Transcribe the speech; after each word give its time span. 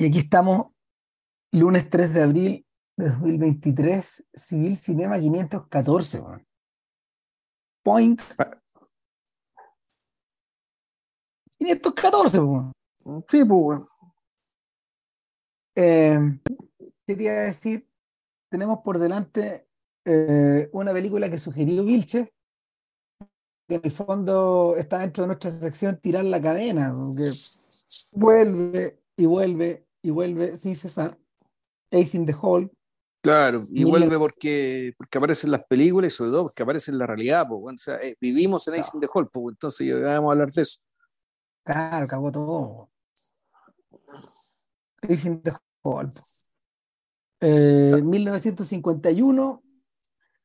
Y 0.00 0.06
aquí 0.06 0.18
estamos, 0.20 0.68
lunes 1.50 1.90
3 1.90 2.14
de 2.14 2.22
abril 2.22 2.66
de 2.96 3.08
2023, 3.08 4.28
Civil 4.32 4.76
Cinema 4.76 5.18
514. 5.18 6.22
Man. 6.22 6.46
Point. 7.82 8.22
514, 11.58 12.40
man. 12.40 12.72
Sí, 13.26 13.44
pues, 13.44 14.00
eh, 15.74 16.38
¿Qué 17.04 17.16
te 17.16 17.22
iba 17.24 17.32
a 17.32 17.36
decir? 17.46 17.88
Tenemos 18.48 18.78
por 18.84 19.00
delante 19.00 19.66
eh, 20.04 20.68
una 20.72 20.92
película 20.92 21.28
que 21.28 21.40
sugirió 21.40 21.82
Vilche, 21.82 22.32
que 23.66 23.74
en 23.74 23.80
el 23.82 23.90
fondo 23.90 24.76
está 24.78 25.00
dentro 25.00 25.24
de 25.24 25.26
nuestra 25.26 25.50
sección 25.50 26.00
Tirar 26.00 26.24
la 26.24 26.40
cadena, 26.40 26.96
que 27.16 27.30
vuelve 28.12 29.02
y 29.16 29.26
vuelve 29.26 29.87
y 30.02 30.10
vuelve 30.10 30.56
sin 30.56 30.76
cesar. 30.76 31.18
Ace 31.90 32.16
in 32.16 32.26
the 32.26 32.34
Hall. 32.40 32.70
Claro, 33.20 33.58
y 33.72 33.84
vuelve 33.84 34.16
porque, 34.16 34.94
porque 34.96 35.18
aparecen 35.18 35.50
las 35.50 35.64
películas 35.64 36.12
y 36.12 36.16
sobre 36.16 36.30
todo 36.30 36.42
porque 36.44 36.62
aparece 36.62 36.90
en 36.90 36.98
la 36.98 37.06
realidad. 37.06 37.46
Pues, 37.48 37.60
bueno, 37.60 37.76
o 37.76 37.78
sea, 37.78 37.96
eh, 37.96 38.16
vivimos 38.20 38.66
en 38.68 38.74
Ace 38.74 38.92
in 38.94 39.00
the 39.00 39.08
Hall, 39.12 39.28
pues, 39.32 39.54
entonces 39.54 40.02
vamos 40.02 40.28
a 40.28 40.32
hablar 40.32 40.52
de 40.52 40.62
eso. 40.62 40.80
Claro, 41.64 42.06
cagó 42.06 42.32
todo. 42.32 42.90
Ace 45.02 45.28
in 45.28 45.42
the 45.42 45.52
Hall. 45.82 46.10
Eh, 47.40 48.00
1951. 48.02 49.62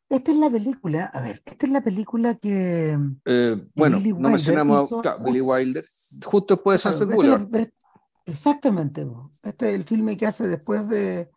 Esta 0.09 0.31
es 0.31 0.37
la 0.37 0.49
película, 0.49 1.05
a 1.05 1.21
ver, 1.21 1.41
esta 1.43 1.65
es 1.65 1.71
la 1.71 1.81
película 1.81 2.35
que. 2.35 2.99
Eh, 3.25 3.55
bueno, 3.73 3.99
no 3.99 4.29
mencionamos 4.29 4.91
a 4.91 5.15
Billy 5.23 5.41
Wilder, 5.41 5.83
justo 6.23 6.53
después 6.53 6.75
de 6.75 6.91
Sunset 6.91 7.09
Boulevard. 7.09 7.47
Exactamente. 8.25 9.05
Este 9.43 9.69
es 9.69 9.75
el 9.75 9.83
filme 9.83 10.17
que 10.17 10.25
hace 10.25 10.47
después 10.47 10.87
de 10.87 11.29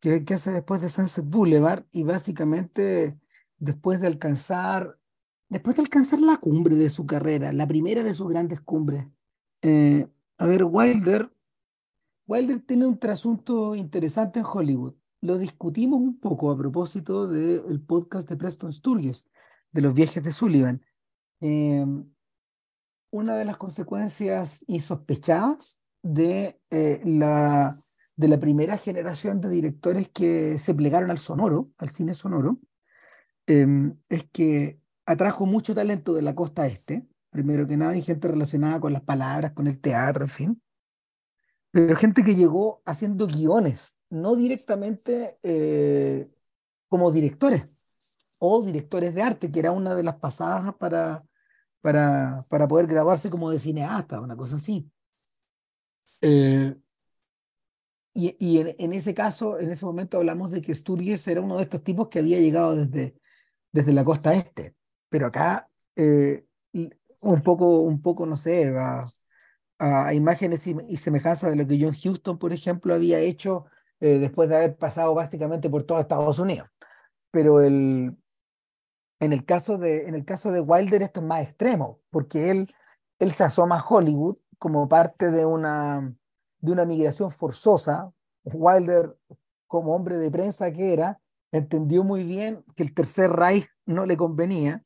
que, 0.00 0.24
hace 0.34 0.50
después 0.50 0.80
de 0.80 0.88
Sunset 0.88 1.24
Boulevard 1.28 1.84
y 1.92 2.02
básicamente 2.02 3.18
después 3.58 4.00
de 4.00 4.08
alcanzar 4.08 4.98
después 5.48 5.76
de 5.76 5.82
alcanzar 5.82 6.20
la 6.20 6.38
cumbre 6.38 6.76
de 6.76 6.88
su 6.88 7.04
carrera, 7.06 7.52
la 7.52 7.66
primera 7.66 8.02
de 8.02 8.14
sus 8.14 8.28
grandes 8.28 8.60
cumbres. 8.62 9.06
Eh, 9.60 10.08
a 10.38 10.46
ver, 10.46 10.64
Wilder 10.64 11.30
Wilder 12.26 12.60
tiene 12.60 12.86
un 12.86 12.98
trasunto 12.98 13.74
interesante 13.74 14.40
en 14.40 14.46
Hollywood. 14.46 14.94
Lo 15.20 15.38
discutimos 15.38 16.00
un 16.00 16.18
poco 16.18 16.50
a 16.50 16.56
propósito 16.56 17.26
del 17.26 17.80
podcast 17.82 18.28
de 18.28 18.36
Preston 18.36 18.72
Sturges, 18.72 19.30
de 19.70 19.82
los 19.82 19.92
viajes 19.92 20.22
de 20.22 20.32
Sullivan. 20.32 20.84
Eh, 21.40 21.84
una 23.10 23.36
de 23.36 23.44
las 23.44 23.56
consecuencias 23.56 24.64
insospechadas 24.66 25.81
de, 26.02 26.60
eh, 26.70 27.00
la, 27.04 27.80
de 28.16 28.28
la 28.28 28.38
primera 28.38 28.76
generación 28.78 29.40
de 29.40 29.48
directores 29.48 30.08
que 30.08 30.58
se 30.58 30.74
plegaron 30.74 31.10
al 31.10 31.18
sonoro, 31.18 31.70
al 31.78 31.90
cine 31.90 32.14
sonoro, 32.14 32.60
em, 33.46 33.96
es 34.08 34.24
que 34.32 34.80
atrajo 35.06 35.46
mucho 35.46 35.74
talento 35.74 36.14
de 36.14 36.22
la 36.22 36.34
costa 36.34 36.66
este, 36.66 37.06
primero 37.30 37.66
que 37.66 37.76
nada, 37.76 37.96
y 37.96 38.02
gente 38.02 38.28
relacionada 38.28 38.80
con 38.80 38.92
las 38.92 39.02
palabras, 39.02 39.52
con 39.52 39.66
el 39.66 39.80
teatro, 39.80 40.24
en 40.24 40.30
fin, 40.30 40.62
pero 41.72 41.96
gente 41.96 42.22
que 42.22 42.34
llegó 42.34 42.82
haciendo 42.84 43.26
guiones, 43.26 43.96
no 44.10 44.36
directamente 44.36 45.38
eh, 45.42 46.30
como 46.86 47.10
directores 47.10 47.66
o 48.38 48.62
directores 48.62 49.14
de 49.14 49.22
arte, 49.22 49.50
que 49.50 49.58
era 49.58 49.72
una 49.72 49.94
de 49.94 50.02
las 50.02 50.16
pasadas 50.16 50.74
para, 50.74 51.24
para, 51.80 52.44
para 52.50 52.68
poder 52.68 52.86
graduarse 52.86 53.30
como 53.30 53.50
de 53.50 53.58
cineasta, 53.58 54.20
una 54.20 54.36
cosa 54.36 54.56
así. 54.56 54.90
Eh, 56.22 56.74
y, 58.14 58.36
y 58.38 58.58
en, 58.60 58.74
en, 58.78 58.92
ese 58.92 59.14
caso, 59.14 59.58
en 59.58 59.70
ese 59.70 59.84
momento 59.84 60.18
hablamos 60.18 60.50
de 60.50 60.62
que 60.62 60.74
Sturges 60.74 61.26
era 61.28 61.40
uno 61.40 61.56
de 61.56 61.64
estos 61.64 61.82
tipos 61.82 62.08
que 62.08 62.18
había 62.20 62.38
llegado 62.38 62.76
desde, 62.76 63.14
desde 63.72 63.92
la 63.92 64.04
costa 64.04 64.34
este, 64.34 64.74
pero 65.08 65.26
acá 65.26 65.68
eh, 65.96 66.46
un 67.20 67.42
poco, 67.42 67.80
un 67.80 68.02
poco, 68.02 68.26
no 68.26 68.36
sé, 68.36 68.68
a, 68.76 69.04
a 69.78 70.14
imágenes 70.14 70.66
y, 70.66 70.76
y, 70.88 70.96
semejanzas 70.96 71.50
de 71.50 71.56
lo 71.56 71.66
que 71.66 71.78
John 71.80 71.94
Houston, 71.94 72.38
por 72.38 72.52
ejemplo, 72.52 72.94
había 72.94 73.18
hecho 73.18 73.66
eh, 74.00 74.18
después 74.18 74.48
de 74.48 74.56
haber 74.56 74.76
pasado 74.76 75.14
básicamente 75.14 75.70
por 75.70 75.84
todo 75.84 76.00
Estados 76.00 76.38
Unidos. 76.38 76.68
Pero 77.30 77.62
el, 77.62 78.16
en, 79.20 79.32
el 79.32 79.44
caso 79.44 79.78
de, 79.78 80.08
en 80.08 80.14
el 80.14 80.24
caso 80.24 80.52
de 80.52 80.60
Wilder 80.60 81.02
esto 81.02 81.20
es 81.20 81.26
más 81.26 81.42
extremo, 81.42 82.00
porque 82.10 82.50
él, 82.50 82.74
él 83.18 83.32
se 83.32 83.44
asoma 83.44 83.78
a 83.78 83.86
Hollywood 83.86 84.36
como 84.58 84.88
parte 84.88 85.30
de 85.30 85.44
una, 85.44 86.14
de 86.62 86.72
una 86.72 86.86
migración 86.86 87.30
forzosa. 87.30 88.10
Wilder, 88.44 89.14
como 89.66 89.94
hombre 89.94 90.16
de 90.16 90.30
prensa 90.30 90.72
que 90.72 90.94
era, 90.94 91.20
entendió 91.52 92.02
muy 92.02 92.24
bien 92.24 92.64
que 92.74 92.82
el 92.82 92.94
Tercer 92.94 93.30
Reich 93.30 93.68
no 93.84 94.06
le 94.06 94.16
convenía 94.16 94.82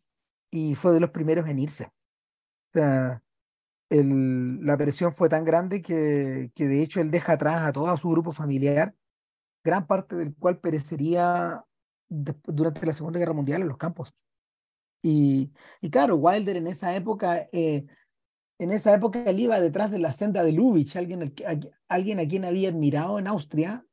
y 0.51 0.75
fue 0.75 0.93
de 0.93 1.01
los 1.01 1.11
primeros 1.11 1.49
en 1.49 1.61
irse. 1.61 1.91
La 2.73 3.23
presión 4.77 5.13
fue 5.13 5.29
tan 5.29 5.45
grande 5.45 5.81
que, 5.81 6.51
de 6.55 6.83
hecho 6.83 7.01
él 7.01 7.11
deja 7.11 7.35
atrás 7.35 7.63
a 7.63 7.73
todo 7.73 7.97
su 7.97 8.11
grupo 8.11 8.33
familiar, 8.33 8.95
gran 9.63 9.87
parte 9.87 10.17
del 10.17 10.35
cual 10.35 10.59
perecería 10.59 11.65
durante 12.09 12.87
la 12.87 12.93
Segunda 12.93 13.19
Guerra 13.19 13.33
Mundial 13.33 13.63
en 13.63 13.69
los 13.69 13.79
campos. 13.79 14.15
Y, 15.03 15.53
y 15.81 15.91
claro, 15.91 16.17
Wilder 16.17 16.57
en 16.57 16.67
esa 16.67 16.95
época 16.97 17.49
eh, 17.53 17.87
en 18.59 18.71
esa 18.71 18.95
época 18.95 19.23
él 19.25 19.41
iba 19.41 19.61
detrás 19.61 19.91
de 19.91 19.99
la 19.99 20.13
senda 20.13 20.43
de 20.43 20.53
Lubitsch, 20.53 20.97
alguien, 20.97 21.35
a, 21.89 22.27
quien 22.27 22.45
había 22.45 22.69
admirado 22.69 23.19
en 23.19 23.27
Austria 23.27 23.87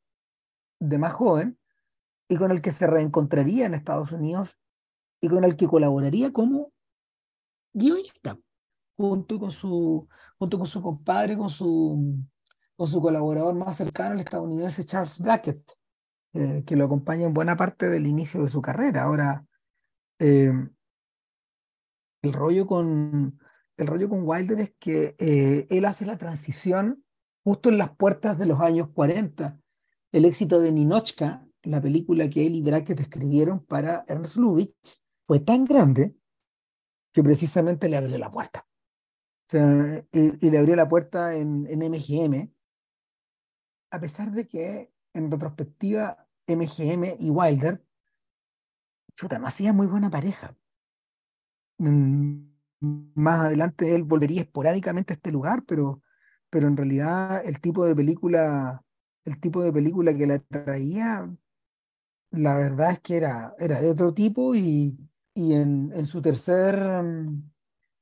de 0.80 0.98
más 0.98 1.14
joven 1.14 1.60
y 2.30 2.38
con 2.38 2.52
el 2.52 2.62
que 2.62 2.72
se 2.72 2.88
reencontraría 2.88 3.66
en 3.66 3.74
Estados 3.74 4.12
Unidos 4.12 4.58
y 5.22 5.28
con 5.28 5.44
el 5.44 5.56
que 5.56 5.68
colaboraría 5.68 6.32
como 6.32 6.72
guionista, 7.74 8.38
junto 8.96 9.40
con 9.40 9.52
su, 9.52 10.08
junto 10.38 10.58
con 10.58 10.68
su 10.68 10.82
compadre, 10.82 11.38
con 11.38 11.50
su, 11.50 12.18
con 12.76 12.88
su 12.88 13.02
colaborador 13.02 13.56
más 13.56 13.76
cercano, 13.76 14.14
el 14.14 14.22
estadounidense 14.22 14.86
Charles 14.86 15.20
Blackett, 15.20 15.62
eh, 16.34 16.64
que 16.66 16.76
lo 16.76 16.86
acompaña 16.86 17.26
en 17.26 17.34
buena 17.34 17.58
parte 17.58 17.90
del 17.90 18.08
inicio 18.08 18.44
de 18.44 18.50
su 18.50 18.62
carrera. 18.62 19.04
Ahora, 19.04 19.46
eh, 20.20 20.54
el 22.22 22.34
rollo 22.34 22.66
con, 22.66 23.40
el 23.78 23.88
rollo 23.88 24.10
con 24.10 24.28
Wilder 24.28 24.60
es 24.60 24.74
que 24.80 25.16
eh, 25.18 25.68
él 25.70 25.86
hace 25.86 26.06
la 26.06 26.18
transición 26.18 27.04
justo 27.44 27.70
en 27.70 27.78
las 27.78 27.96
puertas 27.96 28.38
de 28.38 28.46
los 28.46 28.60
años 28.62 28.90
40. 28.94 29.60
El 30.12 30.26
éxito 30.26 30.60
de 30.60 30.72
Ninochka, 30.72 31.46
la 31.64 31.82
película 31.82 32.30
que 32.30 32.46
él 32.46 32.56
y 32.56 32.62
Brackett 32.62 33.00
escribieron 33.00 33.66
para 33.66 34.06
Ernst 34.08 34.36
Lubitsch, 34.38 35.02
fue 35.26 35.40
tan 35.40 35.66
grande 35.66 36.16
que 37.14 37.24
precisamente 37.24 37.90
le 37.90 37.98
abrió 37.98 38.18
la 38.18 38.32
puerta. 38.32 38.68
O 39.48 39.50
sea, 39.50 40.06
y, 40.12 40.46
y 40.46 40.50
le 40.50 40.58
abrió 40.58 40.76
la 40.76 40.88
puerta 40.88 41.36
en, 41.36 41.64
MGM, 41.64 42.54
a 43.92 44.00
pesar 44.00 44.32
de 44.32 44.48
que 44.48 44.92
en 45.14 45.30
retrospectiva 45.30 46.28
MGM 46.48 47.18
y 47.20 47.30
Wilder, 47.30 47.86
chuta, 49.16 49.38
no 49.40 49.48
hacía 49.48 49.74
muy 49.74 49.88
buena 49.88 50.10
pareja. 50.10 50.56
Mm, 51.78 52.53
más 53.16 53.42
adelante 53.42 53.96
él 53.96 54.04
volvería 54.04 54.42
esporádicamente 54.42 55.14
a 55.14 55.16
este 55.16 55.32
lugar, 55.32 55.64
pero, 55.66 56.02
pero 56.50 56.68
en 56.68 56.78
realidad 56.78 57.46
el 57.46 57.60
tipo 57.62 57.86
de 57.86 57.96
película, 57.96 58.84
el 59.26 59.40
tipo 59.40 59.64
de 59.64 59.74
película 59.74 60.16
que 60.16 60.28
la 60.28 60.40
traía, 60.40 61.30
la 62.32 62.56
verdad 62.56 62.92
es 62.92 63.00
que 63.00 63.18
era, 63.18 63.56
era 63.60 63.80
de 63.82 63.90
otro 63.90 64.14
tipo 64.14 64.56
y, 64.56 64.98
y 65.34 65.54
en, 65.54 65.92
en 65.94 66.06
su 66.06 66.22
tercer 66.22 66.76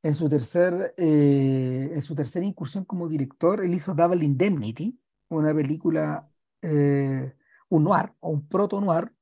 en 0.03 0.15
su 0.15 0.29
tercer 0.29 0.93
eh, 0.97 1.91
en 1.93 2.01
su 2.01 2.15
tercera 2.15 2.45
incursión 2.45 2.85
como 2.85 3.07
director, 3.07 3.63
él 3.63 3.73
hizo 3.73 3.93
Double 3.93 4.23
Indemnity, 4.23 4.99
una 5.29 5.53
película 5.53 6.29
eh, 6.61 7.35
un 7.69 7.83
noir 7.83 8.13
o 8.19 8.31
un 8.31 8.47
proto 8.47 8.81
noir 8.81 9.13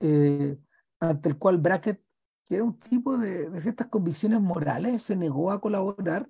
eh, 0.00 0.58
ante 1.00 1.28
el 1.30 1.38
cual 1.38 1.58
Brackett 1.58 2.02
que 2.50 2.56
era 2.56 2.64
un 2.64 2.80
tipo 2.80 3.16
de, 3.16 3.48
de, 3.48 3.60
ciertas 3.60 3.86
convicciones 3.86 4.40
morales, 4.40 5.04
se 5.04 5.14
negó 5.14 5.52
a 5.52 5.60
colaborar 5.60 6.28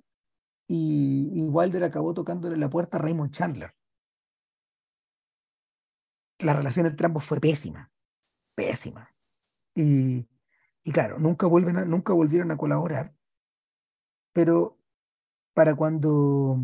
y, 0.67 1.41
Wilder 1.41 1.83
acabó 1.83 2.13
tocándole 2.13 2.57
la 2.57 2.69
puerta 2.69 2.97
a 2.97 3.01
Raymond 3.01 3.31
Chandler. 3.31 3.73
La 6.37 6.53
relación 6.53 6.85
entre 6.85 7.07
ambos 7.07 7.25
fue 7.25 7.39
pésima, 7.39 7.91
pésima. 8.53 9.11
Y, 9.73 10.27
y 10.83 10.91
claro, 10.91 11.17
nunca, 11.17 11.47
vuelven 11.47 11.77
a, 11.77 11.85
nunca 11.85 12.13
volvieron 12.13 12.51
a 12.51 12.57
colaborar, 12.57 13.15
pero 14.31 14.77
para 15.55 15.73
cuando 15.73 16.59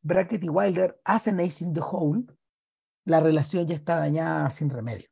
Brackett 0.00 0.42
y 0.42 0.48
Wilder 0.48 1.00
hacen 1.04 1.38
Ace 1.38 1.64
in 1.64 1.72
the 1.72 1.80
Hole, 1.80 2.24
la 3.04 3.20
relación 3.20 3.64
ya 3.64 3.76
está 3.76 3.94
dañada 3.94 4.50
sin 4.50 4.70
remedio. 4.70 5.08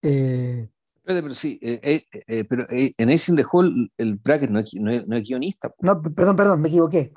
Eh, 0.00 0.70
pero 1.08 1.32
sí, 1.32 1.58
eh, 1.62 1.80
eh, 1.82 2.22
eh, 2.26 2.44
pero 2.44 2.66
en 2.68 3.10
Ace 3.10 3.32
in 3.32 3.36
the 3.36 3.44
Hall 3.50 3.90
el 3.96 4.16
Brackett 4.16 4.50
no 4.50 4.58
es, 4.58 4.74
no 4.74 4.90
es, 4.90 5.06
no 5.06 5.16
es 5.16 5.26
guionista. 5.26 5.74
No, 5.80 6.02
perdón, 6.02 6.36
perdón, 6.36 6.60
me 6.60 6.68
equivoqué. 6.68 7.12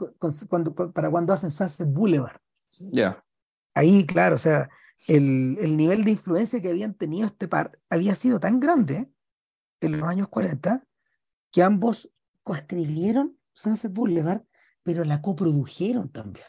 Cuando, 0.48 0.74
para 0.74 1.10
cuando 1.10 1.34
hacen 1.34 1.52
Sunset 1.52 1.90
Boulevard. 1.92 2.40
Ya. 2.92 3.18
Ahí, 3.74 4.06
claro, 4.06 4.36
o 4.36 4.40
sea, 4.40 4.70
el, 5.08 5.58
el 5.60 5.76
nivel 5.76 6.06
de 6.06 6.12
influencia 6.12 6.62
que 6.62 6.70
habían 6.70 6.94
tenido 6.94 7.26
este 7.26 7.50
par 7.50 7.78
había 7.90 8.16
sido 8.16 8.40
tan 8.40 8.62
grande 8.62 9.12
en 9.82 10.00
los 10.00 10.04
años 10.04 10.30
40 10.30 10.86
que 11.52 11.62
ambos 11.62 12.10
coescribieron 12.44 13.38
Sunset 13.52 13.92
Boulevard, 13.92 14.44
pero 14.84 15.04
la 15.04 15.22
coprodujeron 15.22 16.10
también. 16.10 16.46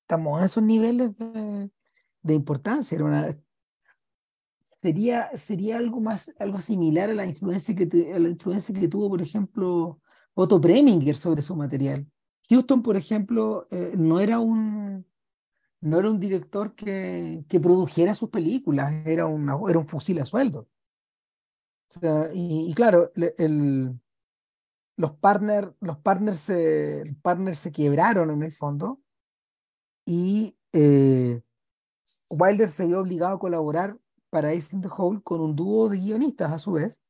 Estamos 0.00 0.42
a 0.42 0.46
esos 0.46 0.64
niveles 0.64 1.16
de, 1.16 1.70
de 2.22 2.34
importancia. 2.34 2.96
Era 2.96 3.04
una, 3.04 3.36
sería, 4.82 5.30
sería 5.36 5.76
algo 5.78 6.00
más, 6.00 6.32
algo 6.38 6.60
similar 6.60 7.10
a 7.10 7.14
la 7.14 7.24
influencia 7.24 7.74
que, 7.74 8.12
a 8.14 8.18
la 8.18 8.28
influencia 8.28 8.74
que 8.74 8.88
tuvo, 8.88 9.08
por 9.08 9.22
ejemplo, 9.22 10.00
Otto 10.34 10.60
Preminger 10.60 11.16
sobre 11.16 11.42
su 11.42 11.54
material. 11.54 12.06
Houston, 12.50 12.82
por 12.82 12.96
ejemplo, 12.96 13.68
eh, 13.70 13.92
no 13.96 14.20
era 14.20 14.40
un 14.40 15.06
no 15.80 15.98
era 15.98 16.10
un 16.10 16.20
director 16.20 16.76
que, 16.76 17.44
que 17.48 17.58
produjera 17.58 18.14
sus 18.14 18.30
películas, 18.30 19.04
era, 19.04 19.26
una, 19.26 19.56
era 19.68 19.80
un 19.80 19.88
fusil 19.88 20.20
a 20.20 20.26
sueldo. 20.26 20.68
O 21.88 22.00
sea, 22.00 22.28
y, 22.32 22.72
claro, 22.74 23.10
el, 23.16 24.00
los 24.96 25.12
partners 25.16 25.72
los 25.80 25.98
partners 25.98 26.38
se, 26.38 27.16
partners 27.20 27.58
se 27.58 27.72
quebraron 27.72 28.30
en 28.30 28.42
el 28.44 28.52
fondo 28.52 29.00
y 30.06 30.56
eh, 30.72 31.42
Wilder 32.30 32.70
se 32.70 32.86
vio 32.86 33.00
obligado 33.00 33.34
a 33.34 33.40
colaborar 33.40 33.98
para 34.32 34.48
Ace 34.48 34.74
in 34.74 34.80
the 34.80 34.88
Hole 34.90 35.20
con 35.22 35.42
un 35.42 35.54
dúo 35.54 35.90
de 35.90 35.98
guionistas 35.98 36.50
a 36.50 36.58
su 36.58 36.72
vez, 36.72 37.02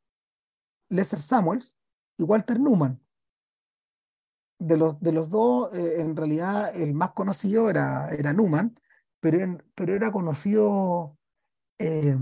Lester 0.89 1.21
Samuels 1.21 1.79
y 2.19 2.25
Walter 2.25 2.59
Newman. 2.59 3.01
De 4.59 4.77
los, 4.77 4.99
de 5.01 5.13
los 5.13 5.31
dos, 5.31 5.73
eh, 5.73 6.01
en 6.01 6.17
realidad 6.17 6.75
el 6.75 6.95
más 6.95 7.13
conocido 7.13 7.71
era, 7.71 8.11
era 8.11 8.33
Newman, 8.33 8.77
pero, 9.21 9.39
pero 9.77 9.95
era 9.95 10.11
conocido 10.11 11.17
eh, 11.79 12.19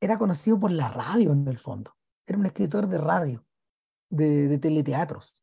era 0.00 0.18
conocido 0.18 0.60
por 0.60 0.70
la 0.70 0.88
radio 0.88 1.32
en 1.32 1.48
el 1.48 1.58
fondo. 1.58 1.96
Era 2.26 2.38
un 2.38 2.44
escritor 2.44 2.88
de 2.88 2.98
radio, 2.98 3.46
de, 4.10 4.48
de 4.48 4.58
teleteatros. 4.58 5.34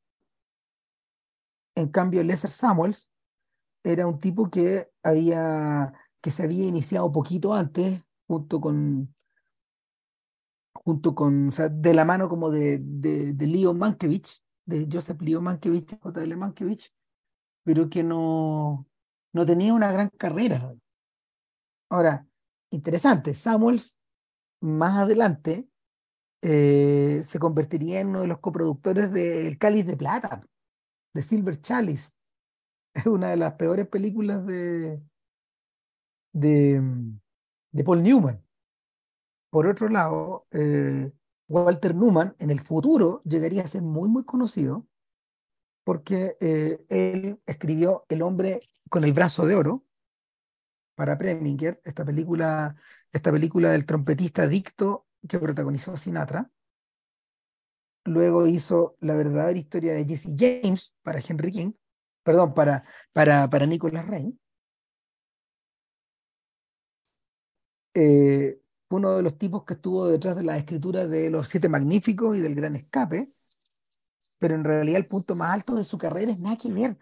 En 1.76 1.90
cambio, 1.90 2.22
Lester 2.24 2.52
Samuels 2.52 3.12
era 3.84 4.06
un 4.06 4.20
tipo 4.20 4.52
que 4.52 4.92
había 5.02 5.94
que 6.22 6.30
se 6.30 6.44
había 6.44 6.68
iniciado 6.68 7.12
poquito 7.12 7.56
antes 7.56 8.04
junto 8.28 8.62
con, 8.62 9.14
junto 10.74 11.16
con, 11.16 11.50
o 11.50 11.52
sea, 11.52 11.70
de 11.70 11.94
la 11.94 12.06
mano 12.06 12.30
como 12.30 12.50
de, 12.52 12.80
de, 12.82 13.34
de 13.34 13.48
Leo 13.48 13.74
Mankiewicz, 13.74 14.42
de 14.66 14.88
Joseph 14.92 15.22
Leo 15.22 15.42
Mankiewicz, 15.42 15.98
J.L. 16.00 16.36
Mankiewicz, 16.36 16.92
pero 17.64 17.90
que 17.90 18.04
no, 18.04 18.88
no 19.34 19.46
tenía 19.46 19.74
una 19.74 19.92
gran 19.92 20.10
carrera. 20.10 20.74
Ahora, 21.90 22.28
interesante, 22.72 23.36
Samuels 23.36 24.00
más 24.62 24.98
adelante 24.98 25.68
eh, 26.42 27.22
se 27.24 27.40
convertiría 27.40 28.02
en 28.02 28.10
uno 28.10 28.22
de 28.22 28.28
los 28.28 28.40
coproductores 28.40 29.12
de 29.12 29.48
El 29.48 29.58
Cáliz 29.58 29.86
de 29.86 29.98
Plata, 29.98 30.46
de 31.14 31.22
Silver 31.22 31.62
Chalice. 31.62 32.14
Es 32.94 33.08
una 33.08 33.30
de 33.30 33.38
las 33.38 33.54
peores 33.56 33.88
películas 33.88 34.46
de, 34.46 35.02
de, 36.32 36.82
de 37.74 37.84
Paul 37.84 38.02
Newman. 38.02 38.42
Por 39.50 39.68
otro 39.68 39.90
lado, 39.90 40.48
eh, 40.52 41.12
Walter 41.50 41.94
Newman 41.94 42.36
en 42.40 42.50
el 42.50 42.62
futuro 42.62 43.22
llegaría 43.26 43.64
a 43.64 43.68
ser 43.68 43.82
muy, 43.82 44.08
muy 44.08 44.24
conocido 44.24 44.88
porque 45.84 46.38
eh, 46.40 46.80
él 46.90 47.42
escribió 47.46 48.06
El 48.08 48.22
hombre 48.22 48.62
con 48.90 49.04
el 49.04 49.14
brazo 49.14 49.46
de 49.46 49.56
oro 49.56 49.86
para 50.96 51.18
Preminger, 51.18 51.82
esta 51.84 52.06
película, 52.06 52.76
esta 53.12 53.32
película 53.32 53.72
del 53.72 53.86
trompetista 53.86 54.44
adicto 54.44 55.08
que 55.28 55.40
protagonizó 55.40 55.98
Sinatra. 55.98 56.50
Luego 58.06 58.48
hizo 58.48 58.96
La 59.00 59.16
verdadera 59.16 59.58
historia 59.58 59.94
de 59.94 60.06
Jesse 60.06 60.30
James 60.38 60.96
para 61.02 61.20
Henry 61.20 61.52
King, 61.52 61.72
perdón, 62.24 62.54
para, 62.54 62.84
para, 63.12 63.50
para 63.50 63.66
Nicholas 63.66 64.08
Rain. 64.08 64.40
Eh, 67.94 68.60
uno 68.90 69.16
de 69.16 69.24
los 69.24 69.38
tipos 69.38 69.64
que 69.64 69.74
estuvo 69.74 70.08
detrás 70.08 70.36
de 70.36 70.44
la 70.44 70.58
escritura 70.58 71.08
de 71.08 71.30
Los 71.30 71.48
Siete 71.48 71.70
Magníficos 71.70 72.38
y 72.38 72.40
del 72.40 72.56
Gran 72.56 72.76
Escape, 72.76 73.34
pero 74.40 74.56
en 74.56 74.64
realidad 74.64 74.98
el 74.98 75.08
punto 75.08 75.36
más 75.36 75.54
alto 75.54 75.76
de 75.76 75.84
su 75.84 75.98
carrera 75.98 76.32
es 76.32 76.42
nada 76.42 76.58
que 76.58 76.72
ver. 76.72 76.98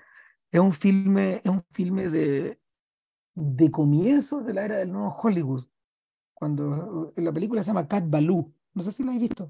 Es 0.52 0.60
un 0.60 0.74
filme, 0.74 1.42
es 1.44 1.52
un 1.52 1.64
filme 1.72 2.10
de, 2.10 2.60
de 3.36 3.72
comienzos 3.72 4.46
de 4.46 4.54
la 4.54 4.66
era 4.66 4.78
del 4.78 4.92
nuevo 4.92 5.16
Hollywood, 5.22 5.66
cuando 6.34 7.14
la 7.16 7.32
película 7.32 7.64
se 7.64 7.68
llama 7.68 7.88
Cat 7.88 8.06
Baloo. 8.08 8.54
No 8.74 8.82
sé 8.82 8.92
si 8.92 9.04
la 9.04 9.12
habéis 9.12 9.30
visto. 9.30 9.48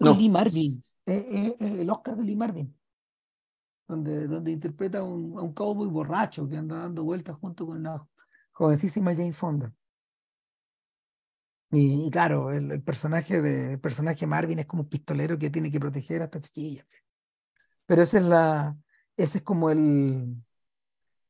No. 0.00 0.14
Lee 0.14 0.28
Marvin, 0.28 0.82
el 1.06 1.88
Oscar 1.90 2.16
de 2.16 2.24
Lee 2.24 2.36
Marvin, 2.36 2.76
donde, 3.86 4.26
donde 4.26 4.50
interpreta 4.50 4.98
a 4.98 5.04
un, 5.04 5.38
a 5.38 5.42
un 5.42 5.52
cowboy 5.54 5.88
borracho 5.88 6.48
que 6.48 6.56
anda 6.56 6.78
dando 6.78 7.04
vueltas 7.04 7.36
junto 7.40 7.66
con 7.66 7.82
la 7.82 8.04
jovencísima 8.52 9.14
Jane 9.14 9.32
Fonda. 9.32 9.72
Y, 11.70 12.10
claro, 12.10 12.50
el, 12.50 12.82
personaje 12.82 13.42
de 13.42 13.72
el 13.74 13.80
personaje 13.80 14.26
Marvin 14.26 14.58
es 14.58 14.66
como 14.66 14.82
un 14.84 14.88
pistolero 14.88 15.38
que 15.38 15.50
tiene 15.50 15.70
que 15.70 15.80
proteger 15.80 16.22
a 16.22 16.24
esta 16.24 16.40
chiquilla. 16.40 16.86
Pero 17.86 18.02
ese 18.02 18.18
es 18.18 18.24
la, 18.24 18.76
ese 19.16 19.38
es 19.38 19.44
como 19.44 19.70
el, 19.70 20.36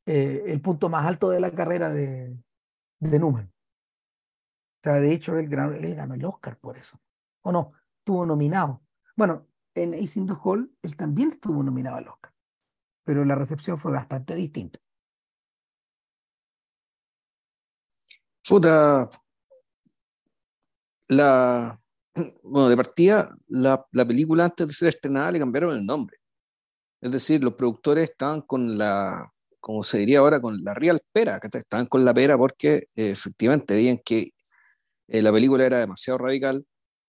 eh, 0.05 0.43
el 0.47 0.61
punto 0.61 0.89
más 0.89 1.05
alto 1.05 1.29
de 1.29 1.39
la 1.39 1.51
carrera 1.51 1.89
de, 1.89 2.37
de 2.99 3.19
Newman. 3.19 3.51
O 4.79 4.83
sea, 4.83 4.93
de 4.93 5.13
hecho, 5.13 5.37
él, 5.37 5.51
él, 5.51 5.95
ganó 5.95 6.13
el 6.13 6.23
Oscar 6.25 6.57
por 6.57 6.77
eso. 6.77 6.99
¿O 7.41 7.51
no? 7.51 7.73
Estuvo 7.99 8.25
nominado. 8.25 8.81
Bueno, 9.15 9.45
en 9.75 9.93
Ace 9.93 10.19
in 10.19 10.27
the 10.27 10.33
Hall, 10.41 10.73
él 10.81 10.95
también 10.95 11.29
estuvo 11.31 11.61
nominado 11.63 11.97
al 11.97 12.07
Oscar. 12.07 12.33
Pero 13.03 13.25
la 13.25 13.35
recepción 13.35 13.77
fue 13.77 13.91
bastante 13.91 14.35
distinta. 14.35 14.79
Puta, 18.47 19.09
la, 21.09 21.77
bueno, 22.43 22.69
de 22.69 22.77
partida, 22.77 23.35
la, 23.47 23.85
la, 23.91 24.05
película 24.05 24.45
antes 24.45 24.67
de 24.67 24.73
ser 24.73 24.89
estrenada 24.89 25.31
le 25.31 25.39
cambiaron 25.39 25.75
el 25.75 25.85
nombre. 25.85 26.17
Es 27.01 27.11
decir, 27.11 27.43
los 27.43 27.55
productores 27.55 28.09
estaban 28.09 28.41
con 28.41 28.77
la, 28.77 29.29
como 29.59 29.83
se 29.83 29.99
diría 29.99 30.19
ahora, 30.19 30.41
con 30.41 30.63
la 30.63 30.73
real 30.73 31.01
pera, 31.11 31.39
que 31.39 31.57
estaban 31.57 31.87
con 31.87 32.05
la 32.05 32.13
pera 32.13 32.37
porque 32.37 32.87
eh, 32.95 33.11
efectivamente 33.11 33.73
veían 33.73 33.99
que 34.03 34.33
eh, 35.07 35.21
la 35.21 35.31
película 35.31 35.65
era 35.65 35.79
demasiado 35.79 36.19
radical, 36.19 36.65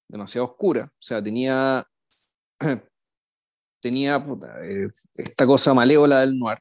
demasiado 0.08 0.46
oscura, 0.46 0.84
o 0.86 1.02
sea, 1.02 1.22
tenía, 1.22 1.86
tenía 3.80 4.24
eh, 4.62 4.88
esta 5.14 5.46
cosa 5.46 5.74
malévola 5.74 6.20
del 6.20 6.38
noir, 6.38 6.58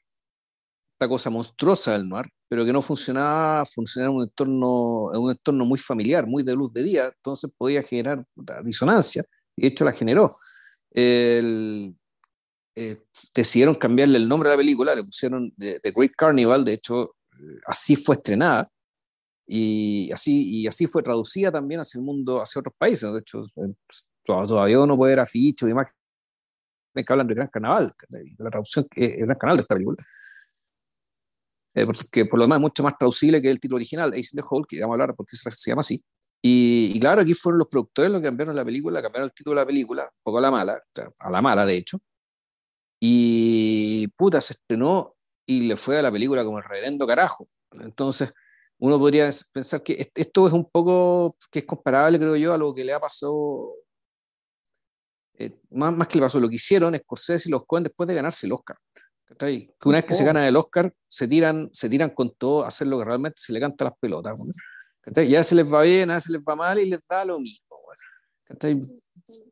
esta 0.93 1.07
cosa 1.07 1.29
monstruosa 1.29 1.93
del 1.93 2.09
noir, 2.09 2.29
pero 2.49 2.65
que 2.65 2.73
no 2.73 2.81
funcionaba, 2.81 3.63
funcionaba 3.63 4.11
en 4.11 4.17
un 4.17 4.23
entorno, 4.23 5.11
en 5.13 5.19
un 5.21 5.31
entorno 5.31 5.65
muy 5.65 5.77
familiar, 5.77 6.25
muy 6.25 6.41
de 6.41 6.55
luz 6.55 6.73
de 6.73 6.81
día, 6.81 7.13
entonces 7.15 7.51
podía 7.55 7.83
generar 7.83 8.25
disonancia, 8.63 9.23
y 9.55 9.61
de 9.61 9.67
hecho 9.67 9.85
la 9.85 9.93
generó. 9.93 10.25
El, 10.89 11.95
eh, 12.75 12.97
decidieron 13.35 13.75
cambiarle 13.75 14.17
el 14.17 14.27
nombre 14.27 14.49
a 14.49 14.53
la 14.53 14.57
película, 14.57 14.95
le 14.95 15.03
pusieron 15.03 15.53
The, 15.57 15.79
Great 15.95 16.13
Carnival, 16.17 16.65
de 16.65 16.73
hecho 16.73 17.15
eh, 17.39 17.59
así 17.67 17.95
fue 17.95 18.15
estrenada, 18.15 18.67
y 19.45 20.11
así, 20.11 20.61
y 20.61 20.67
así 20.67 20.87
fue 20.87 21.03
traducida 21.03 21.51
también 21.51 21.81
hacia 21.81 21.99
el 21.99 22.05
mundo, 22.05 22.41
hacia 22.41 22.61
otros 22.61 22.73
países, 22.75 23.13
de 23.13 23.19
hecho 23.19 23.41
eh, 23.41 23.73
todavía 24.25 24.79
uno 24.79 24.97
puede 24.97 25.11
ver 25.11 25.19
afiches 25.19 25.67
o 25.67 25.69
imágenes 25.69 25.93
que 26.95 27.05
hablan 27.13 27.27
de 27.27 27.35
Gran 27.35 27.47
Carnaval, 27.47 27.93
de 28.09 28.33
la 28.39 28.49
traducción, 28.49 28.87
el 28.95 29.25
Gran 29.27 29.37
Canal 29.37 29.57
de 29.57 29.61
esta 29.61 29.75
película 29.75 29.97
eh, 31.79 31.85
porque 31.85 32.25
por 32.25 32.39
lo 32.39 32.45
demás 32.45 32.57
es 32.57 32.61
mucho 32.61 32.83
más 32.83 32.97
traducible 32.97 33.41
que 33.41 33.49
el 33.49 33.59
título 33.59 33.77
original, 33.77 34.11
Ace 34.11 34.29
in 34.33 34.41
the 34.41 34.43
Hole, 34.47 34.65
que 34.67 34.79
vamos 34.81 34.93
a 34.93 35.01
hablar 35.01 35.15
porque 35.15 35.35
se, 35.35 35.49
llama 35.69 35.81
así. 35.81 36.03
Y, 36.41 36.99
claro, 36.99 37.21
aquí 37.21 37.33
fueron 37.33 37.59
los 37.59 37.67
productores 37.67 38.11
los 38.11 38.21
que 38.21 38.27
cambiaron 38.27 38.55
la 38.55 38.65
película, 38.65 39.01
cambiaron 39.01 39.29
el 39.29 39.33
título 39.33 39.55
de 39.55 39.61
la 39.61 39.65
película, 39.65 40.03
un 40.03 40.23
poco 40.23 40.37
a 40.37 40.41
la 40.41 40.51
mala, 40.51 40.81
a 41.19 41.29
la 41.29 41.41
mala 41.41 41.65
de 41.65 41.75
hecho. 41.75 41.99
Y 42.99 44.07
puta, 44.17 44.41
se 44.41 44.53
estrenó 44.53 45.15
y 45.45 45.61
le 45.61 45.77
fue 45.77 45.99
a 45.99 46.01
la 46.01 46.11
película 46.11 46.43
como 46.43 46.57
el 46.57 46.63
reverendo 46.63 47.07
carajo. 47.07 47.47
Entonces, 47.71 48.33
uno 48.79 48.97
podría 48.97 49.29
pensar 49.53 49.83
que 49.83 50.11
esto 50.15 50.47
es 50.47 50.53
un 50.53 50.69
poco, 50.69 51.37
que 51.51 51.59
es 51.59 51.65
comparable, 51.65 52.19
creo 52.19 52.35
yo, 52.35 52.53
a 52.53 52.57
lo 52.57 52.73
que 52.73 52.83
le 52.85 52.93
ha 52.93 52.99
pasado, 52.99 53.73
eh, 55.37 55.59
más, 55.71 56.07
que 56.07 56.17
le 56.17 56.21
pasó, 56.21 56.39
lo 56.39 56.49
que 56.49 56.55
hicieron 56.55 56.97
Scorsese 56.97 57.49
y 57.49 57.51
los 57.51 57.65
Coen 57.65 57.83
después 57.83 58.07
de 58.07 58.15
ganarse 58.15 58.47
el 58.47 58.53
Oscar. 58.53 58.77
Que 59.37 59.69
una 59.85 59.99
vez 59.99 60.05
que 60.05 60.13
se 60.13 60.23
gana 60.23 60.47
el 60.47 60.55
Oscar, 60.55 60.93
se 61.07 61.27
tiran, 61.27 61.69
se 61.71 61.89
tiran 61.89 62.09
con 62.09 62.33
todo 62.35 62.63
a 62.63 62.67
hacer 62.67 62.87
lo 62.87 62.97
que 62.97 63.05
realmente 63.05 63.39
se 63.39 63.53
le 63.53 63.59
canta 63.59 63.85
las 63.85 63.93
pelotas. 63.99 64.39
Ya 65.27 65.43
se 65.43 65.55
les 65.55 65.65
va 65.65 65.81
bien, 65.83 66.11
a 66.11 66.15
veces 66.15 66.31
les 66.31 66.41
va 66.41 66.55
mal 66.55 66.79
y 66.79 66.89
les 66.89 66.99
da 67.07 67.25
lo 67.25 67.39
mismo. 67.39 67.65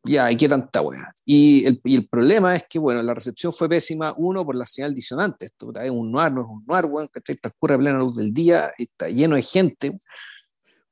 Ya, 0.03 0.31
¿y 0.31 0.37
qué 0.37 0.49
tanta 0.49 0.81
weá? 0.81 1.13
Y 1.23 1.65
el, 1.65 1.79
y 1.83 1.95
el, 1.95 2.07
problema 2.07 2.55
es 2.55 2.67
que, 2.67 2.79
bueno, 2.79 3.03
la 3.03 3.13
recepción 3.13 3.53
fue 3.53 3.69
pésima, 3.69 4.13
uno, 4.17 4.43
por 4.43 4.55
la 4.55 4.65
señal 4.65 4.93
disonante. 4.93 5.45
Esto 5.45 5.71
es 5.79 5.91
un 5.91 6.11
noir, 6.11 6.31
no 6.31 6.41
es 6.41 6.47
un 6.47 6.63
noir, 6.65 6.85
weón, 6.85 7.07
¿cachai? 7.07 7.37
Transcurre 7.37 7.75
a 7.75 7.77
plena 7.77 7.99
luz 7.99 8.15
del 8.15 8.33
día, 8.33 8.73
está 8.77 9.07
lleno 9.09 9.35
de 9.35 9.43
gente. 9.43 9.93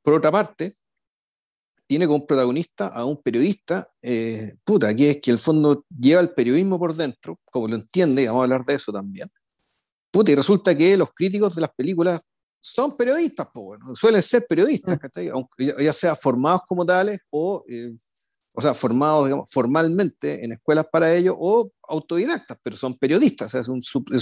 Por 0.03 0.13
otra 0.13 0.31
parte, 0.31 0.71
tiene 1.87 2.07
como 2.07 2.25
protagonista 2.25 2.87
a 2.87 3.05
un 3.05 3.21
periodista, 3.21 3.89
eh, 4.01 4.55
puta, 4.63 4.95
que 4.95 5.11
es 5.11 5.21
que 5.21 5.31
el 5.31 5.39
fondo 5.39 5.85
lleva 5.89 6.21
el 6.21 6.31
periodismo 6.31 6.79
por 6.79 6.95
dentro, 6.95 7.39
como 7.45 7.67
lo 7.67 7.75
entiende, 7.75 8.23
y 8.23 8.27
vamos 8.27 8.41
a 8.41 8.43
hablar 8.43 8.65
de 8.65 8.73
eso 8.73 8.91
también. 8.91 9.29
Puta, 10.11 10.31
y 10.31 10.35
resulta 10.35 10.75
que 10.75 10.97
los 10.97 11.09
críticos 11.13 11.55
de 11.55 11.61
las 11.61 11.71
películas 11.75 12.21
son 12.59 12.97
periodistas, 12.97 13.47
pues, 13.53 13.65
bueno, 13.65 13.95
suelen 13.95 14.21
ser 14.21 14.45
periodistas, 14.47 14.97
mm. 14.97 15.81
ya, 15.81 15.93
sea 15.93 16.15
formados 16.15 16.61
como 16.67 16.85
tales 16.85 17.19
o, 17.29 17.63
eh, 17.69 17.95
o 18.53 18.61
sea, 18.61 18.73
formados 18.73 19.25
digamos, 19.25 19.51
formalmente 19.51 20.43
en 20.43 20.53
escuelas 20.53 20.87
para 20.91 21.13
ello 21.13 21.35
o 21.37 21.69
autodidactas, 21.87 22.59
pero 22.63 22.75
son 22.75 22.97
periodistas, 22.97 23.47
o 23.47 23.51
sea, 23.51 23.61
es 23.61 23.67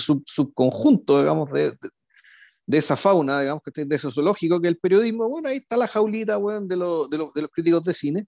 un 0.09 0.23
subconjunto, 0.25 1.19
digamos, 1.19 1.51
de, 1.51 1.71
de 1.71 1.89
esa 2.67 2.95
fauna, 2.95 3.41
digamos, 3.41 3.63
que 3.63 3.85
de 3.85 3.95
ese 3.95 4.11
zoológico 4.11 4.61
que 4.61 4.67
el 4.67 4.77
periodismo, 4.77 5.27
bueno, 5.29 5.49
ahí 5.49 5.57
está 5.57 5.77
la 5.77 5.87
jaulita, 5.87 6.37
bueno, 6.37 6.61
de, 6.61 6.75
de, 6.75 7.29
de, 7.35 7.41
los 7.41 7.51
críticos 7.51 7.83
de 7.83 7.93
cine. 7.93 8.27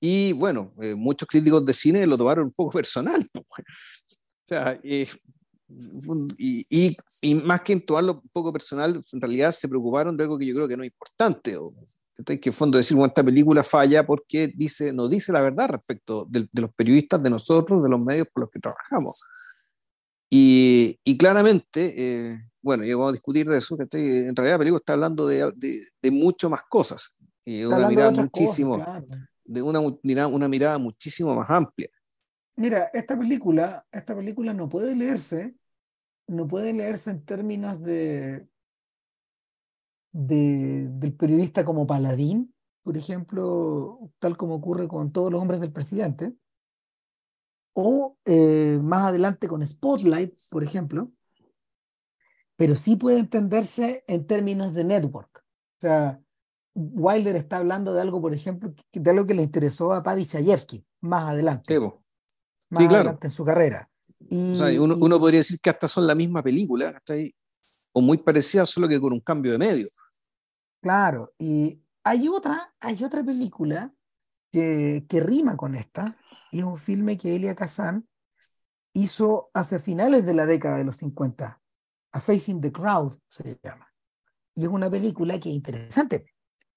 Y 0.00 0.32
bueno, 0.32 0.72
eh, 0.80 0.94
muchos 0.94 1.26
críticos 1.28 1.64
de 1.64 1.74
cine 1.74 2.06
lo 2.06 2.16
tomaron 2.16 2.44
un 2.46 2.52
poco 2.52 2.70
personal. 2.70 3.24
o 3.34 3.44
sea, 4.46 4.78
y, 4.82 5.06
y, 6.38 6.96
y, 7.22 7.34
más 7.34 7.62
que 7.62 7.72
en 7.72 7.84
tomarlo 7.84 8.20
un 8.22 8.28
poco 8.30 8.52
personal, 8.52 9.02
en 9.12 9.20
realidad 9.20 9.50
se 9.52 9.68
preocuparon 9.68 10.16
de 10.16 10.24
algo 10.24 10.38
que 10.38 10.46
yo 10.46 10.54
creo 10.54 10.68
que 10.68 10.76
no 10.76 10.84
es 10.84 10.90
importante. 10.90 11.56
O, 11.56 11.72
que 12.24 12.40
en 12.42 12.52
fondo 12.52 12.78
decir, 12.78 12.96
bueno, 12.96 13.08
esta 13.08 13.24
película 13.24 13.62
falla 13.62 14.06
porque 14.06 14.50
dice, 14.54 14.92
no 14.92 15.06
dice 15.06 15.32
la 15.32 15.42
verdad 15.42 15.68
respecto 15.68 16.26
de, 16.30 16.48
de 16.50 16.62
los 16.62 16.70
periodistas, 16.74 17.22
de 17.22 17.28
nosotros, 17.28 17.82
de 17.82 17.90
los 17.90 18.00
medios 18.00 18.28
por 18.32 18.42
los 18.42 18.50
que 18.50 18.60
trabajamos. 18.60 19.22
Y, 20.30 20.98
y 21.04 21.16
claramente, 21.16 21.94
eh, 21.96 22.38
bueno, 22.66 22.82
y 22.82 22.92
vamos 22.92 23.10
a 23.10 23.12
discutir 23.12 23.48
de 23.48 23.58
eso, 23.58 23.76
que 23.76 23.86
en 23.92 24.34
realidad 24.34 24.54
la 24.54 24.58
película 24.58 24.78
está 24.80 24.94
hablando 24.94 25.24
de, 25.28 25.52
de, 26.02 26.10
mucho 26.10 26.50
más 26.50 26.62
cosas, 26.68 27.16
y 27.44 27.62
una 27.62 27.88
mirada 27.88 28.10
muchísimo, 28.10 28.84
de 29.44 29.62
una, 29.62 30.26
una 30.26 30.48
mirada 30.48 30.76
muchísimo 30.76 31.32
más 31.36 31.48
amplia. 31.48 31.88
Mira, 32.56 32.90
esta 32.92 33.16
película, 33.16 33.86
esta 33.92 34.16
película 34.16 34.52
no 34.52 34.68
puede 34.68 34.96
leerse, 34.96 35.54
no 36.26 36.48
puede 36.48 36.72
leerse 36.72 37.12
en 37.12 37.24
términos 37.24 37.80
de, 37.80 38.48
de 40.10 40.88
del 40.88 41.14
periodista 41.14 41.64
como 41.64 41.86
paladín, 41.86 42.52
por 42.82 42.96
ejemplo, 42.96 44.10
tal 44.18 44.36
como 44.36 44.56
ocurre 44.56 44.88
con 44.88 45.12
todos 45.12 45.30
los 45.30 45.40
hombres 45.40 45.60
del 45.60 45.70
presidente, 45.70 46.34
o 47.74 48.18
eh, 48.24 48.80
más 48.82 49.06
adelante 49.06 49.46
con 49.46 49.64
Spotlight, 49.64 50.34
por 50.50 50.64
ejemplo, 50.64 51.12
pero 52.56 52.74
sí 52.74 52.96
puede 52.96 53.18
entenderse 53.18 54.04
en 54.06 54.26
términos 54.26 54.74
de 54.74 54.84
network. 54.84 55.44
O 55.78 55.80
sea, 55.80 56.20
Wilder 56.74 57.36
está 57.36 57.58
hablando 57.58 57.94
de 57.94 58.02
algo, 58.02 58.20
por 58.20 58.34
ejemplo, 58.34 58.74
de 58.92 59.10
algo 59.10 59.26
que 59.26 59.34
le 59.34 59.42
interesó 59.42 59.92
a 59.92 60.02
Paddy 60.02 60.26
Chayefsky 60.26 60.84
más 61.02 61.24
adelante. 61.24 61.74
Sí, 61.74 61.80
más 62.70 62.84
adelante 62.84 63.26
en 63.26 63.30
su 63.30 63.44
carrera. 63.44 63.88
Y, 64.28 64.58
uno, 64.78 64.96
uno, 64.98 65.18
podría 65.18 65.40
decir 65.40 65.60
que 65.60 65.70
hasta 65.70 65.88
son 65.88 66.06
la 66.06 66.14
misma 66.14 66.42
película, 66.42 67.00
ahí, 67.08 67.32
o 67.92 68.00
muy 68.00 68.18
parecida, 68.18 68.66
solo 68.66 68.88
que 68.88 69.00
con 69.00 69.12
un 69.12 69.20
cambio 69.20 69.52
de 69.52 69.58
medio. 69.58 69.88
Claro, 70.80 71.32
y 71.38 71.80
hay 72.02 72.28
otra, 72.28 72.74
hay 72.80 73.02
otra 73.04 73.24
película 73.24 73.92
que, 74.50 75.04
que 75.08 75.20
rima 75.20 75.56
con 75.56 75.74
esta, 75.74 76.16
y 76.50 76.58
es 76.58 76.64
un 76.64 76.78
filme 76.78 77.18
que 77.18 77.36
Elia 77.36 77.54
Kazan 77.54 78.08
hizo 78.94 79.50
hacia 79.52 79.78
finales 79.78 80.24
de 80.24 80.34
la 80.34 80.46
década 80.46 80.78
de 80.78 80.84
los 80.84 80.96
50, 80.96 81.60
a 82.16 82.20
Facing 82.20 82.60
the 82.62 82.72
Crowd 82.72 83.12
se 83.28 83.58
llama. 83.62 83.86
Y 84.54 84.62
es 84.62 84.68
una 84.68 84.90
película 84.90 85.38
que 85.38 85.50
es 85.50 85.54
interesante. 85.54 86.24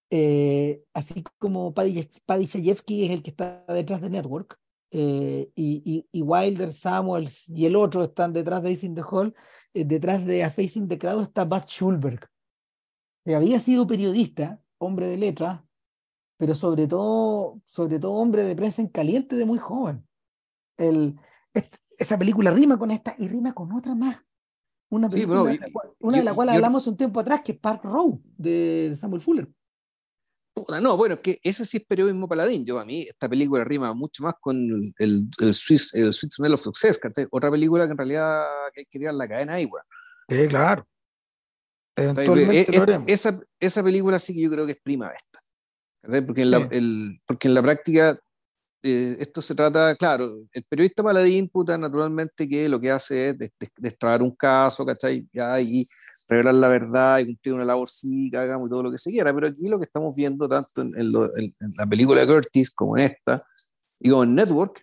Eh, 0.10 0.84
así 0.94 1.24
como 1.38 1.74
Paddy, 1.74 2.10
Paddy 2.26 2.46
Chayefsky 2.46 3.06
es 3.06 3.12
el 3.12 3.24
que 3.24 3.30
está 3.30 3.64
detrás 3.70 4.02
de 4.02 4.10
Network, 4.10 4.60
eh, 4.92 5.50
y, 5.56 6.08
y, 6.12 6.22
Wilder, 6.24 6.74
Samuels 6.74 7.48
y 7.48 7.68
el 7.68 7.76
otro 7.76 8.04
están 8.04 8.34
detrás 8.34 8.64
de 8.64 8.70
Facing 8.70 8.96
the 8.96 9.04
Hall, 9.04 9.36
eh, 9.74 9.86
detrás 9.86 10.26
de 10.26 10.44
A 10.44 10.50
Facing 10.50 10.88
the 10.88 10.98
Crowd 10.98 11.22
está 11.22 11.46
Bud 11.46 11.64
Schulberg, 11.68 12.28
que 13.24 13.36
había 13.36 13.60
sido 13.60 13.86
periodista, 13.86 14.60
hombre 14.80 15.08
de 15.08 15.18
letras, 15.18 15.62
pero 16.38 16.56
sobre 16.56 16.88
todo, 16.88 17.62
sobre 17.66 18.00
todo 18.00 18.14
hombre 18.14 18.44
de 18.44 18.56
prensa 18.56 18.82
en 18.82 18.88
caliente 18.88 19.36
de 19.36 19.46
muy 19.46 19.60
joven. 19.60 20.06
El, 20.76 21.18
esa 21.98 22.18
película 22.18 22.52
rima 22.52 22.78
con 22.80 22.92
esta 22.92 23.16
y 23.18 23.28
rima 23.28 23.54
con 23.54 23.72
otra 23.74 23.94
más. 23.94 24.18
Una, 24.90 25.08
película, 25.08 25.56
una 26.00 26.18
de 26.18 26.24
la 26.24 26.34
cual 26.34 26.50
hablamos 26.50 26.88
un 26.88 26.98
tiempo 26.98 27.20
atrás, 27.20 27.42
que 27.42 27.52
es 27.52 27.60
Park 27.60 27.84
Row, 27.84 28.22
de 28.38 28.94
Samuel 28.96 29.22
Fuller. 29.22 29.48
No, 30.82 30.98
bueno, 30.98 31.16
es 31.16 31.22
que 31.22 31.40
ese 31.44 31.66
sí 31.66 31.78
es 31.78 31.86
periodismo 31.86 32.28
paladín. 32.28 32.66
Yo 32.66 32.80
a 32.80 32.86
mí 32.86 33.02
esta 33.02 33.30
película 33.30 33.64
rima 33.64 33.94
mucho 33.94 34.24
más 34.24 34.34
con 34.40 34.58
el, 34.98 35.30
el, 35.38 35.54
Swiss, 35.54 35.94
el 35.94 36.14
Sweet 36.14 36.34
Smell 36.34 36.54
of 36.54 36.62
Success, 36.62 37.00
otra 37.32 37.52
película 37.52 37.86
que 37.86 37.92
en 37.92 37.98
realidad 37.98 38.44
hay 38.76 38.86
que 38.86 39.00
tirar 39.00 39.14
la 39.14 39.28
cadena 39.28 39.54
ahí, 39.54 39.66
weón. 39.66 39.86
Sí, 40.28 40.48
claro. 40.48 40.86
Eventualmente 41.96 42.76
e, 42.76 42.78
e, 42.78 43.04
esa, 43.08 43.40
esa 43.60 43.84
película 43.84 44.20
sí 44.20 44.34
que 44.34 44.42
yo 44.42 44.50
creo 44.50 44.66
que 44.66 44.74
es 44.74 44.82
prima 44.82 45.12
esta. 45.12 46.26
Porque 46.26 46.44
en, 46.44 46.52
la, 46.52 46.68
el, 46.72 47.22
porque 47.26 47.48
en 47.48 47.54
la 47.54 47.62
práctica 47.62 48.20
eh, 48.82 49.18
esto 49.20 49.42
se 49.42 49.56
trata, 49.56 49.96
claro, 49.96 50.44
el 50.54 50.64
periodista 50.64 51.04
paladín, 51.04 51.50
puta, 51.50 51.78
naturalmente 51.78 52.48
que 52.48 52.70
lo 52.70 52.80
que 52.80 52.92
hace 52.92 53.30
es 53.30 53.52
destrabar 53.78 54.22
un 54.22 54.36
caso, 54.36 54.86
¿cachai? 54.86 55.28
Ya, 55.34 55.60
y 55.60 55.86
revelar 56.30 56.54
la 56.54 56.68
verdad 56.70 57.20
y 57.20 57.26
cumplir 57.26 57.56
una 57.56 57.66
labor 57.66 57.90
cívica, 57.90 58.42
hagamos 58.42 58.68
y 58.68 58.72
todo 58.72 58.84
lo 58.84 58.92
que 58.92 58.98
se 58.98 59.12
quiera, 59.12 59.34
pero 59.34 59.48
aquí 59.48 59.68
lo 59.68 59.80
que 59.80 59.86
estamos 59.86 60.16
viendo 60.16 60.48
tanto 60.48 60.82
en, 60.82 61.12
la 61.78 61.86
película 61.88 62.22
de 62.22 62.28
Curtis 62.28 62.72
como 62.72 62.98
en 62.98 63.06
esta, 63.06 63.44
y 64.00 64.10
como 64.10 64.24
en 64.24 64.36
Network, 64.36 64.82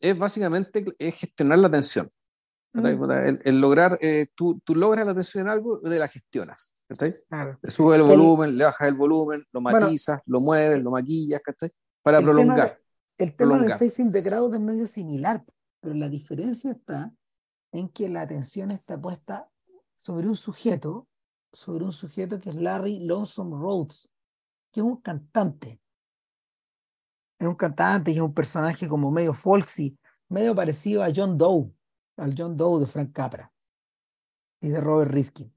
es 0.00 0.18
básicamente 0.18 0.84
es 0.98 1.14
gestionar 1.14 1.58
la 1.58 1.68
atención. 1.68 2.08
Mm. 2.72 3.40
El, 3.44 3.60
lograr, 3.60 3.98
eh, 4.02 4.28
tú, 4.34 4.60
tú, 4.62 4.74
logras 4.74 5.04
la 5.04 5.12
atención 5.12 5.44
en 5.44 5.50
algo, 5.50 5.78
de 5.80 5.98
la 5.98 6.08
gestionas. 6.08 6.84
¿cachai? 6.88 7.12
Le 7.62 7.70
subes 7.70 7.98
el 7.98 8.02
volumen, 8.02 8.56
le 8.56 8.64
bajas 8.64 8.88
el 8.88 8.94
volumen, 8.94 9.44
lo 9.52 9.60
matizas, 9.60 10.20
lo 10.26 10.40
mueves, 10.40 10.82
lo 10.82 10.90
maquillas, 10.90 11.42
¿cachai? 11.42 11.70
Para 12.02 12.20
prolongar. 12.20 12.78
El 13.18 13.34
tema 13.34 13.58
de 13.58 13.76
Facing 13.76 14.12
the 14.12 14.22
Crowd 14.22 14.54
es 14.54 14.60
medio 14.60 14.86
similar, 14.86 15.42
pero 15.80 15.94
la 15.94 16.08
diferencia 16.08 16.72
está 16.72 17.14
en 17.72 17.88
que 17.88 18.08
la 18.08 18.22
atención 18.22 18.70
está 18.70 19.00
puesta 19.00 19.50
sobre 19.96 20.28
un 20.28 20.36
sujeto, 20.36 21.08
sobre 21.52 21.84
un 21.84 21.92
sujeto 21.92 22.38
que 22.38 22.50
es 22.50 22.56
Larry 22.56 23.00
Lonesome 23.00 23.56
Rhodes, 23.56 24.12
que 24.70 24.80
es 24.80 24.84
un 24.84 25.00
cantante. 25.00 25.80
Es 27.38 27.46
un 27.46 27.54
cantante 27.54 28.10
y 28.10 28.16
es 28.16 28.20
un 28.20 28.34
personaje 28.34 28.86
como 28.86 29.10
medio 29.10 29.32
folksy, 29.32 29.98
medio 30.28 30.54
parecido 30.54 31.02
a 31.02 31.10
John 31.14 31.38
Doe, 31.38 31.72
al 32.18 32.34
John 32.36 32.56
Doe 32.56 32.80
de 32.80 32.86
Frank 32.86 33.12
Capra 33.12 33.50
y 34.60 34.68
de 34.68 34.80
Robert 34.80 35.10
Riskin. 35.10 35.50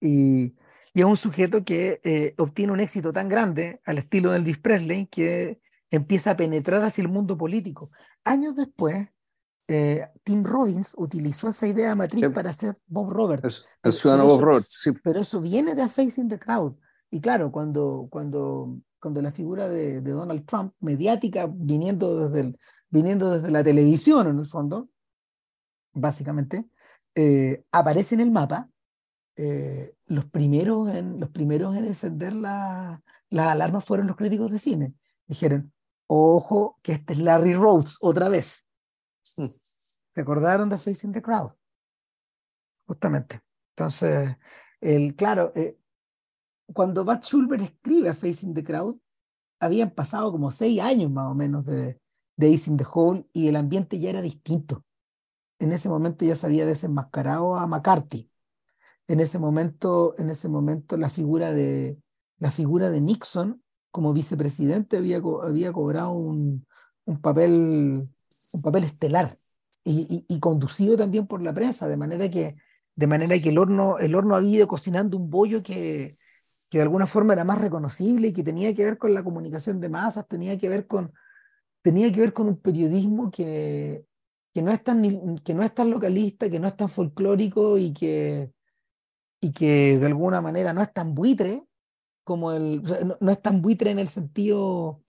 Y, 0.00 0.54
y 0.92 1.00
es 1.00 1.04
un 1.04 1.16
sujeto 1.16 1.64
que 1.64 2.00
eh, 2.04 2.34
obtiene 2.38 2.72
un 2.72 2.80
éxito 2.80 3.12
tan 3.12 3.28
grande 3.28 3.80
al 3.84 3.98
estilo 3.98 4.30
de 4.30 4.38
Elvis 4.38 4.58
Presley 4.58 5.06
que 5.06 5.60
empieza 5.94 6.32
a 6.32 6.36
penetrar 6.36 6.82
hacia 6.82 7.02
el 7.02 7.08
mundo 7.08 7.36
político. 7.36 7.90
Años 8.24 8.54
después, 8.54 9.08
eh, 9.66 10.06
Tim 10.22 10.44
Robbins 10.44 10.94
utilizó 10.96 11.48
esa 11.48 11.66
idea 11.66 11.94
matriz 11.94 12.28
para 12.34 12.50
hacer 12.50 12.78
Bob 12.86 13.10
Roberts. 13.10 13.66
El, 13.82 13.92
ciudadano 13.92 14.28
Bob 14.28 14.40
Roberts, 14.40 14.68
sí. 14.80 14.92
Pero 15.02 15.20
eso 15.20 15.40
viene 15.40 15.74
de 15.74 15.82
A 15.82 15.88
Face 15.88 16.20
in 16.20 16.28
the 16.28 16.38
Crowd. 16.38 16.74
Y 17.10 17.20
claro, 17.20 17.50
cuando, 17.50 18.08
cuando, 18.10 18.78
cuando 19.00 19.22
la 19.22 19.30
figura 19.30 19.68
de, 19.68 20.00
Donald 20.00 20.44
Trump, 20.46 20.74
mediática, 20.80 21.46
viniendo 21.50 22.28
desde, 22.28 22.40
el, 22.40 22.58
viniendo 22.90 23.30
desde 23.30 23.50
la 23.50 23.64
televisión 23.64 24.28
en 24.28 24.38
el 24.38 24.46
fondo, 24.46 24.88
básicamente, 25.92 26.68
eh, 27.14 27.64
aparece 27.70 28.16
en 28.16 28.20
el 28.20 28.30
mapa, 28.30 28.68
eh, 29.36 29.94
los, 30.06 30.26
primeros 30.26 30.88
en, 30.90 31.18
los 31.20 31.30
primeros 31.30 31.76
en 31.76 31.86
encender 31.86 32.34
las 32.34 33.00
alarmas 33.30 33.84
fueron 33.84 34.06
los 34.06 34.16
críticos 34.16 34.50
de 34.50 34.58
cine. 34.58 34.94
Dijeron, 35.26 35.72
ojo, 36.06 36.78
que 36.82 36.92
este 36.92 37.14
es 37.14 37.18
Larry 37.18 37.54
Rhodes 37.54 37.96
otra 38.00 38.28
vez. 38.28 38.68
¿Se 39.20 39.42
mm. 39.42 39.50
acordaron 40.16 40.68
de 40.68 40.78
Facing 40.78 41.12
the 41.12 41.22
Crowd? 41.22 41.52
Justamente. 42.86 43.40
Entonces, 43.76 44.36
el, 44.80 45.16
claro, 45.16 45.52
eh, 45.54 45.78
cuando 46.72 47.04
Bud 47.04 47.20
Schulber 47.22 47.62
escribe 47.62 48.08
a 48.08 48.14
Facing 48.14 48.54
the 48.54 48.64
Crowd, 48.64 48.96
habían 49.60 49.90
pasado 49.90 50.30
como 50.30 50.50
seis 50.50 50.80
años 50.80 51.10
más 51.10 51.30
o 51.30 51.34
menos 51.34 51.64
de, 51.64 52.00
de 52.36 52.54
Ace 52.54 52.70
in 52.70 52.76
the 52.76 52.86
Hole 52.90 53.26
y 53.32 53.48
el 53.48 53.56
ambiente 53.56 53.98
ya 53.98 54.10
era 54.10 54.22
distinto. 54.22 54.84
En 55.58 55.72
ese 55.72 55.88
momento 55.88 56.24
ya 56.24 56.36
se 56.36 56.46
había 56.46 56.66
desenmascarado 56.66 57.56
a 57.56 57.66
McCarthy. 57.66 58.30
En 59.06 59.20
ese 59.20 59.38
momento, 59.38 60.14
en 60.18 60.30
ese 60.30 60.48
momento 60.48 60.96
la 60.96 61.10
figura 61.10 61.52
de, 61.52 61.98
la 62.38 62.50
figura 62.50 62.90
de 62.90 63.00
Nixon 63.00 63.63
como 63.94 64.12
vicepresidente 64.12 64.96
había, 64.96 65.22
había 65.44 65.72
cobrado 65.72 66.10
un, 66.10 66.66
un, 67.04 67.20
papel, 67.20 68.02
un 68.52 68.62
papel 68.62 68.82
estelar 68.82 69.38
y, 69.84 70.40
conducido 70.40 70.96
también 70.96 71.28
por 71.28 71.40
la 71.40 71.54
prensa, 71.54 71.86
de 71.86 71.96
manera 71.96 72.28
que, 72.28 72.56
de 72.96 73.06
manera 73.06 73.38
que 73.38 73.50
el, 73.50 73.58
horno, 73.58 73.98
el 73.98 74.16
horno 74.16 74.34
había 74.34 74.56
ido 74.56 74.66
cocinando 74.66 75.16
un 75.16 75.30
bollo 75.30 75.62
que, 75.62 76.16
que 76.68 76.78
de 76.78 76.82
alguna 76.82 77.06
forma 77.06 77.34
era 77.34 77.44
más 77.44 77.60
reconocible 77.60 78.26
y 78.26 78.32
que 78.32 78.42
tenía 78.42 78.74
que 78.74 78.84
ver 78.84 78.98
con 78.98 79.14
la 79.14 79.22
comunicación 79.22 79.80
de 79.80 79.88
masas, 79.88 80.26
tenía 80.26 80.58
que 80.58 80.68
ver 80.68 80.88
con, 80.88 81.12
tenía 81.80 82.10
que 82.10 82.18
ver 82.18 82.32
con 82.32 82.48
un 82.48 82.60
periodismo 82.60 83.30
que, 83.30 84.06
que, 84.52 84.60
no, 84.60 84.72
es 84.72 84.82
tan, 84.82 85.38
que 85.44 85.54
no 85.54 85.62
es 85.62 85.72
tan 85.72 85.88
localista, 85.92 86.50
que 86.50 86.58
no 86.58 86.66
es 86.66 86.76
tan 86.76 86.88
folclórico 86.88 87.78
y 87.78 87.92
que, 87.92 88.50
y 89.40 89.52
que 89.52 90.00
de 90.00 90.06
alguna 90.06 90.40
manera 90.40 90.72
no 90.72 90.82
es 90.82 90.92
tan 90.92 91.14
buitre 91.14 91.62
como 92.24 92.52
el, 92.52 92.82
no, 93.20 93.30
es 93.30 93.42
tan 93.42 93.62
buitre 93.62 93.90
en 93.90 93.98
el 93.98 94.08
sentido 94.08 95.04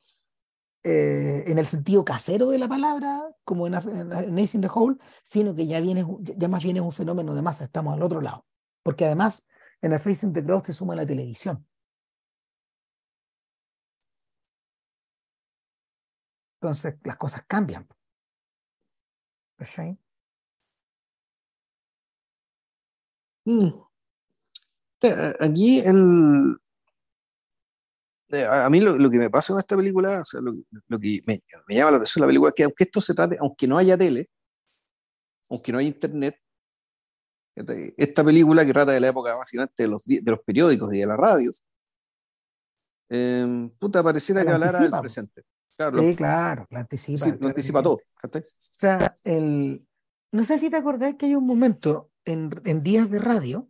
eh, 0.83 1.43
en 1.47 1.57
el 1.57 1.65
sentido 1.65 2.05
casero 2.05 2.49
de 2.49 2.59
la 2.59 2.67
palabra, 2.67 3.23
como 3.43 3.65
en, 3.65 3.73
en, 3.73 4.37
in 4.37 4.61
the 4.61 4.69
Hole, 4.71 4.97
sino 5.23 5.55
que 5.55 5.65
ya, 5.65 5.81
viene, 5.81 6.05
ya 6.21 6.47
más 6.47 6.63
bien 6.63 6.77
es 6.77 6.83
un 6.83 6.91
fenómeno 6.91 7.33
de 7.33 7.41
masa, 7.41 7.63
estamos 7.63 7.95
al 7.95 8.03
otro 8.03 8.21
lado. 8.21 8.45
Porque 8.83 9.05
además 9.05 9.47
en 9.81 9.93
A 9.93 9.99
Face 9.99 10.25
in 10.25 10.33
the 10.33 10.43
Cross 10.43 10.67
se 10.67 10.73
suma 10.73 10.95
la 10.95 11.05
televisión. 11.05 11.65
Entonces 16.61 16.95
las 17.03 17.17
cosas 17.17 17.43
cambian. 17.47 17.87
Mm. 23.45 23.85
Aquí 25.39 25.79
el, 25.79 26.57
eh, 26.57 26.64
a 28.31 28.69
mí 28.69 28.79
lo, 28.79 29.09
que 29.09 29.17
me 29.17 29.29
pasa 29.29 29.53
en 29.53 29.59
esta 29.59 29.75
película, 29.75 30.21
o 30.21 30.25
sea, 30.25 30.41
lo, 30.41 30.99
que 30.99 31.21
me, 31.25 31.41
llama 31.69 31.91
la 31.91 31.97
atención 31.97 32.21
de 32.21 32.25
la 32.25 32.27
película 32.27 32.49
es 32.49 32.55
que 32.55 32.63
aunque 32.63 32.83
esto 32.83 33.01
se 33.01 33.13
trate, 33.13 33.37
aunque 33.39 33.67
no 33.67 33.77
haya 33.77 33.97
tele, 33.97 34.29
aunque 35.49 35.71
no 35.71 35.77
haya 35.77 35.87
internet, 35.87 36.39
esta 37.97 38.23
película 38.23 38.65
que 38.65 38.73
trata 38.73 38.91
de 38.91 38.99
la 38.99 39.09
época 39.09 39.35
básicamente 39.35 39.83
de 39.83 39.89
los, 39.89 40.03
de 40.05 40.23
los 40.25 40.39
periódicos 40.41 40.93
y 40.93 40.99
de 40.99 41.05
la 41.05 41.15
radio, 41.15 41.51
eh, 43.09 43.69
puta, 43.79 44.03
pareciera 44.03 44.43
que 44.43 44.49
hablara 44.49 44.79
del 44.79 44.91
presente. 44.91 45.43
Claro, 45.77 46.01
sí, 46.01 46.15
claro, 46.15 46.67
lo 46.69 46.79
anticipa. 46.79 47.25
Sí, 47.25 47.33
lo 47.39 47.47
anticipa 47.47 47.83
todo. 47.83 47.95
O 47.95 48.41
sea, 48.57 49.13
el, 49.23 49.85
no 50.31 50.43
sé 50.43 50.57
si 50.57 50.69
te 50.69 50.77
acordás 50.77 51.15
que 51.15 51.27
hay 51.27 51.35
un 51.35 51.45
momento 51.45 52.11
en, 52.23 52.49
en 52.65 52.81
días 52.81 53.09
de 53.09 53.19
radio 53.19 53.69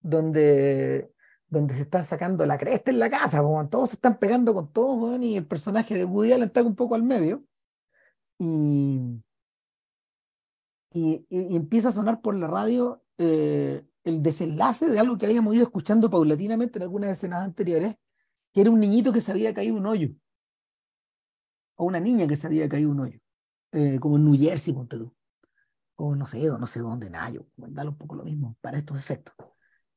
donde, 0.00 1.12
donde 1.48 1.74
se 1.74 1.82
están 1.82 2.04
sacando 2.04 2.44
la 2.46 2.58
cresta 2.58 2.90
en 2.90 2.98
la 2.98 3.10
casa, 3.10 3.42
como 3.42 3.66
todos 3.68 3.90
se 3.90 3.96
están 3.96 4.18
pegando 4.18 4.54
con 4.54 4.72
todos, 4.72 5.20
y 5.20 5.36
el 5.36 5.46
personaje 5.46 5.94
de 5.94 6.04
Woody 6.04 6.32
Allen 6.32 6.48
está 6.48 6.62
un 6.62 6.76
poco 6.76 6.94
al 6.94 7.02
medio. 7.02 7.44
Y, 8.38 9.22
y, 10.92 11.26
empieza 11.56 11.88
a 11.88 11.92
sonar 11.92 12.20
por 12.20 12.34
la 12.34 12.46
radio 12.46 13.02
eh, 13.18 13.84
el 14.04 14.22
desenlace 14.22 14.88
de 14.88 14.98
algo 14.98 15.18
que 15.18 15.26
habíamos 15.26 15.54
ido 15.54 15.64
escuchando 15.64 16.08
paulatinamente 16.10 16.78
en 16.78 16.84
algunas 16.84 17.10
escenas 17.10 17.44
anteriores, 17.44 17.96
que 18.52 18.60
era 18.60 18.70
un 18.70 18.80
niñito 18.80 19.12
que 19.12 19.20
se 19.20 19.32
había 19.32 19.54
caído 19.54 19.76
un 19.76 19.86
hoyo, 19.86 20.10
o 21.76 21.84
una 21.86 22.00
niña 22.00 22.26
que 22.26 22.36
se 22.36 22.46
había 22.46 22.68
caído 22.68 22.90
un 22.90 23.00
hoyo, 23.00 23.18
eh, 23.72 23.98
como 24.00 24.16
en 24.16 24.24
New 24.24 24.38
Jersey, 24.38 24.74
ponte 24.74 24.96
tú, 24.98 25.14
o 25.96 26.14
no 26.14 26.26
sé, 26.26 26.46
no 26.46 26.66
sé 26.66 26.80
dónde, 26.80 27.10
Nayo, 27.10 27.46
dale 27.56 27.90
un 27.90 27.98
poco 27.98 28.14
lo 28.14 28.24
mismo 28.24 28.56
para 28.60 28.78
estos 28.78 28.98
efectos. 28.98 29.34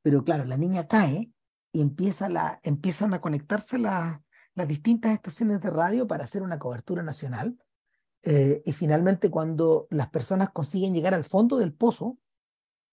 Pero 0.02 0.24
claro, 0.24 0.44
la 0.44 0.56
niña 0.56 0.86
cae 0.88 1.32
y 1.72 1.80
empieza 1.80 2.28
la, 2.28 2.60
empiezan 2.62 3.14
a 3.14 3.20
conectarse 3.20 3.78
las 3.78 4.20
distintas 4.68 5.14
estaciones 5.14 5.60
de 5.60 5.70
radio 5.70 6.06
para 6.06 6.24
hacer 6.24 6.42
una 6.42 6.58
cobertura 6.58 7.02
nacional 7.02 7.56
eh, 8.22 8.62
y 8.64 8.72
finalmente 8.72 9.30
cuando 9.30 9.88
las 9.90 10.08
personas 10.10 10.50
consiguen 10.50 10.94
llegar 10.94 11.14
al 11.14 11.24
fondo 11.24 11.56
del 11.56 11.72
pozo, 11.72 12.18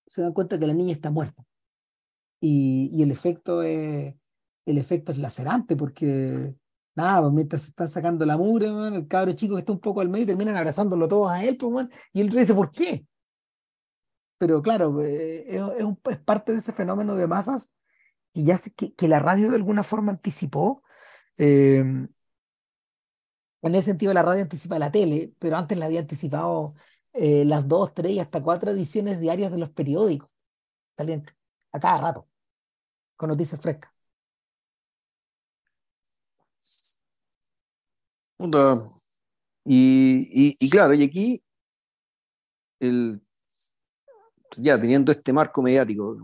se 0.07 0.21
dan 0.21 0.33
cuenta 0.33 0.57
que 0.57 0.65
la 0.65 0.73
niña 0.73 0.93
está 0.93 1.11
muerta. 1.11 1.43
Y, 2.41 2.89
y 2.93 3.03
el, 3.03 3.11
efecto 3.11 3.61
es, 3.61 4.15
el 4.65 4.77
efecto 4.77 5.11
es 5.11 5.19
lacerante 5.19 5.75
porque, 5.75 6.55
nada, 6.95 7.21
pues, 7.21 7.33
mientras 7.33 7.61
se 7.63 7.69
están 7.69 7.89
sacando 7.89 8.25
la 8.25 8.37
mugre, 8.37 8.67
el 8.67 9.07
cabro 9.07 9.33
chico 9.33 9.55
que 9.55 9.59
está 9.59 9.73
un 9.73 9.81
poco 9.81 10.01
al 10.01 10.09
medio 10.09 10.25
terminan 10.25 10.57
abrazándolo 10.57 11.07
todos 11.07 11.29
a 11.29 11.43
él, 11.43 11.57
pues, 11.57 11.87
y 12.13 12.21
él 12.21 12.29
dice, 12.29 12.55
¿por 12.55 12.71
qué? 12.71 13.05
Pero 14.39 14.61
claro, 14.61 15.01
eh, 15.01 15.57
es, 15.57 15.61
es, 16.09 16.19
parte 16.19 16.53
de 16.53 16.59
ese 16.59 16.71
fenómeno 16.71 17.13
de 17.15 17.27
masas 17.27 17.73
y 18.39 18.45
ya 18.45 18.57
sé 18.57 18.71
que, 18.73 18.93
que 18.93 19.07
la 19.09 19.19
radio 19.19 19.49
de 19.49 19.57
alguna 19.57 19.83
forma 19.83 20.11
anticipó. 20.13 20.83
Eh, 21.37 21.79
en 23.61 23.75
ese 23.75 23.83
sentido, 23.83 24.13
la 24.13 24.23
radio 24.23 24.43
anticipa 24.43 24.79
la 24.79 24.91
tele, 24.91 25.33
pero 25.39 25.57
antes 25.57 25.77
la 25.77 25.85
había 25.87 25.99
anticipado 25.99 26.75
eh, 27.13 27.43
las 27.45 27.67
dos, 27.67 27.93
tres 27.93 28.13
y 28.13 28.19
hasta 28.19 28.41
cuatro 28.41 28.71
ediciones 28.71 29.19
diarias 29.19 29.51
de 29.51 29.57
los 29.57 29.71
periódicos. 29.71 30.29
Salían 30.97 31.25
a 31.73 31.79
cada 31.79 31.99
rato, 32.01 32.27
con 33.17 33.29
noticias 33.29 33.61
frescas. 33.61 33.91
Y, 39.65 40.55
y, 40.59 40.69
claro, 40.69 40.93
y 40.93 41.03
aquí, 41.03 41.43
el, 42.79 43.21
ya 44.57 44.79
teniendo 44.79 45.11
este 45.11 45.33
marco 45.33 45.61
mediático, 45.61 46.17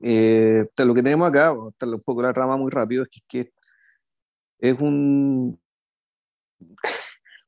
eh, 0.00 0.66
lo 0.76 0.94
que 0.94 1.02
tenemos 1.02 1.28
acá, 1.28 1.52
un 1.52 2.02
poco 2.04 2.22
la 2.22 2.32
rama 2.32 2.56
muy 2.56 2.70
rápido, 2.70 3.04
es 3.04 3.08
que 3.28 3.52
es 4.58 4.80
un, 4.80 5.60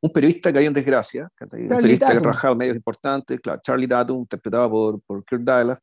un 0.00 0.12
periodista 0.12 0.52
que 0.52 0.58
hay 0.58 0.66
en 0.66 0.74
desgracia, 0.74 1.30
un 1.40 1.68
periodista 1.68 2.06
que 2.06 2.12
ha 2.12 2.20
trabajado 2.20 2.52
en 2.52 2.58
medios 2.58 2.76
importantes, 2.76 3.40
claro, 3.40 3.60
Charlie 3.62 3.88
Tatum, 3.88 4.18
interpretado 4.18 4.70
por, 4.70 5.00
por 5.02 5.24
Kirk 5.24 5.42
Douglas, 5.42 5.80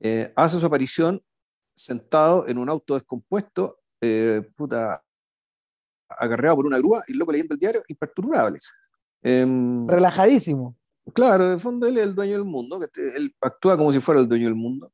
eh, 0.00 0.32
hace 0.36 0.58
su 0.58 0.66
aparición 0.66 1.22
sentado 1.74 2.46
en 2.48 2.58
un 2.58 2.68
auto 2.68 2.94
descompuesto, 2.94 3.78
eh, 4.00 4.42
puta, 4.56 5.02
agarreado 6.08 6.56
por 6.56 6.66
una 6.66 6.78
grúa 6.78 7.02
y 7.08 7.14
loco 7.14 7.32
leyendo 7.32 7.54
el 7.54 7.60
diario, 7.60 7.82
imperturbable. 7.88 8.58
Em, 9.22 9.86
Relajadísimo. 9.88 10.76
Claro, 11.14 11.46
en 11.46 11.52
el 11.52 11.60
fondo 11.60 11.86
él 11.86 11.98
es 11.98 12.04
el 12.04 12.14
dueño 12.14 12.34
del 12.34 12.44
mundo, 12.44 12.78
que 12.92 13.16
él 13.16 13.34
actúa 13.40 13.76
como 13.76 13.90
si 13.90 14.00
fuera 14.00 14.20
el 14.20 14.28
dueño 14.28 14.46
del 14.46 14.54
mundo. 14.54 14.90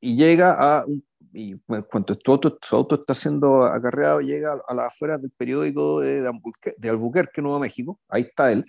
Y 0.00 0.16
llega 0.16 0.56
a 0.58 0.84
y 1.32 1.58
cuando 1.88 2.14
su 2.14 2.32
auto, 2.32 2.58
su 2.60 2.76
auto, 2.76 2.96
está 2.96 3.14
siendo 3.14 3.64
acarreado, 3.64 4.20
llega 4.20 4.60
a 4.66 4.74
las 4.74 4.86
afueras 4.86 5.20
del 5.20 5.30
periódico 5.30 6.00
de, 6.00 6.22
de, 6.22 6.88
Albuquerque, 6.88 7.42
Nuevo 7.42 7.58
México, 7.58 8.00
ahí 8.08 8.22
está 8.22 8.52
él, 8.52 8.64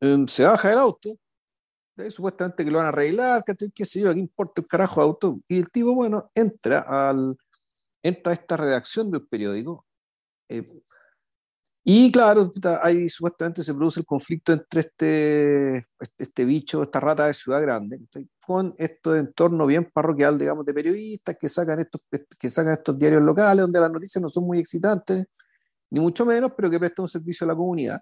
em, 0.00 0.26
se 0.28 0.44
baja 0.44 0.70
del 0.70 0.78
auto, 0.78 1.16
supuestamente 2.10 2.64
que 2.64 2.70
lo 2.70 2.78
van 2.78 2.86
a 2.86 2.88
arreglar, 2.90 3.42
qué 3.74 3.84
sé 3.84 4.00
yo, 4.00 4.12
qué 4.12 4.20
importa 4.20 4.60
el 4.62 4.68
carajo 4.68 5.00
de 5.00 5.06
auto, 5.06 5.40
y 5.48 5.58
el 5.58 5.70
tipo, 5.70 5.94
bueno, 5.94 6.30
entra, 6.34 6.80
al, 6.80 7.36
entra 8.02 8.32
a 8.32 8.34
esta 8.34 8.56
redacción 8.56 9.10
del 9.10 9.26
periódico, 9.26 9.86
eh, 10.48 10.64
y 11.90 12.12
claro, 12.12 12.50
ahí 12.82 13.08
supuestamente 13.08 13.64
se 13.64 13.72
produce 13.72 14.00
el 14.00 14.04
conflicto 14.04 14.52
entre 14.52 14.80
este, 14.80 15.86
este 16.18 16.44
bicho, 16.44 16.82
esta 16.82 17.00
rata 17.00 17.24
de 17.24 17.32
ciudad 17.32 17.62
grande, 17.62 17.98
con 18.44 18.74
este 18.76 19.16
entorno 19.16 19.64
bien 19.64 19.90
parroquial, 19.90 20.36
digamos, 20.38 20.66
de 20.66 20.74
periodistas 20.74 21.38
que 21.40 21.48
sacan, 21.48 21.80
estos, 21.80 22.02
que 22.38 22.50
sacan 22.50 22.74
estos 22.74 22.98
diarios 22.98 23.22
locales 23.22 23.62
donde 23.62 23.80
las 23.80 23.90
noticias 23.90 24.20
no 24.20 24.28
son 24.28 24.44
muy 24.44 24.58
excitantes, 24.58 25.28
ni 25.88 25.98
mucho 25.98 26.26
menos, 26.26 26.52
pero 26.54 26.68
que 26.68 26.78
prestan 26.78 27.04
un 27.04 27.08
servicio 27.08 27.46
a 27.46 27.48
la 27.48 27.56
comunidad. 27.56 28.00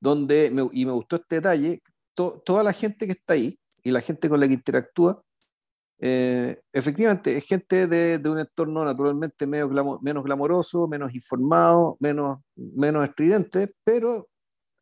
Donde, 0.00 0.52
y 0.72 0.84
me 0.84 0.90
gustó 0.90 1.14
este 1.14 1.36
detalle, 1.36 1.80
toda 2.16 2.64
la 2.64 2.72
gente 2.72 3.06
que 3.06 3.12
está 3.12 3.34
ahí 3.34 3.56
y 3.84 3.92
la 3.92 4.00
gente 4.00 4.28
con 4.28 4.40
la 4.40 4.48
que 4.48 4.54
interactúa 4.54 5.22
eh, 6.04 6.60
efectivamente, 6.72 7.36
es 7.36 7.44
gente 7.46 7.86
de, 7.86 8.18
de, 8.18 8.28
un 8.28 8.40
entorno 8.40 8.84
naturalmente 8.84 9.46
menos, 9.46 9.70
menos 10.02 10.24
glamoroso, 10.24 10.88
menos 10.88 11.14
informado, 11.14 11.96
menos, 12.00 12.40
menos 12.56 13.04
estridente, 13.04 13.72
pero 13.84 14.28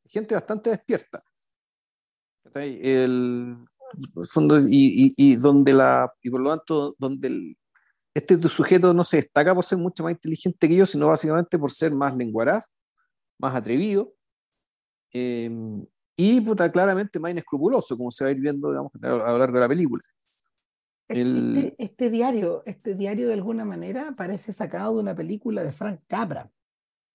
gente 0.08 0.34
bastante 0.34 0.70
despierta. 0.70 1.20
El, 2.54 3.54
fondo, 4.32 4.60
y, 4.60 5.12
y, 5.14 5.36
donde 5.36 5.74
la, 5.74 6.10
y 6.22 6.30
por 6.30 6.40
lo 6.40 6.56
tanto, 6.56 6.96
donde 6.98 7.28
el, 7.28 7.58
este 8.14 8.40
sujeto 8.48 8.94
no 8.94 9.04
se 9.04 9.18
destaca 9.18 9.54
por 9.54 9.64
ser 9.66 9.76
mucho 9.76 10.02
más 10.02 10.12
inteligente 10.12 10.68
que 10.70 10.76
yo, 10.76 10.86
sino 10.86 11.08
básicamente 11.08 11.58
por 11.58 11.70
ser 11.70 11.92
más 11.92 12.16
lenguaraz, 12.16 12.70
más 13.38 13.54
atrevido, 13.54 14.14
eh, 15.12 15.50
y 16.16 16.40
puta, 16.40 16.72
claramente 16.72 17.20
más 17.20 17.32
inescrupuloso, 17.32 17.94
como 17.94 18.10
se 18.10 18.24
va 18.24 18.28
a 18.28 18.32
ir 18.32 18.40
viendo 18.40 18.70
digamos, 18.70 18.92
a 19.02 19.32
lo 19.32 19.38
largo 19.38 19.54
de 19.54 19.60
la 19.60 19.68
película. 19.68 20.02
Este, 21.10 21.74
este, 21.78 22.10
diario, 22.10 22.62
este 22.66 22.94
diario 22.94 23.26
de 23.28 23.34
alguna 23.34 23.64
manera 23.64 24.04
parece 24.16 24.52
sacado 24.52 24.94
de 24.94 25.00
una 25.00 25.14
película 25.14 25.62
de 25.62 25.72
Frank 25.72 26.00
Capra, 26.06 26.50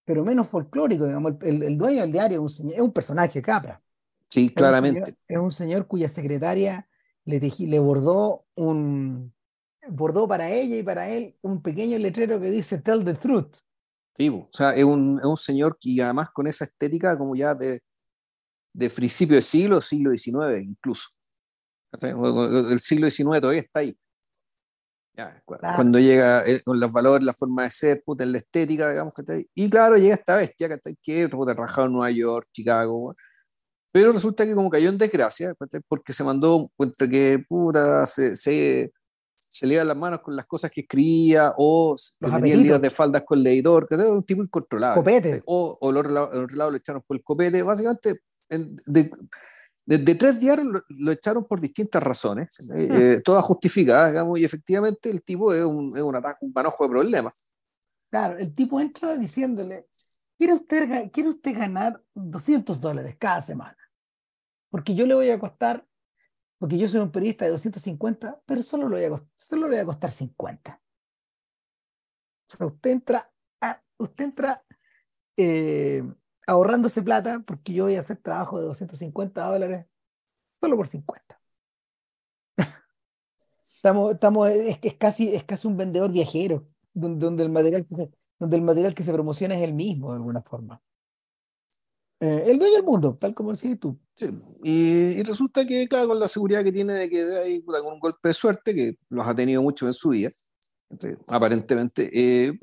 pero 0.03 0.23
menos 0.23 0.49
folclórico, 0.49 1.05
digamos, 1.05 1.33
el, 1.41 1.77
dueño 1.77 2.01
del 2.01 2.11
diario 2.11 2.45
es 2.45 2.59
un, 2.59 2.71
es 2.71 2.79
un 2.81 2.91
personaje 2.91 3.41
Capra. 3.41 3.81
Sí, 4.29 4.49
claramente. 4.49 5.15
Es 5.27 5.37
un, 5.37 5.51
señor, 5.51 5.87
cuya 5.87 6.09
secretaria 6.09 6.87
le, 7.23 7.39
le 7.39 7.79
bordó 7.79 8.45
un, 8.55 9.33
bordó 9.87 10.27
para 10.27 10.51
ella 10.51 10.75
y 10.75 10.83
para 10.83 11.09
él 11.09 11.35
un 11.41 11.61
pequeño 11.61 11.97
letrero 11.97 12.39
que 12.39 12.51
dice 12.51 12.79
Tell 12.79 13.03
the 13.03 13.13
Truth. 13.13 13.57
Sí, 14.17 14.29
o 14.29 14.47
sea, 14.51 14.73
es 14.73 14.83
un, 14.83 15.19
es 15.19 15.25
un 15.25 15.37
señor 15.37 15.77
que 15.79 16.01
además 16.01 16.29
con 16.31 16.47
esa 16.47 16.65
estética 16.65 17.17
como 17.17 17.35
ya 17.35 17.53
de, 17.53 17.81
de 18.73 18.89
principio 18.89 19.35
de 19.35 19.41
siglo, 19.41 19.81
siglo 19.81 20.11
XIX 20.11 20.61
incluso. 20.63 21.09
El 22.01 22.79
siglo 22.81 23.09
XIX 23.09 23.41
todavía 23.41 23.61
está 23.61 23.79
ahí. 23.79 23.97
Cuando 25.45 25.99
llega 25.99 26.45
eh, 26.45 26.61
con 26.63 26.79
los 26.79 26.91
valores, 26.91 27.25
la 27.25 27.33
forma 27.33 27.63
de 27.63 27.69
ser, 27.69 28.03
puta, 28.05 28.23
en 28.23 28.33
la 28.33 28.39
estética, 28.39 28.89
digamos, 28.89 29.13
que 29.15 29.47
Y 29.55 29.69
claro, 29.69 29.95
llega 29.95 30.15
esta 30.15 30.35
bestia, 30.35 30.67
que 30.67 30.95
que 31.01 31.29
puta, 31.29 31.53
rajado 31.53 31.87
en 31.87 31.93
Nueva 31.93 32.11
York, 32.11 32.49
Chicago, 32.51 33.13
pero 33.91 34.11
resulta 34.11 34.45
que 34.45 34.53
como 34.53 34.69
cayó 34.69 34.89
en 34.89 34.97
desgracia, 34.97 35.53
porque 35.87 36.11
se 36.11 36.23
mandó, 36.25 36.69
entre 36.79 37.09
que 37.09 37.45
puta, 37.47 38.05
se, 38.05 38.35
se, 38.35 38.91
se 39.37 39.65
le 39.65 39.75
iban 39.75 39.87
las 39.87 39.95
manos 39.95 40.19
con 40.21 40.35
las 40.35 40.45
cosas 40.45 40.69
que 40.69 40.81
escribía, 40.81 41.53
o 41.55 41.95
se 41.97 42.29
metía 42.29 42.77
de 42.77 42.89
faldas 42.89 43.23
con 43.23 43.39
el 43.39 43.47
editor, 43.47 43.87
que 43.87 43.95
era 43.95 44.09
un 44.09 44.23
tipo 44.25 44.43
incontrolable. 44.43 45.01
Copete. 45.01 45.43
O, 45.45 45.77
o 45.79 45.89
el, 45.91 45.97
otro 45.97 46.11
lado, 46.11 46.31
el 46.33 46.43
otro 46.43 46.57
lado 46.57 46.71
lo 46.71 46.77
echaron 46.77 47.03
por 47.07 47.15
el 47.15 47.23
copete, 47.23 47.63
básicamente 47.63 48.19
de, 48.49 49.09
de, 49.85 50.15
tres 50.15 50.39
diarios 50.39 50.67
lo, 50.89 51.11
echaron 51.11 51.45
por 51.45 51.61
distintas 51.61 52.01
razones, 52.01 52.59
eh, 52.75 52.87
eh, 52.91 53.21
todas 53.23 53.43
justificadas, 53.43 54.11
digamos, 54.11 54.39
y 54.39 54.45
efectivamente 54.45 55.09
el 55.09 55.23
tipo 55.23 55.53
es 55.53 55.63
un, 55.63 55.95
es 55.95 56.01
un, 56.01 56.15
un 56.15 56.51
manojo 56.53 56.83
de 56.83 56.89
problemas. 56.89 57.47
Claro, 58.09 58.39
el 58.39 58.53
tipo 58.55 58.79
entra 58.79 59.15
diciéndole, 59.15 59.87
¿quiere 60.37 60.53
usted, 60.53 61.11
¿quiere 61.11 61.29
usted 61.29 61.55
ganar 61.55 62.01
200 62.15 62.81
dólares 62.81 63.15
cada 63.19 63.41
semana? 63.41 63.77
Porque 64.71 64.95
yo 64.95 65.05
le 65.05 65.13
voy 65.13 65.29
a 65.29 65.37
costar, 65.37 65.85
porque 66.57 66.77
yo 66.77 66.87
soy 66.87 67.01
un 67.01 67.11
periodista 67.11 67.45
de 67.45 67.51
250, 67.51 68.41
pero 68.45 68.63
solo 68.63 68.89
le 68.89 68.95
voy 68.95 69.05
a 69.05 69.09
costar, 69.09 69.29
solo 69.35 69.67
le 69.67 69.75
voy 69.75 69.83
a 69.83 69.85
costar 69.85 70.11
50. 70.11 70.81
O 72.47 72.57
sea, 72.57 72.67
usted 72.67 72.89
entra, 72.89 73.31
usted 73.97 74.23
entra 74.23 74.63
eh, 75.37 76.03
ahorrándose 76.47 77.01
plata 77.01 77.43
porque 77.45 77.73
yo 77.73 77.85
voy 77.85 77.95
a 77.95 77.99
hacer 77.99 78.17
trabajo 78.17 78.59
de 78.59 78.65
250 78.65 79.43
dólares 79.43 79.85
solo 80.61 80.77
por 80.77 80.87
50. 80.87 81.41
estamos, 83.63 84.15
estamos, 84.15 84.49
es, 84.49 84.77
es, 84.81 84.93
casi, 84.95 85.33
es 85.33 85.43
casi 85.43 85.67
un 85.67 85.77
vendedor 85.77 86.11
viajero, 86.11 86.67
donde, 86.93 87.25
donde, 87.25 87.43
el 87.43 87.49
material 87.49 87.85
que 87.85 87.95
se, 87.95 88.11
donde 88.39 88.55
el 88.57 88.63
material 88.63 88.95
que 88.95 89.03
se 89.03 89.13
promociona 89.13 89.55
es 89.55 89.63
el 89.63 89.73
mismo 89.73 90.09
de 90.11 90.17
alguna 90.17 90.41
forma. 90.41 90.81
Eh, 92.21 92.43
el 92.47 92.57
dueño 92.57 92.75
del 92.75 92.83
mundo, 92.83 93.17
tal 93.19 93.33
como 93.33 93.53
decís 93.53 93.77
tú. 93.79 93.99
Sí. 94.15 94.29
Y, 94.63 94.71
y, 95.19 95.23
resulta 95.23 95.65
que, 95.65 95.87
claro, 95.87 96.07
con 96.07 96.19
la 96.19 96.27
seguridad 96.27 96.63
que 96.63 96.71
tiene 96.71 96.93
de 96.93 97.09
que 97.09 97.21
hay 97.37 97.63
un 97.67 97.99
golpe 97.99 98.29
de 98.29 98.33
suerte, 98.33 98.73
que 98.73 98.97
los 99.09 99.27
ha 99.27 99.35
tenido 99.35 99.61
mucho 99.61 99.85
en 99.85 99.93
su 99.93 100.09
vida, 100.09 100.31
aparentemente, 101.27 102.09
eh, 102.13 102.57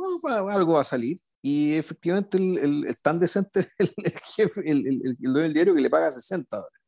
algo 0.51 0.75
va 0.75 0.81
a 0.81 0.85
salir. 0.85 1.18
Y 1.44 1.74
efectivamente, 1.74 2.38
el, 2.38 2.87
tan 3.02 3.18
decente 3.18 3.66
el, 3.78 3.92
el 3.96 4.12
jefe, 4.12 4.62
el, 4.64 5.16
dueño 5.18 5.42
del 5.42 5.52
diario 5.52 5.74
que 5.74 5.81
le 5.81 5.90
paga 5.90 6.11
60 6.11 6.57
dólares. 6.57 6.81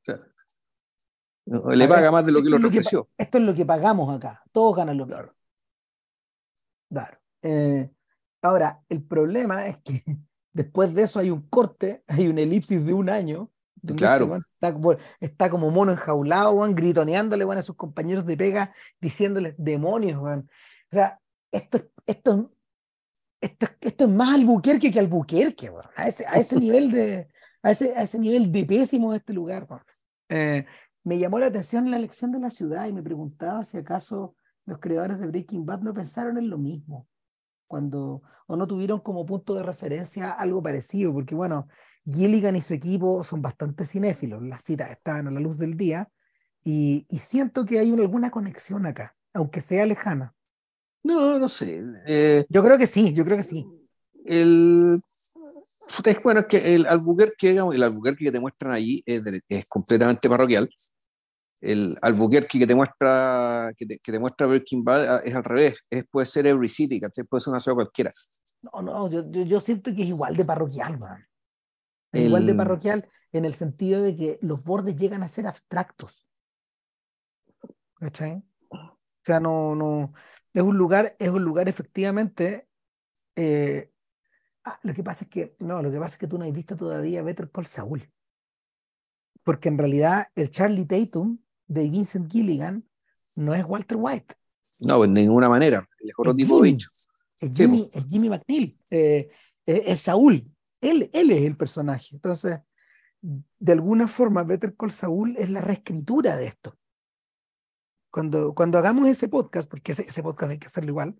O 0.00 0.04
sea, 0.04 1.74
le 1.74 1.88
paga 1.88 2.10
más 2.10 2.24
de 2.26 2.32
lo 2.32 2.42
que 2.42 2.50
lo 2.50 2.56
ofreció. 2.56 3.08
esto 3.16 3.38
es 3.38 3.44
lo 3.44 3.54
que 3.54 3.64
pagamos 3.64 4.14
acá. 4.14 4.42
Todos 4.52 4.76
ganan 4.76 4.98
lo 4.98 5.06
peor. 5.06 5.34
Claro. 6.88 7.18
Eh, 7.42 7.90
ahora, 8.42 8.82
el 8.88 9.02
problema 9.02 9.66
es 9.66 9.78
que 9.78 10.04
después 10.52 10.94
de 10.94 11.02
eso 11.02 11.18
hay 11.18 11.30
un 11.30 11.48
corte, 11.48 12.04
hay 12.06 12.28
una 12.28 12.42
elipsis 12.42 12.84
de 12.84 12.92
un 12.92 13.08
año. 13.08 13.50
claro. 13.96 14.36
está, 14.36 14.72
como, 14.72 14.96
está, 15.18 15.50
como, 15.50 15.70
mono 15.70 15.92
enjaulado, 15.92 16.56
van 16.56 16.74
gritoneándole 16.74 17.44
a 17.44 17.62
sus 17.62 17.76
compañeros 17.76 18.26
de 18.26 18.36
pega, 18.36 18.74
diciéndoles 19.00 19.54
demonios. 19.56 20.22
O 20.22 20.44
sea, 20.90 21.18
esto, 21.50 21.80
esto 22.06 22.52
esto, 23.42 23.66
esto 23.80 24.04
es 24.04 24.10
más 24.10 24.34
Albuquerque 24.36 24.90
que 24.90 25.00
Albuquerque, 25.00 25.70
a, 25.96 26.08
ese, 26.08 26.24
a 26.26 26.34
ese 26.34 26.58
nivel 26.58 26.90
de 26.90 27.28
a 27.62 27.72
ese, 27.72 27.94
a 27.96 28.02
ese 28.02 28.18
nivel 28.18 28.50
de 28.50 28.64
pésimo 28.64 29.10
de 29.10 29.18
este 29.18 29.32
lugar. 29.32 29.66
Eh, 30.28 30.64
me 31.04 31.18
llamó 31.18 31.38
la 31.38 31.46
atención 31.46 31.90
la 31.90 31.96
elección 31.96 32.30
de 32.32 32.38
la 32.38 32.50
ciudad 32.50 32.86
y 32.86 32.92
me 32.92 33.02
preguntaba 33.02 33.64
si 33.64 33.78
acaso 33.78 34.36
los 34.64 34.78
creadores 34.78 35.18
de 35.18 35.26
Breaking 35.26 35.66
Bad 35.66 35.80
no 35.80 35.92
pensaron 35.92 36.38
en 36.38 36.48
lo 36.48 36.58
mismo 36.58 37.08
cuando 37.66 38.22
o 38.46 38.56
no 38.56 38.66
tuvieron 38.66 39.00
como 39.00 39.26
punto 39.26 39.54
de 39.54 39.62
referencia 39.62 40.30
algo 40.30 40.62
parecido, 40.62 41.12
porque 41.12 41.34
bueno, 41.34 41.68
Gilligan 42.04 42.54
y 42.54 42.60
su 42.60 42.74
equipo 42.74 43.24
son 43.24 43.40
bastante 43.42 43.86
cinéfilos, 43.86 44.42
las 44.42 44.62
citas 44.62 44.90
estaban 44.90 45.26
a 45.26 45.30
la 45.30 45.40
luz 45.40 45.58
del 45.58 45.76
día 45.76 46.08
y, 46.62 47.06
y 47.08 47.18
siento 47.18 47.64
que 47.64 47.78
hay 47.78 47.90
una, 47.90 48.02
alguna 48.02 48.30
conexión 48.30 48.86
acá, 48.86 49.16
aunque 49.32 49.60
sea 49.60 49.86
lejana. 49.86 50.34
No, 51.04 51.38
no 51.38 51.48
sé. 51.48 51.82
Eh, 52.06 52.44
yo 52.48 52.62
creo 52.62 52.78
que 52.78 52.86
sí, 52.86 53.12
yo 53.12 53.24
creo 53.24 53.36
que 53.36 53.42
sí. 53.42 53.66
El, 54.24 55.00
es 56.04 56.22
bueno 56.22 56.46
que 56.46 56.74
el 56.74 56.86
Albuquerque, 56.86 57.50
digamos, 57.50 57.74
el 57.74 57.82
Albuquerque 57.82 58.26
que 58.26 58.32
te 58.32 58.40
muestran 58.40 58.72
allí 58.72 59.02
es, 59.04 59.22
es 59.48 59.66
completamente 59.66 60.28
parroquial. 60.28 60.68
El 61.60 61.96
Albuquerque 62.02 62.58
que 62.58 62.66
te 62.66 62.74
muestra 62.74 63.72
que 63.76 63.86
te, 63.86 63.98
que 63.98 64.12
te 64.12 64.18
muestra 64.18 64.46
Breaking 64.48 64.82
Bad 64.82 65.16
ah, 65.16 65.22
es 65.24 65.34
al 65.34 65.44
revés, 65.44 65.76
es, 65.88 66.04
puede 66.10 66.26
ser 66.26 66.46
every 66.46 66.68
city, 66.68 67.00
puede 67.28 67.40
ser 67.40 67.52
una 67.52 67.60
ciudad 67.60 67.76
cualquiera. 67.76 68.10
No, 68.72 68.82
no, 68.82 69.10
yo, 69.10 69.30
yo, 69.30 69.42
yo 69.42 69.60
siento 69.60 69.94
que 69.94 70.02
es 70.02 70.08
igual 70.08 70.34
de 70.34 70.44
parroquial, 70.44 70.98
man. 70.98 71.24
Es 72.10 72.26
igual 72.26 72.46
de 72.46 72.54
parroquial 72.54 73.08
en 73.32 73.44
el 73.46 73.54
sentido 73.54 74.02
de 74.02 74.14
que 74.14 74.38
los 74.42 74.62
bordes 74.62 74.96
llegan 74.96 75.22
a 75.22 75.28
ser 75.28 75.46
abstractos. 75.46 76.26
¿Cachai? 77.94 78.42
O 79.22 79.24
sea, 79.24 79.38
no, 79.38 79.76
no, 79.76 80.12
es 80.52 80.62
un 80.62 80.76
lugar, 80.76 81.14
es 81.20 81.28
un 81.28 81.44
lugar 81.44 81.68
efectivamente. 81.68 82.66
Eh, 83.36 83.92
ah, 84.64 84.80
lo 84.82 84.92
que 84.92 85.04
pasa 85.04 85.24
es 85.24 85.30
que, 85.30 85.54
no, 85.60 85.80
lo 85.80 85.92
que 85.92 85.98
pasa 85.98 86.14
es 86.14 86.18
que 86.18 86.26
tú 86.26 86.38
no 86.38 86.44
has 86.44 86.52
visto 86.52 86.76
todavía 86.76 87.22
Better 87.22 87.48
Call 87.48 87.66
Saul. 87.66 88.10
Porque 89.44 89.68
en 89.68 89.78
realidad 89.78 90.26
el 90.34 90.50
Charlie 90.50 90.86
Tatum 90.86 91.38
de 91.68 91.88
Vincent 91.88 92.32
Gilligan 92.32 92.84
no 93.36 93.54
es 93.54 93.64
Walter 93.64 93.96
White. 94.00 94.34
No, 94.80 95.00
de 95.02 95.08
ninguna 95.08 95.48
manera. 95.48 95.88
El 96.00 96.10
es 96.10 96.36
tipo 96.36 96.56
Jimmy, 96.56 96.78
Es 97.40 97.52
Jimmy, 97.54 97.88
es 97.92 98.06
Jimmy 98.08 98.28
McNeil. 98.28 98.76
Eh, 98.90 99.30
es, 99.64 100.00
Saúl. 100.00 100.44
Él, 100.80 101.08
él 101.12 101.30
es 101.30 101.42
el 101.42 101.56
personaje. 101.56 102.16
Entonces, 102.16 102.58
de 103.20 103.72
alguna 103.72 104.08
forma, 104.08 104.42
Better 104.42 104.74
Call 104.76 104.90
Saul 104.90 105.36
es 105.36 105.48
la 105.48 105.60
reescritura 105.60 106.36
de 106.36 106.46
esto 106.46 106.76
cuando, 108.12 108.54
cuando 108.54 108.78
hagamos 108.78 109.08
ese 109.08 109.28
podcast, 109.28 109.68
porque 109.68 109.92
ese, 109.92 110.02
ese 110.02 110.22
podcast 110.22 110.52
hay 110.52 110.58
que 110.58 110.66
hacerlo 110.66 110.90
igual, 110.90 111.16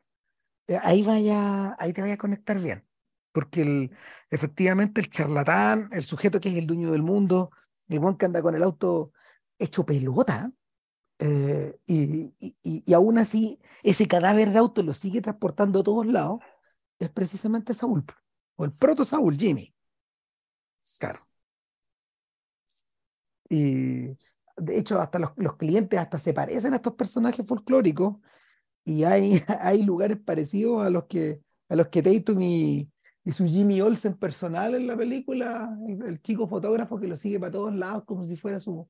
eh, 0.68 0.78
ahí, 0.82 1.02
vaya, 1.02 1.74
ahí 1.80 1.92
te 1.92 2.02
vaya 2.02 2.14
a 2.14 2.18
conectar 2.18 2.60
bien. 2.60 2.86
Porque 3.32 3.62
el, 3.62 3.96
efectivamente 4.30 5.00
el 5.00 5.10
charlatán, 5.10 5.88
el 5.92 6.02
sujeto 6.04 6.40
que 6.40 6.50
es 6.50 6.56
el 6.56 6.66
dueño 6.66 6.92
del 6.92 7.02
mundo, 7.02 7.50
el 7.88 7.98
buen 7.98 8.16
que 8.16 8.26
anda 8.26 8.42
con 8.42 8.54
el 8.54 8.62
auto 8.62 9.12
hecho 9.58 9.86
pelota, 9.86 10.52
eh, 11.18 11.78
y, 11.86 12.34
y, 12.38 12.56
y, 12.62 12.94
aún 12.94 13.18
así 13.18 13.60
ese 13.82 14.08
cadáver 14.08 14.50
de 14.50 14.58
auto 14.58 14.82
lo 14.82 14.92
sigue 14.92 15.22
transportando 15.22 15.80
a 15.80 15.84
todos 15.84 16.06
lados, 16.06 16.40
es 16.98 17.10
precisamente 17.10 17.74
Saúl, 17.74 18.04
o 18.56 18.64
el 18.64 18.72
proto 18.72 19.04
Saúl, 19.04 19.36
Jimmy. 19.38 19.74
Claro. 20.98 21.20
Y, 23.48 24.18
de 24.64 24.78
hecho, 24.78 25.00
hasta 25.00 25.18
los, 25.18 25.30
los, 25.36 25.56
clientes 25.56 25.98
hasta 25.98 26.18
se 26.18 26.32
parecen 26.32 26.72
a 26.72 26.76
estos 26.76 26.94
personajes 26.94 27.44
folclóricos 27.46 28.16
y 28.84 29.04
hay, 29.04 29.40
hay 29.60 29.82
lugares 29.82 30.18
parecidos 30.18 30.84
a 30.84 30.90
los 30.90 31.04
que, 31.04 31.40
a 31.68 31.76
los 31.76 31.88
que 31.88 32.02
Tatum 32.02 32.40
y, 32.42 32.90
y 33.24 33.32
su 33.32 33.46
Jimmy 33.46 33.80
Olsen 33.80 34.14
personal 34.14 34.74
en 34.74 34.86
la 34.86 34.96
película, 34.96 35.76
el, 36.06 36.20
chico 36.22 36.48
fotógrafo 36.48 36.98
que 36.98 37.06
lo 37.06 37.16
sigue 37.16 37.38
para 37.38 37.52
todos 37.52 37.74
lados 37.74 38.04
como 38.04 38.24
si 38.24 38.36
fuera 38.36 38.58
su, 38.58 38.88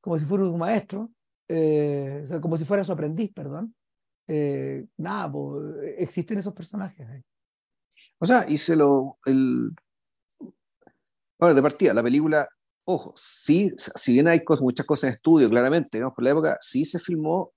como 0.00 0.18
si 0.18 0.24
fuera 0.24 0.44
su 0.44 0.56
maestro, 0.56 1.10
eh, 1.48 2.20
o 2.24 2.26
sea, 2.26 2.40
como 2.40 2.56
si 2.56 2.64
fuera 2.64 2.84
su 2.84 2.92
aprendiz, 2.92 3.32
perdón. 3.32 3.74
Eh, 4.26 4.86
nada, 4.96 5.30
pues, 5.30 5.76
existen 5.98 6.38
esos 6.38 6.54
personajes. 6.54 7.06
O 8.18 8.26
sea, 8.26 8.48
y 8.48 8.56
se 8.56 8.74
lo. 8.74 9.18
El... 9.26 9.70
Bueno, 11.38 11.54
de 11.54 11.62
partida, 11.62 11.92
la 11.92 12.02
película 12.02 12.48
ojo, 12.84 13.12
sí, 13.16 13.72
si 13.76 14.12
bien 14.12 14.28
hay 14.28 14.42
muchas 14.60 14.86
cosas 14.86 15.08
en 15.08 15.14
estudio, 15.14 15.48
claramente, 15.48 15.90
digamos, 15.92 16.14
por 16.14 16.24
la 16.24 16.30
época, 16.30 16.58
sí 16.60 16.84
se 16.84 16.98
filmó 16.98 17.52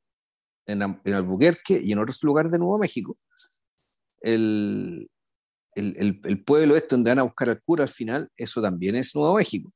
en, 0.66 0.82
en 0.82 1.14
Albuquerque 1.14 1.80
y 1.84 1.92
en 1.92 2.00
otros 2.00 2.22
lugares 2.24 2.52
de 2.52 2.60
Nuevo 2.60 2.78
México. 2.78 3.18
El, 4.22 5.10
el, 5.76 6.20
el, 6.24 6.44
pueblo 6.44 6.76
este 6.76 6.96
donde 6.96 7.12
van 7.12 7.20
a 7.20 7.24
buscar 7.24 7.50
al 7.50 7.62
cura 7.62 7.84
al 7.84 7.90
final, 7.90 8.30
eso 8.36 8.62
también 8.62 8.96
es 8.96 9.16
Nuevo 9.16 9.36
México. 9.36 9.72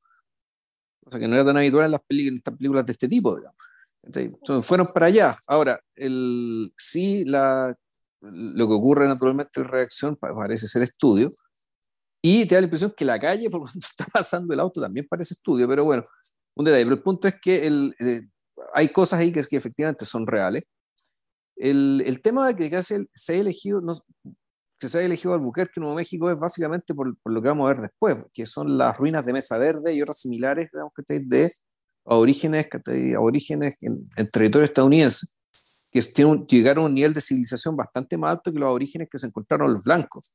O 1.06 1.12
sea, 1.12 1.20
que 1.20 1.28
no 1.28 1.36
era 1.36 1.46
tan 1.46 1.58
habitual 1.58 1.86
en 1.86 1.92
las 1.92 2.02
películas, 2.02 2.32
en 2.32 2.38
estas 2.38 2.58
películas 2.58 2.86
de 2.86 2.92
este 2.94 3.08
tipo, 3.08 3.36
digamos. 3.36 3.58
Entonces, 4.04 4.66
fueron 4.66 4.88
para 4.88 5.08
allá. 5.08 5.38
Ahora, 5.48 5.80
el, 5.96 6.74
sí, 6.78 7.24
la, 7.26 7.76
lo 8.22 8.68
que 8.68 8.74
ocurre 8.74 9.08
naturalmente 9.08 9.60
en 9.60 9.68
reacción 9.68 10.16
parece 10.16 10.68
ser 10.68 10.84
estudio, 10.84 11.32
y 12.22 12.46
te 12.46 12.56
da 12.56 12.62
la 12.62 12.66
impresión 12.66 12.94
que 12.96 13.06
la 13.06 13.20
calle, 13.20 13.50
por 13.52 13.62
cuando 13.62 13.80
está 13.80 14.06
pasando 14.12 14.54
el 14.54 14.60
auto, 14.60 14.82
también 14.82 15.08
parece 15.10 15.34
estudio, 15.34 15.68
pero 15.68 15.84
bueno, 15.84 16.04
un 16.56 16.66
detalle. 16.66 16.84
Pero 16.86 16.96
el 16.96 17.04
punto 17.04 17.28
es 17.28 17.36
que 17.42 17.68
el, 17.68 17.96
eh, 18.00 18.22
hay 18.74 18.90
cosas 18.90 19.20
ahí 19.20 19.32
que, 19.32 19.44
que, 19.44 19.58
efectivamente 19.58 20.06
son 20.06 20.28
reales. 20.28 20.64
el, 21.56 22.04
el 22.06 22.22
tema 22.22 22.52
de 22.54 22.70
que 22.70 22.84
se, 22.84 23.08
se 23.14 23.34
ha 23.34 23.38
elegido, 23.38 23.82
no, 23.82 23.94
que 24.82 24.90
se 24.90 24.98
haya 24.98 25.06
elegido 25.06 25.36
Albuquerque, 25.36 25.80
Nuevo 25.80 25.96
México, 25.96 26.30
es 26.32 26.40
básicamente 26.40 26.96
por, 26.96 27.16
por, 27.20 27.32
lo 27.32 27.42
que 27.42 27.50
vamos 27.50 27.66
a 27.66 27.74
ver 27.74 27.82
después, 27.84 28.26
que 28.34 28.48
son 28.48 28.80
las 28.80 28.98
ruinas 28.98 29.26
de 29.26 29.34
Mesa 29.34 29.60
Verde 29.60 29.94
y 29.94 30.02
otras 30.02 30.20
similares, 30.20 30.70
digamos, 30.74 30.92
que 30.96 31.20
de 31.20 31.52
orígenes, 32.04 32.68
que 32.68 33.16
orígenes 33.16 33.76
en, 33.80 34.00
en 34.18 34.32
territorio 34.32 34.66
estadounidense, 34.66 35.28
que 35.92 36.02
llegaron 36.50 36.86
a 36.86 36.88
un 36.88 36.96
nivel 36.96 37.14
de 37.14 37.22
civilización 37.22 37.76
bastante 37.76 38.18
más 38.18 38.32
alto 38.32 38.52
que 38.52 38.58
los 38.58 38.74
orígenes 38.74 39.08
que 39.12 39.20
se 39.20 39.28
encontraron 39.28 39.72
los 39.72 39.84
blancos, 39.84 40.34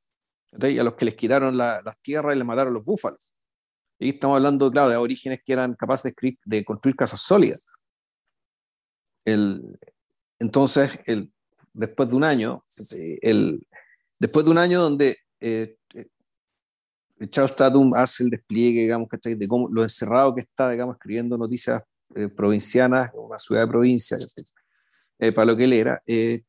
a 0.62 0.82
los 0.84 0.94
que 0.94 1.04
les 1.04 1.14
quitaron 1.14 1.56
la, 1.56 1.82
las 1.82 2.00
tierras 2.00 2.34
y 2.34 2.38
les 2.38 2.46
mataron 2.46 2.74
los 2.74 2.84
búfalos. 2.84 3.34
Y 3.98 4.10
estamos 4.10 4.36
hablando, 4.36 4.70
claro, 4.70 4.90
de 4.90 4.96
orígenes 4.96 5.40
que 5.44 5.52
eran 5.52 5.74
capaces 5.74 6.14
de, 6.14 6.38
de 6.44 6.64
construir 6.64 6.96
casas 6.96 7.20
sólidas. 7.20 7.66
El, 9.24 9.78
entonces, 10.38 10.90
el, 11.06 11.32
después 11.72 12.08
de 12.10 12.16
un 12.16 12.24
año, 12.24 12.64
el, 13.22 13.66
después 14.20 14.44
de 14.44 14.50
un 14.50 14.58
año 14.58 14.82
donde 14.82 15.16
eh, 15.40 15.76
eh, 15.94 16.06
Charles 17.30 17.56
Tatum 17.56 17.92
hace 17.94 18.24
el 18.24 18.30
despliegue, 18.30 18.82
digamos, 18.82 19.08
de 19.22 19.48
cómo 19.48 19.68
lo 19.68 19.82
encerrado 19.82 20.34
que 20.34 20.42
está, 20.42 20.70
digamos, 20.70 20.96
escribiendo 20.96 21.38
noticias 21.38 21.82
eh, 22.14 22.28
provincianas, 22.28 23.10
una 23.14 23.38
ciudad 23.38 23.62
de 23.62 23.68
provincia, 23.68 24.16
eh, 25.18 25.32
para 25.32 25.46
lo 25.46 25.56
que 25.56 25.64
él 25.64 25.72
era. 25.72 26.02
Eh, 26.06 26.42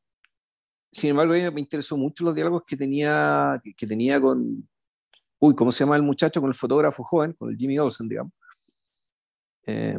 sin 0.92 1.10
embargo, 1.10 1.34
a 1.34 1.36
mí 1.36 1.50
me 1.50 1.60
interesó 1.60 1.96
mucho 1.96 2.24
los 2.24 2.34
diálogos 2.34 2.62
que 2.66 2.76
tenía, 2.76 3.60
que, 3.62 3.74
que, 3.74 3.86
tenía 3.86 4.20
con, 4.20 4.68
uy, 5.38 5.54
¿cómo 5.54 5.70
se 5.70 5.84
llama 5.84 5.96
el 5.96 6.02
muchacho? 6.02 6.40
Con 6.40 6.48
el 6.48 6.54
fotógrafo 6.54 7.04
joven, 7.04 7.34
con 7.34 7.50
el 7.50 7.56
Jimmy 7.56 7.78
Olsen, 7.78 8.08
digamos. 8.08 8.32
Eh, 9.66 9.98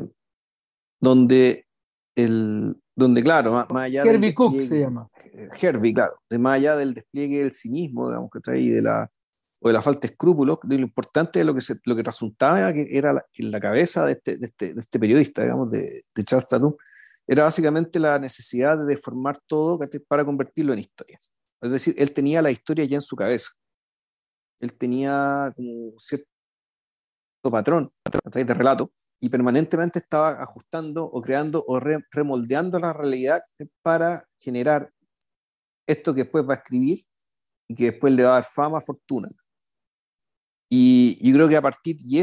donde, 1.00 1.68
el, 2.16 2.76
donde, 2.96 3.24
claro, 3.24 3.52
más, 3.52 3.70
más 3.70 3.84
allá 3.84 4.04
Herbie 4.04 4.34
Cook 4.34 4.56
se 4.62 4.80
llama. 4.80 5.08
Herbie, 5.62 5.94
claro, 5.94 6.16
de 6.30 6.40
más 6.40 6.56
allá 6.56 6.76
del 6.76 6.94
despliegue 6.94 7.40
del 7.40 7.54
cinismo, 7.54 8.10
digamos, 8.10 8.30
que 8.32 8.40
está 8.40 8.52
ahí, 8.52 8.70
de 8.70 8.82
la, 8.82 9.10
o 9.60 9.68
de 9.70 9.74
la 9.74 9.82
falta 9.82 10.02
de 10.02 10.08
escrúpulos, 10.08 10.60
de 10.64 10.78
lo 10.78 10.84
importante 10.84 11.40
de 11.40 11.46
lo 11.46 11.54
que, 11.54 11.62
se, 11.62 11.76
lo 11.86 11.96
que 11.96 12.04
resultaba 12.04 12.74
que 12.74 12.88
era 12.90 13.14
la, 13.14 13.26
en 13.34 13.52
la 13.52 13.60
cabeza 13.60 14.06
de 14.06 14.14
este, 14.14 14.38
de 14.38 14.46
este, 14.48 14.74
de 14.74 14.80
este 14.80 15.00
periodista, 15.00 15.44
digamos, 15.44 15.70
de, 15.70 16.02
de 16.16 16.24
Charles 16.24 16.48
Tatum, 16.48 16.74
era 17.28 17.44
básicamente 17.44 18.00
la 18.00 18.20
necesidad 18.20 18.78
de 18.78 18.86
deformar 18.86 19.40
todo 19.48 19.80
para 20.08 20.26
convertirlo 20.26 20.74
en 20.74 20.80
historia. 20.80 21.18
Es 21.62 21.72
decir, 21.72 21.96
él 21.98 22.14
tenía 22.14 22.42
la 22.42 22.52
historia 22.52 22.86
ya 22.86 22.96
en 22.96 23.02
su 23.02 23.16
cabeza. 23.16 23.52
Él 24.60 24.74
tenía 24.78 25.54
como 25.56 25.94
cierto 25.98 26.28
patrón 27.44 27.88
de 28.34 28.54
relato 28.54 28.92
y 29.20 29.30
permanentemente 29.30 30.00
estaba 30.00 30.42
ajustando 30.42 31.06
o 31.06 31.22
creando 31.22 31.64
o 31.66 31.80
re, 31.80 32.04
remoldeando 32.12 32.80
la 32.80 32.94
realidad 32.94 33.42
para 33.82 34.26
generar 34.38 34.92
esto 35.88 36.14
que 36.14 36.24
después 36.24 36.46
va 36.48 36.56
a 36.56 36.58
escribir 36.58 37.00
y 37.68 37.76
que 37.76 37.86
después 37.86 38.14
le 38.14 38.24
va 38.24 38.32
a 38.32 38.34
dar 38.34 38.44
fama, 38.44 38.82
fortuna. 38.82 39.30
Y 40.72 41.34
creo 41.34 41.48
que 41.50 41.56
a 41.56 41.62
partir, 41.62 41.98
y 42.04 42.20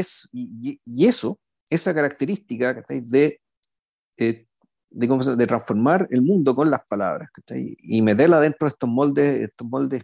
eso, 1.05 1.39
esa 1.69 1.93
característica 1.93 2.83
de 2.89 3.41
eh, 4.17 4.46
de, 4.89 5.35
de 5.35 5.47
transformar 5.47 6.07
el 6.11 6.21
mundo 6.21 6.55
con 6.55 6.69
las 6.69 6.81
palabras 6.87 7.29
¿cachai? 7.31 7.75
y 7.79 8.01
meterla 8.01 8.39
dentro 8.39 8.65
de 8.65 8.69
estos 8.69 8.89
moldes, 8.89 9.41
estos 9.41 9.67
moldes 9.67 10.03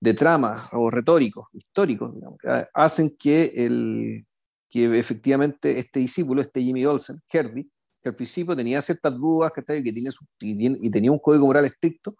de 0.00 0.14
tramas 0.14 0.70
o 0.72 0.90
retóricos, 0.90 1.46
históricos, 1.52 2.14
digamos, 2.14 2.38
que 2.38 2.66
hacen 2.72 3.16
que, 3.18 3.52
el, 3.56 4.26
que 4.70 4.98
efectivamente 4.98 5.78
este 5.78 6.00
discípulo, 6.00 6.40
este 6.40 6.62
Jimmy 6.62 6.84
Olsen, 6.84 7.20
Herbie, 7.28 7.68
que 8.02 8.08
al 8.08 8.14
principio 8.14 8.54
tenía 8.54 8.80
ciertas 8.80 9.14
dudas 9.16 9.50
¿cachai? 9.52 9.82
Que 9.82 9.92
tiene 9.92 10.10
su, 10.10 10.24
y, 10.40 10.90
tenía 10.90 11.10
un 11.10 11.18
código 11.18 11.46
moral 11.46 11.64
estricto, 11.64 12.16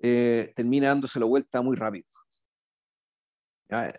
eh, 0.00 0.52
termina 0.54 0.88
dándose 0.88 1.20
la 1.20 1.26
vuelta 1.26 1.60
muy 1.60 1.76
rápido. 1.76 2.06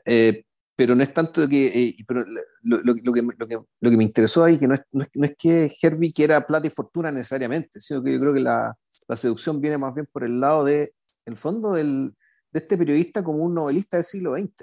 Eh, 0.06 0.44
pero 0.78 0.94
no 0.94 1.02
es 1.02 1.12
tanto 1.12 1.48
que, 1.50 1.66
eh, 1.66 1.96
pero 2.08 2.24
lo, 2.62 2.78
lo, 2.84 2.94
lo, 2.94 3.13
que, 3.13 3.22
lo, 3.24 3.48
que, 3.48 3.60
lo 3.80 3.90
que 3.90 3.98
me 3.98 4.04
interesó 4.04 4.44
ahí, 4.44 4.60
que 4.60 4.68
no 4.68 4.76
es, 4.76 4.84
no 4.92 5.02
es, 5.02 5.10
no 5.16 5.26
es 5.26 5.34
que 5.36 5.72
Herbie 5.82 6.13
quiera 6.13 6.46
plata 6.46 6.68
y 6.68 6.70
fortuna 6.70 7.12
necesariamente, 7.12 7.80
sino 7.80 8.04
que 8.04 8.13
yo 8.13 8.20
creo 8.20 8.34
que 8.34 8.42
la, 8.42 8.78
la 9.08 9.16
seducción 9.16 9.60
viene 9.60 9.80
más 9.80 9.96
bien 9.96 10.08
por 10.12 10.24
el 10.24 10.40
lado 10.40 10.66
de, 10.66 10.94
el 11.26 11.36
fondo 11.36 11.74
del, 11.74 12.13
de 12.52 12.60
este 12.60 12.78
periodista 12.78 13.24
como 13.24 13.40
un 13.44 13.56
novelista 13.56 13.98
del 13.98 14.04
siglo 14.04 14.36
XX, 14.36 14.54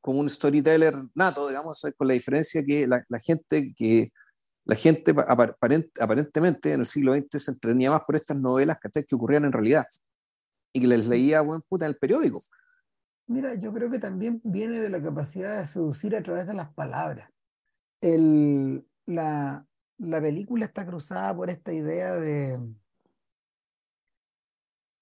como 0.00 0.20
un 0.20 0.30
storyteller 0.30 0.94
nato, 1.14 1.46
digamos, 1.46 1.80
¿sí? 1.80 1.92
con 1.92 2.08
la 2.08 2.14
diferencia 2.14 2.64
que 2.64 2.86
la, 2.86 3.04
la, 3.06 3.18
gente 3.18 3.74
que 3.76 4.08
la 4.64 4.76
gente 4.76 5.14
aparent, 5.28 5.88
aparentemente 6.00 6.72
en 6.72 6.80
el 6.80 6.86
siglo 6.86 7.14
XX 7.14 7.44
se 7.44 7.50
entretenía 7.50 7.90
más 7.90 8.00
por 8.00 8.16
estas 8.16 8.40
novelas 8.40 8.78
que, 8.80 9.04
que 9.04 9.14
ocurrían 9.14 9.44
en 9.44 9.52
realidad 9.52 9.84
y 10.72 10.80
que 10.80 10.86
les 10.86 11.06
leía 11.06 11.42
buen 11.42 11.60
puta 11.68 11.84
en 11.84 11.90
el 11.90 11.98
periódico. 11.98 12.40
Mira, 13.26 13.54
yo 13.54 13.72
creo 13.72 13.90
que 13.90 13.98
también 13.98 14.40
viene 14.44 14.80
de 14.80 14.90
la 14.90 15.02
capacidad 15.02 15.58
de 15.58 15.66
seducir 15.66 16.14
a 16.14 16.22
través 16.22 16.46
de 16.46 16.54
las 16.54 16.72
palabras. 16.74 17.30
El, 18.00 18.86
la, 19.06 19.66
la 19.98 20.20
película 20.20 20.66
está 20.66 20.86
cruzada 20.86 21.34
por 21.34 21.48
esta 21.48 21.72
idea 21.72 22.14
de, 22.14 22.54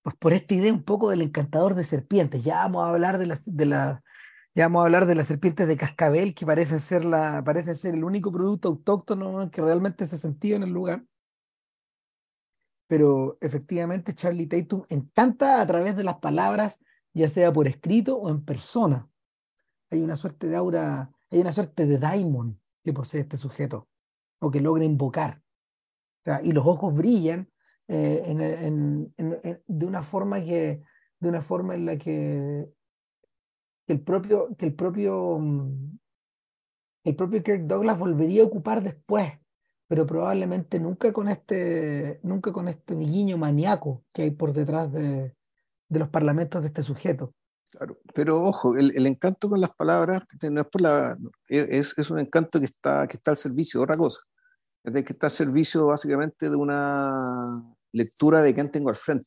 pues 0.03 0.17
por 0.17 0.33
esta 0.33 0.55
idea 0.55 0.73
un 0.73 0.83
poco 0.83 1.11
del 1.11 1.23
encantador 1.23 1.75
de 1.75 1.85
serpientes. 1.85 2.45
Ya 2.45 2.57
vamos 2.57 2.85
a 2.85 2.89
hablar 2.89 3.19
de 3.19 3.27
las, 3.27 3.45
de 3.45 3.67
la, 3.67 4.03
ya 4.55 4.65
vamos 4.65 4.83
a 4.83 4.85
hablar 4.85 5.07
de 5.07 5.15
las 5.15 5.29
serpientes 5.29 5.67
de 5.69 5.77
cascabel, 5.77 6.35
que 6.35 6.45
parecen 6.45 6.81
ser, 6.81 7.05
la, 7.05 7.43
parecen 7.45 7.77
ser 7.77 7.95
el 7.95 8.05
único 8.05 8.33
producto 8.33 8.69
autóctono 8.69 9.51
que 9.51 9.63
realmente 9.63 10.07
se 10.07 10.19
sentido 10.19 10.57
en 10.57 10.65
el 10.65 10.71
lugar. 10.71 11.05
Pero 12.89 13.39
efectivamente 13.41 14.15
Charlie 14.15 14.47
Tatum 14.47 14.85
encanta 14.89 15.61
a 15.61 15.67
través 15.67 15.97
de 15.97 16.05
las 16.05 16.17
palabras 16.17 16.81
ya 17.15 17.29
sea 17.29 17.53
por 17.53 17.69
escrito 17.69 18.17
o 18.17 18.31
en 18.31 18.45
persona. 18.45 19.09
Hay 19.91 20.01
una 20.01 20.17
suerte 20.17 20.49
de 20.49 20.57
aura, 20.57 21.13
hay 21.31 21.41
una 21.41 21.53
suerte 21.53 21.87
de 21.87 21.99
daimon 21.99 22.61
que 22.83 22.93
posee 22.93 23.21
este 23.21 23.37
sujeto, 23.37 23.89
o 24.41 24.51
que 24.51 24.61
logra 24.61 24.85
invocar. 24.85 25.43
Y 26.43 26.53
los 26.53 26.67
ojos 26.67 26.95
brillan 26.95 27.51
eh, 27.89 28.23
en, 28.27 29.13
de 29.67 29.87
una 29.87 30.03
forma 30.03 30.41
que, 30.41 30.83
de 31.19 31.29
una 31.29 31.43
forma 31.43 31.75
en 31.75 31.87
la 31.87 31.97
que, 31.97 32.69
el 33.87 34.01
propio, 34.01 34.49
el 34.59 34.75
propio, 34.75 35.39
mm, 35.39 35.99
el 37.05 37.17
propio 37.17 37.43
Kirk 37.43 37.63
Douglas 37.67 37.99
volvería 37.99 38.43
a 38.43 38.47
ocupar 38.47 38.83
después, 38.83 39.33
pero 39.87 40.07
probablemente 40.07 40.81
nunca 40.81 41.13
con 41.13 41.29
este, 41.29 42.21
nunca 42.23 42.53
con 42.53 42.69
este 42.69 42.95
guiño 42.95 43.37
maníaco 43.37 44.05
que 44.15 44.23
hay 44.23 44.31
por 44.31 44.53
detrás 44.53 44.91
de, 44.93 45.35
de 45.93 45.99
los 45.99 46.09
parlamentos 46.09 46.63
de 46.63 46.69
este 46.69 46.83
sujeto. 46.83 47.35
Claro, 47.71 47.99
pero 48.15 48.43
ojo, 48.43 48.77
el, 48.77 48.97
el 48.97 49.07
encanto 49.07 49.49
con 49.49 49.61
las 49.61 49.75
palabras 49.75 50.23
no 50.51 50.61
es, 50.61 50.67
por 50.67 50.81
la, 50.81 51.17
es, 51.49 51.97
es, 51.97 52.11
un 52.11 52.19
encanto 52.19 52.59
que 52.59 52.67
está, 52.67 53.07
que 53.07 53.17
está 53.17 53.31
al 53.31 53.37
servicio 53.37 53.81
de 53.81 53.85
otra 53.85 53.97
cosa. 53.97 54.21
Es 54.85 54.93
de 54.93 55.05
que 55.05 55.13
está 55.13 55.27
al 55.27 55.31
servicio 55.31 55.87
básicamente 55.87 56.51
de 56.51 56.57
una 56.57 57.63
lectura 57.93 58.43
de 58.43 58.55
quien 58.55 58.71
tengo 58.71 58.89
al 58.89 58.95
frente. 58.95 59.27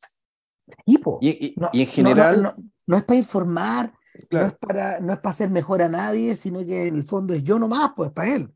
Y, 0.85 0.95
y, 1.21 1.55
no, 1.57 1.69
y 1.71 1.81
en 1.81 1.87
general... 1.87 2.43
No, 2.43 2.51
no, 2.57 2.71
no, 2.87 2.97
es 2.97 3.03
para 3.03 3.17
informar, 3.17 3.93
claro. 4.29 4.47
no, 4.47 4.51
es 4.51 4.57
para, 4.59 4.99
no 4.99 5.13
es 5.13 5.19
para 5.19 5.31
hacer 5.31 5.49
mejor 5.49 5.81
a 5.81 5.89
nadie, 5.89 6.35
sino 6.35 6.59
que 6.59 6.87
en 6.87 6.95
el 6.95 7.03
fondo 7.03 7.33
es 7.33 7.43
yo 7.43 7.57
nomás, 7.57 7.91
pues 7.95 8.11
para 8.11 8.35
él. 8.35 8.53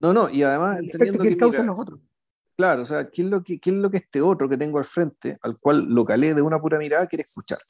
No, 0.00 0.12
no, 0.12 0.30
y 0.30 0.42
además... 0.42 0.78
El 0.80 0.88
efecto 0.88 1.18
que, 1.18 1.30
que 1.30 1.36
causan 1.36 1.66
los 1.66 1.78
otros. 1.78 2.00
Claro, 2.58 2.82
o 2.82 2.84
sea, 2.84 3.08
¿qué 3.08 3.22
es, 3.22 3.28
lo 3.28 3.40
que, 3.44 3.60
¿qué 3.60 3.70
es 3.70 3.76
lo 3.76 3.88
que 3.88 3.98
este 3.98 4.20
otro 4.20 4.48
que 4.48 4.56
tengo 4.56 4.78
al 4.78 4.84
frente, 4.84 5.38
al 5.42 5.60
cual 5.60 5.84
lo 5.84 6.04
calé 6.04 6.34
de 6.34 6.42
una 6.42 6.58
pura 6.58 6.76
mirada, 6.76 7.06
quiere 7.06 7.22
escuchar? 7.22 7.60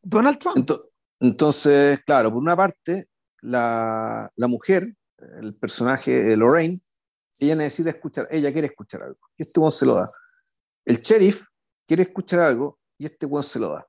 Donald 0.00 0.38
Trump. 0.38 0.58
Entonces, 0.58 0.86
entonces 1.18 2.00
claro, 2.06 2.30
por 2.30 2.40
una 2.40 2.54
parte, 2.54 3.08
la, 3.40 4.30
la, 4.36 4.46
mujer, 4.46 4.94
el 5.40 5.56
personaje 5.56 6.36
Lorraine, 6.36 6.80
ella 7.40 7.56
necesita 7.56 7.90
escuchar, 7.90 8.28
ella 8.30 8.52
quiere 8.52 8.68
escuchar 8.68 9.02
algo, 9.02 9.18
y 9.36 9.42
este 9.42 9.58
buen 9.58 9.72
se 9.72 9.86
lo 9.86 9.94
da. 9.94 10.08
El 10.84 11.00
sheriff 11.00 11.48
quiere 11.84 12.04
escuchar 12.04 12.38
algo, 12.38 12.78
y 12.98 13.06
este 13.06 13.26
buen 13.26 13.42
se 13.42 13.58
lo 13.58 13.70
da. 13.70 13.84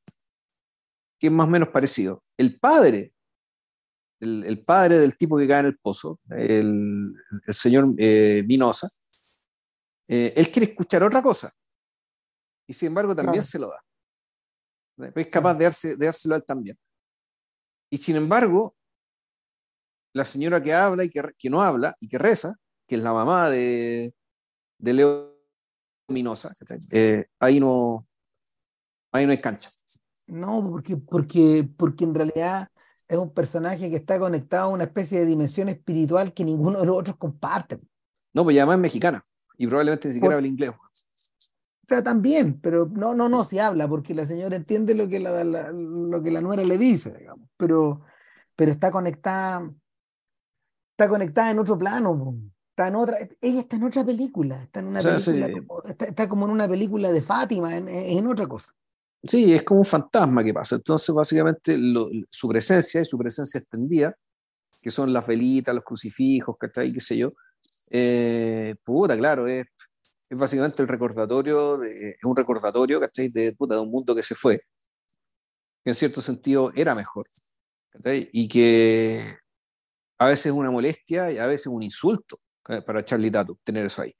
Que 1.20 1.28
es 1.28 1.34
más 1.34 1.46
o 1.46 1.52
menos 1.52 1.70
parecido. 1.70 2.24
El 2.38 2.60
padre, 2.60 3.14
el, 4.20 4.44
el 4.46 4.64
padre 4.64 4.98
del 4.98 5.16
tipo 5.16 5.38
que 5.38 5.48
cae 5.48 5.60
en 5.60 5.68
el 5.68 5.78
pozo, 5.78 6.20
el, 6.32 7.14
el 7.46 7.54
señor 7.54 7.94
eh, 8.00 8.44
Minosa, 8.48 8.90
eh, 10.08 10.34
él 10.36 10.52
quiere 10.52 10.70
escuchar 10.70 11.04
otra 11.04 11.22
cosa. 11.22 11.52
Y 12.68 12.74
sin 12.74 12.88
embargo 12.88 13.16
también 13.16 13.34
claro. 13.34 13.48
se 13.48 13.60
lo 13.60 13.70
da. 13.70 13.84
Es 15.16 15.30
capaz 15.30 15.56
de, 15.56 15.64
darse, 15.64 15.96
de 15.96 16.06
dárselo 16.06 16.36
a 16.36 16.38
él 16.38 16.44
también. 16.46 16.78
Y 17.90 17.98
sin 17.98 18.16
embargo, 18.16 18.76
la 20.14 20.26
señora 20.26 20.62
que 20.62 20.74
habla 20.74 21.04
y 21.04 21.10
que, 21.10 21.22
que, 21.38 21.50
no 21.50 21.62
habla 21.62 21.96
y 22.00 22.08
que 22.08 22.18
reza, 22.18 22.56
que 22.88 22.96
es 22.96 23.02
la 23.02 23.12
mamá 23.12 23.50
de, 23.50 24.14
de 24.78 24.94
Leo 24.94 25.36
Minosa, 26.08 26.52
eh, 26.92 27.26
ahí, 27.40 27.60
no, 27.60 28.04
ahí 29.12 29.26
no 29.26 29.32
hay 29.32 29.40
cancha. 29.40 29.70
No, 30.28 30.68
porque, 30.70 30.98
porque, 30.98 31.68
porque 31.78 32.04
en 32.04 32.16
realidad 32.16 32.70
es 33.08 33.18
un 33.18 33.34
personaje 33.34 33.90
que 33.90 33.98
está 33.98 34.20
conectado 34.20 34.66
a 34.66 34.74
una 34.74 34.86
especie 34.86 35.20
de 35.20 35.26
dimensión 35.26 35.70
espiritual 35.70 36.34
que 36.34 36.46
ninguno 36.46 36.80
de 36.80 36.86
los 36.86 36.98
otros 36.98 37.18
comparte. 37.18 37.80
No, 38.34 38.44
pues 38.44 38.58
además 38.58 38.76
es 38.76 38.82
mexicana 38.82 39.26
y 39.58 39.68
probablemente 39.68 40.08
ni 40.08 40.14
siquiera 40.16 40.36
habla 40.36 40.48
inglés. 40.48 40.72
sea, 41.88 42.04
también, 42.04 42.60
pero 42.60 42.90
no, 42.92 43.14
no, 43.14 43.30
no, 43.30 43.44
si 43.44 43.60
habla, 43.60 43.88
porque 43.88 44.14
la 44.14 44.26
señora 44.26 44.56
entiende 44.56 44.96
lo 44.96 45.08
que 45.08 45.20
la, 45.20 45.44
lo 45.44 46.22
que 46.22 46.32
la 46.32 46.42
nuera 46.42 46.64
le 46.64 46.78
dice, 46.78 47.14
digamos, 47.18 47.50
pero, 47.58 48.02
pero 48.56 48.72
está 48.72 48.92
conectada, 48.92 49.72
está 50.92 51.08
conectada 51.08 51.52
en 51.52 51.60
otro 51.60 51.78
plano, 51.78 52.36
está 52.70 52.88
en 52.88 52.96
otra, 52.96 53.18
ella 53.42 53.62
está 53.62 53.76
en 53.76 53.84
otra 53.84 54.04
película, 54.06 54.64
está 54.64 54.80
en 54.80 54.88
una 54.88 55.02
película, 55.02 55.48
está, 55.88 56.28
como 56.28 56.46
en 56.46 56.52
una 56.52 56.68
película 56.68 57.12
de 57.12 57.22
Fátima, 57.22 57.78
en, 57.78 57.88
en, 57.88 58.28
otra 58.28 58.48
cosa. 58.48 58.74
Sí, 59.24 59.54
es 59.54 59.64
como 59.64 59.82
un 59.82 59.86
fantasma 59.86 60.44
que 60.44 60.54
pasa. 60.54 60.76
Entonces, 60.76 61.16
básicamente, 61.16 61.78
su 62.30 62.50
presencia 62.50 63.00
y 63.00 63.06
su 63.06 63.18
presencia 63.18 63.60
extendida, 63.60 64.18
que 64.82 64.92
son 64.92 65.14
las 65.14 65.26
velitas, 65.26 65.74
los 65.74 65.84
crucifijos, 65.84 66.58
¿cachai? 66.58 66.92
qué 66.92 67.00
sé 67.00 67.18
yo, 67.18 67.34
eh, 67.92 68.76
puta, 68.84 69.18
claro, 69.18 69.48
es, 69.48 69.66
es 70.30 70.38
básicamente 70.38 70.82
el 70.82 70.88
recordatorio, 70.88 71.78
de, 71.78 72.12
es 72.12 72.24
un 72.24 72.36
recordatorio, 72.36 73.00
¿cachai? 73.00 73.30
De, 73.30 73.54
puta, 73.54 73.76
de 73.76 73.82
un 73.82 73.92
mundo 73.92 74.16
que 74.16 74.24
se 74.24 74.36
fue, 74.36 74.58
que 75.84 75.92
en 75.92 75.96
cierto 75.96 76.22
sentido 76.22 76.72
era 76.76 76.96
mejor, 76.96 77.26
¿cachai? 77.92 78.30
Y 78.32 78.48
que 78.48 79.38
a 80.18 80.28
veces 80.28 80.48
es 80.48 80.52
una 80.52 80.72
molestia 80.72 81.32
y 81.32 81.38
a 81.38 81.48
veces 81.48 81.68
un 81.68 81.84
insulto 81.84 82.40
para 82.86 83.04
Charlie 83.04 83.32
Tatum 83.32 83.58
tener 83.64 83.86
eso 83.86 84.02
ahí. 84.02 84.14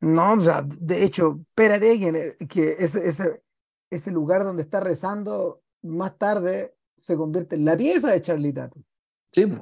No, 0.00 0.34
o 0.34 0.40
sea, 0.40 0.62
de 0.62 1.02
hecho, 1.02 1.40
espérate 1.44 1.98
que, 1.98 2.36
que 2.46 2.76
ese, 2.78 3.08
ese, 3.08 3.42
ese 3.90 4.10
lugar 4.10 4.44
donde 4.44 4.62
está 4.62 4.80
rezando 4.80 5.62
más 5.82 6.16
tarde 6.18 6.74
se 7.00 7.16
convierte 7.16 7.56
en 7.56 7.64
la 7.64 7.76
pieza 7.76 8.12
de 8.12 8.22
Charlie 8.22 8.52
Tatum. 8.52 8.82
Sí. 9.32 9.52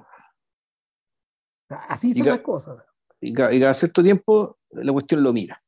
Así 1.68 2.14
son 2.14 2.26
las 2.26 2.40
cosas. 2.40 2.76
Y 3.20 3.32
cada, 3.32 3.74
cierto 3.74 4.02
tiempo 4.02 4.58
la 4.70 4.92
cuestión 4.92 5.22
lo 5.22 5.32
mira. 5.32 5.58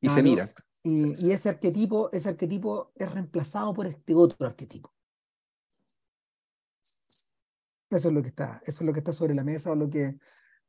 Y 0.00 0.08
se 0.08 0.22
mira. 0.22 0.46
Y, 0.84 1.30
ese 1.30 1.48
arquetipo, 1.48 2.10
ese 2.12 2.30
arquetipo 2.30 2.92
es 2.96 3.12
reemplazado 3.12 3.72
por 3.72 3.86
este 3.86 4.14
otro 4.14 4.46
arquetipo. 4.46 4.92
Eso 7.88 8.08
es 8.08 8.14
lo 8.14 8.22
que 8.22 8.28
está, 8.28 8.60
eso 8.64 8.82
es 8.82 8.86
lo 8.86 8.92
que 8.92 9.00
está 9.00 9.12
sobre 9.12 9.34
la 9.34 9.44
mesa, 9.44 9.70
o 9.70 9.76
lo 9.76 9.88
que, 9.88 10.16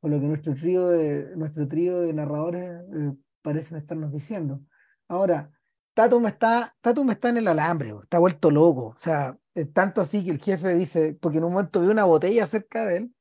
o 0.00 0.08
lo 0.08 0.20
que 0.20 0.26
nuestro 0.26 0.54
trío 0.54 0.88
de, 0.88 1.34
nuestro 1.36 1.66
trío 1.66 2.00
de 2.02 2.12
narradores 2.12 2.82
eh, 2.94 3.12
parecen 3.42 3.78
estarnos 3.78 4.12
diciendo. 4.12 4.60
Ahora, 5.08 5.50
Tatum 5.94 6.26
está, 6.26 6.76
Tatum 6.80 7.10
está 7.10 7.30
en 7.30 7.38
el 7.38 7.48
alambre, 7.48 7.94
está 8.02 8.18
vuelto 8.18 8.50
loco. 8.50 8.88
O 8.88 9.00
sea, 9.00 9.36
tanto 9.72 10.00
así 10.00 10.24
que 10.24 10.30
el 10.30 10.40
jefe 10.40 10.74
dice, 10.74 11.16
porque 11.20 11.38
en 11.38 11.44
un 11.44 11.52
momento 11.54 11.80
ve 11.80 11.88
una 11.88 12.04
botella 12.04 12.46
cerca 12.46 12.84
de 12.84 12.96
él 12.98 13.14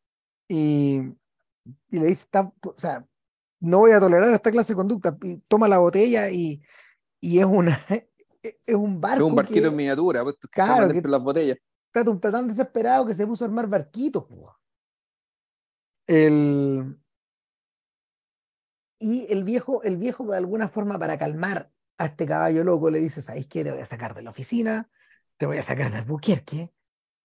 y, 0.48 1.02
y 1.90 2.00
le 2.00 2.08
dice, 2.08 2.28
o 2.34 2.76
sea, 2.78 3.06
no 3.60 3.80
voy 3.80 3.92
a 3.92 4.00
tolerar 4.00 4.32
esta 4.34 4.52
clase 4.52 4.74
de 4.74 4.78
conducta. 4.78 5.18
Y 5.22 5.38
toma 5.48 5.68
la 5.68 5.78
botella 5.78 6.30
y, 6.30 6.62
y 7.22 7.40
es 7.40 7.46
una 7.46 7.78
es 8.44 8.76
un 8.76 9.00
barco. 9.00 9.26
Es 9.26 9.30
un 9.30 9.36
barquito 9.36 9.68
en 9.68 9.76
miniatura, 9.76 10.24
pues, 10.24 10.36
que 10.38 10.48
claro, 10.50 10.92
que 10.92 11.02
las 11.08 11.22
botellas. 11.22 11.58
Tatum 11.92 12.16
está 12.16 12.32
tan 12.32 12.48
desesperado 12.48 13.06
que 13.06 13.14
se 13.14 13.26
puso 13.26 13.46
a 13.46 13.48
armar 13.48 13.68
barquitos. 13.68 14.26
El, 16.08 16.98
y 19.00 19.32
el 19.32 19.44
viejo, 19.44 19.84
el 19.84 19.98
viejo 19.98 20.26
de 20.26 20.38
alguna 20.38 20.68
forma 20.68 21.00
para 21.00 21.18
calmar 21.18 21.72
a 21.98 22.06
este 22.06 22.26
caballo 22.26 22.64
loco 22.64 22.90
le 22.90 23.00
dice, 23.00 23.22
¿sabes 23.22 23.48
qué? 23.48 23.64
Te 23.64 23.72
voy 23.72 23.82
a 23.82 23.86
sacar 23.86 24.14
de 24.16 24.24
la 24.24 24.32
oficina, 24.32 24.90
te 25.38 25.46
voy 25.46 25.58
a 25.58 25.64
sacar 25.64 25.92
de 25.92 26.00
Albuquerque. 26.00 26.74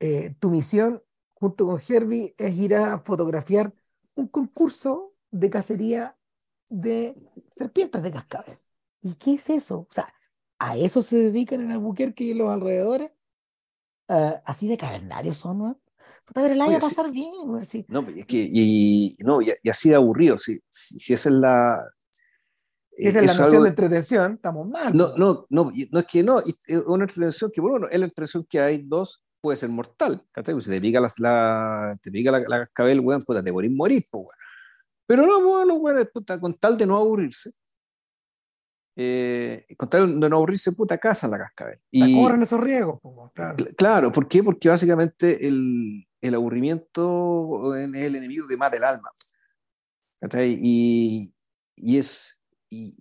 Eh, 0.01 0.35
tu 0.39 0.51
misión, 0.51 1.03
junto 1.35 1.67
con 1.67 1.81
Herbie, 1.89 2.35
es 2.39 2.57
ir 2.57 2.77
a 2.77 2.99
fotografiar 3.01 3.73
un 4.19 4.29
concurso 4.29 5.11
de 5.31 5.51
cacería 5.51 6.17
de 6.69 7.17
serpientes 7.51 8.03
de 8.03 8.13
cascabel. 8.13 8.59
¿Y 9.03 9.15
qué 9.15 9.35
es 9.35 9.49
eso? 9.51 9.87
O 9.91 9.93
sea, 9.93 10.13
¿a 10.59 10.77
eso 10.77 11.03
se 11.03 11.17
dedican 11.17 11.61
en 11.61 11.71
Albuquerque 11.71 12.25
y 12.25 12.31
en 12.33 12.39
los 12.39 12.51
alrededores? 12.51 13.11
Uh, 14.09 14.41
así 14.45 14.69
de 14.69 14.77
cavernarios 14.77 15.37
son, 15.37 15.59
¿no? 15.59 15.81
Pero 16.33 16.47
el 16.47 16.61
a 16.61 16.79
pasar 16.81 17.11
bien. 17.11 17.33
No, 17.89 18.01
es 18.09 18.27
que, 18.27 18.51
y, 18.53 19.17
no, 19.21 19.41
y, 19.43 19.53
así 19.69 19.91
de 19.91 19.97
aburrido, 19.97 20.39
si, 20.39 20.61
si, 20.69 21.13
esa 21.13 21.29
es 21.29 21.35
la, 21.35 21.91
esa 22.93 23.21
es 23.21 23.37
la 23.37 23.45
noción 23.45 23.63
de 23.63 23.69
entretención, 23.69 24.33
estamos 24.35 24.67
mal. 24.69 24.97
No, 24.97 25.15
no, 25.17 25.47
no, 25.51 25.71
no 25.91 25.99
es 25.99 26.07
que 26.07 26.23
no, 26.23 26.39
es 26.39 26.59
una 26.87 27.05
entretención 27.05 27.51
que, 27.51 27.61
bueno, 27.61 27.89
es 27.91 27.99
la 27.99 28.07
entretención 28.07 28.47
que 28.49 28.61
hay 28.61 28.83
dos, 28.83 29.23
puede 29.41 29.57
ser 29.57 29.71
mortal, 29.71 30.21
¿cachai? 30.33 30.55
Pues 30.55 30.65
si 30.65 30.71
te 30.71 30.81
pica 30.81 31.01
la, 31.01 31.09
la, 31.19 31.99
te 32.03 32.11
pica 32.11 32.31
la, 32.31 32.41
la 32.41 32.67
cascabel, 32.67 33.01
weón, 33.01 33.21
puta, 33.21 33.43
te 33.43 33.53
morir, 33.53 33.71
morir, 33.71 34.05
pues, 34.11 34.27
Pero 35.07 35.27
no, 35.27 35.43
bueno, 35.43 35.79
bueno, 35.79 36.05
puta, 36.13 36.41
con 36.41 36.55
tal 36.55 36.77
de 36.77 36.87
no 36.87 36.97
aburrirse, 36.97 37.53
eh, 38.97 39.65
con 39.77 39.89
tal 39.89 40.19
de 40.19 40.29
no 40.29 40.37
aburrirse, 40.37 40.73
puta, 40.73 40.99
casa 40.99 41.29
la 41.29 41.39
cascabel. 41.39 41.79
Y 41.91 42.21
corren 42.21 42.43
esos 42.43 42.61
riesgos, 42.61 42.99
pues, 43.01 43.33
claro. 43.35 43.57
Claro, 43.77 44.13
¿por 44.13 44.29
qué? 44.29 44.43
Porque 44.43 44.69
básicamente 44.69 45.47
el, 45.47 46.07
el 46.21 46.35
aburrimiento 46.35 47.75
es 47.75 48.03
el 48.03 48.17
enemigo 48.17 48.47
que 48.47 48.57
mata 48.57 48.77
el 48.77 48.85
alma. 48.85 49.11
¿cachai? 50.21 50.59
Y, 50.61 51.33
y 51.77 51.99
es 51.99 52.45
y, 52.71 52.95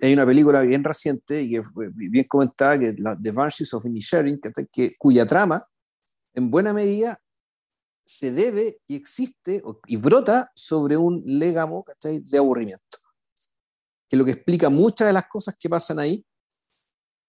hay 0.00 0.12
una 0.12 0.26
película 0.26 0.62
bien 0.62 0.84
reciente 0.84 1.42
y 1.42 1.50
que 1.50 1.62
fue 1.62 1.88
bien 1.92 2.26
comentada, 2.28 2.78
que 2.78 2.94
la 2.98 3.18
The 3.20 3.32
Banshees 3.32 3.74
of 3.74 3.84
Inisherin, 3.84 4.40
que, 4.72 4.94
cuya 4.96 5.26
trama, 5.26 5.62
en 6.34 6.50
buena 6.50 6.72
medida, 6.72 7.20
se 8.04 8.32
debe 8.32 8.80
y 8.86 8.96
existe 8.96 9.62
y 9.86 9.96
brota 9.96 10.50
sobre 10.54 10.96
un 10.96 11.22
legamo 11.26 11.84
de 12.02 12.38
aburrimiento. 12.38 12.98
Que 14.08 14.16
lo 14.16 14.24
que 14.24 14.30
explica 14.30 14.70
muchas 14.70 15.08
de 15.08 15.12
las 15.12 15.28
cosas 15.28 15.56
que 15.60 15.68
pasan 15.68 15.98
ahí 15.98 16.24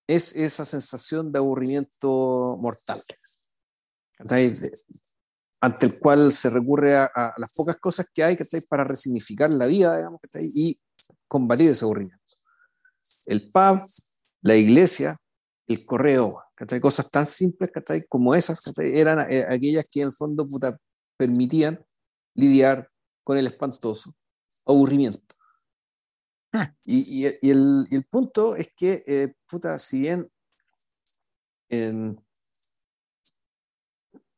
es 0.08 0.34
esa 0.36 0.64
sensación 0.64 1.32
de 1.32 1.40
aburrimiento 1.40 2.58
mortal. 2.62 3.04
Ante 5.62 5.86
el 5.86 6.00
cual 6.00 6.32
se 6.32 6.50
recurre 6.50 6.96
a, 6.96 7.34
las 7.38 7.52
pocas 7.52 7.78
cosas 7.80 8.08
que 8.14 8.24
hay 8.24 8.38
para 8.70 8.86
resignificar 8.86 9.50
la 9.50 9.68
vida, 9.68 10.10
y 10.42 10.80
combatir 11.28 11.72
ese 11.72 11.84
aburrimiento. 11.84 12.34
El 13.26 13.52
pub, 13.52 13.82
la 14.42 14.56
iglesia, 14.56 15.16
el 15.68 15.86
correo, 15.86 16.42
hay 16.68 16.80
cosas 16.80 17.10
tan 17.10 17.26
simples 17.26 17.72
como 18.08 18.36
esas 18.36 18.62
eran 18.78 19.32
eh, 19.32 19.46
aquellas 19.50 19.86
que 19.88 20.02
en 20.02 20.08
el 20.08 20.14
fondo 20.14 20.48
permitían 21.18 21.80
lidiar 22.36 22.90
con 23.24 23.38
el 23.38 23.48
espantoso 23.48 24.12
aburrimiento. 24.66 25.36
Ah. 26.52 26.74
Y, 26.84 27.26
el, 27.26 28.08
punto 28.10 28.56
es 28.56 28.70
que, 28.76 29.04
eh, 29.06 29.34
puta, 29.48 29.78
si 29.78 30.02
bien 30.02 30.30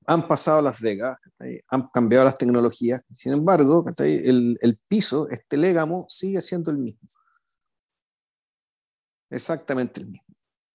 han 0.06 0.28
pasado 0.28 0.62
las 0.62 0.82
décadas, 0.82 1.18
han 1.70 1.88
cambiado 1.94 2.26
las 2.26 2.36
tecnologías, 2.36 3.02
sin 3.12 3.34
embargo, 3.34 3.86
el, 4.00 4.58
el, 4.62 4.78
piso, 4.88 5.30
este 5.30 5.58
légamo, 5.58 6.06
sigue 6.10 6.42
siendo 6.42 6.72
el 6.72 6.78
mismo. 6.78 7.00
Exactamente 9.30 10.02
el 10.02 10.08
mismo. 10.08 10.31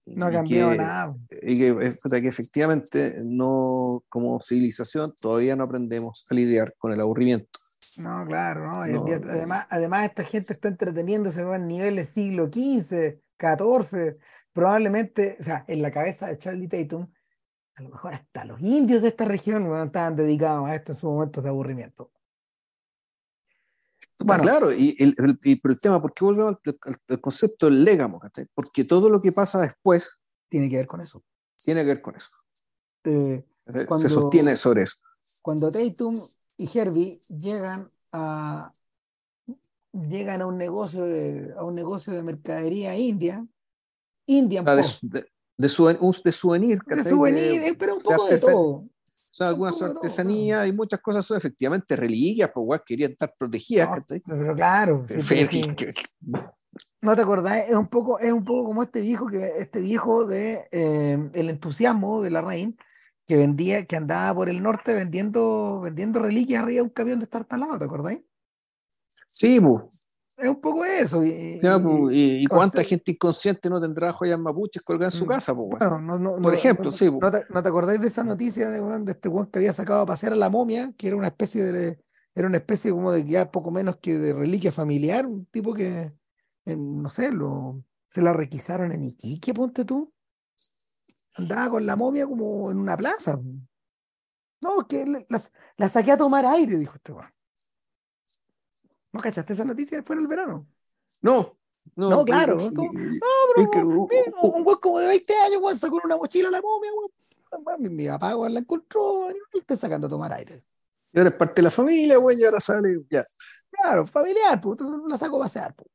No 0.07 0.27
ha 0.27 0.33
cambiado 0.33 0.75
nada. 0.75 1.15
Y 1.43 1.59
que, 1.59 1.75
que, 1.75 2.29
efectivamente 2.29 3.17
no, 3.25 4.05
como 4.09 4.41
civilización 4.41 5.13
todavía 5.21 5.57
no 5.57 5.65
aprendemos 5.65 6.25
a 6.31 6.35
lidiar 6.35 6.75
con 6.79 6.93
el 6.93 7.01
aburrimiento. 7.01 7.59
No, 7.97 8.25
claro, 8.27 8.73
no. 8.87 9.05
además, 9.07 9.67
además, 9.71 10.05
esta 10.05 10.23
gente 10.23 10.53
está 10.53 10.69
entreteniéndose 10.69 11.41
en 11.41 11.67
niveles 11.67 12.11
siglo 12.11 12.47
XV, 12.47 13.19
XIV, 13.39 14.17
probablemente, 14.53 15.37
o 15.41 15.45
sea, 15.45 15.65
en 15.67 15.83
la 15.83 15.91
cabeza 15.91 16.29
de 16.29 16.39
Charlie 16.39 16.69
Tatum, 16.69 17.09
a 17.75 17.83
lo 17.83 17.91
mejor 17.91 18.15
hasta 18.15 18.45
los 18.45 18.61
indios 18.61 19.03
de 19.03 19.09
esta 19.09 19.25
región 19.25 19.65
no 19.65 19.83
estaban 19.83 20.17
dedicados 20.17 20.69
a 20.69 20.75
esto 20.75 20.93
en 20.93 20.97
sus 20.97 21.11
momentos 21.11 21.43
de 21.43 21.51
aburrimiento. 21.51 22.11
Bueno, 24.19 24.43
claro, 24.43 24.73
y 24.73 24.97
el, 24.99 25.15
el, 25.19 25.81
tema, 25.81 26.01
¿por 26.01 26.15
qué 26.15 26.25
volvemos 26.25 26.57
al, 27.09 27.21
concepto 27.21 27.67
del 27.67 27.85
légamo? 27.85 28.21
Porque 28.55 28.85
todo 28.85 29.11
lo 29.11 29.19
que 29.19 29.31
pasa 29.31 29.61
después 29.61 30.19
tiene 30.49 30.71
que 30.71 30.77
ver 30.77 30.87
con 30.87 31.01
eso. 31.01 31.23
Tiene 31.63 31.83
que 31.83 31.89
ver 31.89 32.01
con 32.01 32.17
eso. 32.17 32.31
Eh, 33.05 33.45
se 33.67 34.09
sostiene 34.09 34.57
sobre 34.57 34.83
eso. 34.83 34.97
Cuando 35.43 35.71
Tatum 35.71 36.19
y 36.57 36.79
Herbie 36.79 37.19
llegan 37.29 37.89
a 38.13 38.71
llegan 39.93 40.43
a 40.43 40.47
un 40.47 40.59
negocio 40.59 41.05
de, 41.05 41.55
a 41.57 41.65
un 41.65 41.75
negocio 41.75 42.13
de 42.13 42.23
mercadería 42.23 42.97
india, 42.97 43.47
Indian 44.27 44.65
de, 44.65 44.83
su, 44.83 45.09
de 45.09 45.69
souvenir. 46.33 46.79
De 46.85 47.05
souvenir, 47.05 47.63
eh, 47.63 47.77
pero 47.79 47.97
un 47.97 48.03
poco 48.03 48.27
de, 48.27 48.39
todo. 48.39 48.85
O 49.37 49.39
sea, 49.39 49.49
algunas 49.49 49.83
artesanía 49.83 50.67
y 50.67 50.73
muchas 50.73 50.99
cosas 50.99 51.27
son 51.27 51.37
efectivamente 51.37 51.95
reliquias, 51.95 52.51
pues 52.55 52.65
igual 52.65 52.83
querían 52.87 53.13
estar 53.13 53.35
protegidas. 53.37 53.87
pero 54.25 54.55
claro, 54.55 55.05
no 57.03 57.15
te 57.15 57.21
acordás, 57.21 57.69
es 57.69 57.77
un 57.77 57.89
poco, 57.89 58.19
es 58.19 58.33
un 58.33 58.47
poco 58.47 58.65
como 58.65 58.83
este 58.83 59.03
viejo 59.03 59.27
que, 59.27 59.59
este 59.59 59.81
viejo 59.81 60.25
de 60.25 60.67
eh, 60.73 61.31
el 61.35 61.51
entusiasmo 61.51 62.23
de 62.23 62.31
la 62.31 62.41
reina, 62.41 62.73
que 63.27 63.37
vendía, 63.37 63.85
que 63.85 63.97
andaba 63.97 64.35
por 64.35 64.49
el 64.49 64.63
norte 64.63 64.95
vendiendo, 64.95 65.83
vendiendo 65.83 66.19
reliquias 66.21 66.63
arriba 66.63 66.77
de 66.77 66.83
un 66.85 66.89
camión 66.89 67.19
de 67.19 67.27
estar 67.27 67.45
talado, 67.45 67.79
¿te 67.79 67.85
acordáis? 67.85 68.21
Sí, 69.27 69.61
pues. 69.61 70.06
Es 70.37 70.49
un 70.49 70.61
poco 70.61 70.85
eso. 70.85 71.25
Y, 71.25 71.61
y, 72.11 72.47
cuánta 72.47 72.85
gente 72.85 73.13
inconsciente 73.13 73.71
no 73.71 73.81
tendrá 73.81 74.13
joyas 74.13 74.39
mapuches 74.39 74.83
colgadas 74.83 75.15
en 75.15 75.19
su 75.21 75.25
mm, 75.25 75.29
casa, 75.29 75.55
por 75.55 76.55
ejemplo, 76.55 76.91
sí. 76.91 77.11
¿no 77.11 77.31
te, 77.31 77.47
¿no 77.49 77.63
te, 77.63 77.69
acordáis 77.69 78.01
de 78.01 78.09
esa 78.09 78.23
noticia 78.23 78.69
de, 78.69 78.81
de 79.01 79.13
este 79.13 79.29
weón 79.29 79.47
que 79.47 79.59
había 79.61 79.73
sacado 79.73 80.03
a 80.03 80.07
pasear 80.07 80.35
a 80.35 80.37
la 80.37 80.51
momia, 80.51 80.93
que 80.99 81.09
era 81.09 81.17
una 81.17 81.29
especie 81.29 81.65
de 81.65 81.99
era 82.37 82.49
una 82.49 82.59
especie 82.59 82.91
como 82.91 83.13
de 83.13 83.25
ya 83.25 83.51
poco 83.51 83.71
menos 83.71 83.97
que 83.97 84.19
de 84.19 84.35
reliquia 84.35 84.71
familiar, 84.71 85.27
un 85.27 85.47
tipo 85.47 85.73
que, 85.73 86.13
no 86.67 87.09
sé, 87.09 87.33
lo, 87.33 87.83
se 88.09 88.21
la 88.21 88.35
requisaron 88.35 88.93
en 88.93 89.05
Iquique, 89.05 89.55
ponte 89.55 89.87
tú. 89.87 90.13
Andaba 91.37 91.71
con 91.71 91.87
la 91.87 91.97
momia 91.97 92.27
como 92.27 92.71
en 92.71 92.79
una 92.79 92.95
plaza. 92.95 93.41
No, 94.61 94.87
que 94.87 95.25
la, 95.79 95.89
saqué 95.89 96.13
a 96.13 96.19
tomar 96.19 96.45
aire, 96.45 96.77
dijo 96.77 96.97
este 96.97 97.13
weón. 97.13 97.33
¿No 99.17 99.23
cachaste 99.23 99.53
esa 99.55 99.65
noticia 99.65 99.97
después 99.99 100.19
del 100.19 100.29
verano? 100.29 100.67
No, 101.23 101.51
no, 101.95 102.11
no, 102.11 102.25
claro. 102.25 102.57
No, 102.57 102.83
pero 103.73 103.89
un 103.89 104.67
weón 104.67 104.79
como 104.81 104.99
de 104.99 105.07
20 105.07 105.35
años, 105.37 105.61
weón, 105.63 105.77
sacó 105.77 106.01
una 106.05 106.17
mochila 106.17 106.49
a 106.49 106.51
la 106.51 106.61
momia, 106.61 106.91
weón. 106.93 107.11
Mi, 107.79 107.89
mi 107.89 108.07
papá, 108.07 108.37
weón, 108.37 108.53
la 108.53 108.61
encontró, 108.61 109.31
y 109.31 109.59
estoy 109.59 109.77
sacando 109.77 110.07
a 110.07 110.11
tomar 110.11 110.33
aire. 110.35 110.63
Y 111.13 111.19
ahora 111.19 111.31
es 111.31 111.37
parte 111.37 111.55
de 111.57 111.63
la 111.63 111.71
familia, 111.71 112.19
güey, 112.19 112.39
y 112.39 112.45
ahora 112.45 112.61
sale, 112.61 113.05
ya. 113.09 113.25
Claro, 113.71 114.07
familiar, 114.07 114.61
pues, 114.61 114.79
la 115.09 115.17
saco 115.17 115.37
a 115.37 115.41
pasear, 115.41 115.75
pues. 115.75 115.89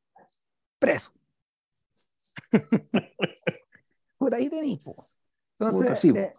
Preso. 0.79 1.11
Por 4.17 4.33
ahí 4.33 4.49
tenéis, 4.49 4.83
pues. 4.83 5.15
Entonces, 5.59 6.05
eh, 6.15 6.33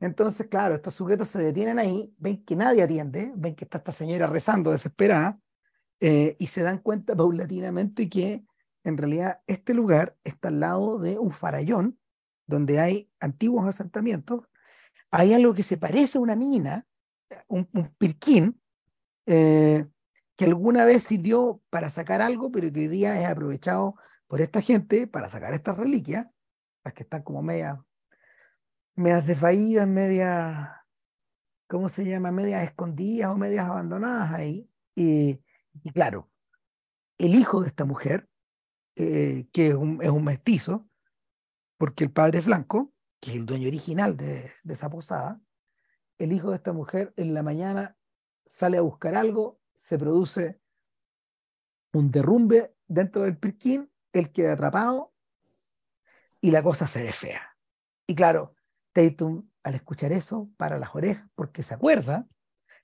entonces, 0.00 0.46
claro, 0.48 0.74
estos 0.74 0.94
sujetos 0.94 1.28
se 1.28 1.38
detienen 1.38 1.78
ahí, 1.78 2.14
ven 2.18 2.44
que 2.44 2.54
nadie 2.54 2.82
atiende, 2.82 3.32
ven 3.34 3.54
que 3.54 3.64
está 3.64 3.78
esta 3.78 3.92
señora 3.92 4.26
rezando 4.26 4.70
desesperada, 4.70 5.40
eh, 6.00 6.36
y 6.38 6.46
se 6.48 6.62
dan 6.62 6.78
cuenta 6.78 7.16
paulatinamente 7.16 8.08
que 8.08 8.44
en 8.84 8.96
realidad 8.96 9.40
este 9.46 9.74
lugar 9.74 10.16
está 10.24 10.48
al 10.48 10.60
lado 10.60 10.98
de 10.98 11.18
un 11.18 11.32
farallón 11.32 11.98
donde 12.46 12.78
hay 12.78 13.10
antiguos 13.18 13.66
asentamientos. 13.66 14.44
Hay 15.10 15.32
algo 15.34 15.54
que 15.54 15.64
se 15.64 15.76
parece 15.76 16.18
a 16.18 16.20
una 16.20 16.36
mina, 16.36 16.86
un, 17.48 17.66
pirquín 17.98 18.60
eh, 19.26 19.86
que 20.36 20.44
alguna 20.44 20.84
vez 20.84 21.02
sirvió 21.02 21.60
para 21.70 21.90
sacar 21.90 22.22
algo, 22.22 22.52
pero 22.52 22.72
que 22.72 22.80
hoy 22.80 22.88
día 22.88 23.20
es 23.20 23.26
aprovechado 23.26 23.96
por 24.28 24.40
esta 24.40 24.60
gente 24.60 25.06
para 25.06 25.28
sacar 25.28 25.52
estas 25.54 25.76
reliquias, 25.76 26.26
las 26.84 26.94
que 26.94 27.02
están 27.02 27.22
como 27.22 27.42
medias, 27.42 27.78
medias 28.94 29.26
desvaídas, 29.26 29.88
medias, 29.88 30.68
¿cómo 31.66 31.88
se 31.88 32.04
llama? 32.04 32.30
Medias 32.30 32.62
escondidas 32.62 33.30
o 33.30 33.36
medias 33.36 33.64
abandonadas 33.64 34.32
ahí. 34.32 34.70
Y, 34.94 35.40
claro, 35.94 36.30
el 37.18 37.34
hijo 37.34 37.62
de 37.62 37.68
esta 37.68 37.84
mujer, 37.84 38.28
eh, 38.96 39.48
que 39.52 39.68
es 39.68 39.74
un, 39.74 40.02
es 40.02 40.10
un, 40.10 40.24
mestizo, 40.24 40.88
porque 41.78 42.04
el 42.04 42.12
padre 42.12 42.38
es 42.38 42.46
blanco, 42.46 42.92
que 43.20 43.30
es 43.30 43.36
el 43.36 43.46
dueño 43.46 43.68
original 43.68 44.16
de, 44.16 44.52
de 44.62 44.74
esa 44.74 44.90
posada, 44.90 45.40
el 46.18 46.32
hijo 46.32 46.50
de 46.50 46.56
esta 46.56 46.72
mujer 46.72 47.12
en 47.16 47.34
la 47.34 47.42
mañana 47.42 47.96
sale 48.44 48.78
a 48.78 48.82
buscar 48.82 49.14
algo, 49.14 49.60
se 49.74 49.98
produce 49.98 50.60
un 51.92 52.10
derrumbe 52.10 52.74
dentro 52.86 53.22
del 53.22 53.36
pirquín, 53.36 53.90
él 54.12 54.32
queda 54.32 54.54
atrapado 54.54 55.14
y 56.40 56.50
la 56.50 56.62
cosa 56.62 56.86
se 56.86 57.02
ve 57.02 57.12
fea. 57.12 57.56
Y 58.06 58.14
claro, 58.14 58.54
Tatum 58.92 59.48
al 59.66 59.74
escuchar 59.74 60.12
eso 60.12 60.48
para 60.56 60.78
las 60.78 60.94
orejas 60.94 61.28
porque 61.34 61.64
se 61.64 61.74
acuerda, 61.74 62.28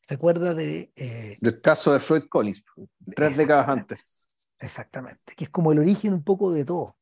se 0.03 0.15
acuerda 0.15 0.53
de... 0.53 0.93
Eh, 0.97 1.37
del 1.41 1.61
caso 1.61 1.93
de 1.93 2.01
Floyd 2.01 2.25
Collins, 2.29 2.65
tres 3.15 3.37
décadas 3.37 3.69
antes. 3.71 4.01
Exactamente, 4.59 5.35
que 5.37 5.45
es 5.45 5.51
como 5.51 5.73
el 5.73 5.79
origen 5.79 6.13
un 6.13 6.25
poco 6.25 6.53
de 6.53 6.65
todo. 6.65 6.97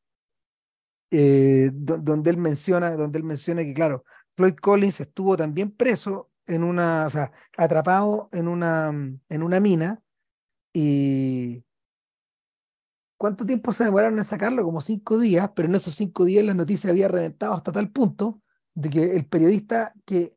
Eh, 1.11 1.71
donde 1.73 2.31
él 2.31 2.37
menciona, 2.37 2.95
donde 2.95 3.19
él 3.19 3.25
menciona 3.25 3.63
que 3.63 3.75
claro, 3.75 4.05
Floyd 4.37 4.55
Collins 4.55 5.01
estuvo 5.01 5.37
también 5.37 5.73
preso 5.73 6.31
en 6.47 6.63
una, 6.63 7.07
o 7.07 7.11
sea, 7.11 7.33
atrapado 7.57 8.29
en 8.33 8.47
una, 8.47 8.91
en 9.29 9.43
una 9.43 9.61
mina 9.61 10.03
y 10.73 11.65
¿cuánto 13.17 13.45
tiempo 13.45 13.73
se 13.73 13.85
demoraron 13.85 14.19
en 14.19 14.25
sacarlo? 14.25 14.63
Como 14.63 14.81
cinco 14.81 15.19
días, 15.19 15.51
pero 15.57 15.69
en 15.69 15.75
esos 15.75 15.95
cinco 15.95 16.25
días 16.25 16.45
la 16.45 16.55
noticia 16.55 16.91
había 16.91 17.09
reventado 17.09 17.55
hasta 17.55 17.73
tal 17.73 17.91
punto 17.91 18.43
de 18.75 18.89
que 18.91 19.17
el 19.17 19.27
periodista 19.27 19.95
que 20.05 20.37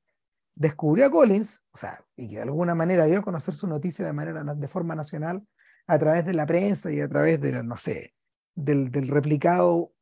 descubrió 0.56 1.06
a 1.06 1.12
Collins, 1.12 1.66
o 1.72 1.78
sea, 1.78 2.06
y 2.16 2.30
que 2.30 2.36
de 2.36 2.42
alguna 2.44 2.76
manera 2.76 3.06
dio 3.06 3.20
a 3.20 3.24
conocer 3.24 3.54
su 3.54 3.68
noticia 3.68 4.06
de 4.06 4.14
manera 4.14 4.44
de 4.44 4.68
forma 4.68 4.96
nacional 4.96 5.46
a 5.88 6.00
través 6.00 6.26
de 6.26 6.34
la 6.34 6.46
prensa 6.46 6.92
y 6.92 7.02
a 7.02 7.10
través 7.10 7.42
de, 7.42 7.64
no 7.64 7.78
sé, 7.78 8.14
del, 8.56 8.92
del 8.92 9.08
replicado 9.08 9.94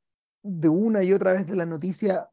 de 0.44 0.70
una 0.70 1.04
y 1.04 1.14
otra 1.14 1.34
vez 1.34 1.48
de 1.48 1.56
la 1.56 1.66
noticia 1.66 2.30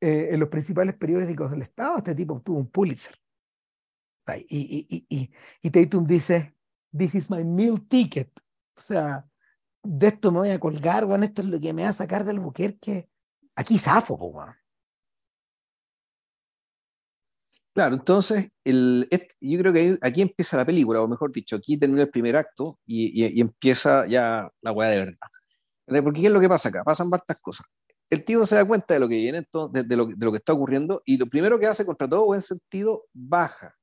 eh, 0.00 0.28
en 0.30 0.40
los 0.40 0.48
principales 0.48 0.94
periódicos 0.94 1.50
del 1.50 1.62
Estado, 1.62 1.98
este 1.98 2.14
tipo 2.14 2.34
obtuvo 2.34 2.58
un 2.58 2.70
Pulitzer. 2.70 3.16
Y, 4.48 4.86
y, 4.88 5.06
y, 5.08 5.30
y, 5.62 5.70
Tatum 5.70 6.06
dice, 6.06 6.54
this 6.96 7.14
is 7.14 7.30
my 7.30 7.42
meal 7.42 7.80
ticket. 7.88 8.30
O 8.76 8.80
sea, 8.80 9.26
de 9.82 10.08
esto 10.08 10.30
me 10.30 10.40
voy 10.40 10.50
a 10.50 10.60
colgar, 10.60 11.06
bueno, 11.06 11.24
esto 11.24 11.40
es 11.40 11.48
lo 11.48 11.58
que 11.58 11.72
me 11.72 11.82
va 11.82 11.88
a 11.88 11.94
sacar 11.94 12.24
del 12.24 12.40
que 12.78 13.08
Aquí 13.56 13.76
zafo, 13.78 14.16
pues, 14.16 14.54
Claro, 17.78 17.94
entonces 17.94 18.48
el, 18.64 19.08
yo 19.40 19.58
creo 19.60 19.72
que 19.72 19.98
aquí 20.02 20.20
empieza 20.20 20.56
la 20.56 20.64
película, 20.64 21.00
o 21.00 21.06
mejor 21.06 21.30
dicho, 21.30 21.54
aquí 21.54 21.78
termina 21.78 22.02
el 22.02 22.10
primer 22.10 22.34
acto 22.34 22.80
y, 22.84 23.24
y, 23.24 23.40
empieza 23.40 24.04
ya 24.08 24.50
la 24.62 24.72
weá 24.72 24.88
de 24.88 24.96
verdad. 24.96 26.02
Porque 26.02 26.20
¿qué 26.20 26.26
es 26.26 26.32
lo 26.32 26.40
que 26.40 26.48
pasa 26.48 26.70
acá? 26.70 26.82
Pasan 26.82 27.08
varias 27.08 27.40
cosas 27.40 27.66
el 28.10 28.24
tío 28.24 28.44
se 28.46 28.56
da 28.56 28.66
cuenta 28.66 28.94
de 28.94 29.00
lo 29.00 29.08
que 29.08 29.14
viene, 29.14 29.46
de, 29.72 29.96
lo, 29.96 30.06
de 30.06 30.24
lo 30.24 30.32
que 30.32 30.38
está 30.38 30.52
ocurriendo, 30.52 31.02
y 31.04 31.18
lo 31.18 31.26
primero 31.26 31.58
que 31.58 31.66
hace, 31.66 31.84
contra 31.84 32.08
todo 32.08 32.26
buen 32.26 32.42
sentido, 32.42 33.04
baja 33.12 33.76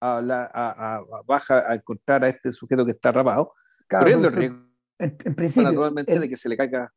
a, 0.00 0.20
la, 0.20 0.50
a, 0.52 1.04
baja 1.26 1.70
a 1.70 1.74
encontrar 1.74 2.24
a 2.24 2.28
este 2.28 2.50
sujeto 2.52 2.84
que 2.84 2.92
está 2.92 3.12
rapado, 3.12 3.52
corriendo 3.88 4.28
el 4.28 4.34
riesgo, 4.34 4.58
en, 4.98 5.34
principio, 5.34 5.68
naturalmente, 5.68 6.18
de 6.18 6.28
que 6.28 6.36
se 6.36 6.48
le 6.48 6.56
caiga. 6.56 6.92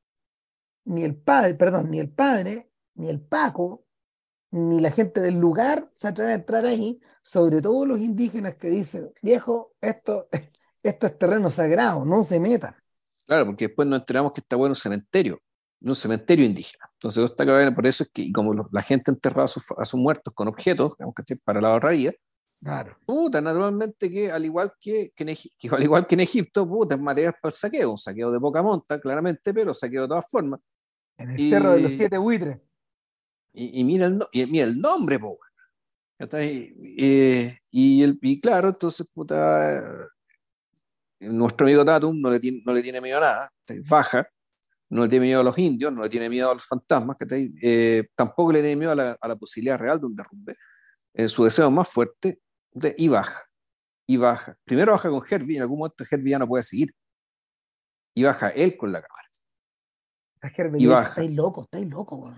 Ni 0.85 1.03
el 1.03 1.15
padre, 1.15 1.53
perdón, 1.53 1.91
ni 1.91 1.99
el 1.99 2.09
padre, 2.09 2.71
ni 2.95 3.09
el 3.09 3.21
Paco, 3.21 3.85
ni 4.51 4.79
la 4.79 4.91
gente 4.91 5.21
del 5.21 5.39
lugar 5.39 5.89
se 5.93 6.07
atreve 6.07 6.31
a 6.31 6.35
entrar 6.35 6.65
ahí, 6.65 6.99
sobre 7.23 7.61
todo 7.61 7.85
los 7.85 8.01
indígenas 8.01 8.55
que 8.55 8.69
dicen, 8.69 9.11
viejo, 9.21 9.73
esto, 9.81 10.27
esto 10.83 11.07
es 11.07 11.17
terreno 11.17 11.49
sagrado, 11.49 12.05
no 12.05 12.23
se 12.23 12.39
meta. 12.39 12.75
Claro, 13.25 13.45
porque 13.45 13.67
después 13.67 13.87
nos 13.87 13.99
enteramos 13.99 14.33
que 14.33 14.41
está 14.41 14.55
bueno 14.55 14.75
cementerio 14.75 15.41
un 15.81 15.95
cementerio 15.95 16.45
indígena. 16.45 16.89
Entonces, 16.93 17.31
cabaña, 17.31 17.73
por 17.73 17.87
eso 17.87 18.03
es 18.03 18.09
que, 18.11 18.21
y 18.23 18.31
como 18.31 18.69
la 18.71 18.81
gente 18.81 19.11
enterraba 19.11 19.45
a 19.45 19.47
sus, 19.47 19.63
a 19.77 19.85
sus 19.85 19.99
muertos 19.99 20.33
con 20.33 20.47
objetos, 20.47 20.95
digamos, 20.97 21.15
que 21.15 21.35
para 21.37 21.59
la 21.59 21.69
barradilla, 21.69 22.13
claro. 22.61 22.95
puta, 23.05 23.41
naturalmente 23.41 24.09
que 24.09 24.31
al 24.31 24.45
igual 24.45 24.73
que, 24.79 25.11
que, 25.15 25.23
en, 25.23 25.73
al 25.73 25.83
igual 25.83 26.05
que 26.05 26.15
en 26.15 26.21
Egipto, 26.21 26.67
puta, 26.67 26.95
es 26.95 27.01
material 27.01 27.35
para 27.41 27.49
el 27.49 27.57
saqueo, 27.57 27.91
un 27.91 27.97
saqueo 27.97 28.31
de 28.31 28.39
poca 28.39 28.61
monta, 28.61 28.99
claramente, 28.99 29.53
pero 29.53 29.73
saqueo 29.73 30.03
de 30.03 30.07
todas 30.07 30.29
formas. 30.29 30.59
En 31.17 31.31
el 31.31 31.49
cerro 31.49 31.71
de 31.71 31.81
los 31.81 31.91
siete 31.91 32.17
buitres. 32.17 32.57
Y, 33.53 33.83
mira, 33.83 34.05
el, 34.05 34.19
y 34.31 34.45
mira 34.45 34.65
el 34.65 34.79
nombre, 34.79 35.19
po. 35.19 35.37
Y, 36.19 37.55
y, 37.71 38.03
el, 38.03 38.17
y 38.21 38.39
claro, 38.39 38.69
entonces, 38.69 39.09
puta, 39.11 40.09
nuestro 41.19 41.65
amigo 41.65 41.85
Tatum 41.85 42.19
no 42.19 42.29
le 42.29 42.39
tiene, 42.39 42.61
no 42.65 42.73
le 42.73 42.81
tiene 42.81 43.01
miedo 43.01 43.17
a 43.17 43.21
nada, 43.21 43.53
baja, 43.89 44.27
no 44.89 45.03
le 45.03 45.09
tiene 45.09 45.27
miedo 45.27 45.41
a 45.41 45.43
los 45.43 45.57
indios, 45.57 45.93
no 45.93 46.03
le 46.03 46.09
tiene 46.09 46.29
miedo 46.29 46.51
a 46.51 46.55
los 46.55 46.65
fantasmas, 46.65 47.17
eh, 47.61 48.07
tampoco 48.15 48.51
le 48.51 48.59
tiene 48.59 48.75
miedo 48.75 48.91
a 48.91 48.95
la, 48.95 49.17
a 49.19 49.27
la, 49.27 49.35
posibilidad 49.35 49.79
real 49.79 49.99
de 49.99 50.05
un 50.05 50.15
derrumbe. 50.15 50.55
Eh, 51.13 51.27
su 51.27 51.43
deseo 51.43 51.69
más 51.71 51.89
fuerte 51.89 52.39
de, 52.71 52.95
y 52.97 53.07
baja, 53.07 53.43
y 54.07 54.17
baja. 54.17 54.57
Primero 54.63 54.93
baja 54.93 55.09
con 55.09 55.23
Herbie, 55.29 55.57
en 55.57 55.61
algún 55.63 55.79
momento 55.79 56.03
Herbie 56.09 56.31
ya 56.31 56.39
no 56.39 56.47
puede 56.47 56.63
seguir. 56.63 56.93
Y 58.13 58.23
baja 58.23 58.49
él 58.49 58.75
con 58.75 58.91
la 58.91 59.01
cámara. 59.01 59.27
Herbie, 60.57 60.83
y 60.83 60.87
baja. 60.87 61.09
Estáis 61.09 61.33
loco, 61.33 61.63
estáis 61.63 61.87
loco, 61.87 62.33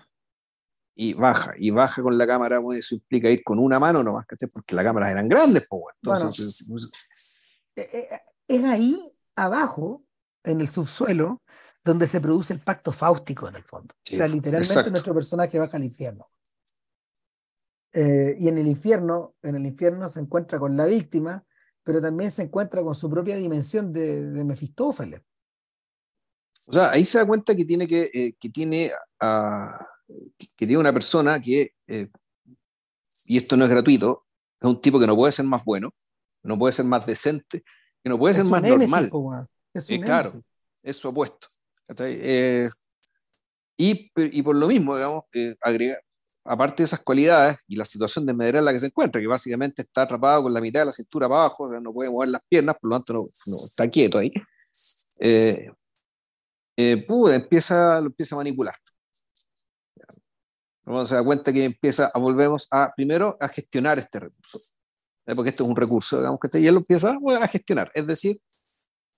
Y 0.95 1.13
baja, 1.13 1.53
y 1.57 1.71
baja 1.71 2.01
con 2.03 2.17
la 2.17 2.27
cámara, 2.27 2.61
eso 2.75 2.95
implica 2.95 3.29
ir 3.29 3.43
con 3.43 3.57
una 3.57 3.79
mano 3.79 4.03
nomás, 4.03 4.27
¿cachai? 4.27 4.49
Porque 4.49 4.75
las 4.75 4.85
cámaras 4.85 5.09
eran 5.09 5.27
grandes, 5.27 5.67
pues, 5.67 5.95
Entonces, 6.01 7.43
eh, 7.75 8.09
es 8.47 8.63
ahí 8.63 8.99
abajo, 9.35 10.03
en 10.43 10.61
el 10.61 10.67
subsuelo, 10.67 11.41
donde 11.83 12.07
se 12.07 12.21
produce 12.21 12.53
el 12.53 12.59
pacto 12.59 12.91
fáustico 12.91 13.47
en 13.47 13.55
el 13.55 13.63
fondo. 13.63 13.93
o 13.95 14.15
sea, 14.15 14.27
literalmente 14.27 14.91
nuestro 14.91 15.13
personaje 15.13 15.59
baja 15.59 15.77
al 15.77 15.83
infierno. 15.83 16.29
Eh, 17.91 18.35
y 18.39 18.47
en 18.47 18.57
el 18.57 18.67
infierno, 18.67 19.35
en 19.41 19.55
el 19.55 19.65
infierno 19.65 20.09
se 20.09 20.19
encuentra 20.19 20.59
con 20.59 20.75
la 20.75 20.85
víctima, 20.85 21.45
pero 21.83 22.01
también 22.01 22.31
se 22.31 22.43
encuentra 22.43 22.81
con 22.81 22.95
su 22.95 23.09
propia 23.09 23.35
dimensión 23.35 23.91
de, 23.91 24.23
de 24.31 24.43
Mefistófeles. 24.43 25.21
O 26.67 26.73
sea, 26.73 26.91
ahí 26.91 27.03
se 27.03 27.17
da 27.17 27.27
cuenta 27.27 27.55
que 27.55 27.65
tiene 27.65 27.87
que, 27.87 28.09
eh, 28.13 28.35
que 28.39 28.49
tiene 28.49 28.91
que 30.07 30.67
tiene 30.67 30.77
una 30.77 30.93
persona 30.93 31.41
que, 31.41 31.73
eh, 31.87 32.07
y 33.25 33.37
esto 33.37 33.57
no 33.57 33.63
es 33.63 33.69
gratuito, 33.69 34.25
es 34.59 34.67
un 34.67 34.81
tipo 34.81 34.99
que 34.99 35.07
no 35.07 35.15
puede 35.15 35.31
ser 35.31 35.45
más 35.45 35.63
bueno, 35.63 35.93
no 36.43 36.57
puede 36.57 36.73
ser 36.73 36.85
más 36.85 37.05
decente, 37.05 37.63
que 38.03 38.09
no 38.09 38.17
puede 38.17 38.33
ser 38.33 38.45
más 38.45 38.61
normal. 38.61 39.11
Es 39.73 39.89
eh, 39.89 39.99
claro, 39.99 40.31
es 40.83 40.97
su 40.97 41.09
opuesto. 41.09 41.47
Eh, 41.99 42.67
y, 43.77 44.11
y, 44.15 44.41
por 44.43 44.55
lo 44.55 44.67
mismo, 44.67 44.95
digamos, 44.95 45.23
eh, 45.33 45.55
agrega, 45.61 45.97
aparte 46.45 46.83
de 46.83 46.85
esas 46.85 47.01
cualidades 47.01 47.57
y 47.67 47.75
la 47.75 47.85
situación 47.85 48.25
de 48.25 48.33
medera 48.33 48.59
en 48.59 48.65
la 48.65 48.73
que 48.73 48.79
se 48.79 48.87
encuentra, 48.87 49.21
que 49.21 49.27
básicamente 49.27 49.81
está 49.81 50.03
atrapado 50.03 50.43
con 50.43 50.53
la 50.53 50.61
mitad 50.61 50.81
de 50.81 50.87
la 50.87 50.91
cintura 50.91 51.27
para 51.27 51.41
abajo, 51.41 51.67
no 51.79 51.93
puede 51.93 52.09
mover 52.09 52.29
las 52.29 52.41
piernas, 52.47 52.75
por 52.79 52.89
lo 52.89 52.97
tanto 52.97 53.13
no, 53.13 53.25
está 53.27 53.89
quieto 53.89 54.19
ahí, 54.19 54.31
eh, 55.19 55.71
eh, 56.77 57.03
empieza, 57.31 57.99
lo 58.01 58.07
empieza 58.07 58.35
a 58.35 58.39
manipular. 58.39 58.75
Vamos 60.85 61.11
a 61.11 61.15
dar 61.15 61.23
cuenta 61.23 61.53
que 61.53 61.63
empieza 61.63 62.11
a 62.13 62.19
volvemos 62.19 62.67
a, 62.71 62.93
primero, 62.93 63.37
a 63.39 63.47
gestionar 63.47 63.99
este 63.99 64.19
recurso, 64.19 64.59
porque 65.35 65.49
esto 65.49 65.63
es 65.63 65.69
un 65.69 65.75
recurso, 65.75 66.17
digamos 66.17 66.39
que 66.39 66.59
y 66.59 66.67
él 66.67 66.73
lo 66.73 66.79
empieza 66.81 67.15
a 67.41 67.47
gestionar, 67.47 67.89
es 67.93 68.05
decir, 68.05 68.41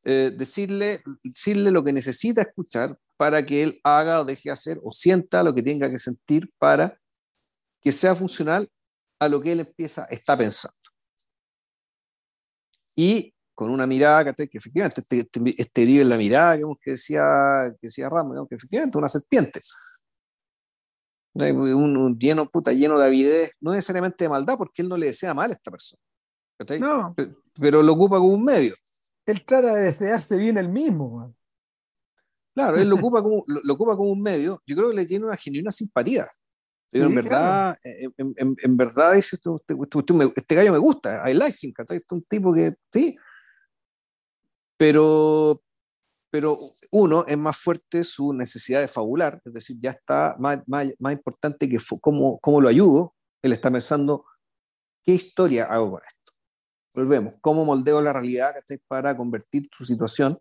decirle, 0.03 1.01
decirle 1.24 1.72
lo 1.72 1.84
que 1.84 1.91
necesita 1.91 2.43
escuchar 2.43 2.97
para 3.18 3.43
que 3.45 3.63
él 3.63 3.80
haga 3.84 4.22
o 4.22 4.26
deje 4.26 4.51
hacer 4.51 4.80
o 4.84 4.91
sienta 4.91 5.41
lo 5.41 5.55
que 5.55 5.63
tenga 5.63 5.89
que 5.89 5.97
sentir 5.97 6.51
para 6.59 6.99
que 7.82 7.91
sea 7.91 8.13
funcional 8.16 8.70
a 9.20 9.28
lo 9.28 9.41
que 9.41 9.53
él 9.53 9.61
empieza, 9.61 10.05
está 10.05 10.38
pensando. 10.38 10.76
Y 12.95 13.34
con 13.53 13.72
una 13.72 13.88
mirada 13.88 14.34
que, 14.34 14.49
efectivamente 14.51 15.01
este, 15.01 15.18
este, 15.20 15.55
este 15.57 16.01
en 16.01 16.09
la 16.09 16.18
mirada 16.18 16.57
que 16.82 16.91
decía, 16.91 17.74
que 17.80 17.88
decía 17.88 18.09
Ramos, 18.09 18.47
que 18.49 18.55
efectivamente 18.55 18.97
una 18.97 19.07
serpiente. 19.07 19.61
Un, 21.36 22.17
lleno, 22.17 22.49
puta, 22.49 22.71
lleno 22.71 22.97
de 22.97 23.05
avidez, 23.05 23.51
no 23.59 23.73
necesariamente 23.73 24.23
de 24.23 24.29
maldad, 24.29 24.55
porque 24.57 24.81
él 24.81 24.88
no 24.88 24.95
le 24.95 25.07
desea 25.07 25.33
mal 25.33 25.49
a 25.49 25.53
esta 25.53 25.69
persona. 25.69 26.01
No. 26.79 27.13
Pero, 27.59 27.83
lo 27.83 27.93
ocupa 27.93 28.17
como 28.17 28.33
un 28.33 28.43
medio. 28.43 28.73
Él 29.25 29.43
trata 29.43 29.75
de 29.75 29.83
desearse 29.83 30.38
bien 30.38 30.57
el 30.57 30.69
mismo. 30.69 31.36
Claro, 32.53 32.77
él 32.77 32.88
lo 32.88 32.95
ocupa, 32.99 33.21
como, 33.21 33.43
lo, 33.47 33.73
ocupa 33.73 33.97
como 33.97 34.11
un 34.11 34.21
medio. 34.21 34.61
Yo 34.65 34.77
creo 34.77 34.89
que 34.89 34.95
le 34.95 35.05
tiene 35.05 35.25
una 35.25 35.36
genuina 35.36 35.71
simpatía. 35.71 36.27
Pero 36.89 37.07
en 37.07 37.15
verdad, 37.15 37.77
en, 37.83 38.77
verdad, 38.77 39.17
este, 39.17 39.38
este, 39.38 40.55
gallo 40.55 40.71
me 40.71 40.77
gusta, 40.77 41.29
I 41.29 41.33
like 41.33 41.57
him, 41.61 41.73
Este 41.77 41.95
es 41.95 42.05
un 42.09 42.23
tipo 42.23 42.53
que, 42.53 42.71
sí. 42.93 43.17
Pero, 44.77 45.61
pero 46.36 46.59
uno, 46.91 47.23
es 47.29 47.38
más 47.38 47.55
fuerte 47.55 48.03
su 48.03 48.33
necesidad 48.33 48.81
de 48.81 48.89
fabular, 48.89 49.41
es 49.45 49.53
decir, 49.53 49.77
ya 49.79 49.91
está 49.91 50.36
más, 50.38 50.59
más, 50.67 50.93
más 50.99 51.13
importante 51.13 51.69
que 51.69 51.77
cómo, 52.01 52.39
cómo 52.39 52.59
lo 52.59 52.67
ayudo, 52.67 53.15
él 53.41 53.53
está 53.53 53.71
pensando, 53.71 54.25
¿qué 55.01 55.13
historia 55.13 55.63
hago 55.63 55.91
con 55.91 56.01
esto? 56.05 56.33
Volvemos, 56.93 57.39
¿cómo 57.39 57.63
moldeo 57.63 58.01
la 58.01 58.11
realidad 58.11 58.53
para 58.86 59.15
convertir 59.15 59.69
su 59.71 59.86
situación 59.86 60.38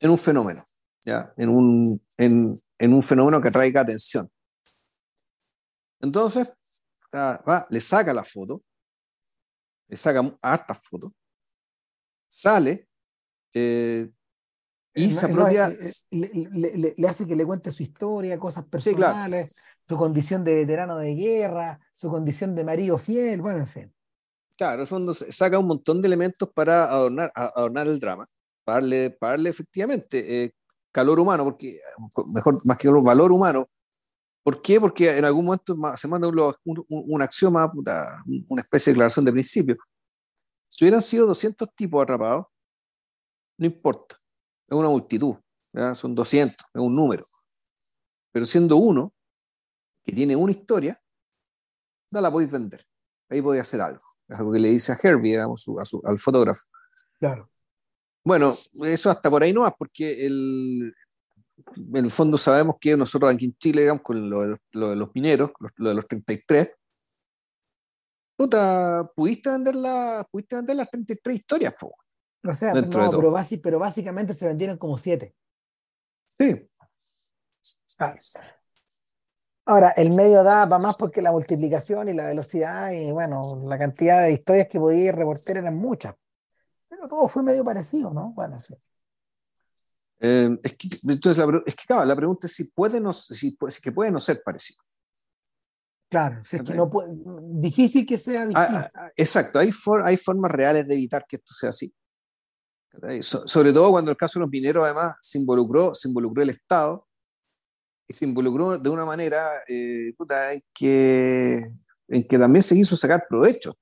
en 0.00 0.08
un 0.08 0.16
fenómeno? 0.16 0.62
¿ya? 1.04 1.30
En, 1.36 1.50
un, 1.50 2.02
en, 2.16 2.54
en 2.78 2.94
un 2.94 3.02
fenómeno 3.02 3.38
que 3.42 3.48
atraiga 3.48 3.82
atención. 3.82 4.32
Entonces, 6.00 6.56
va, 7.14 7.66
le 7.68 7.80
saca 7.80 8.14
la 8.14 8.24
foto, 8.24 8.62
le 9.88 9.96
saca 9.98 10.34
hartas 10.40 10.82
fotos, 10.88 11.12
sale 12.30 12.88
eh, 13.54 14.10
y 14.94 15.10
se 15.10 15.26
apropia. 15.26 15.68
Eh, 15.68 15.92
eh, 16.10 16.94
le, 16.96 17.08
hace 17.08 17.26
que 17.26 17.36
le 17.36 17.44
cuente 17.44 17.70
su 17.72 17.82
historia, 17.82 18.38
cosas 18.38 18.64
personales, 18.64 19.56
su 19.80 19.96
condición 19.96 20.44
de 20.44 20.54
veterano 20.54 20.98
de 20.98 21.14
guerra, 21.14 21.80
su 21.92 22.08
condición 22.08 22.54
de 22.54 22.64
marido 22.64 22.98
fiel, 22.98 23.40
bueno, 23.40 23.60
en 23.60 23.66
fin. 23.66 23.94
Claro, 24.56 24.82
en 24.82 24.88
fondo 24.88 25.14
saca 25.14 25.58
un 25.58 25.66
montón 25.66 26.02
de 26.02 26.06
elementos 26.08 26.48
para 26.54 26.84
adornar, 26.84 27.32
adornar 27.34 27.86
el 27.86 27.98
drama, 27.98 28.24
para 28.64 28.80
darle, 28.80 29.10
para 29.10 29.32
darle 29.32 29.50
efectivamente 29.50 30.54
calor 30.92 31.18
humano, 31.18 31.44
porque 31.44 31.78
mejor, 32.26 32.60
más 32.64 32.76
que 32.76 32.88
valor 32.88 33.32
humano, 33.32 33.68
¿Por 34.42 34.60
qué? 34.60 34.80
Porque 34.80 35.16
en 35.16 35.24
algún 35.24 35.44
momento 35.44 35.76
se 35.96 36.08
manda 36.08 36.26
un, 36.26 36.84
un, 36.88 37.22
axioma, 37.22 37.70
una 38.48 38.62
especie 38.62 38.90
de 38.90 38.94
declaración 38.94 39.24
de 39.24 39.32
principio. 39.32 39.76
Si 40.68 40.84
hubieran 40.84 41.00
sido 41.00 41.26
200 41.26 41.68
tipos 41.76 42.02
atrapados, 42.02 42.46
no 43.56 43.66
importa, 43.66 44.16
es 44.72 44.78
una 44.78 44.88
multitud, 44.88 45.36
son 45.94 46.14
200, 46.14 46.56
es 46.56 46.80
un 46.80 46.96
número. 46.96 47.24
Pero 48.32 48.46
siendo 48.46 48.76
uno, 48.76 49.12
que 50.02 50.12
tiene 50.12 50.34
una 50.34 50.52
historia, 50.52 50.98
no 52.10 52.20
la 52.20 52.30
podéis 52.30 52.50
vender. 52.50 52.80
Ahí 53.28 53.42
podéis 53.42 53.62
hacer 53.62 53.80
algo. 53.82 54.00
Es 54.28 54.38
algo 54.38 54.52
que 54.52 54.58
le 54.58 54.70
dice 54.70 54.92
a 54.92 54.98
Herbie, 55.02 55.32
digamos, 55.32 55.66
al 56.04 56.18
fotógrafo. 56.18 56.62
Claro. 57.18 57.50
Bueno, 58.24 58.52
eso 58.84 59.10
hasta 59.10 59.28
por 59.28 59.42
ahí 59.42 59.52
no 59.52 59.62
más, 59.62 59.74
porque 59.76 60.24
el, 60.26 60.94
en 61.76 62.04
el 62.04 62.10
fondo 62.10 62.38
sabemos 62.38 62.76
que 62.80 62.96
nosotros 62.96 63.32
aquí 63.32 63.46
en 63.46 63.56
Chile, 63.58 63.82
digamos, 63.82 64.02
con 64.02 64.30
lo, 64.30 64.42
de 64.42 64.96
los 64.96 65.14
mineros, 65.14 65.50
lo 65.76 65.88
de 65.90 65.94
los 65.94 66.06
33, 66.06 66.70
puta, 68.36 69.10
pudiste 69.14 69.50
vender, 69.50 69.74
pudiste 70.30 70.56
vender 70.56 70.76
las 70.76 70.90
33 70.90 71.34
historias, 71.34 71.76
po, 71.78 71.94
O 72.44 72.54
sea, 72.54 72.72
pero, 72.72 73.32
pero, 73.62 73.78
básicamente 73.78 74.34
se 74.34 74.46
vendieron 74.46 74.76
como 74.76 74.98
7. 74.98 75.34
Sí. 76.26 76.68
Ah. 77.98 78.16
Ahora, 79.64 79.90
el 79.90 80.10
medio 80.10 80.42
da 80.42 80.66
para 80.66 80.82
más 80.82 80.96
porque 80.96 81.22
la 81.22 81.30
multiplicación 81.30 82.08
y 82.08 82.14
la 82.14 82.26
velocidad 82.26 82.90
y 82.90 83.12
bueno, 83.12 83.40
la 83.64 83.78
cantidad 83.78 84.22
de 84.22 84.32
historias 84.32 84.66
que 84.68 84.80
podía 84.80 85.12
reportar 85.12 85.58
eran 85.58 85.76
muchas. 85.76 86.16
Pero 86.88 87.06
todo 87.06 87.28
fue 87.28 87.44
medio 87.44 87.64
parecido, 87.64 88.10
¿no? 88.12 88.32
Bueno, 88.32 88.58
sí. 88.58 88.74
Eh, 90.18 90.58
es, 90.62 90.76
que, 90.76 90.88
entonces 91.08 91.38
la, 91.38 91.62
es 91.64 91.74
que 91.74 91.94
la 91.94 92.16
pregunta 92.16 92.46
es 92.46 92.54
si 92.54 92.64
puede, 92.70 93.00
no, 93.00 93.12
si, 93.12 93.56
que 93.82 93.92
puede 93.92 94.10
no 94.10 94.18
ser 94.18 94.42
parecido. 94.42 94.82
Claro, 96.08 96.42
es 96.42 96.62
que 96.62 96.74
no 96.74 96.90
puede, 96.90 97.10
difícil 97.52 98.04
que 98.04 98.18
sea 98.18 98.42
ah, 98.42 98.46
distinto. 98.46 98.90
Ah, 98.94 99.10
exacto, 99.16 99.58
hay, 99.58 99.70
hay 100.04 100.16
formas 100.16 100.50
reales 100.50 100.86
de 100.86 100.94
evitar 100.94 101.24
que 101.26 101.36
esto 101.36 101.54
sea 101.54 101.70
así. 101.70 101.92
Sobre 103.20 103.72
todo 103.72 103.90
cuando 103.90 104.10
el 104.10 104.16
caso 104.16 104.38
de 104.38 104.42
los 104.42 104.50
mineros 104.50 104.84
además 104.84 105.16
se 105.20 105.38
involucró, 105.38 105.94
se 105.94 106.08
involucró 106.08 106.42
el 106.42 106.50
Estado 106.50 107.06
y 108.06 108.12
se 108.12 108.24
involucró 108.26 108.78
de 108.78 108.88
una 108.90 109.04
manera 109.04 109.50
eh, 109.68 110.14
en, 110.18 110.64
que, 110.74 111.62
en 112.08 112.28
que 112.28 112.38
también 112.38 112.62
se 112.62 112.74
quiso 112.74 112.96
sacar 112.96 113.24
provecho. 113.28 113.74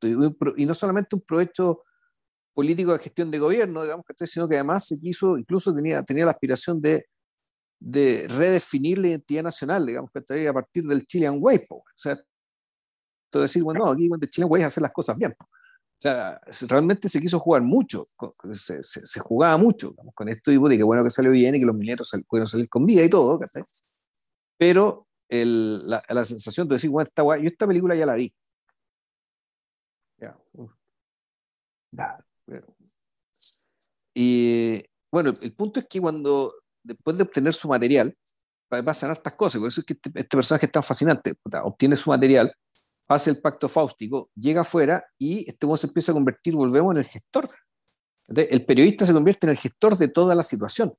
Y 0.57 0.67
no 0.67 0.75
solamente 0.75 1.17
un 1.17 1.23
provecho 1.23 1.81
político 2.55 2.93
de 2.93 2.99
gestión 2.99 3.31
de 3.31 3.39
gobierno, 3.39 3.83
digamos, 3.83 4.05
sino 4.25 4.49
que 4.49 4.57
además 4.57 4.87
se 4.87 5.01
quiso, 5.01 5.39
incluso 5.39 5.75
tenía, 5.75 6.03
tenía 6.03 6.25
la 6.25 6.33
aspiración 6.33 6.81
de, 6.81 7.05
de 7.81 8.27
redefinir 8.29 8.99
la 8.99 9.09
identidad 9.09 9.43
nacional, 9.43 9.87
digamos, 9.87 10.11
a 10.11 10.53
partir 10.53 10.85
del 10.85 11.07
Chilean 11.07 11.39
Way. 11.41 11.65
O 11.69 11.83
sea, 11.97 12.21
decir, 13.33 13.63
bueno, 13.63 13.85
no, 13.85 13.93
aquí 13.93 14.09
el 14.13 14.31
Chilean 14.31 14.51
Way 14.51 14.63
es 14.63 14.67
hacer 14.67 14.83
las 14.83 14.93
cosas 14.93 15.17
bien. 15.17 15.35
O 16.01 16.03
sea, 16.03 16.41
realmente 16.67 17.11
se 17.11 17.21
quiso 17.21 17.39
jugar 17.39 17.61
mucho, 17.61 18.07
se, 18.55 18.83
se, 18.83 19.21
jugaba 19.21 19.59
mucho 19.59 19.91
digamos, 19.91 20.15
con 20.15 20.31
esto 20.31 20.51
y 20.51 20.55
que 20.55 20.83
bueno 20.83 21.05
que 21.05 21.11
salió 21.11 21.31
bien 21.31 21.55
y 21.55 21.61
que 21.61 21.67
los 21.67 21.77
mineros 21.77 22.11
pudieron 22.27 22.49
salir 22.49 22.71
con 22.71 22.87
vida 22.87 23.05
y 23.05 23.11
todo, 23.11 23.39
pero 24.57 25.07
el, 25.29 25.87
la, 25.87 26.03
la, 26.09 26.25
sensación 26.25 26.67
de 26.69 26.77
decir, 26.77 26.89
bueno, 26.89 27.07
esta, 27.07 27.23
yo 27.23 27.47
esta 27.47 27.67
película 27.67 27.95
ya 27.95 28.07
la 28.07 28.15
vi. 28.15 28.33
Ya, 30.19 30.39
y 34.15 34.83
bueno, 35.13 35.35
el 35.41 35.55
punto 35.55 35.81
es 35.81 35.87
que 35.87 36.01
cuando, 36.01 36.55
después 36.83 37.17
de 37.17 37.25
obtener 37.25 37.53
su 37.53 37.69
material, 37.69 38.17
pasan 38.69 39.13
estas 39.13 39.35
cosas, 39.35 39.59
por 39.59 39.69
eso 39.69 39.81
es 39.83 39.87
que 39.87 39.95
este, 39.95 40.11
este 40.15 40.37
personaje 40.37 40.67
es 40.67 40.73
tan 40.73 40.83
fascinante, 40.83 41.35
obtiene 41.63 41.95
su 41.97 42.09
material, 42.09 42.55
hace 43.15 43.31
el 43.31 43.41
pacto 43.41 43.69
fáustico, 43.69 44.31
llega 44.35 44.63
afuera 44.63 45.05
y 45.19 45.49
este 45.49 45.67
se 45.77 45.87
empieza 45.87 46.13
a 46.13 46.15
convertir, 46.15 46.55
volvemos 46.55 46.93
en 46.93 46.99
el 46.99 47.05
gestor. 47.05 47.49
el 48.29 48.65
periodista 48.65 49.05
se 49.05 49.13
convierte 49.13 49.47
en 49.47 49.51
el 49.51 49.59
gestor 49.59 49.99
de 49.99 50.09
toda 50.09 50.35
la 50.35 50.43
situación. 50.43 50.93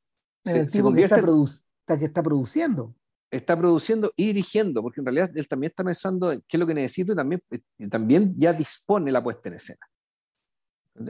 Se, 0.43 0.67
se 0.67 0.81
convierte 0.81 1.21
que 1.21 1.31
está, 1.79 1.99
que 1.99 2.05
está 2.05 2.21
produciendo. 2.21 2.93
Está 3.31 3.57
produciendo 3.57 4.11
y 4.17 4.27
dirigiendo, 4.27 4.81
porque 4.81 4.99
en 4.99 5.05
realidad 5.05 5.31
él 5.35 5.47
también 5.47 5.69
está 5.69 5.85
pensando 5.85 6.33
en 6.33 6.43
qué 6.47 6.57
es 6.57 6.59
lo 6.59 6.67
que 6.67 6.73
necesito 6.73 7.13
y 7.13 7.15
también, 7.15 7.39
y 7.77 7.87
también 7.87 8.35
ya 8.37 8.51
dispone 8.51 9.09
la 9.11 9.23
puesta 9.23 9.47
en 9.47 9.55
escena 9.55 9.91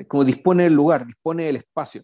como 0.07 0.23
dispone 0.23 0.63
del 0.63 0.73
lugar, 0.73 1.05
dispone 1.05 1.45
del 1.45 1.57
espacio. 1.57 2.01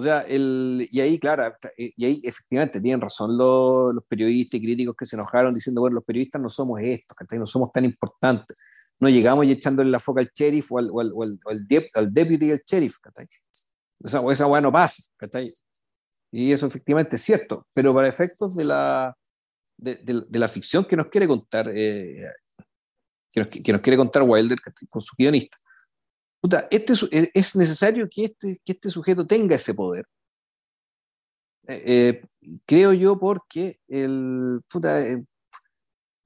O 0.00 0.02
sea, 0.02 0.22
el, 0.22 0.88
y 0.90 0.98
ahí, 1.00 1.18
claro, 1.18 1.54
y 1.76 2.04
ahí 2.06 2.22
efectivamente 2.24 2.80
tienen 2.80 3.02
razón 3.02 3.36
los, 3.36 3.94
los, 3.94 4.02
periodistas 4.04 4.58
y 4.58 4.62
críticos 4.62 4.96
que 4.96 5.04
se 5.04 5.14
enojaron 5.14 5.52
diciendo, 5.52 5.82
bueno, 5.82 5.96
los 5.96 6.04
periodistas 6.04 6.40
no 6.40 6.48
somos 6.48 6.80
estos, 6.80 7.14
no 7.32 7.44
somos 7.44 7.70
tan 7.70 7.84
importantes. 7.84 8.58
No 8.98 9.10
llegamos 9.10 9.44
y 9.44 9.52
echándole 9.52 9.90
la 9.90 10.00
foca 10.00 10.22
al 10.22 10.30
sheriff 10.34 10.72
o 10.72 10.78
al, 10.78 10.88
o 10.90 11.02
al, 11.02 11.12
o 11.12 11.22
al, 11.22 11.38
al 11.94 12.14
deputy 12.14 12.46
del 12.46 12.62
sheriff, 12.66 12.96
O 14.02 14.08
sea, 14.08 14.22
esa 14.30 14.46
hueá 14.46 14.62
no 14.62 14.72
pasa, 14.72 15.02
Y 16.32 16.50
eso 16.50 16.66
efectivamente 16.66 17.16
es 17.16 17.22
cierto, 17.22 17.66
pero 17.74 17.92
para 17.92 18.08
efectos 18.08 18.56
de 18.56 18.64
la, 18.64 19.14
de, 19.76 19.96
de, 20.26 20.38
la 20.38 20.48
ficción 20.48 20.86
que 20.86 20.96
nos 20.96 21.08
quiere 21.08 21.26
contar, 21.26 21.70
eh, 21.74 22.24
que, 23.30 23.40
nos, 23.40 23.50
que, 23.50 23.72
nos, 23.72 23.82
quiere 23.82 23.98
contar 23.98 24.22
Wilder 24.22 24.58
con 24.88 25.02
su 25.02 25.14
guionista, 25.18 25.58
este, 26.70 26.92
eh, 27.12 27.30
es 27.34 27.56
necesario 27.56 28.08
que 28.10 28.24
este, 28.24 28.58
que 28.64 28.72
este 28.72 28.90
sujeto 28.90 29.26
tenga 29.26 29.56
ese 29.56 29.74
poder. 29.74 30.06
Eh, 31.68 31.82
eh, 31.86 32.60
creo 32.66 32.92
yo 32.92 33.18
porque 33.18 33.78
el, 33.86 34.60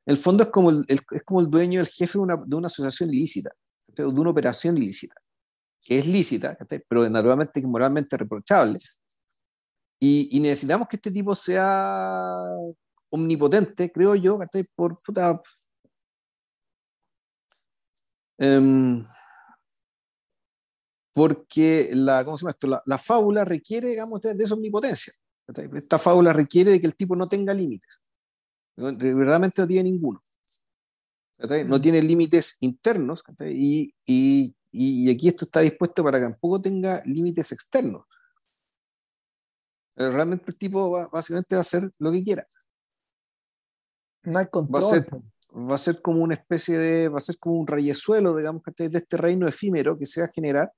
el 0.06 0.16
fondo 0.16 0.44
es 0.44 0.50
como 0.50 0.70
el, 0.70 0.84
es 0.88 1.22
como 1.24 1.40
el 1.40 1.50
dueño, 1.50 1.80
el 1.80 1.88
jefe 1.88 2.18
de 2.18 2.22
una, 2.22 2.36
de 2.36 2.56
una 2.56 2.66
asociación 2.66 3.10
ilícita, 3.10 3.50
de 3.88 4.04
una 4.04 4.30
operación 4.30 4.76
ilícita, 4.78 5.14
que 5.80 5.98
es 5.98 6.06
lícita, 6.06 6.56
pero 6.88 7.08
naturalmente 7.08 7.60
moralmente 7.66 8.16
reprochable. 8.16 8.78
Y, 10.00 10.28
y, 10.36 10.40
necesitamos 10.40 10.88
que 10.88 10.96
este 10.96 11.10
tipo 11.10 11.34
sea 11.34 12.36
omnipotente, 13.10 13.90
creo 13.90 14.14
yo, 14.14 14.38
por 14.74 14.96
puta, 15.02 15.40
um, 18.38 19.06
porque 21.14 21.90
la, 21.92 22.24
¿cómo 22.24 22.36
se 22.36 22.42
llama 22.42 22.50
esto? 22.50 22.66
La, 22.66 22.82
la 22.84 22.98
fábula 22.98 23.44
requiere, 23.44 23.88
digamos, 23.88 24.20
de, 24.20 24.34
esa 24.38 24.54
omnipotencia. 24.54 25.12
Esta 25.74 25.98
fábula 25.98 26.32
requiere 26.32 26.72
de 26.72 26.80
que 26.80 26.86
el 26.86 26.96
tipo 26.96 27.14
no 27.14 27.28
tenga 27.28 27.54
límites. 27.54 27.88
Verdaderamente 28.76 29.62
no 29.62 29.68
tiene 29.68 29.90
ninguno. 29.90 30.20
No 31.38 31.80
tiene 31.80 32.02
límites 32.02 32.56
internos 32.60 33.22
y, 33.40 33.94
y, 34.06 34.54
y, 34.72 35.10
aquí 35.10 35.28
esto 35.28 35.44
está 35.44 35.60
dispuesto 35.60 36.02
para 36.02 36.18
que 36.18 36.24
tampoco 36.24 36.60
tenga 36.60 37.02
límites 37.04 37.52
externos. 37.52 38.06
Realmente 39.94 40.46
el 40.48 40.58
tipo 40.58 40.90
va, 40.90 41.08
básicamente 41.08 41.54
va 41.54 41.60
a 41.60 41.60
hacer 41.60 41.90
lo 41.98 42.10
que 42.10 42.24
quiera. 42.24 42.46
No 44.24 44.38
hay 44.38 44.46
control. 44.46 44.82
Va 44.82 44.86
a 44.86 44.90
ser, 44.90 45.08
va 45.54 45.74
a 45.74 45.78
ser 45.78 46.02
como 46.02 46.22
una 46.22 46.34
especie 46.34 46.78
de, 46.78 47.08
va 47.08 47.18
a 47.18 47.20
ser 47.20 47.38
como 47.38 47.56
un 47.56 47.66
rayezuelo, 47.66 48.36
digamos, 48.36 48.62
de 48.76 48.98
este 48.98 49.16
reino 49.16 49.46
efímero 49.46 49.96
que 49.96 50.06
se 50.06 50.20
va 50.20 50.26
a 50.26 50.32
generar 50.32 50.72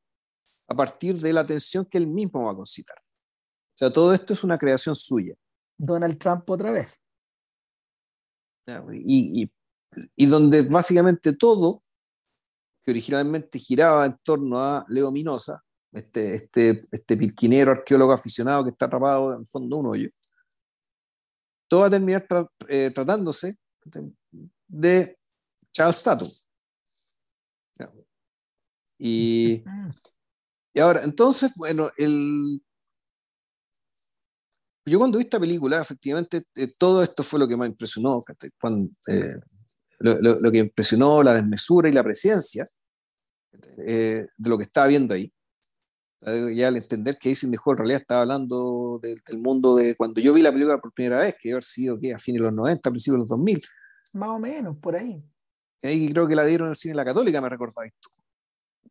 a 0.68 0.74
partir 0.74 1.18
de 1.20 1.32
la 1.32 1.42
atención 1.42 1.84
que 1.84 1.98
él 1.98 2.06
mismo 2.06 2.44
va 2.44 2.52
a 2.52 2.56
concitar. 2.56 2.96
O 2.98 3.78
sea, 3.78 3.92
todo 3.92 4.12
esto 4.12 4.32
es 4.32 4.42
una 4.42 4.56
creación 4.56 4.96
suya. 4.96 5.34
Donald 5.76 6.18
Trump 6.18 6.48
otra 6.48 6.72
vez. 6.72 7.02
Y, 8.92 9.42
y, 9.42 9.52
y 10.16 10.26
donde 10.26 10.62
básicamente 10.62 11.34
todo, 11.34 11.82
que 12.82 12.90
originalmente 12.90 13.58
giraba 13.58 14.06
en 14.06 14.18
torno 14.22 14.60
a 14.60 14.84
Leo 14.88 15.10
Minosa, 15.10 15.62
este, 15.92 16.34
este, 16.34 16.84
este 16.90 17.16
pilquinero 17.16 17.70
arqueólogo 17.70 18.12
aficionado 18.12 18.64
que 18.64 18.70
está 18.70 18.86
atrapado 18.86 19.34
en 19.34 19.40
el 19.40 19.46
fondo 19.46 19.76
de 19.76 19.80
un 19.80 19.88
hoyo, 19.88 20.10
todo 21.68 21.80
va 21.80 21.86
a 21.86 21.90
terminar 21.90 22.26
eh, 22.68 22.92
tratándose 22.94 23.56
de 24.68 25.18
Charles 25.72 26.02
Tatum. 26.02 26.28
Y, 28.98 29.62
y 30.76 30.80
ahora, 30.80 31.02
entonces, 31.04 31.52
bueno, 31.56 31.90
el, 31.96 32.60
yo 34.84 34.98
cuando 34.98 35.16
vi 35.16 35.24
esta 35.24 35.40
película, 35.40 35.80
efectivamente, 35.80 36.42
eh, 36.54 36.68
todo 36.78 37.02
esto 37.02 37.22
fue 37.22 37.40
lo 37.40 37.48
que 37.48 37.56
más 37.56 37.70
impresionó, 37.70 38.18
cuando, 38.60 38.86
eh, 39.08 39.36
lo, 40.00 40.38
lo, 40.38 40.52
que 40.52 40.58
impresionó 40.58 41.22
la 41.22 41.32
desmesura 41.32 41.88
y 41.88 41.92
la 41.92 42.04
presencia 42.04 42.62
eh, 43.86 44.26
de 44.36 44.48
lo 44.50 44.58
que 44.58 44.64
estaba 44.64 44.86
viendo 44.86 45.14
ahí. 45.14 45.32
Ya 46.54 46.68
al 46.68 46.76
entender 46.76 47.16
que 47.18 47.30
Ising 47.30 47.52
dejó 47.52 47.72
en 47.72 47.78
realidad 47.78 48.02
estaba 48.02 48.20
hablando 48.20 49.00
del 49.00 49.38
mundo 49.38 49.76
de 49.76 49.94
cuando 49.94 50.20
yo 50.20 50.34
vi 50.34 50.42
la 50.42 50.52
película 50.52 50.78
por 50.78 50.92
primera 50.92 51.20
vez, 51.20 51.36
que 51.40 51.48
iba 51.48 51.56
haber 51.56 51.64
sido 51.64 51.98
¿qué? 51.98 52.12
a 52.12 52.18
fines 52.18 52.40
de 52.40 52.48
los 52.48 52.54
90, 52.54 52.86
a 52.86 52.92
principios 52.92 53.14
de 53.14 53.20
los 53.20 53.28
2000. 53.28 53.62
Más 54.12 54.28
o 54.28 54.38
menos, 54.38 54.76
por 54.76 54.94
ahí. 54.94 55.24
Ahí 55.82 56.10
creo 56.12 56.28
que 56.28 56.36
la 56.36 56.44
dieron 56.44 56.66
en 56.66 56.72
el 56.72 56.76
cine 56.76 56.94
La 56.94 57.04
Católica, 57.04 57.40
me 57.40 57.48
recordáis 57.48 57.94
tú. 57.98 58.10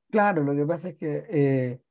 Claro, 0.09 0.43
lo 0.43 0.55
que 0.55 0.65
pasa 0.65 0.89
es 0.89 0.95
que 0.95 1.25
eh, 1.29 1.81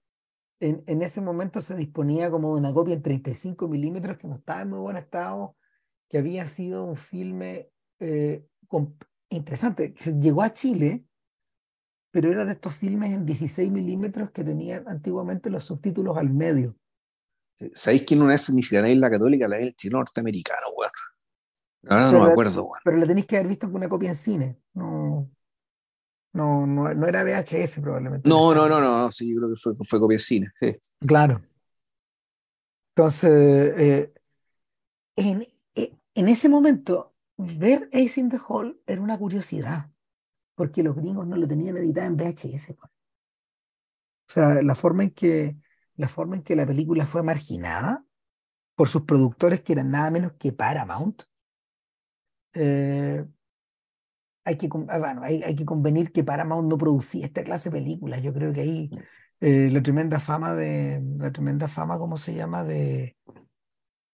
en, 0.61 0.83
en, 0.87 1.03
ese 1.03 1.21
momento 1.21 1.61
se 1.61 1.77
disponía 1.77 2.31
como 2.31 2.55
de 2.55 2.61
una 2.61 2.73
copia 2.73 2.95
en 2.95 3.03
35 3.03 3.69
milímetros 3.69 4.19
que 4.19 4.29
no 4.29 4.37
estaba 4.37 4.63
en 4.63 4.71
muy 4.71 4.79
buen 4.79 4.97
estado, 4.97 5.57
que 6.09 6.19
había 6.19 6.47
sido 6.47 6.85
un 6.85 6.97
filme 6.97 7.71
eh, 8.01 8.47
con, 8.69 8.97
interesante, 9.31 9.93
que 9.93 10.13
llegó 10.13 10.43
a 10.43 10.53
Chile, 10.53 11.05
pero 12.11 12.31
era 12.31 12.45
de 12.45 12.53
estos 12.53 12.75
filmes 12.75 13.13
en 13.13 13.27
16 13.27 13.71
milímetros 13.71 14.31
que 14.31 14.45
tenían 14.45 14.89
antiguamente 14.89 15.51
los 15.51 15.65
subtítulos 15.65 16.17
al 16.17 16.31
medio. 16.31 16.77
¿Sabéis 17.75 18.05
quién 18.05 18.21
no 18.21 18.31
es 18.31 18.51
ni 18.51 18.63
siquiera 18.63 18.89
la 18.89 19.11
católica, 19.11 19.49
la 19.49 19.59
el 19.59 19.75
chino 19.77 19.99
norteamericano, 19.99 20.69
weón? 20.77 20.91
Ahora 21.89 22.11
no 22.11 22.25
me 22.25 22.31
acuerdo, 22.33 22.63
weón. 22.63 22.81
Pero 22.85 22.97
la 22.97 23.07
tenéis 23.07 23.27
que 23.27 23.37
haber 23.37 23.49
visto 23.49 23.67
con 23.67 23.77
una 23.77 23.89
copia 23.89 24.11
en 24.11 24.17
cine. 24.17 24.59
No, 24.75 25.31
no, 26.35 26.67
no, 26.67 27.07
era 27.07 27.25
VHS 27.25 27.81
probablemente. 27.81 28.29
No, 28.29 28.55
no, 28.55 28.69
no, 28.69 28.81
no, 28.81 29.11
sí, 29.11 29.33
yo 29.33 29.41
creo 29.41 29.55
que 29.55 29.57
fue, 29.57 29.73
fue 29.77 29.99
copia 29.99 30.17
de 30.17 30.19
cine. 30.19 30.53
Claro. 31.01 31.41
Entonces, 32.95 33.75
eh, 33.77 34.15
en, 35.17 35.47
eh, 35.75 35.97
en, 36.15 36.29
ese 36.29 36.49
momento, 36.49 37.15
ver 37.37 37.89
Ace 37.93 38.21
in 38.21 38.29
the 38.29 38.39
Hall 38.47 38.81
era 38.87 39.01
una 39.01 39.19
curiosidad, 39.19 39.91
porque 40.55 40.83
los 40.83 40.95
gringos 40.95 41.27
no 41.27 41.37
lo 41.37 41.49
tenían 41.49 41.77
editado 41.77 42.07
en 42.09 42.17
VHS. 42.17 42.75
Pues. 42.75 42.91
O 44.29 44.33
sea, 44.33 44.63
la 44.63 44.75
forma 44.75 45.05
en 45.05 45.11
que 45.11 45.57
la 45.97 46.09
forma 46.09 46.37
en 46.37 46.43
que 46.43 46.57
la 46.57 46.67
película 46.67 47.07
fue 47.07 47.23
marginada 47.23 48.05
por 48.75 48.89
sus 48.89 49.03
productores, 49.03 49.63
que 49.63 49.75
eran 49.75 49.91
nada 49.91 50.11
menos 50.11 50.33
que 50.33 50.53
Paramount, 50.53 51.23
eh, 52.55 53.25
hay 54.45 54.57
que, 54.57 54.69
ah, 54.89 54.99
bueno, 54.99 55.23
hay, 55.25 55.43
hay, 55.43 55.55
que 55.55 55.65
convenir 55.65 56.13
que 56.13 56.23
Paramount 56.23 56.69
no 56.69 56.77
producía 56.77 57.27
esta 57.27 57.43
clase 57.43 57.71
de 57.71 57.79
películas. 57.79 58.23
Yo 58.23 58.33
creo 58.33 58.53
que 58.53 58.61
ahí 58.61 58.91
eh, 59.41 59.69
la 59.71 59.83
tremenda 59.83 60.21
fama 60.21 60.55
de, 60.55 61.03
la 61.19 61.33
tremenda 61.33 61.69
fama, 61.69 61.99
¿cómo 61.99 62.17
se 62.17 62.35
llama? 62.35 62.65
De, 62.65 63.17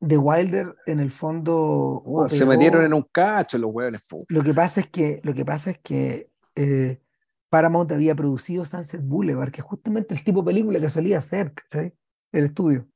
de 0.01 0.17
Wilder, 0.17 0.77
en 0.87 1.01
el 1.01 1.11
fondo. 1.11 2.03
se 2.29 2.47
metieron 2.47 2.85
en 2.85 2.95
un 2.95 3.03
cacho 3.03 3.59
los 3.59 3.71
hueones. 3.73 4.09
Lo 4.29 4.43
que 4.43 4.53
pasa 4.53 4.81
es 4.81 4.89
que, 4.89 5.21
lo 5.25 5.35
que, 5.35 5.45
pasa 5.45 5.71
es 5.71 5.79
que 5.79 6.31
eh, 6.55 7.01
Paramount 7.49 7.91
había 7.93 8.15
producido 8.15 8.65
Sunset 8.65 9.03
Boulevard, 9.03 9.51
que 9.51 9.61
es 9.61 9.67
justamente 9.67 10.15
el 10.15 10.25
tipo 10.25 10.43
de 10.43 10.47
película 10.47 10.81
que 10.81 10.91
solía 10.91 11.19
hacer, 11.19 11.53
El 12.33 12.45
estudio. 12.45 12.87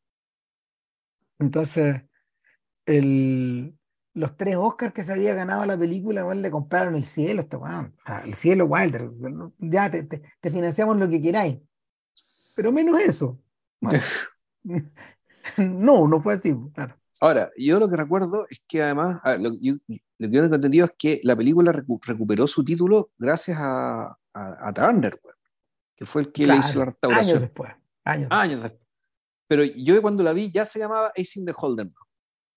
Entonces, 1.39 2.03
el, 2.87 3.76
los 4.15 4.37
tres 4.37 4.57
Oscars 4.57 4.95
que 4.95 5.05
se 5.05 5.12
había 5.12 5.35
ganado 5.35 5.67
la 5.67 5.77
película, 5.77 6.21
igual 6.21 6.41
le 6.41 6.51
compraron 6.51 6.95
el 6.95 7.05
cielo, 7.05 7.43
este 7.43 7.59
el 8.25 8.35
cielo 8.35 8.67
Wilder, 8.67 9.11
ya 9.59 9.91
te, 9.91 10.05
te, 10.05 10.51
financiamos 10.51 10.97
lo 10.97 11.09
que 11.09 11.21
queráis. 11.21 11.59
Pero 12.55 12.73
menos 12.73 13.01
eso. 13.01 13.39
no, 15.59 16.09
no 16.09 16.23
fue 16.23 16.35
así, 16.35 16.55
claro. 16.73 16.97
Ahora, 17.21 17.51
yo 17.57 17.79
lo 17.79 17.89
que 17.89 17.97
recuerdo 17.97 18.47
es 18.49 18.61
que 18.67 18.83
además, 18.83 19.21
lo, 19.39 19.53
yo, 19.61 19.75
lo 19.87 20.29
que 20.29 20.31
yo 20.31 20.43
he 20.43 20.47
entendido 20.47 20.87
es 20.87 20.93
que 20.99 21.21
la 21.23 21.37
película 21.37 21.73
recuperó 21.73 22.47
su 22.47 22.65
título 22.65 23.11
gracias 23.19 23.59
a, 23.61 24.17
a, 24.33 24.73
Turner, 24.73 25.21
que 25.95 26.07
fue 26.07 26.23
el 26.23 26.33
que 26.33 26.47
le 26.47 26.57
hizo 26.57 26.81
la 26.81 26.87
restauración. 26.87 27.37
Años 27.37 27.41
después. 27.41 27.73
Años, 28.05 28.29
años 28.31 28.62
después. 28.62 28.85
Pero 29.47 29.62
yo 29.62 30.01
cuando 30.03 30.23
la 30.23 30.33
vi 30.33 30.51
ya 30.51 30.65
se 30.65 30.79
llamaba 30.79 31.12
Ace 31.17 31.39
in 31.39 31.47
the 31.47 31.55
Holden. 31.57 31.91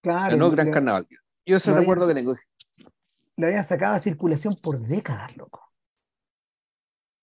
Claro. 0.02 0.38
No 0.38 0.50
Gran 0.50 0.72
Carnaval. 0.72 1.08
Yo 1.48 1.56
ese 1.56 1.74
recuerdo 1.74 2.06
que 2.08 2.14
tengo. 2.14 2.36
Lo 3.38 3.48
habían 3.48 3.64
sacado 3.64 3.96
a 3.96 4.00
circulación 4.00 4.54
por 4.62 4.80
décadas, 4.80 5.38
loco. 5.38 5.72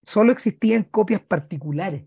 Solo 0.03 0.33
existían 0.33 0.85
copias 0.85 1.21
particulares. 1.21 2.07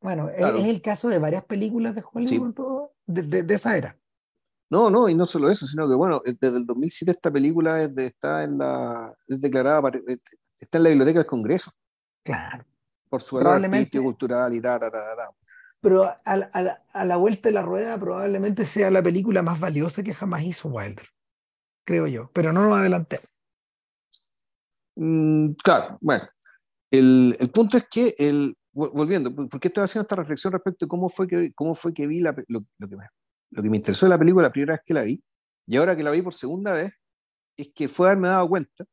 Bueno, 0.00 0.28
es, 0.28 0.64
el 0.64 0.80
caso 0.82 1.08
de 1.08 1.18
varias 1.18 1.44
películas 1.44 1.94
de 1.94 2.04
Hollywood 2.12 2.90
de, 3.06 3.54
esa 3.54 3.76
era. 3.76 3.98
No, 4.70 4.88
no, 4.88 5.08
y 5.08 5.14
no 5.14 5.26
solo 5.26 5.50
eso, 5.50 5.66
sino 5.66 5.88
que 5.88 5.94
bueno, 5.94 6.22
desde 6.24 6.56
el 6.56 6.66
2007 6.66 7.10
esta 7.10 7.30
película 7.30 7.82
está 7.82 8.44
en 8.44 8.58
la 8.58 9.14
es 9.26 9.40
declarada 9.40 9.82
está 10.56 10.78
en 10.78 10.84
la 10.84 10.90
biblioteca 10.90 11.20
del 11.20 11.26
Congreso. 11.26 11.72
Claro. 12.24 12.64
Por 13.08 13.20
su 13.20 13.36
valor 13.36 13.64
artístico, 13.64 14.04
cultural 14.04 14.54
y 14.54 14.60
tal, 14.60 14.80
tal, 14.80 14.90
tal 14.90 15.34
pero 15.82 16.16
a, 16.24 17.04
la 17.04 17.16
vuelta 17.16 17.48
de 17.48 17.54
la 17.54 17.62
rueda 17.62 17.98
probablemente 17.98 18.64
sea 18.66 18.88
la 18.90 19.02
película 19.02 19.42
más 19.42 19.58
valiosa 19.58 20.04
que 20.04 20.14
jamás 20.14 20.44
hizo 20.44 20.68
Wilder, 20.68 21.08
creo 21.84 22.06
yo, 22.06 22.30
pero 22.32 22.52
no 22.52 22.64
nos 22.64 22.78
adelantemos. 22.78 23.26
Mm, 24.94 25.54
claro, 25.54 25.98
bueno, 26.00 26.24
el, 26.88 27.50
punto 27.52 27.78
es 27.78 27.88
que, 27.90 28.14
el, 28.16 28.56
volviendo, 28.72 29.34
porque 29.34 29.68
estoy 29.68 29.82
haciendo 29.82 30.02
esta 30.02 30.14
reflexión 30.14 30.52
respecto 30.52 30.84
a 30.84 30.88
cómo 30.88 31.08
fue 31.08 31.26
que, 31.26 31.52
cómo 31.52 31.74
fue 31.74 31.92
que 31.92 32.06
vi 32.06 32.20
la, 32.20 32.32
lo, 32.46 32.60
que 32.88 32.96
me, 32.96 33.08
lo 33.50 33.62
que 33.62 33.68
me 33.68 33.76
interesó 33.76 34.06
de 34.06 34.10
la 34.10 34.18
película 34.18 34.46
la 34.46 34.52
primera 34.52 34.74
vez 34.74 34.82
que 34.84 34.94
la 34.94 35.02
vi, 35.02 35.20
y 35.66 35.76
ahora 35.76 35.96
que 35.96 36.04
la 36.04 36.12
vi 36.12 36.22
por 36.22 36.32
segunda 36.32 36.72
vez, 36.72 36.92
es 37.56 37.72
que 37.74 37.88
fue 37.88 38.06
haberme 38.06 38.28
dado 38.28 38.48
cuenta 38.48 38.84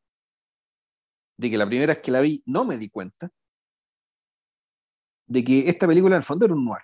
de 1.37 1.51
que 1.51 1.57
la 1.57 1.67
primera 1.67 1.93
vez 1.93 2.01
que 2.01 2.11
la 2.11 2.21
vi 2.21 2.41
no 2.47 2.65
me 2.65 2.77
di 2.77 2.89
cuenta 2.89 3.29
de 5.29 5.43
que 5.43 5.69
esta 5.69 5.87
película 5.87 6.15
en 6.15 6.19
el 6.19 6.23
fondo 6.23 6.45
era 6.45 6.55
un 6.55 6.65
noir. 6.65 6.81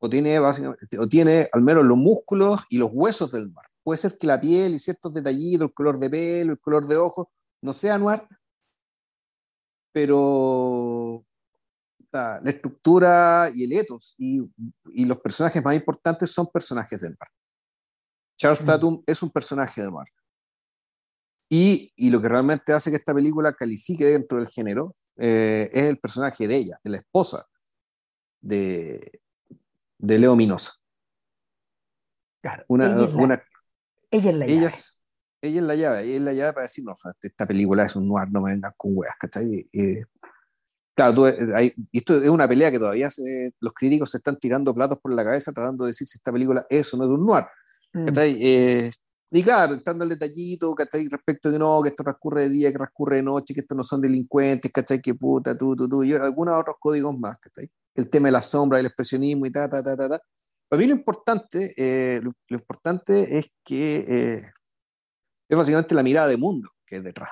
O 0.00 0.08
tiene, 0.08 0.38
básicamente, 0.38 0.98
o 0.98 1.06
tiene 1.08 1.48
al 1.52 1.62
menos 1.62 1.84
los 1.84 1.98
músculos 1.98 2.62
y 2.70 2.78
los 2.78 2.90
huesos 2.92 3.30
del 3.30 3.52
noir. 3.52 3.66
Puede 3.82 3.98
ser 3.98 4.18
que 4.18 4.26
la 4.26 4.40
piel 4.40 4.74
y 4.74 4.78
ciertos 4.78 5.12
detallitos, 5.14 5.68
el 5.68 5.74
color 5.74 5.98
de 5.98 6.10
pelo, 6.10 6.52
el 6.52 6.58
color 6.58 6.86
de 6.86 6.96
ojos, 6.96 7.28
no 7.60 7.72
sea 7.72 7.98
noir, 7.98 8.20
pero 9.92 11.24
la, 12.10 12.40
estructura 12.46 13.50
y 13.54 13.64
el 13.64 13.72
ethos 13.72 14.14
y, 14.16 14.40
y, 14.92 15.04
los 15.04 15.18
personajes 15.18 15.62
más 15.62 15.74
importantes 15.74 16.30
son 16.30 16.46
personajes 16.46 17.00
del 17.00 17.16
mar. 17.18 17.28
Charles 18.38 18.64
Tatum 18.64 19.02
es 19.06 19.22
un 19.22 19.30
personaje 19.30 19.82
del 19.82 19.92
mar. 19.92 20.06
Y, 21.50 21.92
y, 21.96 22.10
lo 22.10 22.22
que 22.22 22.28
realmente 22.28 22.72
hace 22.72 22.90
que 22.90 22.96
esta 22.96 23.14
película 23.14 23.52
califique 23.52 24.04
dentro 24.04 24.38
del 24.38 24.48
género 24.48 24.94
eh, 25.16 25.68
es 25.72 25.84
el 25.84 25.98
personaje 25.98 26.46
de 26.46 26.56
ella, 26.56 26.78
de 26.84 26.90
la 26.90 26.98
esposa 26.98 27.44
de, 28.40 29.20
de 29.98 30.18
Leo 30.18 30.36
Minosa. 30.36 30.72
Claro, 32.40 32.64
una, 32.68 32.86
ella, 32.86 33.04
es 33.04 33.14
la, 33.14 33.22
una, 33.22 33.42
ella, 34.10 34.30
es 34.30 34.36
la, 34.36 34.46
llave. 34.46 34.56
ella 35.42 35.60
es 35.60 35.62
la 35.62 35.74
llave, 35.74 36.02
ella 36.02 36.14
es 36.16 36.22
la 36.22 36.32
llave 36.32 36.52
para 36.52 36.62
decir, 36.62 36.84
no, 36.84 36.94
esta 37.20 37.46
película 37.46 37.84
es 37.84 37.96
un 37.96 38.08
noir, 38.08 38.28
no 38.30 38.42
me 38.42 38.52
vengan 38.52 38.72
con 38.76 38.92
weas, 38.94 39.16
¿cachai? 39.18 39.66
claro, 40.94 41.14
tú, 41.14 41.26
hay, 41.26 41.74
esto 41.92 42.16
es 42.16 42.28
una 42.28 42.48
pelea 42.48 42.70
que 42.70 42.78
todavía 42.78 43.10
se, 43.10 43.50
los 43.60 43.72
críticos 43.72 44.10
se 44.10 44.18
están 44.18 44.38
tirando 44.38 44.74
platos 44.74 44.98
por 45.00 45.14
la 45.14 45.24
cabeza 45.24 45.52
tratando 45.52 45.84
de 45.84 45.90
decir 45.90 46.06
si 46.06 46.18
esta 46.18 46.32
película 46.32 46.66
es 46.68 46.92
o 46.94 46.96
no 46.96 47.04
es 47.04 47.10
un 47.10 47.26
noir. 47.26 47.44
Mm. 47.92 48.08
Eh, 48.16 48.90
y 49.30 49.42
claro, 49.42 49.74
entrando 49.74 50.04
al 50.04 50.10
detallito, 50.10 50.74
¿cachai? 50.74 51.06
Respecto 51.08 51.50
de 51.50 51.58
no, 51.58 51.82
que 51.82 51.90
esto 51.90 52.02
transcurre 52.02 52.42
de 52.42 52.48
día, 52.48 52.72
que 52.72 52.78
transcurre 52.78 53.16
de 53.16 53.22
noche, 53.22 53.52
que 53.52 53.60
estos 53.60 53.76
no 53.76 53.82
son 53.82 54.00
delincuentes, 54.00 54.72
¿cachai? 54.72 55.00
Que 55.02 55.14
puta, 55.14 55.56
tú, 55.56 55.76
tú, 55.76 55.88
tú, 55.88 56.02
y 56.02 56.14
algunos 56.14 56.58
otros 56.58 56.76
códigos 56.80 57.18
más, 57.18 57.38
¿cachai? 57.38 57.70
El 57.98 58.08
tema 58.08 58.28
de 58.28 58.32
la 58.32 58.40
sombra, 58.40 58.78
el 58.78 58.86
expresionismo 58.86 59.44
y 59.44 59.50
ta, 59.50 59.68
ta, 59.68 59.82
ta, 59.82 59.96
ta, 59.96 60.08
ta. 60.08 60.20
Para 60.68 60.80
mí 60.80 60.86
lo 60.86 60.94
importante, 60.94 61.74
eh, 61.76 62.20
lo, 62.22 62.30
importante 62.56 63.38
es 63.38 63.50
que 63.64 64.04
eh, 64.06 64.42
es 65.48 65.58
básicamente 65.58 65.96
la 65.96 66.04
mirada 66.04 66.28
de 66.28 66.36
mundo 66.36 66.68
que 66.86 66.98
es 66.98 67.02
detrás. 67.02 67.30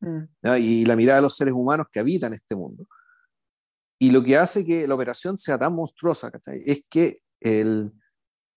Mm. 0.00 0.24
Y 0.58 0.86
la 0.86 0.96
mirada 0.96 1.18
de 1.18 1.22
los 1.22 1.36
seres 1.36 1.52
humanos 1.52 1.88
que 1.92 2.00
habitan 2.00 2.32
este 2.32 2.56
mundo. 2.56 2.86
Y 3.98 4.10
lo 4.10 4.24
que 4.24 4.38
hace 4.38 4.64
que 4.64 4.88
la 4.88 4.94
operación 4.94 5.36
sea 5.36 5.58
tan 5.58 5.74
monstruosa, 5.74 6.30
¿cachai? 6.30 6.62
Es 6.64 6.80
que 6.88 7.16
el, 7.40 7.92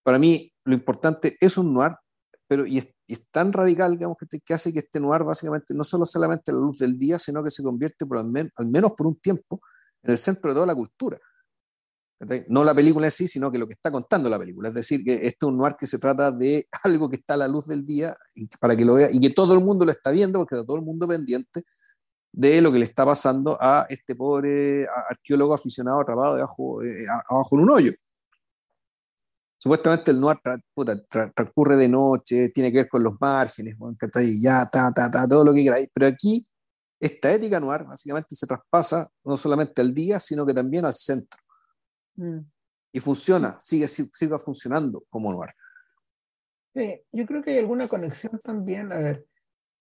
para 0.03 0.19
mí 0.19 0.53
lo 0.63 0.73
importante 0.73 1.35
es 1.41 1.57
un 1.57 1.73
noir, 1.73 1.91
pero 2.47 2.65
y 2.65 2.77
es, 2.77 2.87
tan 3.31 3.51
radical, 3.51 3.91
digamos, 3.97 4.15
que, 4.17 4.39
que, 4.39 4.53
hace 4.53 4.71
que 4.71 4.79
este 4.79 5.01
noir 5.01 5.23
básicamente 5.23 5.73
no 5.73 5.83
solo 5.83 6.05
solamente 6.05 6.53
la 6.53 6.59
luz 6.59 6.79
del 6.79 6.95
día, 6.95 7.19
sino 7.19 7.43
que 7.43 7.51
se 7.51 7.63
convierte 7.63 8.05
por 8.05 8.17
al, 8.17 8.31
al 8.55 8.67
menos 8.69 8.93
por 8.93 9.07
un 9.07 9.19
tiempo 9.19 9.59
en 10.07 10.11
el 10.11 10.17
centro 10.17 10.49
de 10.49 10.55
toda 10.55 10.65
la 10.65 10.75
cultura. 10.75 11.19
No 12.47 12.63
la 12.63 12.73
película 12.73 13.07
en 13.07 13.11
sí, 13.11 13.27
sino 13.27 13.51
que 13.51 13.59
lo 13.59 13.67
que 13.67 13.73
está 13.73 13.91
contando 13.91 14.29
la 14.29 14.39
película. 14.39 14.69
Es 14.69 14.75
decir, 14.75 15.03
que 15.03 15.13
este 15.13 15.27
es 15.27 15.43
un 15.43 15.57
noir 15.57 15.75
que 15.77 15.85
se 15.85 15.99
trata 15.99 16.31
de 16.31 16.67
algo 16.83 17.09
que 17.09 17.17
está 17.17 17.35
a 17.35 17.37
la 17.37 17.47
luz 17.47 17.67
del 17.67 17.85
día 17.85 18.15
para 18.59 18.75
que 18.75 18.85
lo 18.85 18.95
vea 18.95 19.09
y 19.11 19.19
que 19.19 19.29
todo 19.29 19.53
el 19.53 19.59
mundo 19.59 19.85
lo 19.85 19.91
está 19.91 20.11
viendo 20.11 20.39
porque 20.39 20.55
está 20.55 20.65
todo 20.65 20.77
el 20.77 20.83
mundo 20.83 21.07
pendiente 21.07 21.61
de 22.31 22.61
lo 22.61 22.71
que 22.71 22.79
le 22.79 22.85
está 22.85 23.05
pasando 23.05 23.57
a 23.61 23.85
este 23.89 24.15
pobre 24.15 24.87
arqueólogo 25.09 25.53
aficionado 25.53 26.01
atrapado 26.01 26.35
debajo, 26.35 26.83
eh, 26.83 27.05
abajo 27.29 27.55
en 27.55 27.61
un 27.61 27.69
hoyo. 27.69 27.91
Supuestamente 29.59 30.11
el 30.11 30.19
noir 30.19 30.37
transcurre 31.35 31.75
de 31.75 31.89
noche, 31.89 32.49
tiene 32.49 32.71
que 32.71 32.79
ver 32.79 32.89
con 32.89 33.03
los 33.03 33.15
márgenes, 33.19 33.75
ya, 34.39 34.67
ta, 34.71 34.91
ta, 34.93 35.09
ta, 35.09 35.27
todo 35.27 35.43
lo 35.43 35.53
que 35.53 35.63
queráis, 35.63 35.89
pero 35.91 36.07
aquí 36.07 36.43
esta 36.99 37.33
ética 37.33 37.59
noir 37.59 37.83
básicamente 37.83 38.35
se 38.35 38.47
traspasa 38.47 39.09
no 39.23 39.37
solamente 39.37 39.81
al 39.81 39.93
día, 39.93 40.19
sino 40.19 40.45
que 40.45 40.53
también 40.53 40.85
al 40.85 40.95
centro. 40.95 41.39
Mm. 42.15 42.39
Y 42.91 42.99
funciona, 42.99 43.57
sigue, 43.59 43.87
sigue 43.87 44.39
funcionando 44.39 45.03
como 45.09 45.31
noir. 45.31 45.51
Sí, 46.73 47.01
yo 47.11 47.25
creo 47.25 47.43
que 47.43 47.51
hay 47.51 47.57
alguna 47.59 47.87
conexión 47.87 48.39
también. 48.43 48.91
A 48.91 48.97
ver, 48.97 49.25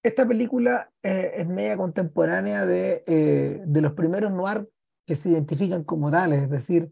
esta 0.02 0.26
película 0.26 0.90
eh, 1.02 1.32
es 1.38 1.46
media 1.46 1.76
contemporánea 1.76 2.64
de, 2.64 3.02
eh, 3.06 3.62
de 3.66 3.80
los 3.80 3.92
primeros 3.92 4.32
noir 4.32 4.68
que 5.04 5.16
se 5.16 5.30
identifican 5.30 5.84
como 5.84 6.10
tales, 6.10 6.44
es 6.44 6.50
decir, 6.50 6.90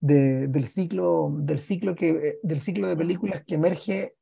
de, 0.00 0.48
del, 0.48 0.64
ciclo, 0.64 1.32
del, 1.38 1.58
ciclo 1.58 1.94
que, 1.94 2.10
eh, 2.10 2.38
del 2.42 2.60
ciclo 2.60 2.88
de 2.88 2.96
películas 2.96 3.42
que 3.46 3.54
emerge, 3.54 4.14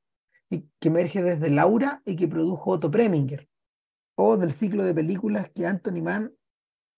que 0.49 0.88
emerge 0.88 1.22
desde 1.22 1.51
Laura 1.51 2.03
y 2.05 2.16
que 2.16 2.28
produjo 2.28 2.70
Otto 2.70 2.91
Preminger, 2.91 3.49
o 4.23 4.37
del 4.37 4.53
ciclo 4.53 4.85
de 4.85 4.95
películas 4.95 5.51
que 5.51 5.66
Anthony 5.66 6.03
Mann 6.03 6.33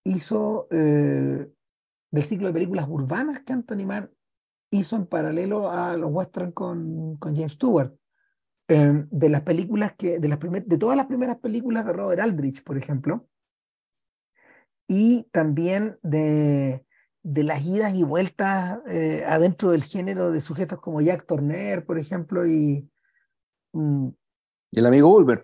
hizo 0.03 0.67
del 0.69 2.23
ciclo 2.23 2.47
de 2.47 2.53
películas 2.53 2.85
urbanas 2.87 3.41
que 3.41 3.53
Anthony 3.53 3.85
Mann 3.85 4.11
hizo 4.69 4.95
en 4.95 5.07
paralelo 5.07 5.71
a 5.71 5.95
los 5.97 6.11
western 6.11 6.51
con, 6.51 7.17
James 7.19 7.53
Stewart. 7.53 7.93
Em, 8.67 9.07
de 9.11 9.29
las 9.29 9.41
películas 9.41 9.93
que, 9.97 10.19
de, 10.19 10.27
las 10.29 10.39
de 10.39 10.77
todas 10.77 10.95
las 10.95 11.07
primeras 11.07 11.37
películas 11.39 11.85
de 11.85 11.93
Robert 11.93 12.21
Aldrich, 12.21 12.63
por 12.63 12.77
ejemplo, 12.77 13.27
y 14.87 15.23
también 15.31 15.97
de, 16.01 16.85
de 17.23 17.43
las 17.43 17.63
idas 17.63 17.93
y 17.93 18.03
vueltas 18.03 18.79
eh, 18.87 19.25
adentro 19.27 19.71
del 19.71 19.83
género 19.83 20.31
de 20.31 20.39
sujetos 20.39 20.79
como 20.79 21.01
Jack 21.01 21.25
Turner, 21.25 21.85
por 21.85 21.99
ejemplo, 21.99 22.47
y... 22.47 22.89
Mm, 23.73 24.09
el 24.71 24.85
amigo 24.85 25.13
Ulmer. 25.13 25.41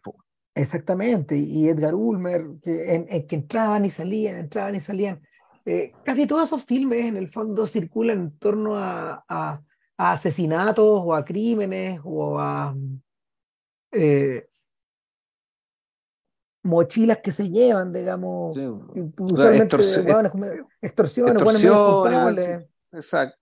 Exactamente, 0.59 1.37
y 1.37 1.69
Edgar 1.69 1.95
Ulmer, 1.95 2.45
que, 2.61 2.93
en, 2.93 3.27
que 3.27 3.35
entraban 3.35 3.85
y 3.85 3.89
salían, 3.89 4.35
entraban 4.35 4.75
y 4.75 4.81
salían. 4.81 5.21
Eh, 5.65 5.93
casi 6.03 6.27
todos 6.27 6.47
esos 6.47 6.63
filmes 6.63 7.05
en 7.05 7.15
el 7.15 7.29
fondo 7.29 7.65
circulan 7.65 8.19
en 8.19 8.37
torno 8.37 8.75
a, 8.75 9.23
a, 9.29 9.61
asesinatos 9.97 10.85
o 10.85 11.13
a 11.13 11.23
crímenes 11.23 12.01
o 12.03 12.37
a 12.39 12.75
eh, 13.93 14.47
mochilas 16.63 17.19
que 17.19 17.31
se 17.31 17.49
llevan, 17.49 17.93
digamos, 17.93 18.57
extorsiones, 18.57 20.33
extorsiones, 20.81 22.67
Exacto. 22.91 23.37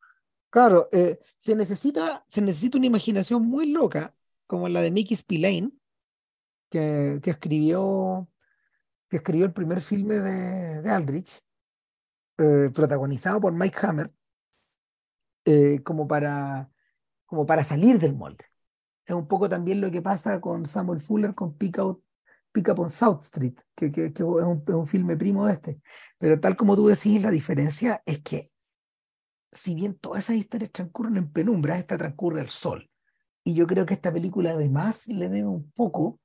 Claro, 0.51 0.87
eh, 0.91 1.17
se, 1.35 1.55
necesita, 1.55 2.23
se 2.27 2.41
necesita 2.41 2.77
una 2.77 2.87
imaginación 2.87 3.43
muy 3.43 3.71
loca, 3.71 4.13
como 4.45 4.69
la 4.69 4.81
de 4.81 4.91
Mickey 4.91 5.17
Spillane, 5.17 5.71
que, 6.69 7.19
que, 7.21 7.29
escribió, 7.29 8.27
que 9.09 9.17
escribió 9.17 9.45
el 9.45 9.53
primer 9.53 9.81
filme 9.81 10.15
de, 10.15 10.81
de 10.81 10.89
Aldrich, 10.89 11.41
eh, 12.37 12.69
protagonizado 12.73 13.41
por 13.41 13.53
Mike 13.53 13.77
Hammer, 13.81 14.13
eh, 15.45 15.81
como, 15.83 16.07
para, 16.07 16.69
como 17.25 17.45
para 17.45 17.63
salir 17.63 17.99
del 17.99 18.15
molde. 18.15 18.45
Es 19.05 19.15
un 19.15 19.27
poco 19.27 19.47
también 19.49 19.81
lo 19.81 19.89
que 19.89 20.01
pasa 20.01 20.41
con 20.41 20.65
Samuel 20.65 21.01
Fuller 21.01 21.33
con 21.33 21.57
Pick, 21.57 21.79
Out, 21.79 22.03
Pick 22.51 22.67
Up 22.69 22.79
on 22.79 22.89
South 22.89 23.21
Street, 23.21 23.55
que, 23.75 23.91
que, 23.91 24.07
es, 24.07 24.19
un, 24.19 24.63
es, 24.67 24.73
un, 24.73 24.87
filme 24.87 25.15
primo 25.15 25.47
de 25.47 25.53
este. 25.53 25.81
Pero 26.17 26.39
tal 26.39 26.55
como 26.55 26.75
tú 26.75 26.87
decís, 26.87 27.23
la 27.23 27.31
diferencia 27.31 28.03
es 28.05 28.19
que 28.19 28.49
si 29.51 29.73
bien 29.73 29.97
todas 29.97 30.25
esas 30.25 30.35
historias 30.35 30.71
transcurren 30.71 31.17
en 31.17 31.31
penumbra, 31.31 31.77
esta 31.77 31.97
transcurre 31.97 32.41
al 32.41 32.49
sol. 32.49 32.89
Y 33.43 33.53
yo 33.53 33.65
creo 33.65 33.85
que 33.85 33.93
esta 33.93 34.11
película 34.11 34.51
además 34.51 35.07
le 35.07 35.29
debe 35.29 35.47
un 35.47 35.71
poco 35.71 36.19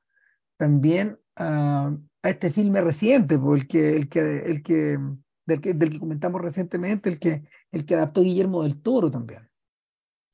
también 0.57 1.19
a, 1.37 1.97
a 2.23 2.31
este 2.31 2.51
filme 2.51 2.81
reciente, 2.81 3.39
porque 3.39 3.97
el 3.97 4.09
que, 4.09 4.39
el 4.39 4.63
que 4.63 4.99
del 5.45 5.61
que, 5.61 5.75
del 5.75 5.91
que 5.91 5.99
comentamos 5.99 6.41
recientemente, 6.41 7.09
el 7.09 7.19
que, 7.19 7.43
el 7.73 7.85
que 7.85 7.95
adaptó 7.95 8.23
Guillermo 8.23 8.63
del 8.63 8.81
Toro 8.81 9.11
también. 9.11 9.49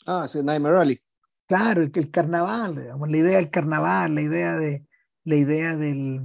Ah, 0.07 0.27
sí, 0.29 0.43
Nightmare 0.43 0.75
Rally. 0.75 1.01
Claro, 1.47 1.83
el, 1.83 1.91
el 1.95 2.11
carnaval, 2.11 2.77
digamos, 2.77 3.11
la 3.11 3.17
idea 3.17 3.37
del 3.39 3.51
carnaval, 3.51 4.15
la 4.15 4.21
idea 4.21 4.57
de 4.57 4.85
la 5.25 5.37
idea 5.37 5.77
del 5.77 6.23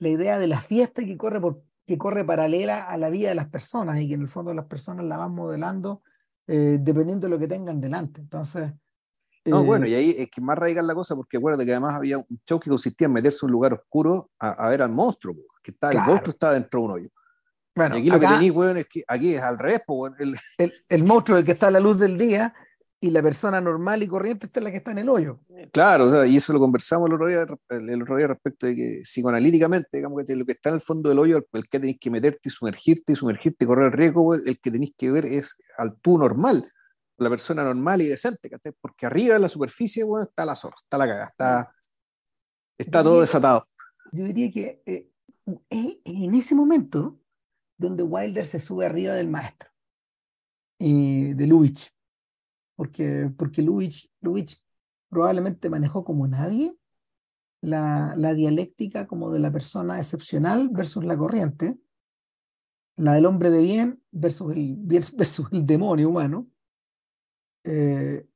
la 0.00 0.08
idea 0.08 0.38
de 0.38 0.46
la 0.46 0.60
fiesta 0.60 1.04
que 1.04 1.16
corre 1.16 1.40
por 1.40 1.64
que 1.86 1.96
corre 1.96 2.22
paralela 2.22 2.84
a 2.84 2.98
la 2.98 3.08
vida 3.08 3.30
de 3.30 3.34
las 3.34 3.48
personas 3.48 3.98
y 3.98 4.06
que 4.08 4.14
en 4.14 4.20
el 4.20 4.28
fondo 4.28 4.52
las 4.52 4.66
personas 4.66 5.06
la 5.06 5.16
van 5.16 5.32
modelando 5.32 6.02
eh, 6.46 6.76
dependiendo 6.78 7.26
de 7.26 7.30
lo 7.30 7.38
que 7.38 7.48
tengan 7.48 7.80
delante. 7.80 8.20
Entonces, 8.20 8.72
no, 9.48 9.64
bueno, 9.64 9.86
y 9.86 9.94
ahí 9.94 10.14
es 10.16 10.28
que 10.30 10.40
más 10.40 10.58
radical 10.58 10.86
la 10.86 10.94
cosa, 10.94 11.16
porque 11.16 11.36
acuérdate 11.36 11.64
que 11.64 11.72
además 11.72 11.96
había 11.96 12.18
un 12.18 12.40
show 12.46 12.60
que 12.60 12.70
consistía 12.70 13.06
en 13.06 13.12
meterse 13.12 13.38
en 13.42 13.46
un 13.48 13.52
lugar 13.52 13.72
oscuro 13.72 14.30
a, 14.38 14.68
ver 14.68 14.82
al 14.82 14.90
monstruo, 14.90 15.34
que 15.62 15.72
está, 15.72 15.90
el 15.90 16.00
monstruo 16.00 16.30
está 16.30 16.52
dentro 16.52 16.80
de 16.80 16.86
un 16.86 16.92
hoyo. 16.92 17.08
Bueno, 17.74 17.96
y 17.96 18.00
aquí 18.00 18.10
lo 18.10 18.18
que 18.18 18.26
tenéis, 18.26 18.50
weón, 18.50 18.76
es 18.76 18.86
que 18.86 19.04
aquí 19.06 19.34
es 19.34 19.42
al 19.42 19.58
revés, 19.58 19.82
el... 20.58 20.72
El, 20.88 21.04
monstruo 21.04 21.38
el 21.38 21.44
que 21.44 21.52
está 21.52 21.68
a 21.68 21.70
la 21.70 21.80
luz 21.80 21.98
del 21.98 22.18
día 22.18 22.54
y 23.00 23.10
la 23.10 23.22
persona 23.22 23.60
normal 23.60 24.02
y 24.02 24.08
corriente 24.08 24.46
está 24.46 24.60
la 24.60 24.70
que 24.70 24.78
está 24.78 24.90
en 24.90 24.98
el 24.98 25.08
hoyo. 25.08 25.38
Claro, 25.72 26.06
o 26.06 26.10
sea, 26.10 26.26
y 26.26 26.36
eso 26.36 26.52
lo 26.52 26.58
conversamos 26.58 27.08
el 27.08 27.14
otro 27.14 27.28
día, 27.28 27.46
el 27.68 28.02
otro 28.02 28.16
día 28.16 28.26
respecto 28.26 28.66
de 28.66 28.74
que 28.74 29.00
psicoanalíticamente, 29.02 29.88
digamos 29.92 30.22
que 30.26 30.34
lo 30.34 30.44
que 30.44 30.52
está 30.52 30.70
en 30.70 30.74
el 30.76 30.80
fondo 30.80 31.08
del 31.08 31.18
hoyo, 31.18 31.36
el, 31.52 31.68
que 31.68 31.78
tenéis 31.78 31.98
que 32.00 32.10
meterte 32.10 32.48
y 32.48 32.50
sumergirte 32.50 33.12
y 33.12 33.16
sumergirte 33.16 33.64
y 33.64 33.68
correr 33.68 33.86
el 33.86 33.92
riesgo, 33.92 34.34
el 34.34 34.58
que 34.58 34.70
tenéis 34.70 34.94
que 34.98 35.12
ver 35.12 35.26
es 35.26 35.56
al 35.78 35.96
tú 36.00 36.18
normal, 36.18 36.64
la 37.18 37.30
persona 37.30 37.64
normal 37.64 38.02
y 38.02 38.06
decente, 38.06 38.50
porque 38.80 39.06
arriba 39.06 39.36
en 39.36 39.42
la 39.42 39.48
superficie 39.48 40.04
bueno, 40.04 40.24
está 40.24 40.44
la 40.44 40.56
zorra, 40.56 40.76
está 40.80 40.98
la 40.98 41.06
caga, 41.06 41.26
está, 41.26 41.74
está 42.78 43.02
todo 43.02 43.20
desatado. 43.20 43.68
Yo 44.12 44.24
diría 44.24 44.50
que 44.50 44.82
eh, 44.86 45.10
en 45.70 46.34
ese 46.34 46.54
momento 46.54 47.20
donde 47.76 48.02
Wilder 48.02 48.46
se 48.46 48.60
sube 48.60 48.86
arriba 48.86 49.14
del 49.14 49.28
maestro, 49.28 49.70
y 50.78 51.34
de 51.34 51.46
Lubitsch, 51.46 51.90
porque, 52.76 53.32
porque 53.36 53.62
Lubitsch, 53.62 54.06
Lubitsch 54.20 54.58
probablemente 55.08 55.68
manejó 55.68 56.04
como 56.04 56.28
nadie 56.28 56.76
la, 57.60 58.14
la 58.16 58.34
dialéctica 58.34 59.06
como 59.06 59.32
de 59.32 59.40
la 59.40 59.50
persona 59.50 59.98
excepcional 59.98 60.68
versus 60.68 61.04
la 61.04 61.18
corriente, 61.18 61.78
la 62.96 63.14
del 63.14 63.26
hombre 63.26 63.50
de 63.50 63.62
bien 63.62 64.02
versus 64.10 64.52
el, 64.52 64.76
versus 65.16 65.48
el 65.52 65.66
demonio 65.66 66.08
humano. 66.08 66.46
Eh, 67.70 68.26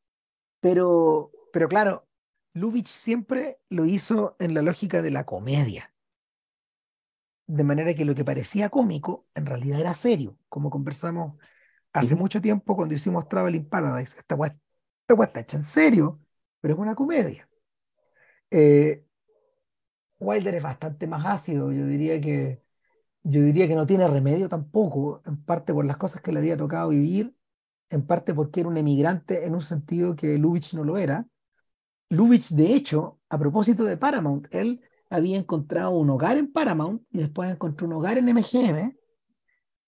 pero, 0.61 1.33
pero 1.53 1.69
claro, 1.69 2.09
Lubitsch 2.55 2.89
siempre 2.89 3.61
lo 3.71 3.87
hizo 3.87 4.37
en 4.41 4.55
la 4.55 4.63
lógica 4.63 5.03
de 5.03 5.11
la 5.11 5.27
comedia. 5.27 5.95
De 7.47 7.65
manera 7.65 7.95
que 7.95 8.05
lo 8.05 8.15
que 8.15 8.25
parecía 8.25 8.71
cómico 8.71 9.27
en 9.35 9.47
realidad 9.47 9.81
era 9.81 9.95
serio, 9.95 10.39
como 10.49 10.71
conversamos 10.71 11.37
hace 11.93 12.15
mucho 12.17 12.41
tiempo 12.41 12.77
cuando 12.77 12.95
hicimos 12.95 13.29
Traveling 13.29 13.69
Paradise. 13.69 14.17
Esta 14.19 14.37
weá 14.37 14.51
está 15.27 15.41
hecha 15.41 15.57
en 15.59 15.63
serio, 15.63 16.21
pero 16.61 16.75
es 16.75 16.81
una 16.81 16.95
comedia. 16.95 17.49
Eh, 18.51 19.05
Wilder 20.19 20.55
es 20.55 20.63
bastante 20.63 21.07
más 21.07 21.25
ácido, 21.27 21.73
yo 21.73 21.87
diría 21.87 22.21
que 22.21 22.63
yo 23.25 23.43
diría 23.43 23.69
que 23.69 23.75
no 23.77 23.87
tiene 23.87 24.09
remedio 24.09 24.49
tampoco, 24.49 25.23
en 25.27 25.45
parte 25.45 25.75
por 25.75 25.87
las 25.87 25.97
cosas 25.99 26.23
que 26.23 26.33
le 26.33 26.41
había 26.41 26.57
tocado 26.57 26.91
vivir, 26.91 27.37
en 27.93 28.07
parte 28.07 28.35
porque 28.35 28.61
era 28.61 28.69
un 28.69 28.77
emigrante 28.77 29.47
en 29.47 29.55
un 29.55 29.61
sentido 29.61 30.17
que 30.17 30.39
Lubitsch 30.39 30.75
no 30.75 30.85
lo 30.85 30.99
era. 30.99 31.27
Lubitsch, 32.09 32.51
de 32.51 32.75
hecho, 32.75 33.21
a 33.29 33.39
propósito 33.39 33.85
de 33.85 33.97
Paramount, 33.97 34.47
él 34.51 34.81
había 35.11 35.39
encontrado 35.39 35.91
un 35.93 36.11
hogar 36.11 36.37
en 36.37 36.53
Paramount 36.53 37.03
y 37.11 37.19
después 37.19 37.51
encontró 37.51 37.87
un 37.87 37.95
hogar 37.95 38.19
en 38.19 38.27
MGM. 38.27 38.97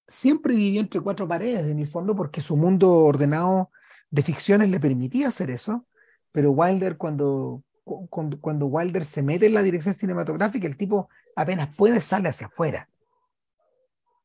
Siempre 0.07 0.55
vivió 0.55 0.81
entre 0.81 1.01
cuatro 1.01 1.27
paredes, 1.27 1.67
en 1.67 1.79
el 1.79 1.87
fondo, 1.87 2.15
porque 2.15 2.41
su 2.41 2.57
mundo 2.57 2.91
ordenado 2.93 3.71
de 4.11 4.23
ficciones 4.23 4.71
le 4.71 4.79
permitía 4.79 5.29
hacer 5.29 5.51
eso. 5.51 5.87
Pero 6.31 6.53
Wilder, 6.53 6.97
cuando, 6.97 7.63
cuando, 8.11 8.41
cuando 8.41 8.67
Wilder 8.67 9.05
se 9.05 9.23
mete 9.23 9.47
en 9.47 9.55
la 9.55 9.63
dirección 9.63 9.95
cinematográfica, 9.95 10.67
el 10.67 10.77
tipo 10.77 11.09
apenas 11.37 11.75
puede 11.75 12.01
salir 12.01 12.29
hacia 12.29 12.49
afuera 12.49 12.89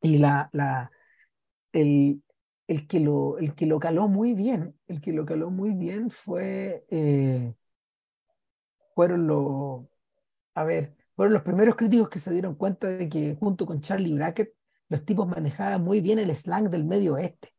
y 0.01 0.17
la, 0.17 0.49
la, 0.53 0.91
el, 1.71 2.21
el, 2.69 2.87
que 2.87 2.99
lo, 2.99 3.39
el 3.39 3.55
que 3.55 3.67
caló 3.79 4.07
muy 4.07 4.33
bien, 4.35 4.79
el 4.87 5.01
que 5.01 5.25
caló 5.25 5.49
muy 5.49 5.71
bien 5.73 6.11
fue, 6.11 6.85
eh, 6.89 7.55
fueron 8.93 9.25
los, 9.25 9.85
a 10.53 10.63
ver, 10.65 10.95
fueron 11.15 11.33
los 11.33 11.41
primeros 11.41 11.75
críticos 11.75 12.09
que 12.09 12.19
se 12.19 12.31
dieron 12.31 12.53
cuenta 12.55 12.87
de 12.87 13.09
que 13.09 13.35
junto 13.39 13.65
con 13.65 13.81
Charlie 13.81 14.13
Brackett, 14.13 14.53
los 14.87 15.03
tipos 15.03 15.27
manejaban 15.27 15.83
muy 15.83 15.99
bien 15.99 16.19
el 16.19 16.35
slang 16.35 16.69
del 16.69 16.85
medio 16.85 17.15
oeste. 17.15 17.53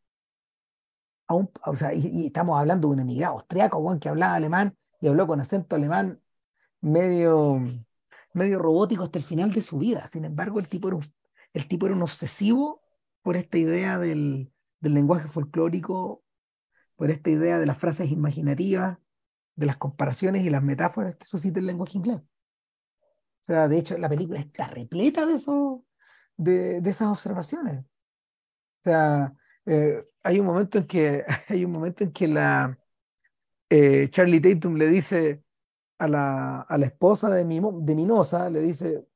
O 1.27 1.77
sea, 1.77 1.93
y, 1.93 2.27
estamos 2.27 2.59
hablando 2.59 2.89
de 2.89 2.95
un 2.95 3.01
emigrado 3.01 3.35
austriaco, 3.35 3.99
que 3.99 4.09
hablaba 4.09 4.35
alemán 4.35 4.77
y 5.01 5.09
habló 5.09 5.27
con 5.27 5.41
acento 5.41 5.75
alemán 5.77 6.21
medio, 6.81 7.61
medio 8.33 8.59
robótico 8.61 9.05
hasta 9.05 9.19
el 9.19 9.25
final 9.25 9.53
de 9.53 9.63
su 9.63 9.79
vida. 9.79 10.07
Sin 10.07 10.25
embargo, 10.25 10.61
el 10.61 10.69
tipo 10.69 10.89
era 10.89 10.99
el 11.53 11.67
tipo 11.69 11.87
era 11.87 11.97
un 11.97 12.03
obsesivo 12.03 12.83
por 13.23 13.37
esta 13.37 13.59
idea 13.59 13.99
del, 13.99 14.53
lenguaje 14.81 15.29
folclórico, 15.29 16.25
por 16.97 17.11
esta 17.11 17.31
idea 17.31 17.59
de 17.59 17.67
las 17.67 17.79
frases 17.79 18.11
imaginativas, 18.11 18.99
de 19.57 19.67
las 19.67 19.77
comparaciones 19.77 20.45
y 20.45 20.51
las 20.51 20.63
metáforas 20.63 21.17
que 21.17 21.27
suscita 21.27 21.61
el 21.61 21.67
lenguaje 21.67 21.99
inglés. 21.99 22.19
O 22.19 23.47
sea, 23.47 23.69
de 23.69 23.79
hecho, 23.79 23.99
la 23.99 24.09
película 24.09 24.41
está 24.41 24.69
repleta 24.69 25.27
de, 25.27 25.35
eso, 25.35 25.85
de, 26.37 26.79
esas 26.79 27.09
observaciones. 27.09 27.81
O 27.81 28.85
sea, 28.85 29.35
eh, 29.67 30.03
hay 30.23 30.41
un 30.41 30.47
momento 30.47 30.79
en 30.79 30.87
que 30.87 31.25
hay 31.49 31.65
un 31.65 31.73
momento 31.73 32.05
en 32.05 32.13
que 32.13 32.29
la 32.29 32.79
eh, 33.69 34.09
Charlie 34.11 34.41
Tatum 34.41 34.77
le 34.77 34.89
dice 34.89 35.43
a 35.99 36.09
la, 36.09 36.63
a 36.63 36.79
la 36.79 36.87
esposa 36.87 37.31
de, 37.31 37.45
de 37.45 37.95
Minosa, 37.95 38.49
le 38.51 38.61
dice, 38.61 39.07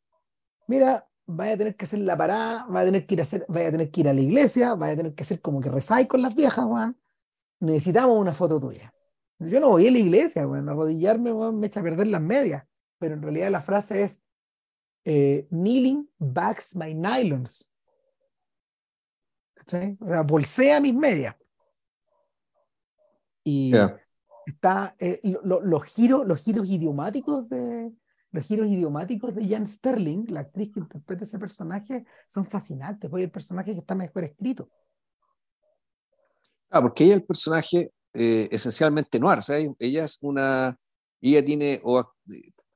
mira, 0.68 1.06
vaya 1.26 1.54
a 1.54 1.56
tener 1.56 1.76
que 1.76 1.84
hacer 1.84 2.00
la 2.00 2.16
parada, 2.16 2.66
vaya 2.68 2.80
a 2.80 2.84
tener 2.84 3.06
que 3.06 3.14
ir 3.14 3.20
a 3.20 3.22
hacer, 3.22 3.46
vaya 3.48 3.68
a 3.68 3.72
tener 3.72 3.90
que 3.90 4.00
ir 4.00 4.08
a 4.08 4.12
la 4.12 4.20
iglesia, 4.20 4.74
vaya 4.74 4.92
a 4.92 4.96
tener 4.96 5.14
que 5.14 5.22
hacer 5.22 5.40
como 5.40 5.60
que 5.60 5.70
rezáis 5.70 6.06
con 6.06 6.22
las 6.22 6.34
viejas, 6.34 6.64
Juan. 6.64 6.96
Necesitamos 7.60 8.18
una 8.18 8.34
foto 8.34 8.60
tuya. 8.60 8.92
Yo 9.38 9.60
no 9.60 9.70
voy 9.70 9.86
a 9.88 9.90
la 9.90 9.98
iglesia, 9.98 10.46
weón, 10.46 10.68
arrodillarme, 10.68 11.32
me 11.52 11.66
echa 11.66 11.80
a 11.80 11.82
perder 11.82 12.08
las 12.08 12.20
medias. 12.20 12.64
Pero 12.98 13.14
en 13.14 13.22
realidad 13.22 13.50
la 13.50 13.62
frase 13.62 14.02
es 14.02 14.22
eh, 15.04 15.46
kneeling 15.50 16.08
backs 16.18 16.76
my 16.76 16.94
nylons. 16.94 17.70
O 19.66 19.70
sea, 19.70 20.22
bolsea 20.22 20.80
mis 20.80 20.94
medias. 20.94 21.34
Y 23.42 23.72
está 24.46 24.94
eh, 24.98 25.20
los 25.42 25.84
giros, 25.84 26.26
los 26.26 26.42
giros 26.42 26.66
idiomáticos 26.66 27.48
de, 27.48 27.92
los 28.34 28.44
giros 28.44 28.66
idiomáticos 28.66 29.32
de 29.32 29.48
Jan 29.48 29.64
Sterling, 29.64 30.26
la 30.30 30.40
actriz 30.40 30.72
que 30.72 30.80
interpreta 30.80 31.22
ese 31.22 31.38
personaje, 31.38 32.04
son 32.26 32.44
fascinantes, 32.44 33.08
porque 33.08 33.24
el 33.24 33.30
personaje 33.30 33.72
que 33.72 33.78
está 33.78 33.94
mejor 33.94 34.24
escrito. 34.24 34.68
Ah, 36.68 36.82
porque 36.82 37.04
ella 37.04 37.14
es 37.14 37.20
el 37.20 37.26
personaje 37.26 37.92
eh, 38.12 38.48
esencialmente 38.50 39.20
noir, 39.20 39.40
¿sabes? 39.40 39.70
Ella 39.78 40.04
es 40.04 40.18
una, 40.20 40.76
ella 41.20 41.44
tiene, 41.44 41.80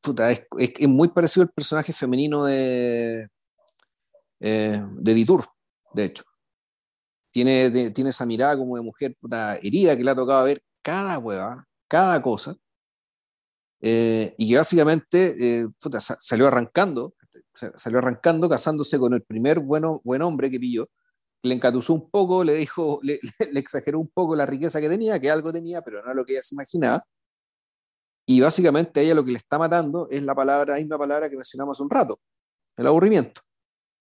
puta, 0.01 0.31
es, 0.31 0.47
muy 0.89 1.09
parecido 1.09 1.43
al 1.43 1.51
personaje 1.51 1.93
femenino 1.93 2.45
de, 2.45 3.27
eh, 4.39 4.81
de 4.93 5.15
Ditur, 5.15 5.45
de 5.93 6.05
hecho. 6.05 6.23
Tiene, 7.33 7.91
tiene 7.91 8.11
esa 8.11 8.25
mirada 8.25 8.57
como 8.57 8.77
de 8.77 8.83
mujer 8.83 9.17
puta, 9.21 9.57
herida 9.57 9.97
que 9.97 10.05
le 10.05 10.11
ha 10.13 10.15
tocado 10.15 10.45
ver 10.45 10.63
cada 10.83 11.19
hueva, 11.19 11.67
cada 11.89 12.23
cosa 12.23 12.57
eh, 13.81 14.35
y 14.37 14.51
que 14.51 14.57
básicamente 14.57 15.61
eh, 15.61 15.67
salió 16.19 16.49
arrancando, 16.49 17.15
salió 17.77 17.99
arrancando 17.99 18.49
casándose 18.49 18.99
con 18.99 19.15
el 19.15 19.23
primer 19.23 19.61
bueno, 19.61 20.01
buen 20.05 20.23
hombre 20.23 20.51
que 20.51 20.59
pilló, 20.59 20.89
le 21.43 21.55
encatusó 21.55 21.95
un 21.95 22.11
poco, 22.11 22.45
le 22.45 22.55
dijo, 22.55 23.01
le, 23.03 23.19
le, 23.53 23.61
exageró 23.61 24.01
un 24.01 24.09
poco 24.09 24.35
la 24.35 24.47
riqueza 24.47 24.81
que 24.81 24.89
tenía, 24.89 25.21
que 25.21 25.31
algo 25.31 25.53
tenía, 25.53 25.83
pero 25.83 26.03
no 26.05 26.15
lo 26.15 26.25
que 26.25 26.33
ella 26.33 26.43
se 26.43 26.55
imaginaba. 26.55 27.05
Y 28.27 28.41
básicamente 28.41 29.01
a 29.01 29.03
ella 29.03 29.15
lo 29.15 29.25
que 29.25 29.33
le 29.33 29.39
está 29.39 29.59
matando 29.59 30.09
es 30.11 30.23
la 30.23 30.35
palabra, 30.35 30.75
la 30.75 30.81
misma 30.81 30.99
palabra 30.99 31.31
que 31.31 31.37
mencionamos 31.37 31.77
hace 31.77 31.83
un 31.83 31.91
rato, 31.91 32.21
el 32.77 32.87
aburrimiento. 32.87 33.41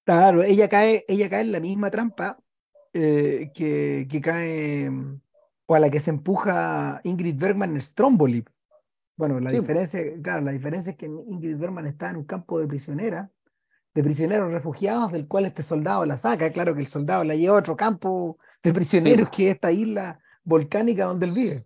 Claro, 0.03 0.43
ella 0.43 0.67
cae, 0.67 1.05
ella 1.07 1.29
cae 1.29 1.41
en 1.41 1.51
la 1.51 1.59
misma 1.59 1.91
trampa 1.91 2.37
eh, 2.93 3.51
que, 3.53 4.07
que, 4.09 4.21
cae, 4.21 4.89
o 5.65 5.75
a 5.75 5.79
la 5.79 5.89
que 5.89 5.99
se 5.99 6.09
empuja 6.09 6.99
Ingrid 7.03 7.37
Bergman 7.37 7.75
en 7.75 7.81
Stromboli. 7.81 8.43
Bueno, 9.17 9.39
la 9.39 9.51
diferencia, 9.51 9.99
claro, 10.21 10.41
la 10.41 10.51
diferencia 10.51 10.91
es 10.91 10.97
que 10.97 11.07
Ingrid 11.07 11.57
Bergman 11.57 11.87
está 11.87 12.11
en 12.11 12.17
un 12.17 12.23
campo 12.23 12.59
de 12.59 12.67
prisionera, 12.67 13.31
de 13.95 14.03
prisioneros 14.03 14.51
refugiados, 14.51 15.11
del 15.11 15.27
cual 15.27 15.45
este 15.45 15.63
soldado 15.63 16.05
la 16.05 16.17
saca. 16.17 16.51
Claro 16.51 16.75
que 16.75 16.81
el 16.81 16.87
soldado 16.87 17.23
la 17.23 17.35
lleva 17.35 17.55
a 17.55 17.59
otro 17.59 17.75
campo 17.75 18.37
de 18.61 18.73
prisioneros, 18.73 19.29
que 19.31 19.49
es 19.49 19.55
esta 19.55 19.71
isla 19.71 20.19
volcánica 20.43 21.05
donde 21.05 21.25
él 21.25 21.31
vive. 21.33 21.65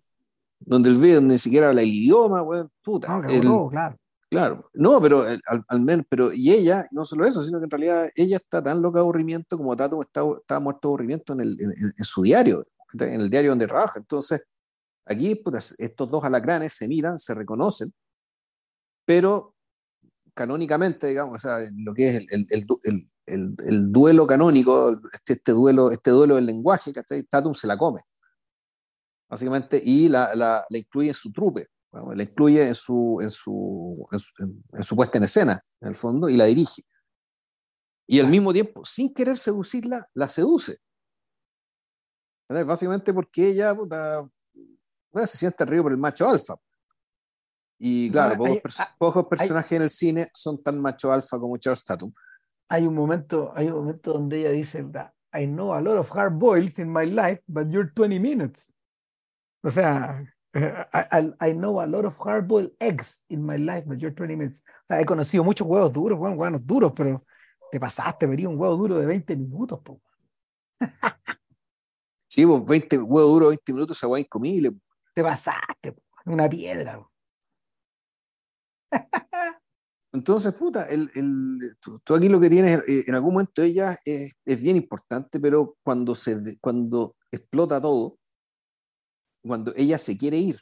Donde 0.62 0.90
él 0.92 0.96
vive, 0.96 1.16
donde 1.16 1.34
ni 1.34 1.40
siquiera 1.40 1.68
habla 1.68 1.82
el 1.82 1.90
idioma, 1.90 2.40
güey, 2.40 2.64
puta. 2.82 3.20
No, 3.44 3.68
claro. 3.68 3.98
Claro, 4.30 4.64
no, 4.76 5.02
pero 5.02 5.26
al, 5.68 5.82
menos, 5.82 6.06
pero 6.08 6.32
y 6.32 6.52
ella, 6.52 6.86
no 6.92 7.04
solo 7.04 7.26
eso, 7.26 7.44
sino 7.44 7.60
que 7.60 7.66
en 7.66 7.72
realidad 7.72 8.10
ella 8.16 8.38
está 8.38 8.64
tan 8.64 8.82
loca 8.82 9.00
de 9.00 9.02
aburrimiento 9.02 9.58
como 9.58 9.76
Tato 9.76 10.00
está, 10.00 10.22
está 10.40 10.58
muerto 10.62 10.88
de 10.88 10.92
aburrimiento 10.92 11.34
en, 11.34 11.42
el, 11.42 11.58
en 11.60 12.04
su 12.06 12.22
diario, 12.22 12.64
en 12.98 13.20
el 13.20 13.30
diario 13.30 13.50
donde 13.50 13.68
trabaja. 13.68 14.00
Entonces, 14.00 14.42
Aquí 15.12 15.42
estos 15.78 16.10
dos 16.10 16.24
alacranes 16.24 16.74
se 16.74 16.88
miran, 16.88 17.20
se 17.20 17.34
reconocen, 17.34 17.94
pero 19.06 19.56
canónicamente, 20.34 21.08
digamos, 21.08 21.36
o 21.36 21.40
sea, 21.40 21.58
lo 21.76 21.94
que 21.94 22.08
es 22.08 22.16
el, 22.32 22.48
el, 22.50 23.10
el, 23.26 23.56
el 23.68 23.92
duelo 23.92 24.26
canónico, 24.26 25.00
este, 25.14 25.34
este, 25.34 25.52
duelo, 25.52 25.92
este 25.92 26.12
duelo 26.12 26.36
del 26.36 26.46
lenguaje, 26.46 26.92
¿cachai? 26.94 27.24
Tatum 27.24 27.54
se 27.54 27.68
la 27.68 27.78
come, 27.78 28.02
básicamente, 29.30 29.82
y 29.84 30.10
la, 30.10 30.34
la, 30.36 30.66
la 30.70 30.78
incluye 30.78 31.10
en 31.10 31.16
su 31.16 31.32
trupe, 31.32 31.68
la 31.92 32.24
incluye 32.24 32.68
en 32.68 32.76
su, 32.76 33.20
en, 33.22 33.30
su, 33.30 34.08
en, 34.74 34.84
su, 34.84 34.96
puesta 34.96 35.18
en 35.18 35.26
escena, 35.26 35.64
en 35.82 35.90
el 35.90 35.96
fondo, 35.96 36.30
y 36.30 36.38
la 36.38 36.46
dirige. 36.46 36.84
Y 38.08 38.20
al 38.20 38.28
mismo 38.28 38.52
tiempo, 38.54 38.84
sin 38.86 39.14
querer 39.14 39.38
seducirla, 39.38 40.10
la 40.14 40.28
seduce. 40.28 40.78
Básicamente 42.50 43.14
porque 43.14 43.50
ella, 43.50 43.74
puta, 43.74 44.30
bueno, 45.12 45.28
se 45.28 45.38
siente 45.38 45.64
arriba 45.64 45.84
por 45.84 45.92
el 45.92 45.98
macho 45.98 46.28
alfa. 46.28 46.56
Y 47.80 48.12
claro, 48.12 48.38
pocos, 49.00 49.26
personajes 49.28 49.72
en 49.72 49.82
el 49.82 49.90
cine 49.90 50.30
son 50.34 50.62
tan 50.62 50.80
macho 50.80 51.12
alfa 51.12 51.40
como 51.40 51.58
Charles 51.58 51.84
Tatum. 51.84 52.12
Hay 52.70 52.86
un 52.86 52.94
momento, 52.94 53.52
hay 53.56 53.68
un 53.68 53.74
momento 53.74 54.14
donde 54.14 54.40
ella 54.40 54.52
dice, 54.52 54.86
I 55.34 55.46
know 55.46 55.74
a 55.74 55.82
lot 55.82 55.98
of 55.98 56.16
hard 56.16 56.38
boils 56.38 56.78
in 56.78 56.92
my 56.92 57.06
life, 57.06 57.42
but 57.48 57.70
you're 57.70 57.92
20 57.92 58.20
minutes. 58.20 58.72
O 59.64 59.72
sea, 59.72 60.24
I, 60.54 61.54
know 61.54 61.82
a 61.82 61.88
lot 61.88 62.06
of 62.06 62.18
hard 62.20 62.48
boiled 62.48 62.72
eggs 62.80 63.26
in 63.30 63.44
my 63.44 63.58
life, 63.58 63.86
but 63.88 64.00
you're 64.00 64.14
20 64.14 64.36
minutes. 64.36 64.64
O 64.68 64.94
sea, 64.94 65.02
he 65.02 65.06
conocido 65.06 65.44
muchos 65.44 65.68
huevos 65.68 65.92
duros, 65.92 66.20
bueno, 66.20 66.36
huevos 66.36 66.66
duros, 66.66 66.94
pero 66.96 67.26
te 67.72 67.80
pasaste, 67.80 68.28
vería 68.28 68.50
un 68.50 68.60
huevo 68.60 68.76
duro 68.76 69.00
de 69.00 69.06
20 69.06 69.36
minutos, 69.38 69.80
po. 69.80 70.02
Sí, 72.28 72.46
pues 72.46 72.66
20 72.66 72.98
huevos 73.00 73.32
duros, 73.32 73.50
20 73.50 73.74
minutos, 73.74 73.98
esa 73.98 74.08
hueá 74.08 74.22
incomible. 74.22 74.72
Te 75.14 75.24
pasaste, 75.24 75.96
una 76.26 76.50
piedra. 76.50 77.06
entonces, 80.14 80.54
puta, 80.54 80.88
el, 80.90 81.12
el, 81.16 81.78
tú, 81.80 82.16
aquí 82.16 82.30
lo 82.30 82.40
que 82.40 82.50
tienes, 82.50 82.80
eh, 82.88 83.04
en 83.08 83.16
algún 83.16 83.34
momento 83.34 83.62
ella 83.62 83.98
es, 84.06 84.34
es, 84.46 84.62
bien 84.62 84.78
importante, 84.78 85.40
pero 85.40 85.78
cuando, 85.84 86.16
se, 86.16 86.58
cuando 86.60 87.16
explota 87.32 87.82
todo, 87.82 88.18
cuando 89.44 89.74
ella 89.76 89.98
se 89.98 90.18
quiere 90.18 90.38
ir, 90.38 90.60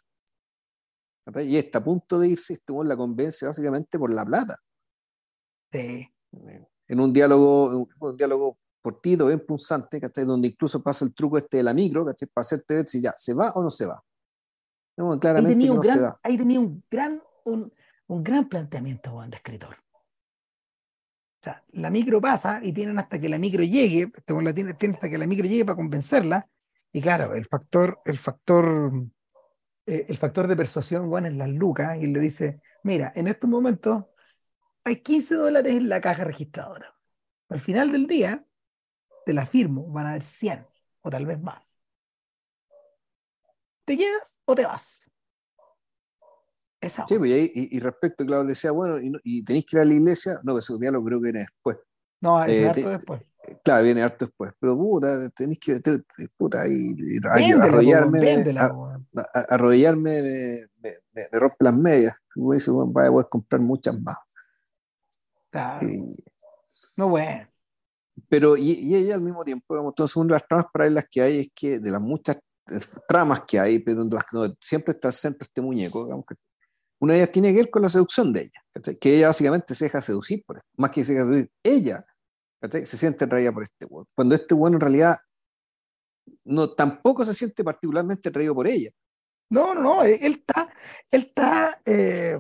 y 1.44 1.58
está 1.58 1.80
a 1.80 1.84
punto 1.84 2.20
de 2.20 2.30
irse, 2.30 2.54
este 2.54 2.74
la 2.84 2.98
convence 2.98 3.46
básicamente 3.46 4.00
por 4.00 4.12
la 4.14 4.26
plata. 4.26 4.58
Sí. 5.72 6.08
En 6.88 7.00
un 7.00 7.14
diálogo, 7.14 7.88
un 8.00 8.18
diálogo 8.18 8.58
cortito, 8.82 9.28
bien 9.28 9.46
punzante, 9.46 10.00
¿cachai? 10.00 10.26
Donde 10.26 10.48
incluso 10.48 10.82
pasa 10.82 11.06
el 11.06 11.14
truco 11.14 11.38
este 11.38 11.58
de 11.58 11.64
la 11.64 11.74
micro, 11.74 12.06
¿cachai? 12.06 12.30
Para 12.34 12.42
hacerte 12.42 12.74
ver 12.76 12.88
si 12.88 13.02
ya 13.02 13.14
se 13.16 13.34
va 13.34 13.52
o 13.52 13.62
no 13.62 13.70
se 13.70 13.86
va. 13.86 14.02
No, 15.00 15.18
claramente 15.18 15.54
ahí 15.54 15.60
tenía, 15.60 15.72
un, 15.72 15.80
gran, 15.80 16.14
ahí 16.24 16.38
tenía 16.38 16.60
un 16.60 16.84
gran, 16.92 17.24
un, 17.46 17.72
un 18.08 18.22
gran 18.22 18.50
planteamiento 18.50 19.22
de 19.30 19.38
escritor. 19.38 19.78
O 19.94 21.42
sea, 21.42 21.64
la 21.72 21.90
micro 21.90 22.20
pasa 22.20 22.60
y 22.62 22.74
tienen 22.74 23.00
hasta 23.00 23.18
que 23.18 23.30
la 23.30 23.38
micro 23.38 23.64
llegue, 23.64 24.12
este 24.14 24.42
la 24.42 24.54
tienen, 24.54 24.76
hasta 24.94 25.10
que 25.10 25.18
la 25.18 25.26
micro 25.26 25.48
llegue 25.48 25.64
para 25.64 25.78
convencerla. 25.78 26.50
Y 26.92 27.00
claro, 27.00 27.34
el 27.34 27.46
factor, 27.46 28.02
el 28.04 28.18
factor, 28.18 28.92
eh, 29.86 30.06
el 30.10 30.18
factor 30.18 30.50
de 30.50 30.58
persuasión, 30.58 31.10
bueno, 31.10 31.30
es 31.30 31.34
las 31.36 31.48
lucas, 31.48 31.98
y 31.98 32.08
le 32.08 32.20
dice, 32.20 32.60
mira, 32.84 33.14
en 33.16 33.30
estos 33.30 33.50
momentos 33.50 34.04
hay 34.84 34.98
15 34.98 35.36
dólares 35.36 35.76
en 35.78 35.88
la 35.88 36.02
caja 36.02 36.26
registradora. 36.26 36.94
Al 37.48 37.62
final 37.62 37.94
del 37.94 38.06
día, 38.06 38.46
te 39.26 39.32
la 39.32 39.46
firmo, 39.46 39.90
van 39.94 40.08
a 40.08 40.10
haber 40.10 40.24
100 40.24 40.68
o 41.04 41.10
tal 41.10 41.26
vez 41.26 41.40
más. 41.40 41.79
¿Te 43.90 43.98
quedas 43.98 44.40
o 44.46 44.54
te 44.54 44.66
vas? 44.66 45.04
Sí, 46.80 47.18
pues, 47.18 47.52
y, 47.56 47.76
y, 47.76 47.80
respecto, 47.80 48.24
claro, 48.24 48.44
le 48.44 48.50
decía, 48.50 48.70
bueno, 48.70 48.98
y, 49.02 49.44
tenéis 49.44 49.66
que 49.66 49.78
ir 49.78 49.82
a 49.82 49.86
la 49.86 49.94
iglesia, 49.96 50.34
no, 50.44 50.54
que 50.54 50.60
ese 50.60 50.78
diálogo 50.78 51.06
creo 51.06 51.20
que 51.20 51.24
viene 51.24 51.40
después. 51.40 51.78
No, 52.22 52.46
viene 52.46 52.62
eh, 52.62 52.68
harto 52.68 52.90
después. 52.92 53.30
Claro, 53.64 53.84
viene 53.84 54.04
harto 54.04 54.26
después, 54.26 54.52
pero 54.60 54.78
puta, 54.78 55.28
tenéis 55.32 55.58
que, 55.58 55.80
te, 55.80 56.04
puta, 56.38 56.68
y, 56.68 57.18
arrodillarme, 57.32 58.46
arrodillarme 59.50 60.22
me, 60.78 60.92
me, 61.12 61.40
rompe 61.40 61.58
las 61.62 61.76
medias. 61.76 62.14
Como 62.32 62.54
dice, 62.54 62.70
bueno, 62.70 62.92
vaya 62.92 63.10
a 63.10 63.24
comprar 63.24 63.60
muchas 63.60 64.00
más. 64.00 64.18
Claro. 65.50 65.88
no, 66.96 67.10
bueno. 67.10 67.48
Pero, 68.30 68.56
y, 68.56 68.94
ella 68.94 69.16
al 69.16 69.22
mismo 69.22 69.44
tiempo, 69.44 69.74
digamos, 69.74 69.94
entonces 69.94 70.16
una 70.16 70.28
de 70.28 70.34
las 70.34 70.48
tramas 70.48 70.68
paralelas 70.72 71.06
que 71.10 71.22
hay 71.24 71.40
es 71.40 71.50
que 71.56 71.80
de 71.80 71.90
las 71.90 72.02
muchas 72.02 72.40
tramas 73.08 73.44
que 73.48 73.60
hay, 73.60 73.80
pero 73.80 74.02
en 74.02 74.10
las 74.10 74.24
que 74.24 74.54
siempre 74.60 74.94
está 74.94 75.12
siempre 75.12 75.46
este 75.46 75.62
muñeco, 75.62 76.06
digamos, 76.06 76.26
que 76.28 76.36
una 77.02 77.14
de 77.14 77.20
ellas 77.20 77.32
tiene 77.32 77.50
que 77.50 77.58
ver 77.58 77.70
con 77.70 77.82
la 77.82 77.90
seducción 77.90 78.34
de 78.34 78.42
ella, 78.42 78.98
que 79.00 79.16
ella 79.16 79.28
básicamente 79.28 79.74
se 79.74 79.86
deja 79.86 80.02
seducir 80.02 80.44
por 80.46 80.58
esto, 80.58 80.70
más 80.78 80.92
que 80.92 81.04
se 81.04 81.14
deja 81.14 81.26
seducir, 81.26 81.52
ella 81.64 82.04
se 82.70 82.98
siente 82.98 83.26
atraída 83.26 83.52
por 83.54 83.64
este 83.64 83.86
bueno. 83.86 84.08
Cuando 84.14 84.36
este 84.36 84.54
bueno 84.54 84.76
en 84.76 84.82
realidad 84.82 85.18
no, 86.44 86.70
tampoco 86.70 87.24
se 87.24 87.34
siente 87.34 87.64
particularmente 87.64 88.30
atraído 88.30 88.54
por 88.54 88.68
ella. 88.68 88.92
No, 89.50 89.74
no, 89.74 89.82
no, 89.82 90.04
él 90.04 90.20
está, 90.22 90.72
él 91.10 91.22
está, 91.22 91.82
eh, 91.86 92.38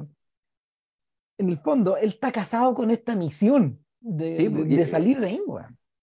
en 1.37 1.49
el 1.49 1.57
fondo, 1.57 1.97
él 1.97 2.09
está 2.09 2.31
casado 2.31 2.73
con 2.73 2.91
esta 2.91 3.15
misión 3.15 3.83
de, 3.99 4.49
de, 4.49 4.85
salir 4.85 5.19
de 5.19 5.27
ahí, 5.27 5.41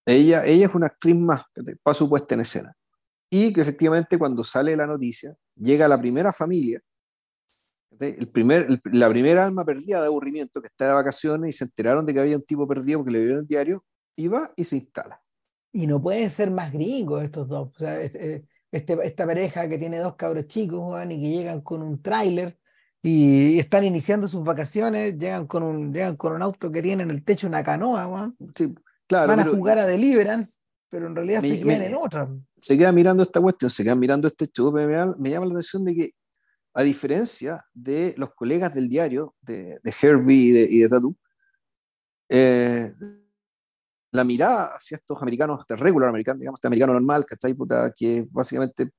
Ella, 0.05 0.45
ella 0.45 0.67
es 0.67 0.75
una 0.75 0.87
actriz 0.87 1.15
más, 1.15 1.43
para 1.83 1.95
su 1.95 2.09
puesta 2.09 2.35
en 2.35 2.41
escena. 2.41 2.77
Y 3.31 3.53
que 3.53 3.61
efectivamente 3.61 4.19
cuando 4.19 4.45
sale 4.45 4.77
la 4.77 4.87
noticia, 4.87 5.35
llega 5.57 5.89
la 5.89 6.01
primera 6.01 6.33
familia 6.33 6.83
el 8.01 8.29
primer, 8.29 8.81
la 8.85 9.09
primera 9.09 9.47
alma 9.47 9.65
perdida 9.65 10.01
de 10.01 10.07
aburrimiento 10.07 10.61
que 10.61 10.69
está 10.69 10.89
de 10.89 10.95
vacaciones 10.95 11.51
y 11.55 11.59
se 11.59 11.65
enteraron 11.65 12.05
de 12.05 12.15
que 12.15 12.21
había 12.21 12.37
un 12.37 12.43
tipo 12.43 12.67
perdido 12.67 13.01
porque 13.01 13.13
le 13.13 13.21
vieron 13.21 13.39
el 13.41 13.47
diario, 13.47 13.85
y 14.17 14.29
va 14.29 14.51
y 14.57 14.65
se 14.65 14.77
instala. 14.77 15.21
Y 15.73 15.87
no 15.87 16.01
pueden 16.01 16.31
ser 16.31 16.51
más 16.51 16.73
gringos 16.73 17.23
estos 17.23 17.49
dos. 17.49 17.69
O 17.75 17.79
sea, 17.79 18.01
este, 18.01 18.47
este, 18.73 18.97
esta 19.05 19.27
pareja 19.27 19.69
que 19.69 19.79
tiene 19.79 19.99
dos 19.99 20.17
cabros 20.17 20.47
chicos 20.47 20.81
Juan, 20.81 21.13
y 21.13 21.21
que 21.21 21.31
llegan 21.31 21.61
con 21.61 21.83
un 21.83 22.01
tráiler 22.03 22.59
y 23.03 23.59
están 23.59 23.85
iniciando 23.85 24.27
sus 24.27 24.43
vacaciones, 24.43 25.17
llegan 25.17 25.47
con 25.47 25.63
un, 25.63 25.93
llegan 25.93 26.17
con 26.17 26.33
un 26.33 26.43
auto 26.43 26.73
que 26.73 26.83
tiene 26.83 27.05
en 27.05 27.11
el 27.11 27.25
techo 27.25 27.47
una 27.47 27.63
canoa, 27.63 28.07
Juan. 28.07 28.37
Sí, 28.55 28.75
claro, 29.07 29.29
van 29.29 29.41
a 29.41 29.45
jugar 29.45 29.79
a 29.79 29.87
Deliverance, 29.87 30.59
pero 30.89 31.07
en 31.07 31.15
realidad 31.15 31.43
se 31.43 31.61
quedan 31.61 31.83
en 31.83 31.95
otra. 31.95 32.29
Se 32.61 32.77
queda 32.77 32.93
mirando 32.93 33.23
esta 33.23 33.41
cuestión, 33.41 33.71
se 33.71 33.83
queda 33.83 33.95
mirando 33.95 34.27
este 34.29 34.47
show, 34.47 34.73
me, 34.73 34.87
me 34.87 35.31
llama 35.31 35.47
la 35.47 35.53
atención 35.53 35.85
de 35.85 35.95
que 35.95 36.11
a 36.77 36.83
diferencia 36.83 37.65
de 37.73 38.15
los 38.19 38.35
colegas 38.35 38.75
del 38.75 38.89
diario, 38.91 39.35
de, 39.41 39.79
de 39.83 39.95
Herbie 40.03 40.67
y 40.69 40.81
de, 40.81 40.89
Tatu, 40.91 41.17
eh, 42.29 42.93
la 44.13 44.25
mirada 44.25 44.75
hacia 44.75 44.97
estos 44.97 45.21
americanos, 45.23 45.61
este 45.61 45.77
regular 45.77 46.11
americano, 46.11 46.39
digamos, 46.39 46.59
este 46.59 46.67
americano 46.67 46.93
normal, 46.93 47.25
¿cachai? 47.25 47.55
Puta, 47.55 47.91
que 47.97 48.19
es 48.19 48.31
básicamente 48.31 48.91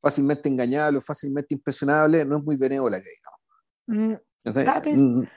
fácilmente 0.00 0.50
engañable 0.50 0.98
o 0.98 1.00
fácilmente 1.00 1.54
impresionable, 1.54 2.26
no 2.26 2.38
es 2.38 2.44
muy 2.44 2.56
benévola 2.56 3.00
que 3.00 3.08
digamos. 3.16 3.40
Mm, 3.86 5.20
mm, 5.20 5.28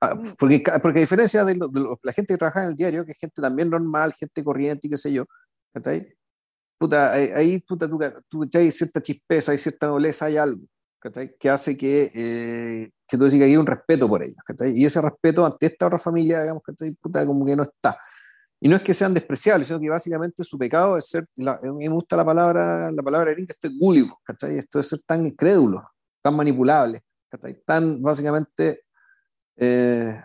ah, 0.00 0.20
porque, 0.36 0.64
porque 0.82 0.98
a 0.98 1.02
diferencia 1.02 1.44
de, 1.44 1.58
la 2.02 2.12
gente 2.12 2.34
que 2.34 2.38
trabaja 2.38 2.64
en 2.64 2.70
el 2.70 2.74
diario, 2.74 3.04
que 3.04 3.12
es 3.12 3.18
gente 3.20 3.40
también 3.40 3.70
normal, 3.70 4.14
gente 4.14 4.42
corriente 4.42 4.88
y 4.88 4.90
qué 4.90 4.96
sé 4.96 5.12
yo, 5.12 5.26
¿cachai? 5.72 6.17
Puta, 6.78 7.12
ahí 7.12 7.60
puta, 7.60 7.88
tú, 7.88 7.98
tú, 8.28 8.48
hay 8.54 8.70
cierta 8.70 9.02
chispeza, 9.02 9.52
hay 9.52 9.58
cierta 9.58 9.88
nobleza, 9.88 10.26
hay 10.26 10.36
algo 10.36 10.62
que 11.38 11.50
hace 11.50 11.76
que, 11.76 12.10
eh, 12.14 12.90
que 13.06 13.16
tú 13.16 13.24
decís 13.24 13.38
que 13.38 13.44
hay 13.44 13.56
un 13.56 13.66
respeto 13.66 14.08
por 14.08 14.22
ellos. 14.22 14.36
Y 14.74 14.84
ese 14.84 15.00
respeto 15.00 15.46
ante 15.46 15.66
esta 15.66 15.86
otra 15.86 15.98
familia, 15.98 16.40
digamos, 16.42 16.62
Puta, 17.00 17.24
como 17.24 17.44
que 17.46 17.56
no 17.56 17.62
está. 17.62 17.98
Y 18.60 18.68
no 18.68 18.76
es 18.76 18.82
que 18.82 18.92
sean 18.92 19.14
despreciables, 19.14 19.68
sino 19.68 19.78
que 19.78 19.88
básicamente 19.88 20.42
su 20.42 20.58
pecado 20.58 20.96
es 20.96 21.08
ser, 21.08 21.24
la, 21.36 21.58
me 21.62 21.88
gusta 21.88 22.16
la 22.16 22.24
palabra, 22.24 22.90
la 22.90 23.02
palabra 23.02 23.30
gringa, 23.30 23.52
esto 23.52 23.68
es 23.68 23.78
gullible, 23.78 24.12
Esto 24.56 24.80
es 24.80 24.88
ser 24.88 25.00
tan 25.06 25.24
incrédulo, 25.26 25.80
tan 26.20 26.34
manipulable, 26.34 27.00
Tan 27.64 28.02
básicamente, 28.02 28.80
eh, 29.56 30.20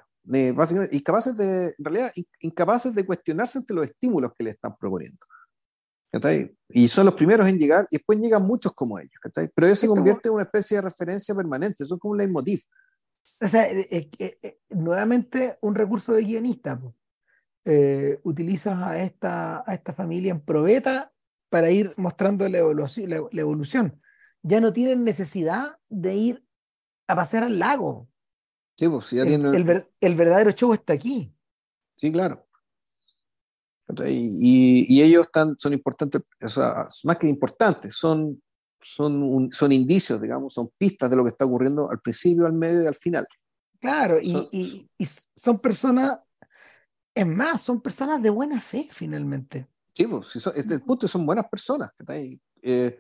básicamente 0.56 0.96
incapaces 0.96 1.38
de, 1.38 1.76
en 1.78 1.86
realidad, 1.86 2.12
incapaces 2.40 2.96
de 2.96 3.06
cuestionarse 3.06 3.60
ante 3.60 3.74
los 3.74 3.86
estímulos 3.86 4.32
que 4.36 4.46
le 4.46 4.50
están 4.52 4.76
proponiendo. 4.78 5.20
Y 6.70 6.88
son 6.88 7.06
los 7.06 7.16
primeros 7.16 7.48
en 7.48 7.58
llegar, 7.58 7.88
y 7.90 7.98
después 7.98 8.20
llegan 8.20 8.46
muchos 8.46 8.74
como 8.74 9.00
ellos, 9.00 9.12
Pero 9.56 9.68
eso 9.68 9.76
se 9.76 9.88
convierte 9.88 10.30
en 10.30 10.36
una 10.36 10.44
especie 10.44 10.78
de 10.78 10.82
referencia 10.82 11.34
permanente, 11.34 11.84
eso 11.84 11.96
es 11.96 12.00
como 12.00 12.12
un 12.12 12.18
leitmotiv. 12.20 12.62
O 13.42 13.48
sea, 13.48 13.70
eh, 13.70 14.10
eh, 14.20 14.38
eh, 14.42 14.60
nuevamente 14.70 15.58
un 15.62 15.76
recurso 15.76 16.14
de 16.14 16.24
guionista. 16.24 16.80
utilizas 18.24 18.78
a 18.78 19.02
esta, 19.02 19.64
a 19.66 19.74
esta 19.74 19.94
familia 19.94 20.32
en 20.32 20.42
probeta 20.42 21.12
para 21.50 21.72
ir 21.72 21.94
mostrando 21.98 22.48
la 22.48 22.58
evolución, 22.60 23.10
la, 23.10 23.42
evolución. 23.42 24.02
Ya 24.44 24.60
no 24.60 24.74
tienen 24.74 25.04
necesidad 25.04 25.78
de 25.90 26.16
ir 26.16 26.46
a 27.08 27.16
pasear 27.16 27.44
al 27.44 27.60
lago. 27.60 28.10
Sí, 28.78 28.90
pues 28.90 29.12
ya 29.12 29.24
el, 29.24 29.86
el 30.02 30.16
verdadero 30.16 30.52
show 30.52 30.74
está 30.74 30.94
aquí. 30.94 31.34
Sí, 31.96 32.12
claro. 32.12 32.46
Y, 34.08 35.02
ellos 35.02 35.26
están, 35.26 35.58
son 35.58 35.74
importantes, 35.74 36.22
o 36.42 36.50
sea, 36.50 36.88
más 37.04 37.18
que 37.18 37.28
importantes, 37.28 37.96
son, 37.96 38.42
son, 38.82 39.50
son 39.52 39.72
indicios, 39.72 40.22
digamos, 40.22 40.54
son 40.54 40.72
pistas 40.78 41.10
de 41.10 41.16
lo 41.16 41.24
que 41.24 41.32
está 41.32 41.46
ocurriendo 41.46 41.90
al 41.90 42.00
principio, 42.00 42.46
al 42.46 42.54
medio 42.54 42.84
y 42.84 42.88
al 42.88 42.96
final. 42.96 43.28
Claro, 43.80 44.18
y, 44.22 44.88
y, 44.98 45.06
son 45.36 45.60
personas, 45.60 46.18
es 47.14 47.28
más, 47.28 47.62
son 47.62 47.82
personas 47.82 48.22
de 48.22 48.30
buena 48.30 48.62
fe 48.62 48.88
finalmente. 48.90 49.68
Sí, 49.96 50.08
pues, 50.08 50.36
este 50.36 50.80
punto 50.80 51.08
son 51.08 51.26
buenas 51.26 51.48
personas, 51.50 51.90
eh, 52.64 53.00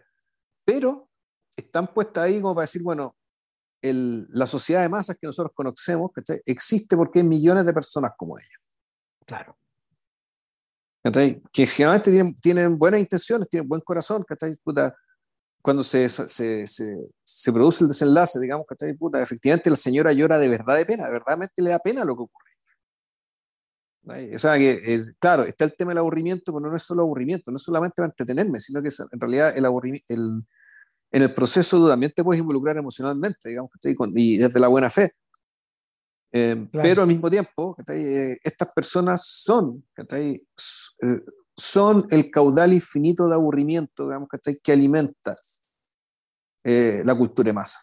pero 0.65 1.09
están 1.55 1.91
puestas 1.93 2.25
ahí 2.25 2.41
como 2.41 2.55
para 2.55 2.63
decir, 2.63 2.83
bueno, 2.83 3.15
el, 3.81 4.27
la 4.29 4.47
sociedad 4.47 4.81
de 4.81 4.89
masas 4.89 5.17
que 5.19 5.27
nosotros 5.27 5.53
conocemos 5.55 6.11
existe 6.45 6.95
porque 6.95 7.19
hay 7.19 7.25
millones 7.25 7.65
de 7.65 7.73
personas 7.73 8.11
como 8.17 8.37
ellos. 8.37 8.61
Claro 9.25 9.57
que 11.51 11.67
generalmente 11.67 12.11
tienen, 12.11 12.35
tienen, 12.35 12.77
buenas 12.77 12.99
intenciones, 12.99 13.49
tienen 13.49 13.67
buen 13.67 13.81
corazón, 13.81 14.25
Puta, 14.63 14.95
cuando 15.61 15.83
se, 15.83 16.07
se, 16.07 16.65
se, 16.65 16.97
se, 17.23 17.53
produce 17.53 17.83
el 17.83 17.89
desenlace, 17.89 18.39
digamos, 18.39 18.65
que 18.67 18.93
Puta, 18.93 19.21
efectivamente 19.21 19.69
la 19.69 19.75
señora 19.75 20.13
llora 20.13 20.39
de 20.39 20.49
verdad 20.49 20.77
de 20.77 20.85
pena, 20.85 21.07
de 21.07 21.13
verdad 21.13 21.37
le 21.57 21.69
da 21.69 21.79
pena 21.79 22.05
lo 22.05 22.15
que 22.15 22.23
ocurre. 22.23 22.53
O 24.35 24.37
sea, 24.37 24.57
que 24.57 24.81
es, 24.83 25.13
claro, 25.17 25.43
está 25.43 25.63
el 25.63 25.75
tema 25.75 25.91
del 25.91 25.99
aburrimiento, 25.99 26.53
pero 26.53 26.69
no 26.69 26.75
es 26.75 26.83
solo 26.83 27.03
aburrimiento, 27.03 27.51
no 27.51 27.57
es 27.57 27.63
solamente 27.63 27.95
para 27.95 28.07
entretenerme, 28.07 28.59
sino 28.59 28.81
que 28.81 28.89
en 29.11 29.19
realidad 29.19 29.57
el 29.57 29.65
aburrimiento, 29.65 30.13
el, 30.13 30.43
en 31.11 31.21
el 31.21 31.33
proceso 31.33 31.87
también 31.87 32.11
te 32.13 32.23
puedes 32.23 32.41
involucrar 32.41 32.75
emocionalmente, 32.75 33.49
digamos, 33.49 33.71
y 34.15 34.37
desde 34.37 34.59
la 34.59 34.67
buena 34.67 34.89
fe. 34.89 35.13
Eh, 36.35 36.67
pero 36.71 37.03
al 37.03 37.07
mismo 37.07 37.29
tiempo, 37.29 37.75
eh, 37.89 38.39
estas 38.43 38.71
personas 38.73 39.23
son, 39.23 39.85
eh, 40.09 40.41
son 41.55 42.05
el 42.09 42.31
caudal 42.31 42.73
infinito 42.73 43.27
de 43.27 43.35
aburrimiento 43.35 44.05
digamos, 44.05 44.27
que 44.63 44.71
alimenta 44.71 45.35
la 46.63 47.15
cultura 47.15 47.49
de 47.49 47.53
masa. 47.53 47.81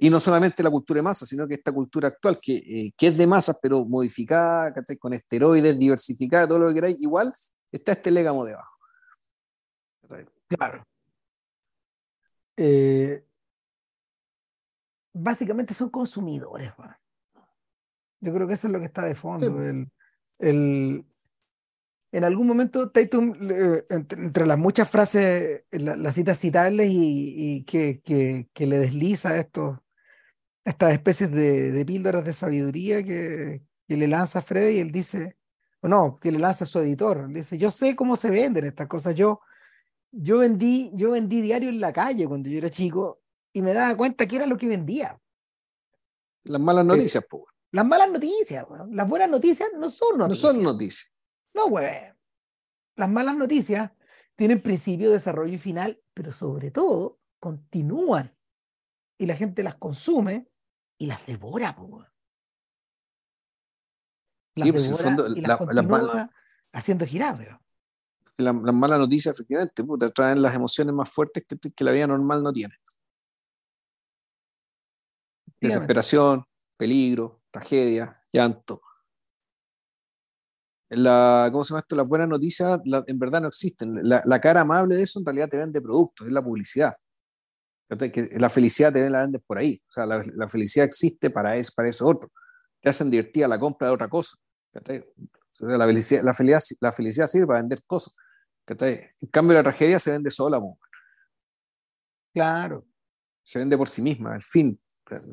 Y 0.00 0.08
no 0.08 0.18
solamente 0.18 0.62
la 0.62 0.70
cultura 0.70 0.98
de 0.98 1.02
masa, 1.02 1.26
sino 1.26 1.46
que 1.46 1.54
esta 1.54 1.72
cultura 1.72 2.08
actual, 2.08 2.38
que, 2.40 2.92
que 2.96 3.06
es 3.06 3.18
de 3.18 3.26
masas, 3.26 3.58
pero 3.60 3.84
modificada, 3.84 4.72
con 4.98 5.12
esteroides, 5.12 5.78
diversificada, 5.78 6.48
todo 6.48 6.60
lo 6.60 6.68
que 6.68 6.74
queráis, 6.74 7.02
igual 7.02 7.30
está 7.70 7.92
este 7.92 8.10
legamo 8.10 8.46
debajo. 8.46 8.78
Claro. 10.48 10.86
Eh, 12.56 13.24
básicamente 15.14 15.72
son 15.72 15.88
consumidores. 15.88 16.72
Yo 18.20 18.34
creo 18.34 18.46
que 18.46 18.54
eso 18.54 18.66
es 18.66 18.72
lo 18.72 18.80
que 18.80 18.86
está 18.86 19.02
de 19.02 19.14
fondo. 19.14 19.62
El, 20.40 21.06
en 22.12 22.24
algún 22.24 22.46
momento 22.46 22.90
Tatum, 22.90 23.34
entre, 23.88 24.46
las 24.46 24.58
muchas 24.58 24.90
frases, 24.90 25.64
las 25.70 26.14
citas 26.14 26.38
citables 26.38 26.88
y, 26.90 27.64
que, 27.64 28.00
que, 28.02 28.66
le 28.66 28.78
desliza 28.78 29.38
estos, 29.38 29.78
estas 30.64 30.92
especies 30.92 31.30
de, 31.30 31.72
de 31.72 31.84
píldoras 31.84 32.24
de 32.24 32.32
sabiduría 32.32 33.02
que, 33.02 33.62
que 33.86 33.96
le 33.96 34.08
lanza 34.08 34.42
Freddy, 34.42 34.76
y 34.76 34.80
él 34.80 34.90
dice, 34.90 35.36
o 35.80 35.88
no, 35.88 36.18
que 36.18 36.32
le 36.32 36.38
lanza 36.38 36.64
a 36.64 36.66
su 36.66 36.78
editor, 36.78 37.28
dice, 37.28 37.58
yo 37.58 37.70
sé 37.70 37.94
cómo 37.94 38.16
se 38.16 38.30
venden 38.30 38.64
estas 38.64 38.88
cosas, 38.88 39.14
yo, 39.14 39.40
yo 40.10 40.38
vendí, 40.38 40.90
yo 40.94 41.10
vendí 41.10 41.40
diario 41.40 41.68
en 41.68 41.80
la 41.80 41.92
calle 41.92 42.26
cuando 42.26 42.48
yo 42.48 42.58
era 42.58 42.70
chico 42.70 43.23
y 43.54 43.62
me 43.62 43.72
daba 43.72 43.96
cuenta 43.96 44.26
que 44.26 44.36
era 44.36 44.46
lo 44.46 44.58
que 44.58 44.66
vendía. 44.66 45.18
Las 46.42 46.60
malas 46.60 46.84
noticias, 46.84 47.24
pues. 47.30 47.44
Las 47.70 47.86
malas 47.86 48.10
noticias, 48.10 48.66
las 48.90 49.08
buenas 49.08 49.30
noticias 49.30 49.70
no 49.76 49.88
son 49.88 50.18
noticias. 50.18 50.44
No 50.44 50.52
son 50.52 50.62
noticias. 50.62 51.12
No, 51.54 51.68
güey. 51.68 52.12
Las 52.96 53.08
malas 53.08 53.36
noticias 53.36 53.90
tienen 54.36 54.60
principio, 54.60 55.10
desarrollo 55.10 55.54
y 55.54 55.58
final, 55.58 56.00
pero 56.12 56.32
sobre 56.32 56.70
todo 56.70 57.20
continúan. 57.40 58.30
Y 59.18 59.26
la 59.26 59.36
gente 59.36 59.62
las 59.62 59.76
consume 59.76 60.48
y 60.98 61.06
las 61.06 61.24
devora, 61.26 61.74
pues. 61.74 62.06
Las 64.56 64.70
pues, 64.70 64.88
devora 64.88 65.28
y 65.36 65.40
las 65.40 65.56
continúa 65.56 66.30
haciendo 66.72 67.06
girar, 67.06 67.34
las 68.36 68.54
malas 68.74 68.98
noticias, 68.98 69.32
efectivamente, 69.32 69.84
te 70.00 70.10
traen 70.10 70.42
las 70.42 70.56
emociones 70.56 70.92
más 70.92 71.08
fuertes 71.08 71.44
que, 71.46 71.56
que 71.56 71.84
la 71.84 71.92
vida 71.92 72.08
normal 72.08 72.42
no 72.42 72.52
tiene. 72.52 72.74
Desesperación, 75.68 76.44
peligro, 76.76 77.42
tragedia, 77.50 78.12
llanto. 78.32 78.82
La, 80.90 81.48
¿Cómo 81.50 81.64
se 81.64 81.70
llama 81.70 81.80
esto? 81.80 81.96
Las 81.96 82.08
buenas 82.08 82.28
noticias 82.28 82.80
en 82.84 83.18
verdad 83.18 83.40
no 83.40 83.48
existen. 83.48 84.00
La, 84.02 84.40
cara 84.40 84.60
amable 84.60 84.94
de 84.94 85.02
eso 85.02 85.18
en 85.18 85.24
realidad 85.24 85.48
te 85.48 85.56
vende 85.56 85.80
productos, 85.80 86.26
es 86.26 86.32
la 86.32 86.42
publicidad. 86.42 86.94
La 88.38 88.48
felicidad 88.48 88.92
te 88.92 89.08
la 89.10 89.22
vendes 89.22 89.42
por 89.46 89.58
ahí. 89.58 89.80
O 89.88 89.90
sea, 89.90 90.06
la, 90.06 90.48
felicidad 90.48 90.86
existe 90.86 91.30
para 91.30 91.56
eso, 91.56 91.72
para 91.74 91.88
eso 91.88 92.06
otro. 92.06 92.30
Te 92.80 92.88
hacen 92.88 93.10
divertida 93.10 93.48
la 93.48 93.58
compra 93.58 93.88
de 93.88 93.94
otra 93.94 94.08
cosa. 94.08 94.36
La 95.60 95.86
felicidad, 95.86 96.22
la, 96.22 96.34
felicidad, 96.34 96.78
la 96.80 96.92
felicidad 96.92 97.26
sirve 97.26 97.46
para 97.46 97.60
vender 97.60 97.82
cosas. 97.86 98.16
En 98.66 99.28
cambio, 99.30 99.54
la 99.54 99.62
tragedia 99.62 99.98
se 99.98 100.12
vende 100.12 100.30
sola. 100.30 100.60
Claro. 102.32 102.86
Se 103.42 103.58
vende 103.58 103.76
por 103.76 103.88
sí 103.88 104.00
misma, 104.00 104.34
el 104.34 104.42
fin, 104.42 104.80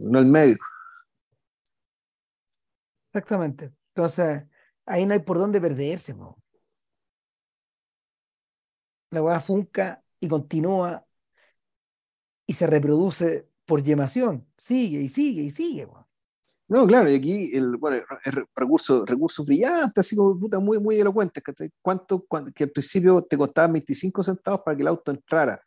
no 0.08 0.20
el 0.20 0.26
medio. 0.26 0.58
Exactamente. 3.08 3.72
Entonces, 3.94 4.44
ahí 4.86 5.06
no 5.06 5.14
hay 5.14 5.20
por 5.20 5.38
dónde 5.38 5.60
perderse. 5.60 6.16
La 9.10 9.22
hueá 9.22 9.40
funca 9.42 10.04
y 10.20 10.28
continúa 10.28 11.06
y 12.46 12.54
se 12.54 12.68
reproduce 12.68 13.50
por 13.66 13.84
yemación. 13.84 14.48
Sigue 14.58 15.02
y 15.02 15.10
sigue 15.10 15.42
y 15.44 15.52
sigue. 15.52 15.88
No, 16.68 16.88
claro, 16.88 17.10
y 17.10 17.16
aquí 17.16 17.52
el, 17.54 17.76
bueno, 17.76 17.98
el 18.24 18.46
recurso, 18.56 19.06
recurso 19.06 19.44
brillante, 19.44 20.00
así 20.00 20.16
como 20.16 20.40
puta, 20.40 20.58
muy, 20.60 20.80
muy 20.80 20.98
elocuente. 20.98 21.42
¿Cuánto, 21.82 22.26
que 22.56 22.64
al 22.64 22.70
principio 22.70 23.24
te 23.24 23.38
costaba 23.38 23.68
25 23.74 24.24
centavos 24.24 24.62
para 24.62 24.78
que 24.78 24.84
el 24.84 24.88
auto 24.88 25.12
entrara 25.12 25.60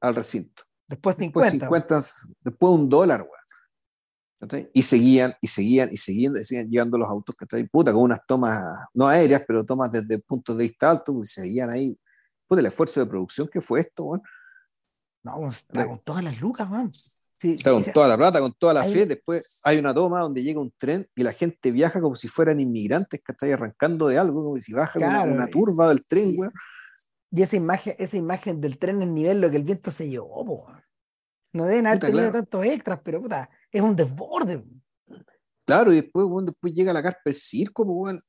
al 0.00 0.14
recinto? 0.14 0.62
Después 0.90 1.16
50. 1.16 1.68
Después, 1.68 2.26
después 2.42 2.72
un 2.74 2.88
dólar, 2.88 3.22
güey. 3.22 4.68
Y 4.72 4.82
seguían, 4.82 5.34
y 5.40 5.46
seguían, 5.46 5.88
y 5.92 5.96
seguían, 5.96 6.36
y 6.36 6.44
seguían 6.44 6.68
llegando 6.68 6.98
los 6.98 7.08
autos, 7.08 7.36
que 7.36 7.64
puta, 7.66 7.92
con 7.92 8.02
unas 8.02 8.26
tomas, 8.26 8.60
no 8.92 9.06
aéreas, 9.06 9.44
pero 9.46 9.64
tomas 9.64 9.92
desde 9.92 10.18
puntos 10.18 10.56
de 10.56 10.64
vista 10.64 10.90
alto, 10.90 11.16
y 11.16 11.26
seguían 11.26 11.70
ahí. 11.70 11.96
Puta, 12.48 12.60
el 12.60 12.66
esfuerzo 12.66 12.98
de 12.98 13.06
producción 13.06 13.46
que 13.46 13.60
fue 13.60 13.80
esto, 13.80 14.04
weón. 14.04 14.22
No, 15.22 15.48
está 15.48 15.86
con 15.86 16.00
todas 16.00 16.24
las 16.24 16.40
lucas, 16.40 16.68
man. 16.68 16.90
está 17.40 17.70
con 17.70 17.84
toda 17.84 18.08
la 18.08 18.16
plata, 18.16 18.40
con 18.40 18.52
toda 18.54 18.74
la 18.74 18.82
fe. 18.82 19.06
Después 19.06 19.60
hay 19.62 19.78
una 19.78 19.94
toma 19.94 20.20
donde 20.20 20.42
llega 20.42 20.58
un 20.58 20.72
tren 20.76 21.06
y 21.14 21.22
la 21.22 21.32
gente 21.32 21.70
viaja 21.70 22.00
como 22.00 22.16
si 22.16 22.26
fueran 22.26 22.58
inmigrantes 22.58 23.20
que 23.24 23.30
están 23.32 23.52
arrancando 23.52 24.08
de 24.08 24.18
algo, 24.18 24.42
como 24.42 24.56
si 24.56 24.72
baja 24.72 24.98
una, 24.98 25.46
turba 25.46 25.90
del 25.90 26.02
tren, 26.04 26.34
weón. 26.36 26.52
Y 27.32 27.42
esa 27.42 27.56
imagen, 27.56 27.94
esa 27.98 28.16
imagen 28.16 28.60
del 28.60 28.78
tren 28.78 29.02
en 29.02 29.14
nivel, 29.14 29.40
lo 29.40 29.50
que 29.50 29.56
el 29.56 29.62
viento 29.62 29.90
se 29.92 30.08
llevó, 30.08 30.66
No 31.52 31.64
deben 31.64 31.86
haber 31.86 31.98
tenido 31.98 32.32
tantos 32.32 32.64
extras, 32.64 33.00
pero 33.02 33.20
puta, 33.20 33.50
es 33.70 33.80
un 33.80 33.96
desborde. 33.96 34.64
Claro, 35.66 35.92
y 35.92 35.96
después, 35.96 36.26
después 36.44 36.74
llega 36.74 36.92
la 36.92 37.02
carpa 37.02 37.20
del 37.24 37.34
circo, 37.34 37.86
pues, 37.86 38.28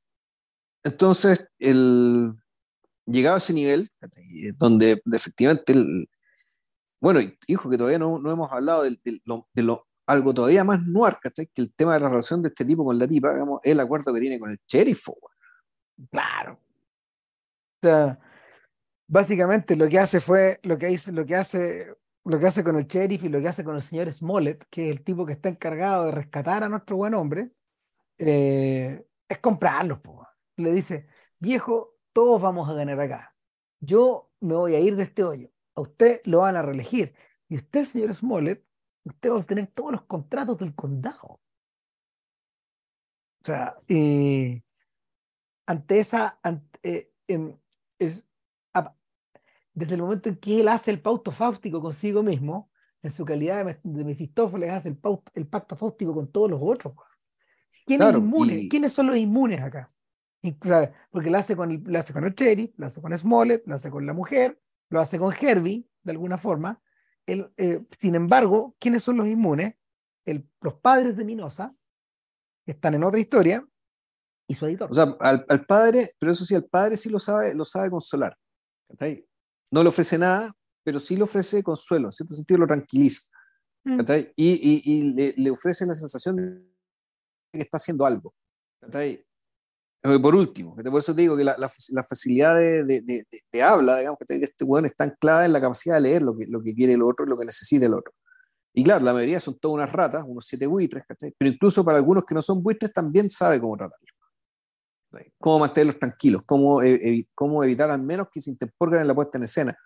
Entonces, 0.84 1.48
el, 1.58 2.34
llegado 3.06 3.36
a 3.36 3.38
ese 3.38 3.52
nivel, 3.52 3.88
donde 4.56 5.02
efectivamente, 5.12 5.72
el, 5.72 6.08
bueno, 7.00 7.20
hijo, 7.46 7.68
que 7.68 7.76
todavía 7.76 7.98
no, 7.98 8.18
no 8.18 8.30
hemos 8.30 8.50
hablado 8.52 8.84
de, 8.84 8.98
lo, 9.24 9.86
algo 10.06 10.34
todavía 10.34 10.64
más 10.64 10.82
noir, 10.82 11.18
Que 11.20 11.48
el 11.56 11.74
tema 11.74 11.94
de 11.94 12.00
la 12.00 12.08
relación 12.08 12.42
de 12.42 12.48
este 12.48 12.64
tipo 12.64 12.84
con 12.84 12.98
la 12.98 13.08
tipa, 13.08 13.32
digamos, 13.32 13.60
el 13.64 13.80
acuerdo 13.80 14.14
que 14.14 14.20
tiene 14.20 14.38
con 14.38 14.50
el 14.50 14.60
sheriff, 14.68 15.08
Claro. 16.10 16.54
O 16.54 17.86
sea, 17.86 18.18
básicamente 19.08 19.76
lo 19.76 19.88
que 19.88 19.98
hace 19.98 20.20
fue, 20.20 20.60
lo 20.62 20.78
que, 20.78 20.90
hizo, 20.90 21.12
lo 21.12 21.26
que 21.26 21.36
hace 21.36 21.92
lo 22.24 22.38
que 22.38 22.46
hace 22.46 22.64
con 22.64 22.76
el 22.76 22.86
sheriff 22.86 23.24
y 23.24 23.28
lo 23.28 23.40
que 23.40 23.48
hace 23.48 23.64
con 23.64 23.74
el 23.76 23.82
señor 23.82 24.12
Smollett, 24.12 24.64
que 24.70 24.90
es 24.90 24.96
el 24.96 25.04
tipo 25.04 25.26
que 25.26 25.32
está 25.32 25.48
encargado 25.48 26.06
de 26.06 26.12
rescatar 26.12 26.62
a 26.62 26.68
nuestro 26.68 26.96
buen 26.96 27.14
hombre, 27.14 27.50
eh, 28.18 29.04
es 29.28 29.38
comprarlos. 29.38 30.00
Le 30.56 30.72
dice, 30.72 31.06
viejo, 31.38 31.96
todos 32.12 32.40
vamos 32.40 32.68
a 32.68 32.74
ganar 32.74 33.00
acá. 33.00 33.34
Yo 33.80 34.30
me 34.40 34.54
voy 34.54 34.74
a 34.74 34.80
ir 34.80 34.96
de 34.96 35.04
este 35.04 35.24
hoyo. 35.24 35.50
A 35.74 35.80
usted 35.80 36.20
lo 36.24 36.40
van 36.40 36.56
a 36.56 36.62
reelegir. 36.62 37.14
Y 37.48 37.56
usted, 37.56 37.84
señor 37.84 38.14
Smollett, 38.14 38.64
usted 39.04 39.30
va 39.30 39.34
a 39.34 39.38
obtener 39.38 39.66
todos 39.68 39.92
los 39.92 40.04
contratos 40.04 40.58
del 40.58 40.74
condado. 40.74 41.40
O 43.40 43.44
sea, 43.44 43.76
ante 45.66 45.98
esa, 45.98 46.38
ante, 46.42 46.78
eh, 46.82 47.56
es, 47.98 48.26
desde 49.74 49.94
el 49.94 50.02
momento 50.02 50.28
en 50.28 50.36
que 50.36 50.60
él 50.60 50.68
hace 50.68 50.90
el 50.90 51.00
pacto 51.00 51.30
fáustico 51.30 51.80
consigo 51.80 52.22
mismo, 52.22 52.70
en 53.02 53.10
su 53.10 53.24
calidad 53.24 53.78
de, 53.82 54.04
Mefistófeles, 54.04 54.70
hace 54.70 54.90
el, 54.90 54.98
el 55.34 55.46
pacto 55.46 55.76
fáustico 55.76 56.14
con 56.14 56.30
todos 56.30 56.50
los 56.50 56.60
otros. 56.62 56.94
¿Quién 57.84 58.00
es 58.00 58.14
inmune? 58.14 58.68
¿Quiénes 58.68 58.92
son 58.92 59.08
los 59.08 59.16
inmunes 59.16 59.60
acá? 59.60 59.90
porque 61.10 61.30
lo 61.30 61.38
hace, 61.38 61.54
con 61.54 61.70
el, 61.70 61.96
hace 61.96 62.12
con 62.12 62.24
el 62.24 62.34
Cherry, 62.34 62.74
lo 62.76 62.86
hace 62.86 63.00
con 63.00 63.16
Smollett, 63.16 63.62
lo 63.64 63.76
hace 63.76 63.90
con 63.90 64.04
la 64.04 64.12
mujer, 64.12 64.60
lo 64.88 65.00
hace 65.00 65.16
con 65.16 65.32
Herbie, 65.32 65.86
de 66.02 66.10
alguna 66.10 66.36
forma. 66.36 66.82
Eh, 67.28 67.80
sin 67.96 68.16
embargo, 68.16 68.74
¿quiénes 68.80 69.04
son 69.04 69.18
los 69.18 69.28
inmunes? 69.28 69.76
El, 70.24 70.48
los 70.60 70.74
padres 70.74 71.16
de 71.16 71.24
Minosa, 71.24 71.72
que 72.64 72.72
están 72.72 72.94
en 72.94 73.04
otra 73.04 73.20
historia, 73.20 73.64
y 74.48 74.54
su 74.54 74.66
editor. 74.66 74.90
O 74.90 74.94
sea, 74.94 75.16
al, 75.20 75.46
al, 75.48 75.64
padre, 75.64 76.10
pero 76.18 76.32
eso 76.32 76.44
sí, 76.44 76.56
el 76.56 76.64
padre 76.64 76.96
sí 76.96 77.08
lo 77.08 77.20
sabe, 77.20 77.54
lo 77.54 77.64
sabe 77.64 77.90
consolar 77.90 78.36
no 79.72 79.82
le 79.82 79.88
ofrece 79.88 80.18
nada, 80.18 80.54
pero 80.84 81.00
sí 81.00 81.16
le 81.16 81.24
ofrece 81.24 81.62
consuelo, 81.62 82.08
en 82.08 82.12
cierto 82.12 82.34
sentido 82.34 82.60
lo 82.60 82.66
tranquiliza. 82.66 83.22
Mm. 83.84 84.00
Y, 84.36 85.34
le, 85.36 85.50
ofrece 85.50 85.86
la 85.86 85.94
sensación 85.94 86.36
de 86.36 86.62
que 87.52 87.60
está 87.60 87.78
haciendo 87.78 88.06
algo. 88.06 88.32
Eh, 88.94 89.24
por 90.20 90.34
último, 90.34 90.76
por 90.76 90.98
eso 90.98 91.14
te 91.14 91.22
digo 91.22 91.36
que 91.36 91.44
la, 91.44 91.70
facilidad 92.06 92.56
de, 92.56 93.62
habla, 93.62 93.98
digamos, 93.98 94.18
que 94.18 94.36
este 94.36 94.64
weón 94.64 94.84
está 94.84 95.04
anclada 95.04 95.46
en 95.46 95.52
la 95.52 95.60
capacidad 95.60 95.96
de 95.96 96.02
leer 96.02 96.22
lo 96.22 96.36
que, 96.36 96.46
lo 96.48 96.62
que 96.62 96.74
quiere 96.74 96.92
el 96.92 97.02
otro 97.02 97.24
y 97.24 97.28
lo 97.28 97.36
que 97.36 97.46
necesita 97.46 97.86
el 97.86 97.94
otro. 97.94 98.12
Y 98.74 98.84
claro, 98.84 99.04
la 99.04 99.12
mayoría 99.12 99.40
son 99.40 99.58
todas 99.58 99.74
unas 99.74 99.92
ratas, 99.92 100.24
unos 100.26 100.46
siete 100.46 100.66
buitres, 100.66 101.04
pero 101.38 101.50
incluso 101.50 101.84
para 101.84 101.98
algunos 101.98 102.24
que 102.24 102.34
no 102.34 102.42
son 102.42 102.62
buitres 102.62 102.92
también 102.92 103.28
sabe 103.30 103.60
cómo 103.60 103.76
tratarlos 103.76 104.12
cómo 105.38 105.60
mantenerlos 105.60 105.98
tranquilos, 105.98 106.42
cómo, 106.46 106.82
e, 106.82 107.26
cómo 107.34 107.62
evitar 107.64 107.90
al 107.90 108.02
menos 108.02 108.28
que 108.32 108.40
se 108.40 108.50
interpongan 108.50 109.02
en 109.02 109.08
la 109.08 109.14
puesta 109.14 109.38
en 109.38 109.44
escena. 109.44 109.76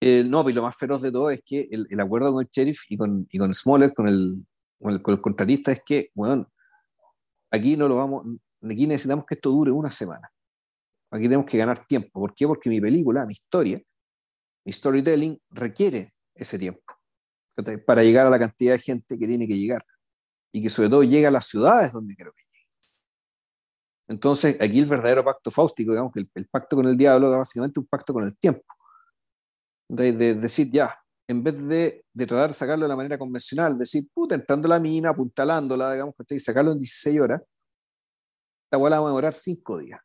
Eh, 0.00 0.24
no, 0.24 0.48
y 0.48 0.52
lo 0.52 0.62
más 0.62 0.76
feroz 0.76 1.00
de 1.02 1.10
todo 1.10 1.30
es 1.30 1.40
que 1.44 1.68
el, 1.70 1.86
el 1.88 2.00
acuerdo 2.00 2.32
con 2.32 2.42
el 2.42 2.48
sheriff 2.50 2.82
y 2.88 2.96
con, 2.96 3.26
y 3.30 3.38
con 3.38 3.52
Smollett, 3.54 3.94
con 3.94 4.08
el, 4.08 4.46
con 4.80 4.92
el, 4.92 5.02
con 5.02 5.16
contratista, 5.16 5.72
es 5.72 5.82
que, 5.84 6.10
bueno, 6.14 6.50
aquí 7.50 7.76
no 7.76 7.88
lo 7.88 7.96
vamos, 7.96 8.26
aquí 8.62 8.86
necesitamos 8.86 9.24
que 9.26 9.34
esto 9.34 9.50
dure 9.50 9.72
una 9.72 9.90
semana. 9.90 10.30
Aquí 11.10 11.24
tenemos 11.24 11.46
que 11.46 11.58
ganar 11.58 11.86
tiempo. 11.86 12.20
¿Por 12.20 12.34
qué? 12.34 12.46
Porque 12.46 12.68
mi 12.68 12.80
película, 12.80 13.24
mi 13.26 13.32
historia, 13.32 13.80
mi 14.64 14.72
storytelling 14.72 15.40
requiere 15.50 16.10
ese 16.34 16.58
tiempo. 16.58 16.82
para 17.86 18.02
llegar 18.02 18.26
a 18.26 18.30
la 18.30 18.38
cantidad 18.38 18.74
de 18.74 18.80
gente 18.80 19.18
que 19.18 19.26
tiene 19.26 19.48
que 19.48 19.56
llegar 19.56 19.82
y 20.52 20.62
que 20.62 20.70
sobre 20.70 20.88
todo 20.88 21.02
llega 21.02 21.28
a 21.28 21.30
las 21.30 21.46
ciudades 21.46 21.92
donde 21.92 22.14
quiero 22.14 22.32
que 22.32 22.42
llegue. 22.42 22.55
Entonces, 24.08 24.60
aquí 24.60 24.78
el 24.78 24.86
verdadero 24.86 25.24
pacto 25.24 25.50
fáustico, 25.50 25.92
digamos 25.92 26.12
que 26.12 26.24
el, 26.34 26.46
pacto 26.46 26.76
con 26.76 26.86
el 26.86 26.96
diablo 26.96 27.32
es 27.32 27.38
básicamente 27.38 27.80
un 27.80 27.86
pacto 27.86 28.12
con 28.12 28.24
el 28.24 28.36
tiempo. 28.38 28.64
De, 29.88 30.12
decir, 30.12 30.70
ya, 30.70 30.96
en 31.28 31.42
vez 31.42 31.66
de, 31.66 32.04
de, 32.12 32.26
tratar 32.26 32.48
de 32.50 32.54
sacarlo 32.54 32.84
de 32.84 32.88
la 32.88 32.96
manera 32.96 33.18
convencional, 33.18 33.78
decir, 33.78 34.08
puta, 34.12 34.34
entrando 34.34 34.68
la 34.68 34.78
mina, 34.78 35.10
apuntalándola, 35.10 35.92
digamos, 35.92 36.14
y 36.28 36.38
sacarlo 36.38 36.72
en 36.72 36.78
16 36.78 37.20
horas, 37.20 37.42
esta 38.66 38.76
bola 38.76 39.00
va 39.00 39.06
a 39.06 39.10
demorar 39.10 39.32
5 39.32 39.78
días. 39.78 40.00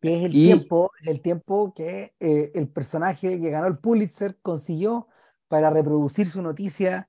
Que 0.00 0.16
es 0.16 0.24
el, 0.24 0.32
tiempo, 0.32 0.90
el 1.02 1.22
tiempo 1.22 1.72
que 1.74 2.14
eh, 2.20 2.52
el 2.54 2.68
personaje 2.68 3.40
que 3.40 3.50
ganó 3.50 3.66
el 3.66 3.78
Pulitzer 3.78 4.38
consiguió 4.42 5.08
para 5.48 5.70
reproducir 5.70 6.30
su 6.30 6.42
noticia 6.42 7.08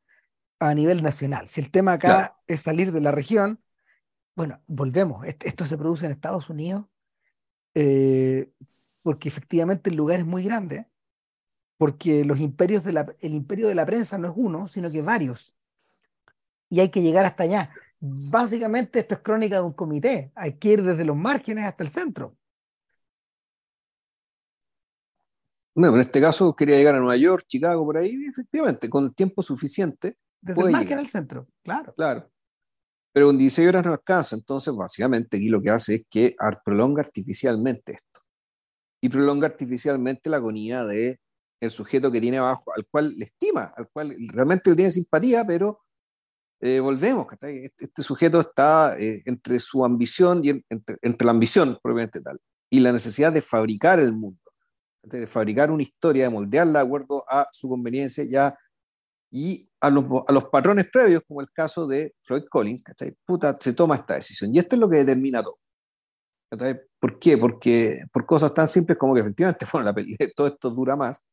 a 0.59 0.73
nivel 0.73 1.03
nacional. 1.03 1.47
Si 1.47 1.59
el 1.59 1.71
tema 1.71 1.93
acá 1.93 2.37
es 2.47 2.61
salir 2.61 2.91
de 2.91 3.01
la 3.01 3.11
región, 3.11 3.59
bueno, 4.35 4.61
volvemos, 4.67 5.25
esto 5.25 5.65
se 5.65 5.77
produce 5.77 6.05
en 6.05 6.11
Estados 6.11 6.49
Unidos 6.49 6.85
eh, 7.73 8.51
porque 9.01 9.29
efectivamente 9.29 9.89
el 9.89 9.95
lugar 9.97 10.19
es 10.19 10.25
muy 10.25 10.43
grande, 10.43 10.87
porque 11.77 12.25
los 12.25 12.39
imperios 12.39 12.83
de 12.83 12.93
la, 12.93 13.15
el 13.19 13.33
imperio 13.33 13.67
de 13.67 13.75
la 13.75 13.85
prensa 13.85 14.17
no 14.17 14.29
es 14.29 14.33
uno, 14.35 14.67
sino 14.67 14.91
que 14.91 15.01
varios. 15.01 15.53
Y 16.69 16.79
hay 16.79 16.89
que 16.89 17.01
llegar 17.01 17.25
hasta 17.25 17.43
allá. 17.43 17.71
Básicamente 17.99 18.99
esto 18.99 19.15
es 19.15 19.21
crónica 19.21 19.55
de 19.55 19.61
un 19.61 19.73
comité, 19.73 20.31
hay 20.35 20.57
que 20.57 20.69
ir 20.69 20.83
desde 20.83 21.05
los 21.05 21.15
márgenes 21.15 21.65
hasta 21.65 21.83
el 21.83 21.91
centro. 21.91 22.35
Bueno, 25.75 25.95
en 25.95 26.01
este 26.01 26.21
caso 26.21 26.55
quería 26.55 26.77
llegar 26.77 26.95
a 26.95 26.99
Nueva 26.99 27.17
York, 27.17 27.45
Chicago, 27.47 27.83
por 27.83 27.97
ahí, 27.97 28.25
efectivamente, 28.29 28.89
con 28.89 29.05
el 29.05 29.13
tiempo 29.13 29.41
suficiente. 29.41 30.17
Desde 30.39 30.61
el 30.61 30.71
margen 30.71 30.99
al 30.99 31.07
centro, 31.07 31.47
claro. 31.63 31.93
Claro. 31.95 32.31
Pero 33.15 33.27
con 33.27 33.37
16 33.37 33.69
horas 33.69 33.85
no 33.85 33.93
alcanza, 33.93 34.35
entonces 34.35 34.75
básicamente 34.75 35.37
aquí 35.37 35.47
lo 35.47 35.61
que 35.61 35.69
hace 35.69 35.95
es 35.95 36.01
que 36.09 36.35
prolonga 36.65 37.01
artificialmente 37.01 37.93
esto. 37.93 38.19
Y 39.01 39.07
prolonga 39.07 39.47
artificialmente 39.47 40.29
la 40.29 40.35
agonía 40.35 40.83
de 40.83 41.21
el 41.61 41.71
sujeto 41.71 42.11
que 42.11 42.19
tiene 42.19 42.39
abajo, 42.39 42.73
al 42.75 42.85
cual 42.91 43.17
le 43.17 43.23
estima, 43.23 43.71
al 43.77 43.87
cual 43.93 44.13
realmente 44.33 44.69
le 44.69 44.75
tiene 44.75 44.91
simpatía, 44.91 45.45
pero 45.47 45.79
eh, 46.59 46.81
volvemos, 46.81 47.25
este, 47.31 47.71
este, 47.77 48.03
sujeto 48.03 48.41
está 48.41 48.99
eh, 48.99 49.23
entre 49.25 49.61
su 49.61 49.85
ambición 49.85 50.43
y 50.43 50.49
entre, 50.49 50.97
entre, 51.01 51.25
la 51.25 51.31
ambición 51.31 51.79
propiamente 51.81 52.19
tal 52.19 52.37
y 52.69 52.81
la 52.81 52.91
necesidad 52.91 53.31
de 53.31 53.41
fabricar 53.41 53.99
el 54.01 54.11
mundo 54.11 54.39
de 55.05 55.27
fabricar 55.27 55.71
una 55.71 55.83
historia, 55.83 56.25
de 56.25 56.29
moldearla 56.31 56.79
de 56.79 56.85
acuerdo 56.85 57.23
a 57.29 57.47
su 57.51 57.69
conveniencia 57.69 58.25
ya 58.27 58.57
y 59.31 59.69
a 59.85 59.89
los, 59.89 60.05
a 60.27 60.31
los 60.31 60.45
patrones 60.45 60.89
previos, 60.91 61.23
como 61.27 61.41
el 61.41 61.51
caso 61.51 61.87
de 61.87 62.15
Floyd 62.21 62.43
Collins, 62.49 62.83
Puta, 63.25 63.57
se 63.59 63.73
toma 63.73 63.95
esta 63.95 64.15
decisión. 64.15 64.53
Y 64.53 64.59
esto 64.59 64.75
es 64.75 64.79
lo 64.79 64.89
que 64.89 64.97
determina 64.97 65.43
todo. 65.43 65.59
¿Por 66.99 67.19
qué? 67.19 67.37
Porque 67.37 68.01
por 68.11 68.25
cosas 68.25 68.53
tan 68.53 68.67
simples 68.67 68.97
como 68.97 69.13
que 69.13 69.21
efectivamente, 69.21 69.65
bueno, 69.73 69.91
la 69.91 70.29
todo 70.35 70.47
esto 70.47 70.69
dura 70.69 70.95
más, 70.95 71.25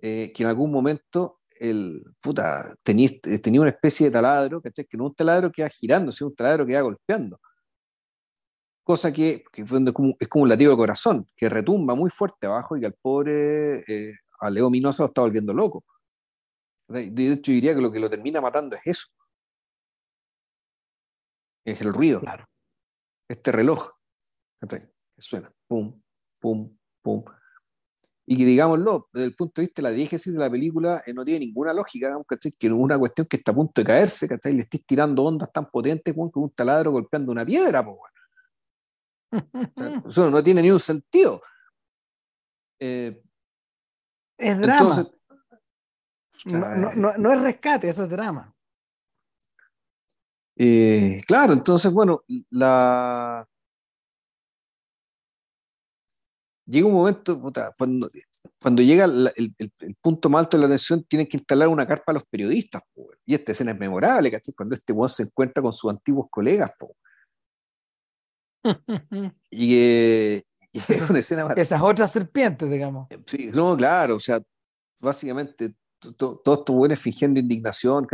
eh, 0.00 0.32
que 0.34 0.42
en 0.42 0.48
algún 0.48 0.70
momento 0.70 1.40
el 1.58 2.02
puta 2.22 2.74
tenía, 2.82 3.10
tenía 3.42 3.60
una 3.60 3.70
especie 3.70 4.06
de 4.06 4.12
taladro, 4.12 4.60
Que 4.60 4.70
no 4.92 5.06
un 5.06 5.14
taladro 5.14 5.50
que 5.50 5.62
va 5.62 5.68
girando, 5.68 6.12
sino 6.12 6.28
un 6.28 6.36
taladro 6.36 6.66
que 6.66 6.74
va 6.74 6.82
golpeando 6.82 7.38
cosa 8.86 9.12
que, 9.12 9.42
es 9.52 10.28
como 10.28 10.44
un 10.44 10.48
latido 10.48 10.70
de 10.70 10.76
corazón, 10.76 11.26
que 11.36 11.48
retumba 11.48 11.96
muy 11.96 12.08
fuerte 12.08 12.46
abajo 12.46 12.76
y 12.76 12.80
que 12.80 12.86
al 12.86 12.94
pobre, 12.94 13.80
eh, 13.88 14.14
a 14.38 14.48
Leo 14.48 14.70
Minosa 14.70 15.02
lo 15.02 15.08
está 15.08 15.22
volviendo 15.22 15.52
loco. 15.52 15.84
De 16.88 17.32
hecho, 17.32 17.52
diría 17.52 17.74
que 17.74 17.80
lo 17.80 17.90
que 17.90 18.00
lo 18.00 18.08
termina 18.08 18.40
matando 18.40 18.76
es 18.76 18.82
eso. 18.84 19.08
Es 21.64 21.80
el 21.80 21.92
ruido. 21.92 22.20
Claro. 22.20 22.44
Este 23.28 23.50
reloj. 23.50 23.90
Que 24.68 24.78
suena. 25.18 25.50
Pum, 25.66 26.00
pum, 26.40 26.76
pum. 27.02 27.24
Y 28.28 28.36
que 28.36 28.44
digámoslo, 28.44 29.08
desde 29.12 29.26
el 29.26 29.36
punto 29.36 29.60
de 29.60 29.66
vista 29.66 29.82
de 29.82 29.88
la 29.88 29.94
diégesis 29.94 30.32
de 30.32 30.38
la 30.38 30.50
película, 30.50 31.02
eh, 31.06 31.14
no 31.14 31.24
tiene 31.24 31.46
ninguna 31.46 31.72
lógica, 31.72 32.16
¿cachai? 32.26 32.52
que 32.52 32.66
es 32.66 32.72
una 32.72 32.98
cuestión 32.98 33.26
que 33.26 33.36
está 33.36 33.52
a 33.52 33.54
punto 33.54 33.80
de 33.80 33.86
caerse, 33.86 34.26
¿cachai? 34.26 34.52
le 34.52 34.62
estés 34.62 34.84
tirando 34.84 35.22
ondas 35.22 35.52
tan 35.52 35.66
potentes 35.66 36.12
como 36.12 36.30
un 36.34 36.50
taladro 36.50 36.90
golpeando 36.90 37.30
una 37.30 37.46
piedra, 37.46 37.86
eso 40.08 40.30
no 40.30 40.42
tiene 40.42 40.62
ni 40.62 40.70
un 40.70 40.80
sentido. 40.80 41.40
Eh, 42.80 43.22
es 44.38 44.60
drama. 44.60 45.06
No, 46.44 47.32
es 47.32 47.40
rescate, 47.40 47.88
eso 47.88 48.04
es 48.04 48.10
drama. 48.10 48.54
Eh, 50.56 51.20
claro, 51.26 51.52
entonces, 51.52 51.92
bueno, 51.92 52.22
la... 52.50 53.46
Llega 56.68 56.86
un 56.88 56.94
momento, 56.94 57.40
cuando, 57.78 58.10
cuando 58.60 58.82
llega 58.82 59.04
el, 59.04 59.54
punto 60.00 60.28
más 60.28 60.40
alto 60.40 60.56
de 60.56 60.62
la 60.62 60.66
atención, 60.66 61.04
tienen 61.04 61.28
que 61.28 61.36
instalar 61.36 61.68
una 61.68 61.86
carpa 61.86 62.10
a 62.10 62.14
los 62.14 62.24
periodistas. 62.24 62.82
y 63.24 63.34
esta 63.34 63.52
escena 63.52 63.70
es 63.70 63.78
memorable, 63.78 64.36
Cuando 64.56 64.74
este 64.74 64.92
weón 64.92 65.08
se 65.08 65.22
encuentra 65.24 65.62
con 65.62 65.72
sus 65.72 65.90
antiguos 65.92 66.26
colegas. 66.28 66.72
y, 69.50 69.76
es 70.72 71.10
una 71.10 71.20
escena 71.20 71.54
Esas 71.56 71.80
otras 71.80 72.10
serpientes, 72.10 72.68
digamos. 72.68 73.06
Sí, 73.26 73.50
no, 73.54 73.76
claro, 73.76 74.16
o 74.16 74.20
sea, 74.20 74.42
básicamente 74.98 75.72
todos 75.98 76.58
estos 76.58 76.74
buenos 76.74 76.98
fingiendo 76.98 77.40
indignación, 77.40 78.06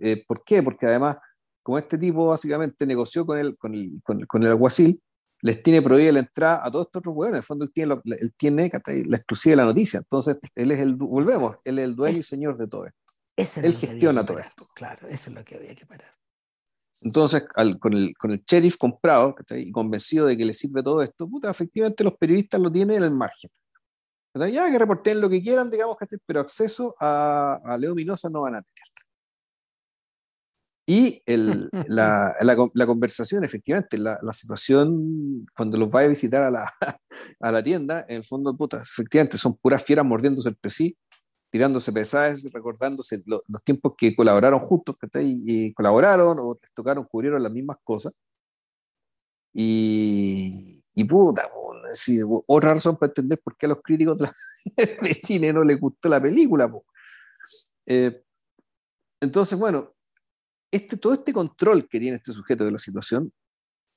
eh, 0.00 0.24
¿Por 0.26 0.44
qué? 0.44 0.62
Porque 0.62 0.86
además, 0.86 1.16
como 1.62 1.78
este 1.78 1.98
tipo 1.98 2.26
básicamente 2.26 2.86
negoció 2.86 3.26
con 3.26 3.38
el, 3.38 3.56
con 3.56 3.74
el, 3.74 4.00
con 4.02 4.42
el, 4.42 4.48
alguacil, 4.48 5.02
les 5.42 5.62
tiene 5.62 5.80
prohibida 5.80 6.12
la 6.12 6.20
entrada 6.20 6.60
a 6.64 6.70
todos 6.70 6.86
estos 6.86 7.00
otros 7.00 7.14
buenos. 7.14 7.32
En 7.32 7.38
el 7.38 7.42
fondo, 7.42 7.64
él 7.64 7.72
tiene, 7.72 8.00
él 8.04 8.34
tiene 8.36 8.70
la 9.06 9.16
exclusiva 9.16 9.52
de 9.52 9.56
la 9.56 9.64
noticia. 9.64 9.98
Entonces, 9.98 10.36
él 10.54 10.70
es 10.70 10.80
el, 10.80 10.96
volvemos, 10.96 11.56
él 11.64 11.78
es 11.78 11.84
el 11.84 11.96
dueño 11.96 12.18
y 12.18 12.22
señor 12.22 12.58
de 12.58 12.66
todo 12.66 12.86
esto. 12.86 13.60
él 13.62 13.74
gestiona 13.74 14.24
todo 14.24 14.38
esto. 14.38 14.66
Claro, 14.74 15.08
eso 15.08 15.30
es 15.30 15.36
lo 15.36 15.44
que 15.44 15.56
había 15.56 15.74
que 15.74 15.86
parar. 15.86 16.14
Entonces, 17.02 17.44
con, 17.80 17.94
el, 17.94 18.14
con 18.18 18.32
el 18.32 18.44
sheriff 18.46 18.76
comprado 18.76 19.34
y 19.50 19.72
convencido 19.72 20.26
de 20.26 20.36
que 20.36 20.44
le 20.44 20.52
sirve 20.52 20.82
todo 20.82 21.00
esto, 21.02 21.28
puta, 21.28 21.50
efectivamente 21.50 22.04
los 22.04 22.14
periodistas 22.16 22.60
lo 22.60 22.70
tienen 22.70 22.98
en 22.98 23.04
el 23.04 23.10
margen. 23.10 23.50
Ya 24.34 24.70
que 24.70 24.78
reporten 24.78 25.20
lo 25.20 25.28
que 25.28 25.42
quieran, 25.42 25.70
digamos, 25.70 25.96
pero 26.24 26.40
acceso 26.40 26.94
a, 27.00 27.60
a, 27.64 27.78
Leo 27.78 27.94
Minosa 27.94 28.30
no 28.30 28.42
van 28.42 28.56
a 28.56 28.62
tener. 28.62 28.86
Y 30.86 31.22
el, 31.26 31.68
la, 31.88 32.34
la, 32.40 32.86
conversación, 32.86 33.44
efectivamente, 33.44 33.98
la, 33.98 34.18
la, 34.22 34.32
situación 34.32 35.46
cuando 35.56 35.78
los 35.78 35.90
vaya 35.90 36.06
a 36.06 36.10
visitar 36.10 36.42
a 36.44 36.50
la, 36.50 36.72
a 37.40 37.52
la 37.52 37.62
tienda, 37.62 38.04
en 38.08 38.16
el 38.16 38.24
fondo, 38.24 38.56
puta, 38.56 38.78
efectivamente, 38.78 39.36
son 39.36 39.56
puras 39.56 39.82
fieras 39.84 40.04
mordiéndose 40.06 40.48
entre 40.48 40.70
sí 40.70 40.96
tirándose 41.50 41.92
pesajes, 41.92 42.48
recordándose 42.52 43.22
los 43.26 43.64
tiempos 43.64 43.94
que 43.98 44.14
colaboraron 44.14 44.60
juntos, 44.60 44.96
y, 45.20 45.72
colaboraron 45.74 46.38
o 46.38 46.56
les 46.60 46.72
tocaron, 46.72 47.04
cubrieron 47.04 47.42
las 47.42 47.52
mismas 47.52 47.76
cosas. 47.82 48.12
Y, 49.52 50.82
y 50.94 51.04
puta, 51.04 51.50
otra 52.46 52.74
razón 52.74 52.96
para 52.96 53.10
entender 53.10 53.40
por 53.42 53.56
qué 53.56 53.66
a 53.66 53.70
los 53.70 53.82
críticos 53.82 54.18
de, 54.18 54.30
cine 55.14 55.52
no 55.52 55.64
les 55.64 55.80
gustó 55.80 56.08
la 56.08 56.20
película. 56.20 56.70
Eh, 57.86 58.22
entonces, 59.20 59.58
bueno, 59.58 59.94
este, 60.70 60.96
todo 60.96 61.12
este 61.14 61.32
control 61.32 61.88
que 61.88 62.00
tiene 62.00 62.16
este 62.16 62.32
sujeto 62.32 62.64
de 62.64 62.72
la 62.72 62.78
situación 62.78 63.32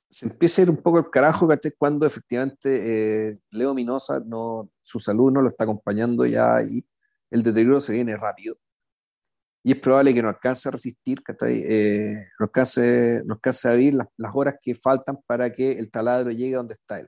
se 0.10 0.28
empieza 0.28 0.62
a 0.62 0.64
ir 0.64 0.70
un 0.70 0.78
poco 0.78 1.00
al 1.00 1.10
carajo, 1.10 1.48
Cuando 1.78 2.06
efectivamente 2.06 3.30
eh, 3.30 3.40
Leo 3.50 3.74
Minosa, 3.74 4.22
no, 4.26 4.70
su 4.82 5.00
salud 5.00 5.32
no 5.32 5.42
lo 5.42 5.50
está 5.50 5.64
acompañando 5.64 6.26
ya 6.26 6.62
y 6.62 6.86
el 7.32 7.42
deterioro 7.42 7.80
se 7.80 7.94
viene 7.94 8.16
rápido 8.16 8.56
y 9.64 9.72
es 9.72 9.80
probable 9.80 10.14
que 10.14 10.22
no 10.22 10.28
alcance 10.28 10.68
a 10.68 10.74
resistir, 10.74 11.24
eh, 11.48 12.16
no, 12.38 12.46
alcance, 12.46 13.22
no 13.26 13.36
alcance 13.36 13.70
a 13.70 13.74
vivir 13.74 13.94
las, 13.94 14.08
horas 14.34 14.56
que 14.62 14.76
faltan 14.76 15.18
para 15.26 15.52
que 15.52 15.80
el 15.80 15.90
taladro 15.90 16.32
llegue 16.32 16.56
a 16.56 16.58
donde 16.58 16.74
está 16.74 17.00
él. 17.00 17.08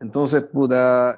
Entonces, 0.00 0.44
puta, 0.44 1.16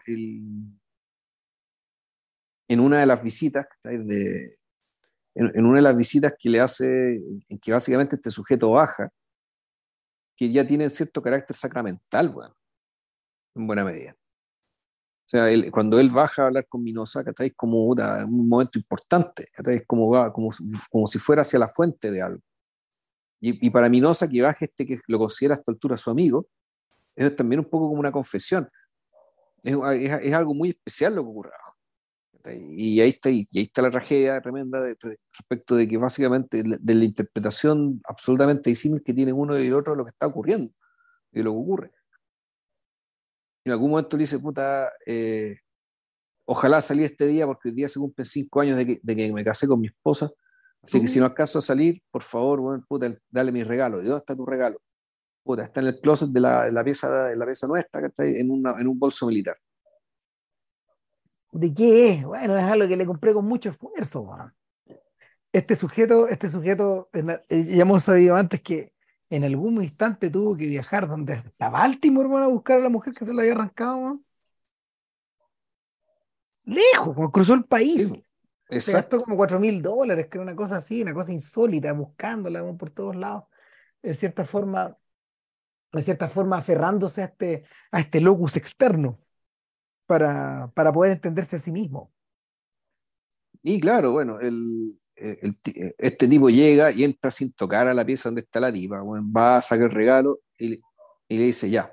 en 2.69 2.81
una 2.81 3.01
de 3.01 3.07
las 3.07 3.23
visitas, 3.23 3.67
de, 3.83 4.55
en, 5.35 5.67
una 5.67 5.77
de 5.77 5.83
las 5.83 5.97
visitas 5.97 6.35
que 6.39 6.51
le 6.51 6.61
hace, 6.61 7.17
en 7.49 7.59
que 7.61 7.73
básicamente 7.73 8.17
este 8.17 8.31
sujeto 8.31 8.73
baja, 8.73 9.11
que 10.37 10.51
ya 10.53 10.67
tiene 10.67 10.91
cierto 10.91 11.23
carácter 11.23 11.57
sacramental, 11.57 12.29
bueno, 12.29 12.55
en 13.55 13.67
buena 13.67 13.85
medida. 13.85 14.15
O 15.27 15.29
sea, 15.29 15.47
cuando 15.73 15.99
él 15.99 16.11
baja 16.11 16.43
a 16.43 16.47
hablar 16.47 16.67
con 16.69 16.85
Minosa, 16.85 17.25
es 17.39 17.53
como 17.57 17.87
un 17.87 18.49
momento 18.49 18.79
importante, 18.79 19.45
es 19.45 19.85
como, 19.87 20.33
como, 20.33 20.51
como 20.91 21.07
si 21.07 21.19
fuera 21.19 21.43
hacia 21.43 21.59
la 21.59 21.69
fuente 21.69 22.13
de 22.13 22.23
algo. 22.23 22.43
Y, 23.41 23.67
y, 23.67 23.71
para 23.71 23.89
Minosa, 23.89 24.29
que 24.29 24.41
baje 24.41 24.67
este 24.67 24.87
que 24.87 24.99
lo 25.09 25.19
considera 25.19 25.55
a 25.55 25.59
esta 25.59 25.73
altura 25.73 25.97
su 25.97 26.11
amigo, 26.11 26.49
es 27.17 27.35
también 27.35 27.61
un 27.61 27.65
poco 27.65 27.89
como 27.89 28.01
una 28.01 28.13
confesión. 28.13 28.69
Es, 29.63 29.75
es, 30.23 30.33
algo 30.35 30.55
muy 30.55 30.69
especial 30.69 31.17
lo 31.17 31.25
que 31.25 31.31
ocurre 31.31 31.51
Y 32.55 33.01
ahí 33.01 33.11
está, 33.11 33.31
y 33.31 33.47
ahí 33.55 33.63
está 33.63 33.83
la 33.83 33.91
tragedia 33.91 34.41
tremenda 34.41 34.81
respecto 35.33 35.75
de 35.75 35.89
que 35.89 35.97
básicamente 35.97 36.63
de 36.63 36.95
la 36.95 37.05
interpretación 37.05 38.01
absolutamente 38.07 38.71
disímil 38.71 39.03
que 39.03 39.15
tiene 39.15 39.33
uno 39.33 39.59
y 39.59 39.67
el 39.67 39.75
otro 39.75 39.95
de 39.95 39.99
lo 39.99 40.05
que 40.05 40.11
está 40.11 40.27
ocurriendo 40.27 40.73
y 41.33 41.39
de 41.39 41.45
lo 41.45 41.53
que 41.53 41.59
ocurre. 41.59 41.93
en 43.65 43.73
algún 43.73 43.91
momento 43.91 44.17
le 44.17 44.23
dice, 44.23 44.39
puta, 44.39 44.93
eh, 45.07 45.59
ojalá 46.45 46.81
salí 46.81 47.03
este 47.03 47.27
día 47.27 47.47
porque 47.47 47.71
hoy 47.71 47.75
día 47.75 47.89
se 47.89 47.99
cumplen 47.99 48.27
cinco 48.27 48.61
años 48.61 48.77
de 48.77 48.87
que, 48.87 49.01
de 49.03 49.17
que 49.17 49.33
me 49.33 49.45
casé 49.45 49.67
con 49.67 49.81
mi 49.81 49.89
esposa. 49.89 50.31
Así 50.83 51.01
que 51.01 51.09
si 51.09 51.19
no 51.19 51.27
acaso 51.27 51.59
a 51.59 51.63
salir, 51.63 52.01
por 52.13 52.23
favor, 52.23 52.61
bueno, 52.61 52.85
puta, 52.89 53.13
dale 53.29 53.51
mi 53.51 53.65
regalo. 53.65 54.01
¿Y 54.01 54.05
dónde 54.05 54.19
está 54.19 54.37
tu 54.37 54.47
regalo? 54.47 54.81
Puta, 55.47 55.63
está 55.63 55.81
en 55.81 55.87
el 55.87 56.01
closet 56.01 56.31
de 56.31 56.41
la, 56.41 56.65
de 56.65 56.73
la 56.73 56.83
pieza, 56.83 57.29
de 57.29 57.37
la 57.37 57.47
pieza 57.47 57.69
nuestra, 57.69 58.01
que 58.01 58.09
está 58.09 58.25
en, 58.25 58.51
una, 58.51 58.81
en 58.81 58.89
un 58.89 58.99
bolso 58.99 59.29
militar. 59.29 59.57
¿De 61.53 61.73
qué 61.73 62.15
es? 62.15 62.25
Bueno, 62.25 62.59
es 62.59 62.65
algo 62.65 62.89
que 62.89 62.97
le 62.97 63.07
compré 63.07 63.33
con 63.33 63.45
mucho 63.45 63.69
esfuerzo. 63.69 64.37
Este 65.53 65.77
sujeto, 65.77 66.27
este 66.27 66.49
sujeto, 66.49 67.09
eh, 67.13 67.65
ya 67.77 67.83
hemos 67.83 68.03
sabido 68.03 68.35
antes 68.35 68.61
que 68.61 68.93
en 69.31 69.45
algún 69.45 69.81
instante 69.81 70.31
tuvo 70.31 70.57
que 70.57 70.67
viajar 70.67 71.07
donde 71.07 71.41
la 71.61 71.71
Baltimore, 71.71 72.29
a 72.43 72.49
buscar 72.49 72.79
a 72.79 72.83
la 72.83 72.89
mujer 72.89 73.15
que 73.15 73.25
se 73.25 73.33
la 73.33 73.43
había 73.43 73.53
arrancado. 73.53 74.21
Lejos, 76.65 77.31
cruzó 77.33 77.55
el 77.55 77.65
país. 77.67 78.21
Exacto. 78.69 79.19
como 79.19 79.37
cuatro 79.37 79.61
mil 79.61 79.81
dólares, 79.81 80.27
que 80.27 80.39
era 80.39 80.43
una 80.43 80.57
cosa 80.57 80.79
así, 80.79 81.03
una 81.03 81.15
cosa 81.15 81.33
insólita, 81.33 81.93
buscándola 81.93 82.65
por 82.77 82.91
todos 82.91 83.15
lados. 83.15 83.45
De 84.03 84.13
cierta 84.13 84.45
forma, 84.45 84.99
de 85.93 86.03
cierta 86.03 86.29
forma 86.29 86.59
aferrándose 86.59 87.23
a 87.23 87.27
este, 87.27 87.65
a 87.91 88.01
este 88.01 88.21
locus 88.21 88.57
externo 88.57 89.19
para, 90.07 90.71
para 90.75 90.93
poder 90.93 91.13
entenderse 91.13 91.57
a 91.57 91.59
sí 91.59 91.73
mismo. 91.73 92.13
Y 93.63 93.81
claro, 93.81 94.13
bueno, 94.13 94.39
el, 94.41 94.99
este 95.17 96.29
tipo 96.29 96.51
llega 96.51 96.93
y 96.93 97.05
entra 97.05 97.31
sin 97.31 97.53
tocar 97.53 97.89
a 97.89 97.95
la 97.95 98.05
pieza 98.05 98.29
donde 98.29 98.43
está 98.43 98.61
la 98.61 98.73
tipa, 98.73 99.03
va 99.03 99.57
a 99.57 99.63
sacar 99.63 99.87
el 99.87 99.93
regalo 99.93 100.41
y, 100.59 100.69
le 100.69 100.81
dice 101.29 101.71
ya. 101.71 101.93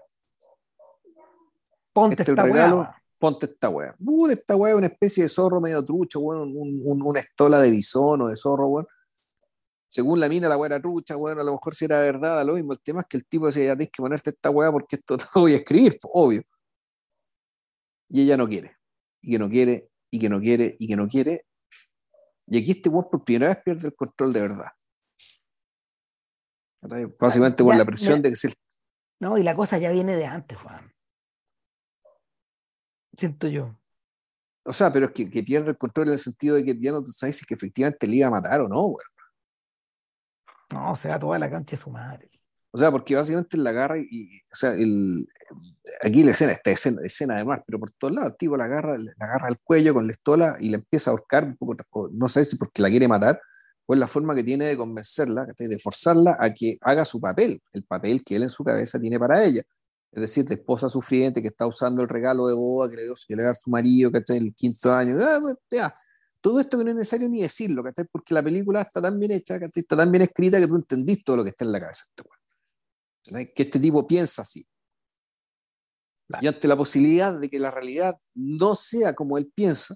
Ponte 1.93 2.21
este 2.21 2.31
esta 2.31 2.43
regalo, 2.43 2.89
ponte 3.19 3.45
esta 3.45 3.69
weá. 3.69 3.95
Uh, 3.99 4.27
esta 4.27 4.55
weá 4.55 4.73
es 4.73 4.77
una 4.77 4.87
especie 4.87 5.23
de 5.23 5.29
zorro 5.29 5.61
medio 5.61 5.83
trucho, 5.83 6.19
bueno, 6.19 6.43
una 6.45 7.19
estola 7.19 7.59
de 7.59 7.71
bisón 7.71 8.21
o 8.21 8.27
de 8.27 8.35
zorro, 8.35 8.67
bueno. 8.67 8.87
Según 9.93 10.19
la 10.19 10.27
mina, 10.27 10.49
la 10.49 10.57
weá 10.57 10.67
era 10.67 10.81
trucha, 10.81 11.15
bueno, 11.15 11.41
a 11.41 11.43
lo 11.43 11.51
mejor 11.51 11.75
si 11.75 11.85
era 11.85 11.99
verdad, 11.99 12.43
lo 12.45 12.55
mismo. 12.55 12.73
El 12.73 12.79
tema 12.79 13.01
es 13.01 13.07
que 13.07 13.17
el 13.17 13.25
tipo 13.25 13.45
decía, 13.45 13.65
ya 13.65 13.75
tienes 13.75 13.91
que 13.91 14.01
ponerte 14.01 14.31
esta 14.31 14.49
weá 14.49 14.71
porque 14.71 14.95
esto 14.95 15.17
te 15.17 15.25
voy 15.35 15.53
a 15.53 15.57
escribir, 15.57 15.97
obvio 16.13 16.41
y 18.13 18.21
ella 18.21 18.37
no 18.37 18.47
quiere, 18.47 18.77
y 19.23 19.31
que 19.31 19.39
no 19.39 19.49
quiere, 19.49 19.89
y 20.11 20.19
que 20.19 20.29
no 20.29 20.39
quiere, 20.39 20.75
y 20.77 20.87
que 20.87 20.95
no 20.95 21.07
quiere. 21.07 21.47
Y 22.45 22.59
aquí 22.59 22.71
este 22.71 22.89
weón 22.89 23.09
por 23.09 23.23
primera 23.23 23.51
vez 23.51 23.63
pierde 23.63 23.87
el 23.87 23.95
control 23.95 24.33
de 24.33 24.41
verdad. 24.41 24.67
Básicamente 27.19 27.63
por 27.63 27.75
la 27.75 27.85
presión 27.85 28.21
de 28.21 28.29
que 28.29 28.35
se... 28.35 28.53
No, 29.19 29.35
y 29.39 29.43
la 29.43 29.55
cosa 29.55 29.79
ya 29.79 29.89
viene 29.91 30.15
de 30.15 30.27
antes, 30.27 30.59
Juan. 30.59 30.93
Siento 33.17 33.47
yo. 33.47 33.79
O 34.65 34.73
sea, 34.73 34.93
pero 34.93 35.07
es 35.07 35.11
que, 35.13 35.29
que, 35.31 35.41
pierde 35.41 35.71
el 35.71 35.77
control 35.77 36.07
en 36.07 36.13
el 36.13 36.19
sentido 36.19 36.55
de 36.55 36.65
que 36.65 36.79
ya 36.79 36.91
no 36.91 37.03
sabes 37.05 37.37
si 37.37 37.45
que 37.45 37.55
efectivamente 37.55 38.05
le 38.05 38.17
iba 38.17 38.27
a 38.27 38.31
matar 38.31 38.61
o 38.61 38.67
no, 38.67 38.85
weón. 38.85 39.12
No, 40.73 40.95
se 40.95 41.09
va 41.09 41.19
toda 41.19 41.39
la 41.39 41.49
cancha 41.49 41.75
de 41.75 41.81
su 41.81 41.89
madre. 41.89 42.27
O 42.71 42.77
sea, 42.77 42.89
porque 42.89 43.15
básicamente 43.15 43.55
la 43.57 43.69
agarra 43.69 43.99
y, 43.99 44.41
o 44.51 44.55
sea, 44.55 44.71
el, 44.71 45.27
aquí 46.01 46.23
la 46.23 46.31
escena, 46.31 46.53
esta 46.53 46.71
escena, 46.71 47.01
escena 47.03 47.35
de 47.35 47.45
mar, 47.45 47.63
pero 47.67 47.79
por 47.79 47.91
todos 47.91 48.13
lados, 48.13 48.31
el 48.31 48.37
tipo 48.37 48.57
la 48.57 48.65
agarra, 48.65 48.97
la 48.97 49.11
agarra 49.19 49.47
al 49.47 49.59
cuello 49.59 49.93
con 49.93 50.07
la 50.07 50.13
estola 50.13 50.57
y 50.59 50.69
le 50.69 50.77
empieza 50.77 51.11
a 51.11 51.13
ahorcar, 51.13 51.43
un 51.43 51.55
poco, 51.55 51.75
no 52.11 52.27
sé 52.27 52.43
si 52.45 52.57
porque 52.57 52.81
la 52.81 52.89
quiere 52.89 53.07
matar, 53.07 53.39
o 53.85 53.93
es 53.93 53.99
la 53.99 54.07
forma 54.07 54.33
que 54.33 54.43
tiene 54.43 54.65
de 54.65 54.75
convencerla, 54.75 55.45
de 55.55 55.77
forzarla 55.77 56.35
a 56.39 56.51
que 56.51 56.77
haga 56.81 57.05
su 57.05 57.21
papel, 57.21 57.61
el 57.73 57.83
papel 57.83 58.23
que 58.23 58.37
él 58.37 58.43
en 58.43 58.49
su 58.49 58.63
cabeza 58.63 58.99
tiene 58.99 59.19
para 59.19 59.43
ella. 59.43 59.61
Es 60.11 60.21
decir, 60.21 60.45
de 60.45 60.55
esposa 60.55 60.89
sufriente 60.89 61.41
que 61.41 61.49
está 61.49 61.67
usando 61.67 62.01
el 62.01 62.09
regalo 62.09 62.47
de 62.47 62.53
boda 62.55 62.89
que 62.89 62.95
le 62.95 63.03
dio, 63.03 63.13
que 63.27 63.35
le 63.35 63.43
dio 63.43 63.51
a 63.51 63.55
su 63.55 63.69
marido, 63.69 64.11
que 64.11 64.19
está 64.19 64.35
en 64.35 64.43
el 64.43 64.55
quinto 64.55 64.93
año. 64.93 65.17
Ah, 65.21 65.39
pues, 65.41 65.55
todo 66.43 66.59
esto 66.59 66.77
que 66.77 66.83
no 66.83 66.89
es 66.89 66.97
necesario 66.97 67.29
ni 67.29 67.41
decirlo, 67.41 67.83
porque 68.11 68.33
la 68.33 68.43
película 68.43 68.81
está 68.81 69.01
tan 69.01 69.17
bien 69.17 69.31
hecha, 69.31 69.55
está 69.55 69.95
tan 69.95 70.11
bien 70.11 70.23
escrita 70.23 70.59
que 70.59 70.67
tú 70.67 70.75
entendís 70.75 71.23
todo 71.23 71.37
lo 71.37 71.43
que 71.43 71.51
está 71.51 71.63
en 71.63 71.71
la 71.71 71.79
cabeza. 71.79 72.03
Este 73.23 73.53
que 73.53 73.63
este 73.63 73.79
tipo 73.79 74.05
piensa 74.05 74.41
así. 74.41 74.65
Y 76.41 76.47
ante 76.47 76.67
la 76.67 76.75
posibilidad 76.75 77.39
de 77.39 77.49
que 77.49 77.59
la 77.59 77.71
realidad 77.71 78.17
no 78.35 78.75
sea 78.75 79.13
como 79.13 79.37
él 79.37 79.53
piensa, 79.55 79.95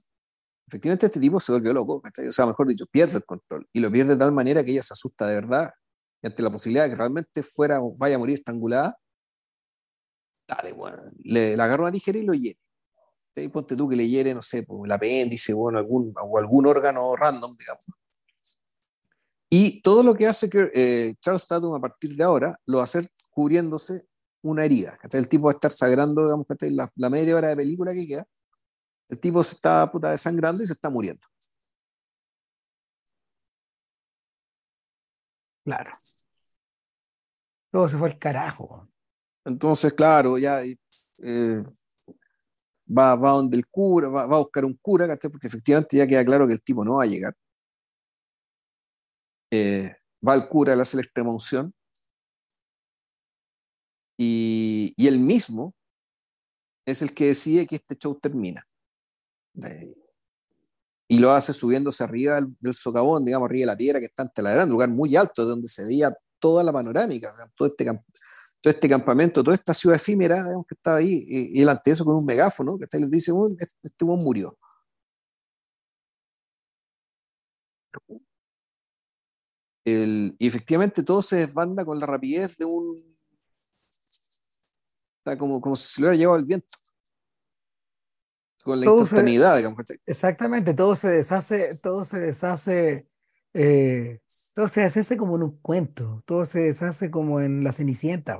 efectivamente 0.69 1.07
este 1.07 1.19
tipo 1.19 1.37
se 1.41 1.51
volvió 1.51 1.73
loco, 1.73 2.01
o 2.01 2.31
sea, 2.31 2.45
mejor 2.45 2.69
dicho, 2.69 2.85
pierde 2.85 3.17
el 3.17 3.25
control 3.25 3.67
y 3.73 3.81
lo 3.81 3.91
pierde 3.91 4.13
de 4.13 4.19
tal 4.19 4.31
manera 4.31 4.63
que 4.63 4.71
ella 4.71 4.83
se 4.83 4.93
asusta 4.93 5.27
de 5.27 5.35
verdad 5.35 5.71
y 6.21 6.27
ante 6.27 6.41
la 6.43 6.49
posibilidad 6.49 6.85
de 6.85 6.91
que 6.91 6.95
realmente 6.95 7.43
fuera, 7.43 7.81
vaya 7.97 8.15
a 8.15 8.19
morir 8.19 8.35
estrangulada, 8.35 8.97
dale, 10.47 10.71
bueno, 10.71 11.11
le, 11.23 11.55
agarra 11.55 11.83
una 11.83 11.91
tijera 11.91 12.19
y 12.19 12.23
lo 12.23 12.33
hiere. 12.33 12.59
Y 13.43 13.49
ponte 13.49 13.75
tú 13.75 13.87
que 13.87 13.95
le 13.95 14.07
hiere, 14.07 14.33
no 14.33 14.41
sé, 14.41 14.63
pues, 14.63 14.81
el 14.85 14.91
apéndice 14.91 15.53
bueno, 15.53 15.77
algún, 15.77 16.13
o 16.19 16.37
algún 16.37 16.67
órgano 16.67 17.15
random, 17.15 17.55
digamos. 17.57 17.85
Y 19.49 19.81
todo 19.81 20.03
lo 20.03 20.13
que 20.15 20.27
hace 20.27 20.49
que 20.49 20.71
eh, 20.73 21.15
Charles 21.21 21.47
Tatum 21.47 21.73
a 21.75 21.79
partir 21.79 22.15
de 22.15 22.23
ahora 22.23 22.59
lo 22.65 22.77
va 22.77 22.83
a 22.83 22.85
hacer 22.85 23.09
cubriéndose 23.29 24.07
una 24.41 24.65
herida. 24.65 24.97
El 25.11 25.27
tipo 25.27 25.45
va 25.45 25.51
a 25.51 25.53
estar 25.53 25.71
sangrando, 25.71 26.23
digamos, 26.23 26.45
la, 26.61 26.91
la 26.95 27.09
media 27.09 27.35
hora 27.35 27.49
de 27.49 27.55
película 27.55 27.93
que 27.93 28.05
queda. 28.07 28.27
El 29.09 29.19
tipo 29.19 29.43
se 29.43 29.55
está 29.55 29.89
puta 29.91 30.11
desangrando 30.11 30.63
y 30.63 30.67
se 30.67 30.73
está 30.73 30.89
muriendo. 30.89 31.21
Claro. 35.63 35.91
Todo 37.71 37.89
se 37.89 37.97
fue 37.97 38.09
al 38.09 38.17
carajo. 38.17 38.87
Entonces, 39.45 39.93
claro, 39.93 40.37
ya 40.37 40.61
eh, 40.63 41.63
va, 42.87 43.15
va 43.15 43.31
donde 43.31 43.57
el 43.57 43.67
cura, 43.67 44.09
va, 44.09 44.25
va, 44.27 44.35
a 44.37 44.39
buscar 44.39 44.65
un 44.65 44.75
cura, 44.75 45.07
Porque 45.31 45.47
efectivamente 45.47 45.97
ya 45.97 46.07
queda 46.07 46.25
claro 46.25 46.47
que 46.47 46.53
el 46.53 46.61
tipo 46.61 46.83
no 46.85 46.95
va 46.97 47.03
a 47.03 47.07
llegar. 47.07 47.35
Eh, 49.51 49.95
va 50.27 50.33
al 50.33 50.49
cura, 50.49 50.75
le 50.75 50.81
hace 50.81 50.97
la 50.97 51.03
extrema 51.03 51.31
unción 51.31 51.73
y, 54.17 54.93
y 54.97 55.07
él 55.07 55.19
mismo 55.19 55.75
es 56.85 57.01
el 57.01 57.13
que 57.13 57.27
decide 57.27 57.67
que 57.67 57.75
este 57.75 57.95
show 57.95 58.17
termina. 58.19 58.63
Y 61.07 61.19
lo 61.19 61.31
hace 61.31 61.53
subiéndose 61.53 62.03
arriba 62.03 62.39
del, 62.59 62.75
socavón, 62.75 63.25
digamos, 63.25 63.47
arriba 63.47 63.61
de 63.61 63.65
la 63.67 63.77
tierra 63.77 63.99
que 63.99 64.05
está 64.05 64.23
ante 64.23 64.41
la 64.41 64.51
gran, 64.51 64.69
lugar 64.69 64.89
muy 64.89 65.15
alto, 65.15 65.45
donde 65.45 65.67
se 65.67 65.85
veía 65.85 66.15
toda 66.39 66.63
la 66.63 66.73
panorámica, 66.73 67.33
todo 67.55 67.67
este, 67.69 67.85
todo 68.61 68.73
este 68.73 68.89
campamento, 68.89 69.43
toda 69.43 69.55
esta 69.55 69.73
ciudad 69.73 69.97
efímera 69.97 70.43
que 70.67 70.75
estaba 70.75 70.97
ahí, 70.97 71.25
y, 71.27 71.61
y 71.61 71.67
ante 71.67 71.91
eso 71.91 72.05
con 72.05 72.15
un 72.15 72.25
megáfono, 72.25 72.77
que 72.77 72.97
le 72.97 73.07
dice, 73.07 73.31
este, 73.59 73.75
este 73.83 74.05
murió. 74.05 74.57
El, 79.85 80.35
y 80.37 80.47
efectivamente 80.47 81.01
todo 81.01 81.21
se 81.21 81.37
desbanda 81.37 81.85
con 81.85 81.99
la 81.99 82.05
rapidez 82.05 82.57
de 82.57 82.65
un, 82.65 82.95
como, 85.37 85.59
como 85.59 85.75
si 85.75 85.87
se 85.87 86.01
lo 86.01 86.07
hubiera 86.07 86.19
llevado 86.19 86.39
el 86.39 86.45
viento. 86.45 86.77
Con 88.63 88.79
la 88.79 88.85
instantaneidad, 88.85 89.57
digamos. 89.57 89.79
Exactamente, 90.05 90.73
todo 90.73 90.95
se 90.95 91.07
deshace, 91.07 91.69
todo 91.81 92.03
se 92.03 92.19
deshace, 92.19 93.07
eh, 93.59 94.21
todo 94.53 94.67
se 94.67 94.81
deshace 94.81 95.17
como 95.17 95.35
en 95.35 95.43
un 95.43 95.59
cuento, 95.61 96.21
todo 96.27 96.45
se 96.45 96.59
deshace 96.59 97.09
como 97.09 97.41
en 97.41 97.63
la 97.63 97.73
Cenicienta. 97.73 98.37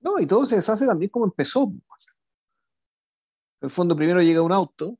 No, 0.00 0.18
y 0.18 0.26
todo 0.26 0.46
se 0.46 0.56
deshace 0.56 0.86
también 0.86 1.10
como 1.10 1.26
empezó. 1.26 1.64
En 1.64 1.78
el 3.60 3.70
fondo 3.70 3.94
primero 3.94 4.22
llega 4.22 4.40
un 4.40 4.52
auto 4.52 4.98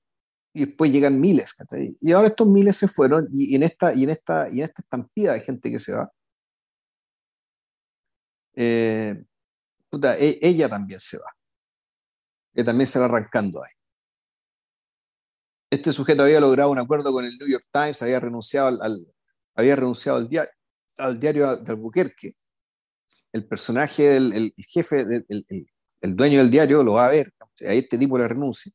y 0.53 0.67
después 0.67 0.93
llegan 0.93 1.19
miles, 1.19 1.55
Y 2.01 2.13
ahora 2.13 2.29
estos 2.29 2.47
miles 2.47 2.77
se 2.77 2.89
fueron 2.89 3.27
y, 3.33 3.57
en 3.57 3.63
esta, 3.63 3.95
y, 3.95 4.05
en 4.05 4.11
esta, 4.11 4.51
y 4.51 4.59
en 4.59 4.65
esta 4.65 4.83
estampida 4.83 5.33
de 5.33 5.41
gente 5.41 5.71
que 5.71 5.79
se 5.79 5.95
va, 5.95 6.13
eh, 8.55 9.25
e, 10.19 10.39
ella 10.43 10.69
también 10.69 11.01
se 11.01 11.17
va. 11.17 11.35
Que 12.53 12.65
también 12.65 12.87
se 12.87 12.99
va 12.99 13.07
arrancando 13.07 13.63
ahí. 13.65 13.73
Este 15.71 15.93
sujeto 15.93 16.25
había 16.25 16.41
logrado 16.41 16.71
un 16.71 16.79
acuerdo 16.79 17.13
con 17.13 17.25
el 17.25 17.39
New 17.39 17.49
York 17.49 17.67
Times, 17.73 18.03
había 18.03 18.21
renunciado 18.21 18.69
al, 18.83 19.07
había 19.59 19.75
renunciado 19.75 20.19
al, 20.19 20.29
diario, 20.29 20.51
al 20.99 21.19
diario 21.19 21.57
de 21.57 21.73
Albuquerque. 21.73 22.37
El 23.33 23.47
personaje 23.47 24.05
del 24.05 24.33
el 24.33 24.55
jefe, 24.65 25.01
el, 25.01 25.47
el, 26.01 26.17
dueño 26.17 26.39
del 26.39 26.49
diario 26.49 26.85
lo 26.85 26.95
va 26.95 27.07
a 27.07 27.11
ver. 27.11 27.35
A 27.67 27.73
este 27.73 27.99
tipo 27.99 28.17
le 28.17 28.29
renuncia. 28.29 28.73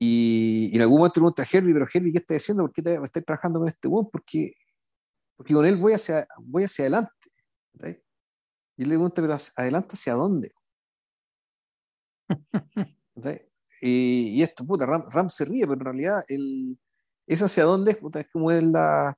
Y, 0.00 0.70
en 0.74 0.82
algún 0.82 0.98
momento 0.98 1.14
pregunta 1.14 1.42
a 1.42 1.46
Herbie, 1.50 1.72
pero 1.72 1.86
Herbie, 1.92 2.12
¿qué 2.12 2.18
está 2.18 2.34
diciendo? 2.34 2.64
¿Por 2.64 2.72
qué 2.72 2.82
te, 2.82 2.94
estás 2.94 3.24
trabajando 3.24 3.60
con 3.60 3.68
este 3.68 3.86
buen? 3.86 4.06
Porque, 4.10 4.52
porque 5.36 5.54
con 5.54 5.64
él 5.64 5.76
voy 5.76 5.92
hacia, 5.92 6.26
voy 6.38 6.64
hacia 6.64 6.84
adelante. 6.84 7.12
Y 8.76 8.82
él 8.82 8.88
le 8.88 8.94
pregunta, 8.96 9.22
pero 9.22 9.36
adelante 9.56 9.94
hacia 9.94 10.14
dónde? 10.14 10.50
y, 13.80 14.42
esto, 14.42 14.66
puta, 14.66 14.86
Ram, 14.86 15.30
se 15.30 15.44
ríe, 15.44 15.66
pero 15.66 15.74
en 15.74 15.84
realidad 15.84 16.24
el, 16.26 16.78
es 17.28 17.42
hacia 17.42 17.64
dónde 17.64 17.92
es, 17.92 17.98
es 17.98 18.28
como 18.32 18.50
es 18.50 18.62
la, 18.62 19.16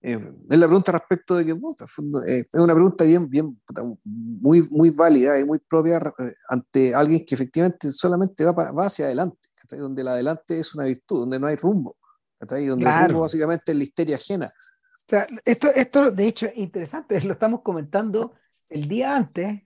eh, 0.00 0.32
es 0.48 0.58
la 0.58 0.66
pregunta 0.66 0.92
respecto 0.92 1.36
de 1.36 1.44
que 1.44 1.56
puta, 1.56 1.84
eh, 2.28 2.44
es 2.52 2.60
una 2.60 2.74
pregunta 2.74 3.04
bien, 3.04 3.28
bien 3.28 3.60
muy, 4.04 4.66
muy 4.70 4.90
válida 4.90 5.38
y 5.40 5.44
muy 5.44 5.58
propia 5.58 5.96
eh, 5.96 6.34
ante 6.48 6.94
alguien 6.94 7.24
que 7.26 7.34
efectivamente 7.34 7.90
solamente 7.90 8.44
va, 8.44 8.52
va 8.52 8.86
hacia 8.86 9.06
adelante, 9.06 9.36
donde 9.72 10.02
el 10.02 10.08
adelante 10.08 10.60
es 10.60 10.72
una 10.74 10.84
virtud, 10.84 11.20
donde 11.20 11.40
no 11.40 11.48
hay 11.48 11.56
rumbo, 11.56 11.96
donde 12.38 12.64
el 12.64 13.08
rumbo 13.08 13.22
básicamente 13.22 13.72
es 13.72 13.78
la 13.78 13.84
histeria 13.84 14.16
ajena. 14.16 14.46
O 14.46 15.10
sea, 15.10 15.26
esto, 15.44 15.68
esto 15.74 16.10
de 16.12 16.26
hecho 16.26 16.46
es 16.46 16.56
interesante, 16.56 17.20
lo 17.22 17.32
estamos 17.32 17.62
comentando 17.62 18.34
el 18.68 18.86
día 18.86 19.16
antes 19.16 19.62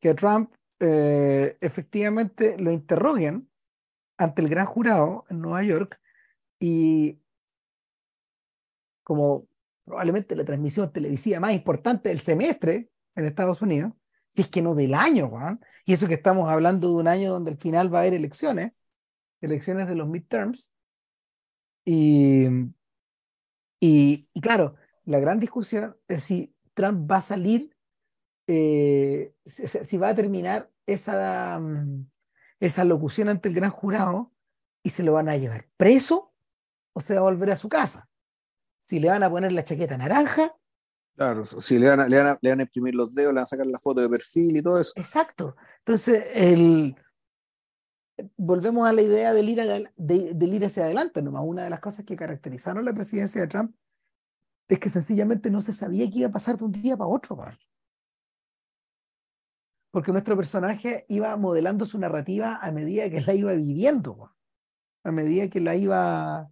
que 0.00 0.14
Trump 0.14 0.50
efectivamente 0.80 2.56
lo 2.56 2.70
interroguen 2.70 3.50
ante 4.16 4.42
el 4.42 4.48
gran 4.48 4.66
jurado 4.66 5.24
en 5.28 5.40
Nueva 5.40 5.64
York 5.64 5.98
y 6.60 7.20
como 9.02 9.48
probablemente 9.84 10.36
la 10.36 10.44
transmisión 10.44 10.92
televisiva 10.92 11.40
más 11.40 11.54
importante 11.54 12.10
del 12.10 12.20
semestre 12.20 12.90
en 13.14 13.24
Estados 13.24 13.62
Unidos, 13.62 13.92
si 14.30 14.42
es 14.42 14.48
que 14.48 14.62
no 14.62 14.74
del 14.74 14.94
año, 14.94 15.28
Juan. 15.28 15.60
Y 15.86 15.94
eso 15.94 16.06
que 16.06 16.14
estamos 16.14 16.50
hablando 16.50 16.88
de 16.88 16.94
un 16.94 17.08
año 17.08 17.32
donde 17.32 17.52
al 17.52 17.56
final 17.56 17.92
va 17.92 17.98
a 17.98 18.00
haber 18.02 18.14
elecciones, 18.14 18.72
elecciones 19.40 19.88
de 19.88 19.94
los 19.94 20.08
midterms. 20.08 20.70
Y, 21.84 22.46
y, 23.80 24.28
claro, 24.42 24.74
la 25.04 25.20
gran 25.20 25.40
discusión 25.40 25.96
es 26.06 26.24
si 26.24 26.54
Trump 26.74 27.10
va 27.10 27.16
a 27.16 27.22
salir, 27.22 27.74
eh, 28.46 29.32
si, 29.44 29.96
va 29.96 30.10
a 30.10 30.14
terminar 30.14 30.70
esa, 30.86 31.58
mm, 31.58 32.06
esa 32.60 32.84
locución 32.84 33.30
ante 33.30 33.48
el 33.48 33.54
gran 33.54 33.70
jurado 33.70 34.32
y 34.82 34.90
se 34.90 35.02
lo 35.02 35.14
van 35.14 35.30
a 35.30 35.36
llevar 35.36 35.66
preso 35.78 36.34
o 36.98 37.00
se 37.00 37.14
va 37.14 37.20
a 37.20 37.22
volver 37.22 37.52
a 37.52 37.56
su 37.56 37.68
casa 37.68 38.08
si 38.80 38.98
le 38.98 39.08
van 39.08 39.22
a 39.22 39.30
poner 39.30 39.52
la 39.52 39.62
chaqueta 39.62 39.96
naranja. 39.96 40.52
Claro, 41.14 41.44
si 41.44 41.78
le 41.78 41.88
van, 41.88 42.00
a, 42.00 42.08
le, 42.08 42.16
van 42.16 42.38
le 42.40 42.50
van 42.50 42.60
a 42.60 42.62
imprimir 42.62 42.94
los 42.94 43.14
dedos, 43.14 43.32
le 43.32 43.36
van 43.36 43.42
a 43.42 43.46
sacar 43.46 43.66
la 43.66 43.78
foto 43.78 44.00
de 44.00 44.08
perfil 44.08 44.56
y 44.56 44.62
todo 44.62 44.80
eso. 44.80 44.92
Exacto. 44.96 45.56
Entonces, 45.80 46.24
el, 46.32 46.96
volvemos 48.36 48.88
a 48.88 48.92
la 48.92 49.02
idea 49.02 49.32
del 49.32 49.48
ir, 49.48 49.60
de, 49.96 50.46
ir 50.46 50.64
hacia 50.64 50.84
adelante. 50.84 51.22
Nomás 51.22 51.44
una 51.44 51.64
de 51.64 51.70
las 51.70 51.80
cosas 51.80 52.04
que 52.04 52.16
caracterizaron 52.16 52.84
la 52.84 52.92
presidencia 52.92 53.40
de 53.40 53.46
Trump 53.46 53.76
es 54.68 54.78
que 54.78 54.88
sencillamente 54.88 55.50
no 55.50 55.60
se 55.60 55.72
sabía 55.72 56.10
qué 56.10 56.20
iba 56.20 56.28
a 56.28 56.32
pasar 56.32 56.56
de 56.56 56.64
un 56.64 56.72
día 56.72 56.96
para 56.96 57.08
otro. 57.08 57.36
Porque 59.90 60.12
nuestro 60.12 60.36
personaje 60.36 61.04
iba 61.08 61.36
modelando 61.36 61.84
su 61.84 61.98
narrativa 61.98 62.58
a 62.62 62.70
medida 62.70 63.10
que 63.10 63.20
la 63.20 63.34
iba 63.34 63.52
viviendo, 63.52 64.34
a 65.04 65.12
medida 65.12 65.48
que 65.48 65.60
la 65.60 65.74
iba 65.76 66.50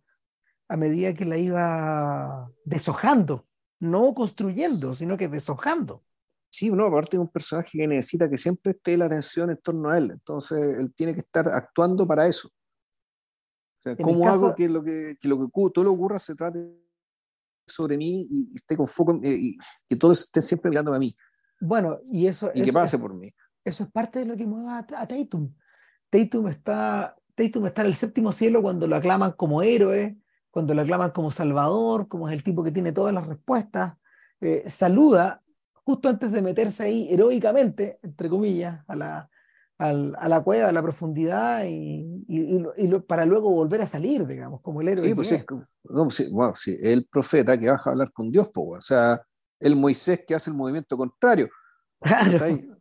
a 0.69 0.77
medida 0.77 1.15
que 1.15 1.25
la 1.25 1.39
iba 1.39 2.51
deshojando, 2.65 3.47
no 3.81 4.15
construyendo, 4.15 4.95
sino 4.95 5.17
que 5.17 5.29
deshojando. 5.29 6.05
Sí, 6.51 6.71
no, 6.71 6.87
aparte 6.87 7.17
de 7.17 7.21
un 7.21 7.29
personaje 7.29 7.79
que 7.79 7.87
necesita 7.87 8.31
que 8.31 8.39
siempre 8.39 8.73
esté 8.73 8.97
la 8.97 9.07
atención 9.07 9.51
en 9.51 9.59
torno 9.59 9.91
a 9.91 9.99
él, 9.99 10.11
entonces 10.13 10.79
él 10.79 10.95
tiene 10.95 11.13
que 11.13 11.21
estar 11.21 11.47
actuando 11.49 12.07
para 12.07 12.27
eso. 12.27 12.49
O 12.49 13.83
sea, 13.83 13.97
¿cómo 13.97 14.27
hago 14.27 14.55
que 14.55 14.69
lo 14.69 14.83
que, 14.83 15.17
que, 15.21 15.29
lo 15.29 15.39
que 15.39 15.47
todo 15.53 15.85
lo 15.85 15.91
que 15.91 15.97
ocurra 15.97 16.19
se 16.19 16.35
trate 16.35 16.67
sobre 17.67 17.97
mí 17.97 18.27
y 18.31 18.55
esté 18.55 18.77
con 18.77 18.87
foco, 18.87 19.21
eh, 19.23 19.37
y 19.39 19.59
que 19.89 19.97
todos 19.97 20.21
estén 20.21 20.43
siempre 20.43 20.71
mirando 20.71 20.95
a 20.95 20.99
mí? 20.99 21.13
Bueno, 21.61 21.99
y 22.05 22.27
eso... 22.27 22.51
Y 22.55 22.63
que 22.63 22.73
pase 22.73 22.99
por 22.99 23.15
mí. 23.15 23.31
Eso 23.65 23.85
es 23.85 23.91
parte 23.91 24.21
de 24.21 24.25
lo 24.25 24.37
que 24.37 24.47
mueve 24.47 24.71
a, 24.71 24.79
a 24.79 25.07
Tatum. 25.07 25.55
Tatum 26.09 26.49
está, 26.49 27.17
Tatum 27.35 27.67
está 27.67 27.83
en 27.83 27.89
el 27.89 27.95
séptimo 27.97 28.33
cielo 28.33 28.63
cuando 28.63 28.87
lo 28.87 28.97
aclaman 28.97 29.33
como 29.33 29.63
héroe, 29.63 30.17
cuando 30.57 30.73
lo 30.73 30.81
aclaman 30.81 31.11
como 31.11 31.31
Salvador, 31.31 32.09
como 32.09 32.31
es 32.31 32.33
el 32.33 32.43
tipo 32.43 32.65
que 32.65 32.71
tiene 32.71 32.91
todas 32.91 33.13
las 33.13 33.27
respuestas, 33.27 33.93
eh, 34.41 34.65
saluda 34.71 35.43
justo 35.85 36.09
antes 36.09 36.33
de 36.33 36.41
meterse 36.41 36.85
ahí 36.85 37.13
heroicamente, 37.13 37.99
entre 38.03 38.31
comillas, 38.31 38.83
a 38.89 38.97
la, 38.97 39.31
a 39.77 40.29
la 40.29 40.43
cueva, 40.43 40.71
a 40.71 40.73
la 40.73 40.81
profundidad 40.81 41.67
y, 41.67 42.25
y, 42.27 42.89
para 43.01 43.27
luego 43.27 43.51
volver 43.51 43.83
a 43.83 43.87
salir, 43.87 44.27
digamos, 44.27 44.63
como 44.63 44.81
el 44.81 44.89
héroe. 44.89 45.07
Sí, 45.07 45.15
pues 45.15 45.29
sí, 46.09 46.31
wow, 46.31 46.53
sí, 46.55 46.75
el 46.83 47.05
profeta 47.05 47.59
que 47.59 47.69
baja 47.69 47.91
a 47.91 47.93
hablar 47.93 48.11
con 48.11 48.31
Dios, 48.31 48.51
o 48.55 48.81
sea, 48.81 49.21
el 49.61 49.77
Moisés 49.77 50.25
que 50.27 50.37
hace 50.37 50.49
el 50.49 50.57
movimiento 50.57 50.97
contrario. 50.97 51.51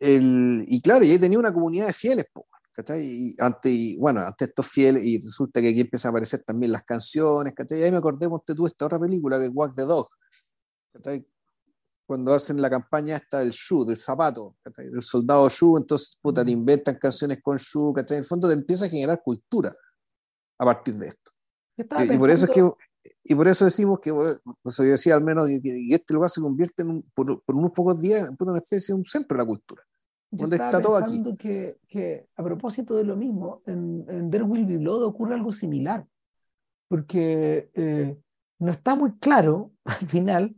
El, 0.00 0.64
y 0.66 0.82
claro, 0.82 1.04
y 1.04 1.12
ahí 1.12 1.18
tenía 1.18 1.38
una 1.38 1.54
comunidad 1.54 1.86
de 1.86 1.92
fieles, 1.94 2.26
po, 2.30 2.44
y, 3.00 3.34
ante, 3.38 3.96
bueno, 3.98 4.20
ante 4.20 4.46
estos 4.46 4.66
fieles, 4.66 5.04
y 5.04 5.20
resulta 5.20 5.60
que 5.60 5.68
aquí 5.68 5.80
empiezan 5.80 6.08
a 6.08 6.10
aparecer 6.10 6.40
también 6.40 6.72
las 6.72 6.84
canciones, 6.84 7.54
¿cachai? 7.54 7.80
Y 7.80 7.82
ahí 7.82 7.90
me 7.90 7.98
acordé, 7.98 8.26
de 8.26 8.54
tú, 8.54 8.66
esta 8.66 8.86
otra 8.86 8.98
película 8.98 9.38
que 9.38 9.46
es 9.46 9.50
Walk 9.52 9.74
the 9.74 9.82
Dog, 9.82 10.08
Cuando 12.06 12.34
hacen 12.34 12.60
la 12.60 12.68
campaña 12.68 13.16
esta 13.16 13.38
del 13.38 13.50
shoe, 13.50 13.86
del 13.86 13.96
zapato, 13.96 14.56
Del 14.76 15.02
soldado 15.02 15.48
shoe, 15.48 15.78
entonces, 15.78 16.18
puta, 16.20 16.44
te 16.44 16.50
inventan 16.50 16.96
canciones 16.96 17.40
con 17.42 17.56
shoe, 17.56 17.94
¿cachai? 17.94 18.18
En 18.18 18.22
el 18.22 18.28
fondo 18.28 18.48
te 18.48 18.54
empieza 18.54 18.86
a 18.86 18.88
generar 18.88 19.22
cultura 19.22 19.72
a 20.58 20.64
partir 20.64 20.94
de 20.94 21.08
esto. 21.08 21.30
Y, 21.76 22.18
por 22.18 22.30
eso 22.30 22.44
es 22.44 22.50
que 22.50 22.62
y 23.22 23.34
por 23.34 23.48
eso 23.48 23.64
decimos 23.64 24.00
que, 24.00 24.12
pues 24.62 24.76
yo 24.76 24.84
decía 24.84 25.14
al 25.14 25.24
menos, 25.24 25.46
que, 25.62 25.86
este 25.90 26.14
lugar 26.14 26.30
se 26.30 26.40
convierte 26.40 26.82
en 26.82 27.02
por, 27.14 27.42
por, 27.42 27.56
unos 27.56 27.72
pocos 27.72 28.00
días 28.00 28.28
en 28.28 28.36
una 28.38 28.58
especie 28.58 28.94
de 28.94 28.98
un 28.98 29.04
centro 29.04 29.36
de 29.36 29.42
la 29.42 29.46
cultura. 29.46 29.82
¿Dónde 30.36 30.56
está 30.56 30.80
todo 30.80 30.96
aquí? 30.96 31.22
Que, 31.36 31.76
que, 31.88 32.26
a 32.36 32.42
propósito 32.42 32.96
de 32.96 33.04
lo 33.04 33.16
mismo, 33.16 33.62
en, 33.66 34.04
en 34.08 34.30
There 34.30 34.44
Will 34.44 34.66
Be 34.66 34.78
Blood 34.78 35.04
ocurre 35.04 35.34
algo 35.34 35.52
similar, 35.52 36.06
porque 36.88 37.70
eh, 37.74 38.18
no 38.58 38.72
está 38.72 38.94
muy 38.94 39.16
claro 39.18 39.72
al 39.84 40.08
final 40.08 40.56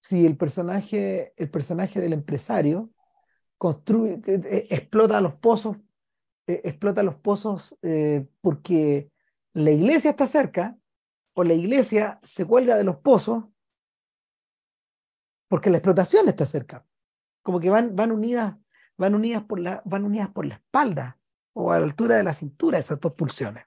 si 0.00 0.26
el 0.26 0.36
personaje, 0.36 1.32
el 1.36 1.50
personaje 1.50 2.00
del 2.00 2.12
empresario 2.12 2.90
construye, 3.56 4.20
eh, 4.26 4.66
explota 4.70 5.20
los 5.20 5.34
pozos, 5.34 5.76
eh, 6.48 6.60
explota 6.64 7.04
los 7.04 7.14
pozos 7.14 7.78
porque 8.40 9.12
la 9.52 9.70
iglesia 9.70 10.10
está 10.10 10.26
cerca 10.26 10.76
o 11.34 11.44
la 11.44 11.54
iglesia 11.54 12.18
se 12.22 12.44
cuelga 12.44 12.76
de 12.76 12.84
los 12.84 12.96
pozos 12.96 13.44
porque 15.46 15.70
la 15.70 15.76
explotación 15.76 16.28
está 16.28 16.46
cerca. 16.46 16.84
Como 17.42 17.60
que 17.60 17.70
van, 17.70 17.94
van 17.94 18.10
unidas 18.10 18.56
van 18.96 19.14
unidas 19.14 19.44
por 19.44 19.60
la, 19.60 19.82
van 19.84 20.04
unidas 20.04 20.30
por 20.30 20.46
la 20.46 20.54
espalda 20.54 21.18
o 21.54 21.72
a 21.72 21.78
la 21.78 21.84
altura 21.84 22.16
de 22.16 22.22
la 22.24 22.34
cintura 22.34 22.78
esas 22.78 23.00
dos 23.00 23.14
pulsiones. 23.14 23.66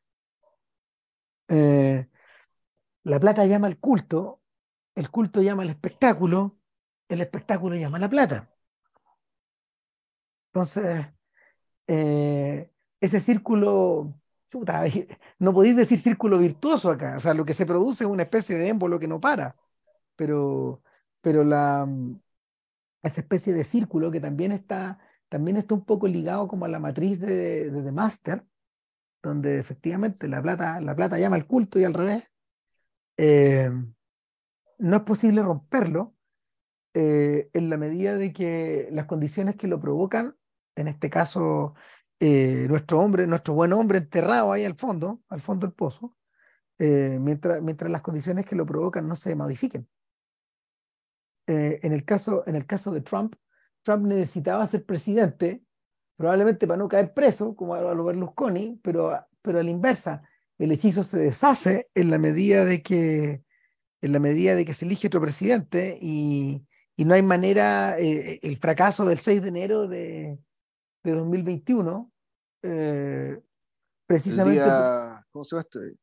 Eh, 1.47 2.07
la 3.03 3.19
plata 3.19 3.45
llama 3.45 3.68
al 3.68 3.77
culto, 3.80 4.41
el 4.95 5.10
culto 5.11 5.41
llama 5.41 5.64
al 5.64 5.69
espectáculo, 5.69 6.57
el 7.07 7.22
espectáculo 7.22 7.76
llama 7.76 7.97
a 7.97 8.02
la 8.02 8.10
plata. 8.10 8.49
Entonces, 10.47 11.06
eh, 11.88 12.72
ese 12.99 13.19
círculo, 13.22 14.19
no 15.39 15.53
podéis 15.53 15.76
decir 15.76 15.99
círculo 15.99 16.39
virtuoso 16.39 16.91
acá, 16.91 17.18
o 17.18 17.19
sea, 17.19 17.34
lo 17.34 17.45
que 17.45 17.53
se 17.53 17.65
produce 17.65 18.06
es 18.06 18.10
una 18.10 18.23
especie 18.23 18.56
de 18.56 18.69
émbolo 18.69 18.99
que 18.99 19.07
no 19.07 19.19
para, 19.19 19.56
pero, 20.15 20.81
pero 21.22 21.43
la, 21.43 21.88
esa 23.03 23.22
especie 23.22 23.53
de 23.53 23.64
círculo 23.64 24.11
que 24.11 24.19
también 24.19 24.52
está 24.52 24.99
también 25.36 25.57
está 25.57 25.76
un 25.76 25.84
poco 25.84 26.07
ligado 26.07 26.48
como 26.48 26.64
a 26.64 26.70
la 26.70 26.80
matriz 26.80 27.20
de, 27.20 27.70
de 27.70 27.82
The 27.82 27.91
Master, 27.91 28.45
donde 29.22 29.60
efectivamente 29.60 30.30
la 30.30 30.41
plata, 30.41 30.80
la 30.80 30.95
plata 30.95 31.20
llama 31.20 31.36
al 31.36 31.45
culto 31.45 31.78
y 31.78 31.84
al 31.84 31.94
revés. 31.94 32.24
Eh, 33.18 33.70
no 34.78 34.95
es 34.95 35.03
posible 35.03 35.44
romperlo 35.44 36.16
eh, 36.94 37.49
en 37.52 37.70
la 37.70 37.76
medida 37.76 38.16
de 38.16 38.32
que 38.32 38.88
las 38.94 39.07
condiciones 39.07 39.57
que 39.57 39.68
lo 39.68 39.78
provocan, 39.78 40.38
en 40.74 40.88
este 40.88 41.10
caso 41.10 41.76
eh, 42.22 42.66
nuestro 42.70 43.02
hombre, 43.02 43.28
nuestro 43.28 43.56
buen 43.56 43.74
hombre 43.74 43.98
enterrado 43.98 44.53
ahí 44.53 44.64
al 44.64 44.76
fondo, 44.76 45.22
al 45.28 45.41
fondo 45.41 45.68
del 45.68 45.76
pozo, 45.76 46.16
mientras, 46.80 47.62
mientras 47.62 47.91
las 47.91 48.02
condiciones 48.02 48.45
que 48.45 48.56
lo 48.56 48.66
provocan 48.66 49.06
no 49.06 49.18
se 49.18 49.36
modifiquen. 49.36 49.86
en, 51.45 51.91
el 51.91 52.06
caso, 52.06 52.48
en 52.48 52.56
el 52.56 52.66
caso 52.66 52.91
de 52.91 53.02
Trump, 53.02 53.36
Trump 53.86 54.07
necesitaba 54.07 54.68
ser 54.68 54.84
presidente, 54.84 55.64
probablemente 56.18 56.68
para 56.68 56.78
no 56.78 56.90
caer 56.90 57.14
preso, 57.14 57.56
como 57.56 57.76
a 57.76 57.94
lo 57.94 58.03
Berlusconi, 58.03 58.80
pero, 58.84 59.18
pero 59.41 59.60
a 59.60 59.64
la 59.64 59.70
inversa, 59.70 60.24
el 60.57 60.72
hechizo 60.72 61.03
se 61.03 61.20
deshace 61.20 61.90
en 61.94 62.10
la 62.10 62.18
medida 62.18 62.66
de 62.66 62.82
que, 62.82 63.44
en 64.02 64.12
la 64.12 64.20
medida 64.20 64.56
de 64.56 64.66
que 64.66 64.74
se 64.74 64.86
elige 64.86 65.07
otro 65.07 65.22
presidente 65.22 65.98
y, 66.02 66.66
y 66.98 67.06
no 67.06 67.14
hay 67.14 67.22
manera, 67.22 67.98
eh, 67.99 68.40
el 68.41 68.57
fracaso 68.57 69.06
del 69.06 69.20
6 69.20 69.44
de 69.44 69.48
enero 69.48 69.88
de, 69.88 70.40
de 71.03 71.12
2021, 71.12 72.12
eh, 72.64 73.40
precisamente... 74.07 74.62
El 74.62 74.66
día, 74.66 75.28
¿Cómo 75.32 75.44
se 75.44 75.56
llama 75.56 75.68
este? 75.70 75.98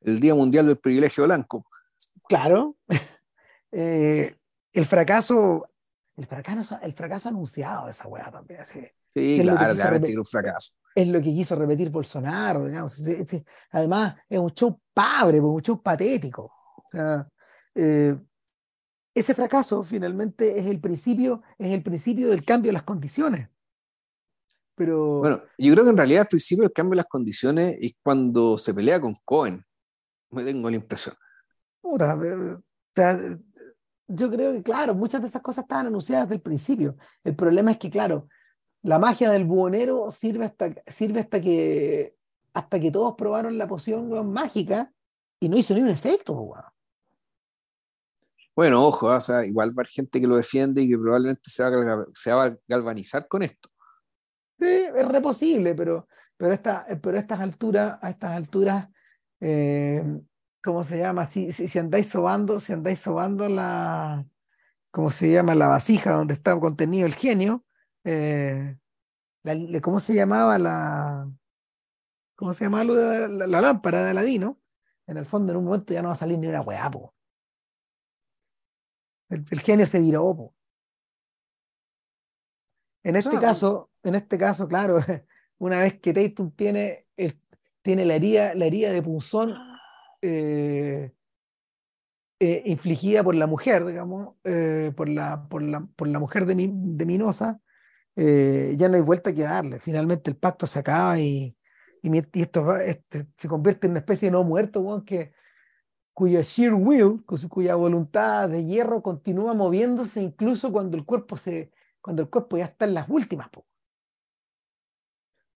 El 0.00 0.20
Día 0.20 0.34
Mundial 0.34 0.66
del 0.66 0.78
Privilegio 0.78 1.24
Blanco. 1.24 1.64
Claro. 2.28 2.76
Eh, 3.70 4.34
el 4.72 4.86
fracaso 4.86 5.67
el 6.18 6.26
fracaso, 6.26 6.78
el 6.82 6.92
fracaso 6.92 7.28
anunciado 7.28 7.86
de 7.86 7.92
esa 7.92 8.08
weá 8.08 8.30
también. 8.30 8.64
Sí, 8.64 9.40
claro, 9.40 9.74
claramente 9.74 10.18
un 10.18 10.24
fracaso. 10.24 10.74
es 10.94 11.08
lo 11.08 11.18
que 11.20 11.32
quiso 11.32 11.54
repetir 11.54 11.90
Bolsonaro, 11.90 12.66
digamos. 12.66 13.00
además, 13.70 14.16
es 14.28 14.38
un 14.38 14.50
show 14.50 14.80
pobre, 14.92 15.40
un 15.40 15.62
show 15.62 15.80
patético. 15.80 16.52
Eh, 17.74 18.18
ese 19.14 19.34
fracaso 19.34 19.82
finalmente 19.84 20.58
es 20.58 20.66
el 20.66 20.80
principio, 20.80 21.42
es 21.56 21.72
el 21.72 21.82
principio 21.82 22.30
del 22.30 22.44
cambio 22.44 22.70
de 22.70 22.74
las 22.74 22.82
condiciones. 22.82 23.48
Pero... 24.74 25.18
Bueno, 25.20 25.42
yo 25.56 25.72
creo 25.72 25.84
que 25.84 25.90
en 25.90 25.96
realidad 25.96 26.22
el 26.22 26.28
principio 26.28 26.62
del 26.64 26.72
cambio 26.72 26.92
de 26.92 27.02
las 27.02 27.06
condiciones 27.06 27.78
es 27.80 27.92
cuando 28.02 28.58
se 28.58 28.74
pelea 28.74 29.00
con 29.00 29.14
Cohen. 29.24 29.64
Me 30.30 30.44
tengo 30.44 30.68
la 30.68 30.76
impresión. 30.76 31.14
Eh, 32.96 33.38
yo 34.08 34.30
creo 34.30 34.52
que, 34.52 34.62
claro, 34.62 34.94
muchas 34.94 35.20
de 35.20 35.28
esas 35.28 35.42
cosas 35.42 35.64
estaban 35.64 35.86
anunciadas 35.86 36.26
desde 36.26 36.36
el 36.36 36.42
principio. 36.42 36.96
El 37.22 37.36
problema 37.36 37.70
es 37.70 37.78
que, 37.78 37.90
claro, 37.90 38.28
la 38.82 38.98
magia 38.98 39.30
del 39.30 39.44
buhonero 39.44 40.10
sirve 40.10 40.46
hasta, 40.46 40.74
sirve 40.86 41.20
hasta 41.20 41.40
que 41.40 42.18
hasta 42.58 42.80
que 42.80 42.90
todos 42.90 43.14
probaron 43.16 43.56
la 43.56 43.68
poción 43.68 44.32
mágica 44.32 44.92
y 45.38 45.48
no 45.48 45.56
hizo 45.56 45.74
ni 45.74 45.80
un 45.80 45.88
efecto. 45.88 46.52
Bueno, 48.56 48.84
ojo, 48.84 49.06
o 49.06 49.20
sea, 49.20 49.46
igual 49.46 49.68
va 49.68 49.70
a 49.70 49.74
haber 49.74 49.86
gente 49.86 50.20
que 50.20 50.26
lo 50.26 50.36
defiende 50.36 50.82
y 50.82 50.88
que 50.88 50.98
probablemente 50.98 51.48
se 51.48 51.62
va, 51.62 51.68
a, 51.68 52.06
se 52.12 52.32
va 52.32 52.46
a 52.46 52.58
galvanizar 52.66 53.28
con 53.28 53.42
esto. 53.42 53.68
Sí, 54.58 54.66
es 54.66 55.06
re 55.06 55.20
posible, 55.20 55.74
pero, 55.76 56.08
pero, 56.36 56.52
esta, 56.52 56.84
pero 57.00 57.16
a 57.16 57.20
estas 57.20 57.38
alturas, 57.38 57.98
a 58.02 58.10
estas 58.10 58.32
alturas, 58.32 58.88
eh, 59.40 60.02
¿cómo 60.62 60.84
se 60.84 60.98
llama? 60.98 61.26
Si, 61.26 61.52
si, 61.52 61.78
andáis 61.78 62.08
sobando, 62.08 62.60
si 62.60 62.72
andáis 62.72 63.00
sobando 63.00 63.48
la, 63.48 64.26
¿cómo 64.90 65.10
se 65.10 65.30
llama? 65.30 65.54
La 65.54 65.68
vasija 65.68 66.12
donde 66.12 66.34
está 66.34 66.58
contenido 66.58 67.06
el 67.06 67.14
genio, 67.14 67.64
eh, 68.04 68.76
¿cómo 69.82 70.00
se 70.00 70.14
llamaba 70.14 70.58
la, 70.58 71.30
¿cómo 72.36 72.52
se 72.52 72.64
llamaba 72.64 72.84
la, 72.84 73.60
lámpara 73.60 74.02
de 74.02 74.10
Aladino? 74.10 74.60
En 75.06 75.16
el 75.16 75.26
fondo, 75.26 75.52
en 75.52 75.58
un 75.58 75.64
momento 75.64 75.94
ya 75.94 76.02
no 76.02 76.08
va 76.08 76.14
a 76.14 76.18
salir 76.18 76.38
ni 76.38 76.46
una 76.46 76.60
weá, 76.60 76.90
El, 79.30 79.60
genio 79.60 79.86
se 79.86 80.00
viró, 80.00 80.54
En 83.02 83.16
este 83.16 83.40
caso, 83.40 83.90
en 84.02 84.16
este 84.16 84.36
caso, 84.36 84.68
claro, 84.68 84.98
una 85.58 85.80
vez 85.80 85.98
que 85.98 86.12
Tatum 86.12 86.50
tiene, 86.50 87.06
tiene 87.80 88.04
la 88.04 88.16
herida, 88.16 88.54
la 88.54 88.66
herida 88.66 88.92
de 88.92 89.02
punzón 89.02 89.67
eh, 90.22 91.12
eh, 92.40 92.62
infligida 92.66 93.22
por 93.22 93.34
la 93.34 93.46
mujer, 93.46 93.84
digamos, 93.84 94.36
por, 94.96 95.08
la, 95.08 95.48
por, 95.48 95.62
la, 95.62 95.86
por 95.96 96.08
la 96.08 96.18
mujer 96.18 96.46
de, 96.46 96.54
Minosa, 97.06 97.60
eh, 98.16 98.74
ya 98.76 98.88
no 98.88 98.96
hay 98.96 99.02
vuelta 99.02 99.32
que 99.32 99.42
darle. 99.42 99.80
Finalmente 99.80 100.30
el 100.30 100.36
pacto 100.36 100.66
se 100.66 100.80
acaba 100.80 101.18
y, 101.18 101.56
esto 102.34 102.76
este, 102.76 103.26
se 103.36 103.48
convierte 103.48 103.86
en 103.86 103.92
una 103.92 104.00
especie 104.00 104.28
de 104.28 104.32
no 104.32 104.44
muerto, 104.44 105.04
cuya 106.14 106.42
sheer 106.42 106.74
will, 106.74 107.24
cuya 107.48 107.74
voluntad 107.74 108.48
de 108.48 108.64
hierro 108.64 109.02
continúa 109.02 109.54
moviéndose 109.54 110.22
incluso 110.22 110.72
cuando 110.72 110.96
el 110.96 111.04
cuerpo 111.04 111.36
se 111.36 111.70
cuando 112.00 112.22
el 112.22 112.30
cuerpo 112.30 112.56
ya 112.56 112.64
está 112.64 112.86
en 112.86 112.94
las 112.94 113.08
últimas. 113.08 113.48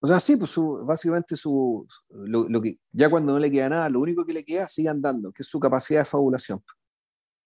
O 0.05 0.07
sea, 0.09 0.19
sí, 0.19 0.37
pues 0.37 0.53
básicamente 0.85 1.37
su, 1.37 1.87
lo, 2.11 2.61
que, 2.61 2.77
ya 2.91 3.09
cuando 3.09 3.35
no 3.35 3.39
le 3.39 3.53
queda 3.53 3.69
nada, 3.69 3.89
lo 3.89 4.01
único 4.01 4.27
que 4.27 4.33
le 4.33 4.45
queda 4.45 4.67
sigue 4.67 4.89
andando, 4.89 5.31
que 5.33 5.43
es 5.43 5.49
su 5.49 5.61
capacidad 5.61 6.01
de 6.01 6.07
fabulación. 6.07 6.61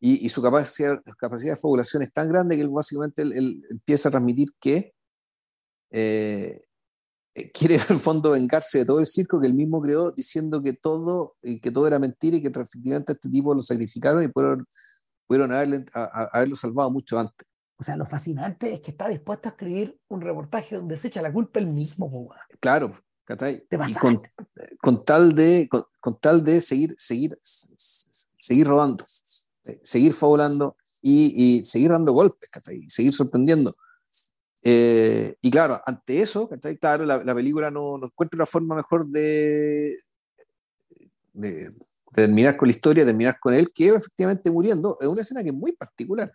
Y, 0.01 0.29
su 0.31 0.41
capacidad, 0.41 0.99
capacidad 1.19 1.55
de 1.55 1.61
fabulación 1.61 2.03
es 2.03 2.13
tan 2.13 2.29
grande 2.29 2.57
que 2.57 2.63
él 2.63 2.71
básicamente 2.71 3.23
él 3.23 3.61
empieza 3.71 4.09
a 4.09 4.13
transmitir 4.13 4.49
que 4.59 4.95
eh, 5.91 6.59
eh, 7.35 7.53
quiere 7.53 7.75
en 7.77 7.83
el 7.91 7.99
fondo 7.99 8.31
vengarse 8.31 8.79
de 8.79 8.85
todo 8.87 9.01
el 9.01 9.07
circo 9.07 9.39
que 9.39 9.47
él 9.47 9.55
mismo 9.55 9.83
creó, 9.83 10.11
diciendo 10.13 10.63
que 10.63 10.73
todo, 10.73 11.37
eh, 11.43 11.61
que 11.61 11.71
todo 11.71 11.87
era 11.87 11.99
mentira 11.99 12.39
y 12.39 12.43
que 12.43 12.49
efectivamente 12.49 13.13
este 13.13 13.29
tipo 13.29 13.55
lo 13.55 13.61
sacrificaron 13.61 14.25
y 14.25 14.29
pudieron, 14.29 14.67
pudieron 15.27 15.53
haberlo 15.53 16.57
salvado 16.57 16.91
mucho 16.91 17.19
antes. 17.19 17.47
O 17.79 17.85
sea, 17.85 17.97
lo 17.97 18.07
fascinante 18.07 18.73
es 18.73 18.81
que 18.81 18.91
está 18.91 19.09
dispuesto 19.09 19.49
a 19.49 19.53
escribir 19.53 19.99
un 20.09 20.21
reportaje 20.21 20.77
donde 20.77 20.97
se 20.97 21.09
echa 21.09 21.21
la 21.21 21.33
culpa 21.33 21.61
él 21.61 21.67
mismo. 21.67 22.31
Claro, 22.61 22.93
y 23.29 23.95
con, 23.95 24.23
con, 24.81 25.05
tal 25.05 25.35
de, 25.35 25.69
con, 26.01 26.21
tal 26.21 26.45
de 26.45 26.61
seguir, 26.61 26.95
seguir, 26.97 27.37
seguir 27.43 28.67
rodando, 28.67 29.05
seguir 29.83 30.13
fabulando 30.13 30.77
y, 31.03 31.59
y 31.59 31.65
seguir 31.65 31.91
dando 31.91 32.13
golpes, 32.13 32.51
y 32.71 32.89
seguir 32.89 33.13
sorprendiendo. 33.13 33.75
Eh, 34.63 35.37
y 35.43 35.51
claro, 35.51 35.81
ante 35.85 36.21
eso, 36.21 36.49
claro, 36.81 37.05
la, 37.05 37.23
la 37.23 37.35
película 37.35 37.71
no, 37.71 37.99
no, 37.99 38.07
encuentra 38.07 38.39
una 38.39 38.47
forma 38.47 38.77
mejor 38.77 39.07
de, 39.07 39.97
de, 41.33 41.69
terminar 42.13 42.57
con 42.57 42.69
la 42.69 42.75
historia, 42.75 43.05
de 43.05 43.11
terminar 43.11 43.39
con 43.41 43.55
él, 43.55 43.73
que 43.73 43.89
efectivamente 43.89 44.51
muriendo. 44.51 44.97
Es 45.01 45.07
una 45.09 45.21
escena 45.23 45.43
que 45.43 45.51
es 45.51 45.55
muy 45.55 45.73
particular, 45.73 46.31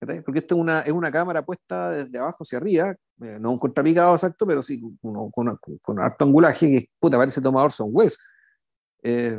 porque 0.00 0.38
esta 0.38 0.54
es 0.54 0.60
una, 0.60 0.80
es 0.80 0.92
una 0.92 1.12
cámara 1.12 1.44
puesta 1.44 1.90
desde 1.90 2.18
abajo 2.18 2.38
hacia 2.40 2.58
arriba, 2.58 2.96
eh, 3.20 3.38
no 3.38 3.52
un 3.52 3.58
contrapicado 3.58 4.14
exacto, 4.14 4.46
pero 4.46 4.62
sí 4.62 4.80
con, 4.80 5.30
con, 5.30 5.58
con 5.82 6.00
harto 6.00 6.24
angulaje, 6.24 6.70
que 6.70 6.90
puta, 6.98 7.18
parece 7.18 7.42
tomado 7.42 7.66
Orson 7.66 7.90
Welles. 7.92 8.18
Eh, 9.02 9.38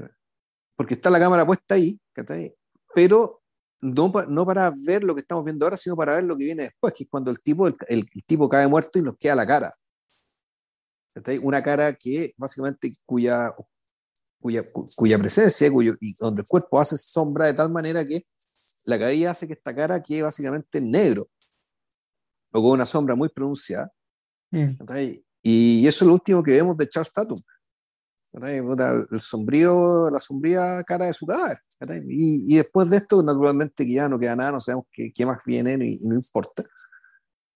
porque 0.75 0.93
está 0.93 1.09
la 1.09 1.19
cámara 1.19 1.45
puesta 1.45 1.75
ahí, 1.75 1.99
pero 2.93 3.41
no, 3.81 4.11
no, 4.27 4.45
para 4.45 4.71
ver 4.85 5.03
lo 5.03 5.15
que 5.15 5.21
estamos 5.21 5.43
viendo 5.43 5.65
ahora, 5.65 5.77
sino 5.77 5.95
para 5.95 6.15
ver 6.15 6.23
lo 6.23 6.37
que 6.37 6.45
viene 6.45 6.63
después, 6.63 6.93
que 6.93 7.03
es 7.03 7.09
cuando 7.09 7.31
el 7.31 7.41
tipo, 7.41 7.67
el, 7.67 8.09
tipo 8.25 8.47
cae 8.49 8.67
muerto 8.67 8.99
y 8.99 9.01
nos 9.01 9.17
queda 9.17 9.35
la 9.35 9.47
cara. 9.47 9.71
Una 11.41 11.61
cara 11.61 11.93
que 11.93 12.33
básicamente 12.37 12.89
cuya, 13.05 13.53
cuya, 14.39 14.63
cuya 14.95 15.17
presencia, 15.19 15.71
cuyo, 15.71 15.95
y 15.99 16.13
donde 16.19 16.41
el 16.41 16.47
cuerpo 16.47 16.79
hace 16.79 16.97
sombra 16.97 17.47
de 17.47 17.53
tal 17.53 17.71
manera 17.71 18.05
que 18.05 18.25
la 18.85 18.99
caída 18.99 19.31
hace 19.31 19.47
que 19.47 19.53
esta 19.53 19.75
cara 19.75 20.01
quede 20.01 20.23
básicamente 20.23 20.81
negro, 20.81 21.29
o 22.51 22.61
con 22.61 22.71
una 22.71 22.85
sombra 22.85 23.15
muy 23.15 23.29
pronunciada. 23.29 23.91
Mm. 24.51 24.75
Y 25.43 25.87
eso 25.87 26.05
es 26.05 26.07
lo 26.07 26.13
último 26.13 26.43
que 26.43 26.51
vemos 26.51 26.77
de 26.77 26.87
Charles 26.87 27.13
Tatum 27.13 27.37
el 28.33 29.19
sombrío, 29.19 30.09
la 30.09 30.19
sombría 30.19 30.83
cara 30.83 31.05
de 31.05 31.13
su 31.13 31.25
cadáver. 31.25 31.59
Y, 32.07 32.53
y, 32.53 32.57
después 32.57 32.89
de 32.89 32.97
esto, 32.97 33.21
naturalmente, 33.23 33.85
que 33.85 33.93
ya 33.93 34.07
no 34.07 34.19
queda 34.19 34.35
nada, 34.35 34.53
no 34.53 34.61
sabemos 34.61 34.85
qué, 34.91 35.11
qué 35.13 35.25
más 35.25 35.39
viene 35.45 35.73
y, 35.73 36.07
no 36.07 36.15
importa. 36.15 36.63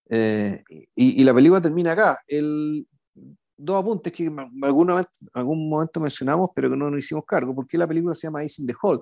Eh, 0.09 0.63
y, 0.95 1.21
y, 1.21 1.23
la 1.23 1.33
película 1.33 1.61
termina 1.61 1.93
acá. 1.93 2.19
El, 2.27 2.87
dos 3.57 3.81
apuntes 3.81 4.11
que 4.11 4.25
en 4.25 4.37
alguna, 4.63 5.07
algún 5.33 5.69
momento 5.69 5.99
mencionamos, 5.99 6.49
pero 6.53 6.69
que 6.69 6.75
no 6.75 6.89
nos 6.89 6.99
hicimos 6.99 7.23
cargo. 7.25 7.55
¿Por 7.55 7.67
qué 7.67 7.77
la 7.77 7.87
película 7.87 8.13
se 8.13 8.27
llama 8.27 8.43
Ice 8.43 8.61
in 8.61 8.67
the 8.67 8.75
Hole? 8.81 9.01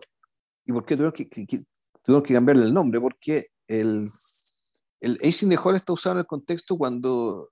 ¿Y 0.66 0.72
por 0.72 0.86
qué 0.86 0.96
tuvimos 0.96 1.14
que, 1.14 1.28
que, 1.28 1.46
que, 1.46 1.64
tuvimos 2.04 2.24
que 2.24 2.34
cambiarle 2.34 2.66
el 2.66 2.74
nombre? 2.74 3.02
Porque 3.02 3.48
el, 3.68 4.08
el 5.02 5.20
Ace 5.24 5.46
in 5.46 5.50
the 5.50 5.58
Hole 5.62 5.78
está 5.78 5.94
usado 5.94 6.16
en 6.16 6.20
el 6.20 6.28
contexto 6.28 6.78
cuando 6.78 7.50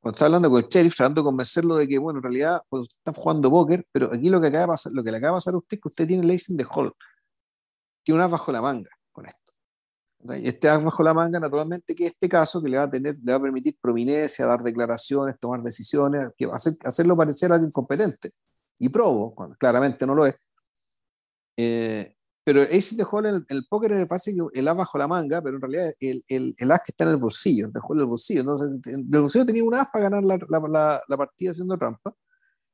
cuando 0.00 0.14
está 0.14 0.26
hablando 0.26 0.50
con 0.50 0.62
el 0.62 0.68
sheriff, 0.68 0.94
tratando 0.94 1.22
de 1.22 1.24
convencerlo 1.24 1.76
de 1.76 1.88
que, 1.88 1.98
bueno, 1.98 2.20
en 2.20 2.22
realidad, 2.22 2.62
pues, 2.68 2.88
están 2.88 3.14
jugando 3.14 3.50
póker, 3.50 3.84
pero 3.90 4.12
aquí 4.12 4.28
lo 4.28 4.40
que, 4.40 4.46
acaba 4.46 4.62
de 4.62 4.68
pasar, 4.68 4.92
lo 4.92 5.02
que 5.02 5.10
le 5.10 5.16
acaba 5.16 5.32
de 5.32 5.36
pasar 5.36 5.54
a 5.54 5.56
usted 5.58 5.76
es 5.76 5.80
que 5.82 5.88
usted 5.88 6.06
tiene 6.06 6.22
el 6.22 6.56
de 6.56 6.64
hall. 6.64 6.92
Tiene 8.04 8.20
un 8.20 8.24
as 8.24 8.30
bajo 8.30 8.52
la 8.52 8.62
manga 8.62 8.90
con 9.10 9.26
esto. 9.26 9.52
Este 10.34 10.68
as 10.68 10.84
bajo 10.84 11.02
la 11.02 11.14
manga, 11.14 11.40
naturalmente, 11.40 11.94
que 11.94 12.06
este 12.06 12.28
caso 12.28 12.62
que 12.62 12.68
le 12.68 12.76
va 12.76 12.84
a 12.84 12.90
tener, 12.90 13.16
le 13.22 13.32
va 13.32 13.38
a 13.38 13.42
permitir 13.42 13.76
prominencia, 13.80 14.46
dar 14.46 14.62
declaraciones, 14.62 15.38
tomar 15.40 15.62
decisiones, 15.62 16.30
que 16.36 16.46
hacer, 16.52 16.74
hacerlo 16.84 17.16
parecer 17.16 17.50
a 17.50 17.56
alguien 17.56 17.72
competente. 17.72 18.30
Y 18.78 18.88
probo, 18.88 19.34
cuando 19.34 19.56
claramente 19.56 20.06
no 20.06 20.14
lo 20.14 20.26
es. 20.26 20.36
Eh, 21.56 22.14
pero 22.48 22.62
Ace 22.62 22.96
dejó 22.96 23.20
el, 23.20 23.44
el 23.46 23.66
póker 23.66 23.90
me 23.90 24.06
parece 24.06 24.34
que 24.34 24.58
el 24.58 24.68
as 24.68 24.74
bajo 24.74 24.96
la 24.96 25.06
manga, 25.06 25.42
pero 25.42 25.56
en 25.56 25.60
realidad 25.60 25.92
el, 26.00 26.24
el, 26.28 26.54
el 26.56 26.72
as 26.72 26.78
que 26.78 26.92
está 26.92 27.04
en 27.04 27.10
el 27.10 27.18
bolsillo, 27.18 27.68
dejó 27.68 27.92
en 27.92 28.00
el 28.00 28.06
bolsillo. 28.06 28.40
Entonces, 28.40 28.70
el 28.86 29.04
bolsillo 29.04 29.44
tenía 29.44 29.62
un 29.62 29.74
as 29.74 29.90
para 29.92 30.08
ganar 30.08 30.24
la, 30.24 30.38
la, 30.48 31.02
la, 31.06 31.16
partida 31.18 31.50
haciendo 31.50 31.76
trampa, 31.76 32.14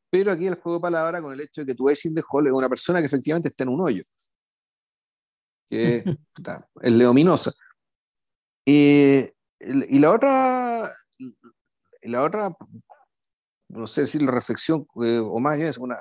pero 0.08 0.30
aquí 0.30 0.46
el 0.46 0.60
juego 0.60 0.78
de 0.78 0.82
palabra 0.82 1.20
con 1.20 1.32
el 1.32 1.40
hecho 1.40 1.62
de 1.62 1.66
que 1.66 1.74
tu 1.74 1.88
Ace 1.88 2.08
the 2.14 2.22
Hole 2.30 2.50
es 2.50 2.54
una 2.54 2.68
persona 2.68 3.00
que 3.00 3.06
efectivamente 3.06 3.48
está 3.48 3.64
en 3.64 3.70
un 3.70 3.80
hoyo, 3.80 4.04
que 5.68 6.04
es 6.82 6.92
leominosa. 6.92 7.52
Y, 8.64 9.24
y 9.58 9.98
la 9.98 10.12
otra, 10.12 10.88
la 12.02 12.22
otra, 12.22 12.56
no 13.70 13.88
sé 13.88 14.06
si 14.06 14.20
la 14.20 14.30
reflexión, 14.30 14.86
eh, 15.02 15.18
o 15.18 15.40
más 15.40 15.56
bien 15.56 15.68
es 15.68 15.78
una 15.78 15.96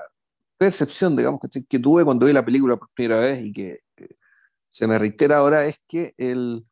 percepción, 0.63 1.15
digamos, 1.15 1.39
que, 1.39 1.63
que, 1.63 1.79
tuve 1.79 2.05
cuando 2.05 2.25
vi 2.25 2.33
la 2.33 2.45
película 2.45 2.77
por 2.77 2.89
primera 2.93 3.19
vez 3.19 3.45
y 3.45 3.51
que 3.51 3.79
se 4.69 4.87
me 4.87 4.97
reitera 4.97 5.37
ahora 5.37 5.65
es 5.65 5.79
que 5.87 6.13
el, 6.17 6.65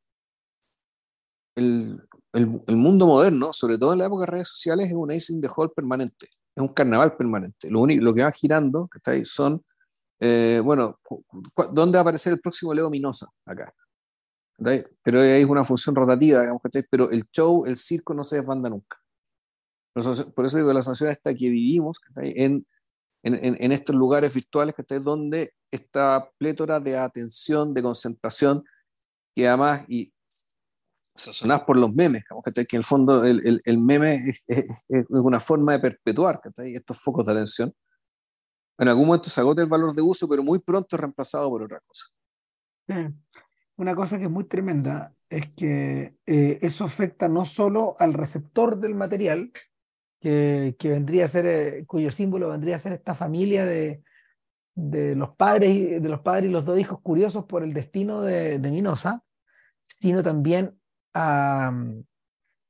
el, 1.56 2.02
el, 2.34 2.76
mundo 2.76 3.06
moderno, 3.06 3.54
sobre 3.54 3.78
todo 3.78 3.94
en 3.94 4.00
la 4.00 4.06
época 4.06 4.26
de 4.26 4.32
redes 4.32 4.48
sociales, 4.48 4.88
es 4.88 4.94
un 4.94 5.12
icing 5.12 5.40
de 5.40 5.50
hall 5.56 5.72
permanente, 5.72 6.28
es 6.56 6.62
un 6.62 6.70
carnaval 6.70 7.16
permanente. 7.16 7.70
Lo, 7.70 7.82
único, 7.82 8.04
lo 8.04 8.14
que 8.14 8.24
va 8.24 8.32
girando 8.32 8.88
que 8.92 8.98
está 8.98 9.12
ahí, 9.12 9.26
son, 9.26 9.64
eh, 10.20 10.62
bueno, 10.64 11.00
¿dónde 11.72 11.98
va 11.98 12.00
a 12.00 12.02
aparecer 12.02 12.34
el 12.34 12.40
próximo 12.40 12.74
Leo 12.74 12.90
Minosa? 12.90 13.28
Acá. 13.46 13.74
Pero 15.04 15.22
hay 15.22 15.44
una 15.44 15.66
función 15.66 15.96
rotativa, 15.96 16.42
digamos, 16.42 16.62
pero 16.90 17.10
el 17.10 17.26
show, 17.32 17.66
el 17.66 17.78
circo 17.78 18.14
no 18.14 18.24
se 18.24 18.38
desbanda 18.38 18.70
nunca. 18.70 18.98
Por 19.94 20.46
eso, 20.46 20.58
digo, 20.58 20.72
la 20.72 20.82
sensación 20.82 21.10
esta 21.10 21.34
que 21.34 21.50
vivimos 21.50 22.00
en, 22.16 22.66
en, 23.24 23.56
en, 23.60 23.72
estos 23.72 23.96
lugares 23.96 24.34
virtuales, 24.34 24.74
que 24.76 25.00
donde 25.00 25.54
esta 25.70 26.30
plétora 26.38 26.80
de 26.80 26.98
atención, 26.98 27.74
de 27.74 27.84
concentración, 27.84 28.62
que 29.36 29.48
además, 29.48 29.84
y 29.88 30.12
sazonás 31.16 31.62
por 31.62 31.78
los 31.78 31.94
memes, 31.94 32.24
que 32.24 32.76
en 32.76 32.80
el 32.80 32.84
fondo 32.84 33.24
el, 33.24 33.46
el, 33.46 33.62
el 33.64 33.78
meme 33.78 34.16
es, 34.16 34.44
es, 34.48 34.66
es, 34.90 35.06
una 35.10 35.40
forma 35.40 35.74
de 35.74 35.80
perpetuar 35.80 36.42
estos 36.58 36.98
focos 37.00 37.26
de 37.26 37.34
atención. 37.34 37.74
En 38.78 38.88
algún 38.88 39.08
momento 39.08 39.30
se 39.30 39.40
agota 39.40 39.62
el 39.62 39.70
valor 39.70 39.94
de 39.94 40.02
uso, 40.02 40.28
pero 40.28 40.42
muy 40.42 40.60
pronto 40.60 40.96
es 40.96 41.00
reemplazado 41.00 41.50
por 41.50 41.64
otra 41.64 41.80
cosa. 41.86 42.06
Una 43.78 43.96
cosa 43.96 44.18
que 44.18 44.26
es 44.26 44.32
muy 44.32 44.46
tremenda 44.46 45.16
es 45.30 45.56
que 45.56 46.16
eh, 46.26 46.60
eso 46.62 46.84
afecta 46.84 47.30
no 47.30 47.46
solo 47.46 47.96
al 48.00 48.14
receptor 48.14 48.80
del 48.80 48.96
material, 48.96 49.52
que, 50.22 50.76
que 50.80 50.90
vendría 50.90 51.26
a 51.26 51.28
ser, 51.28 51.46
eh, 51.46 51.86
cuyo 51.86 52.12
símbolo 52.12 52.50
vendría 52.50 52.78
a 52.78 52.80
ser 52.80 52.94
esta 52.94 53.16
familia 53.16 53.66
de, 53.66 54.04
de 54.76 55.16
los 55.16 55.36
padres 55.36 55.72
y 55.76 55.86
de 56.00 56.10
los 56.10 56.22
padres 56.22 56.50
y 56.50 56.54
los 56.54 56.64
dos 56.64 56.80
hijos 56.80 57.02
curiosos 57.02 57.46
por 57.46 57.64
el 57.64 57.74
destino 57.74 58.22
de, 58.22 58.60
de 58.60 58.72
Minosa, 58.72 59.24
sino 59.88 60.24
también 60.24 60.80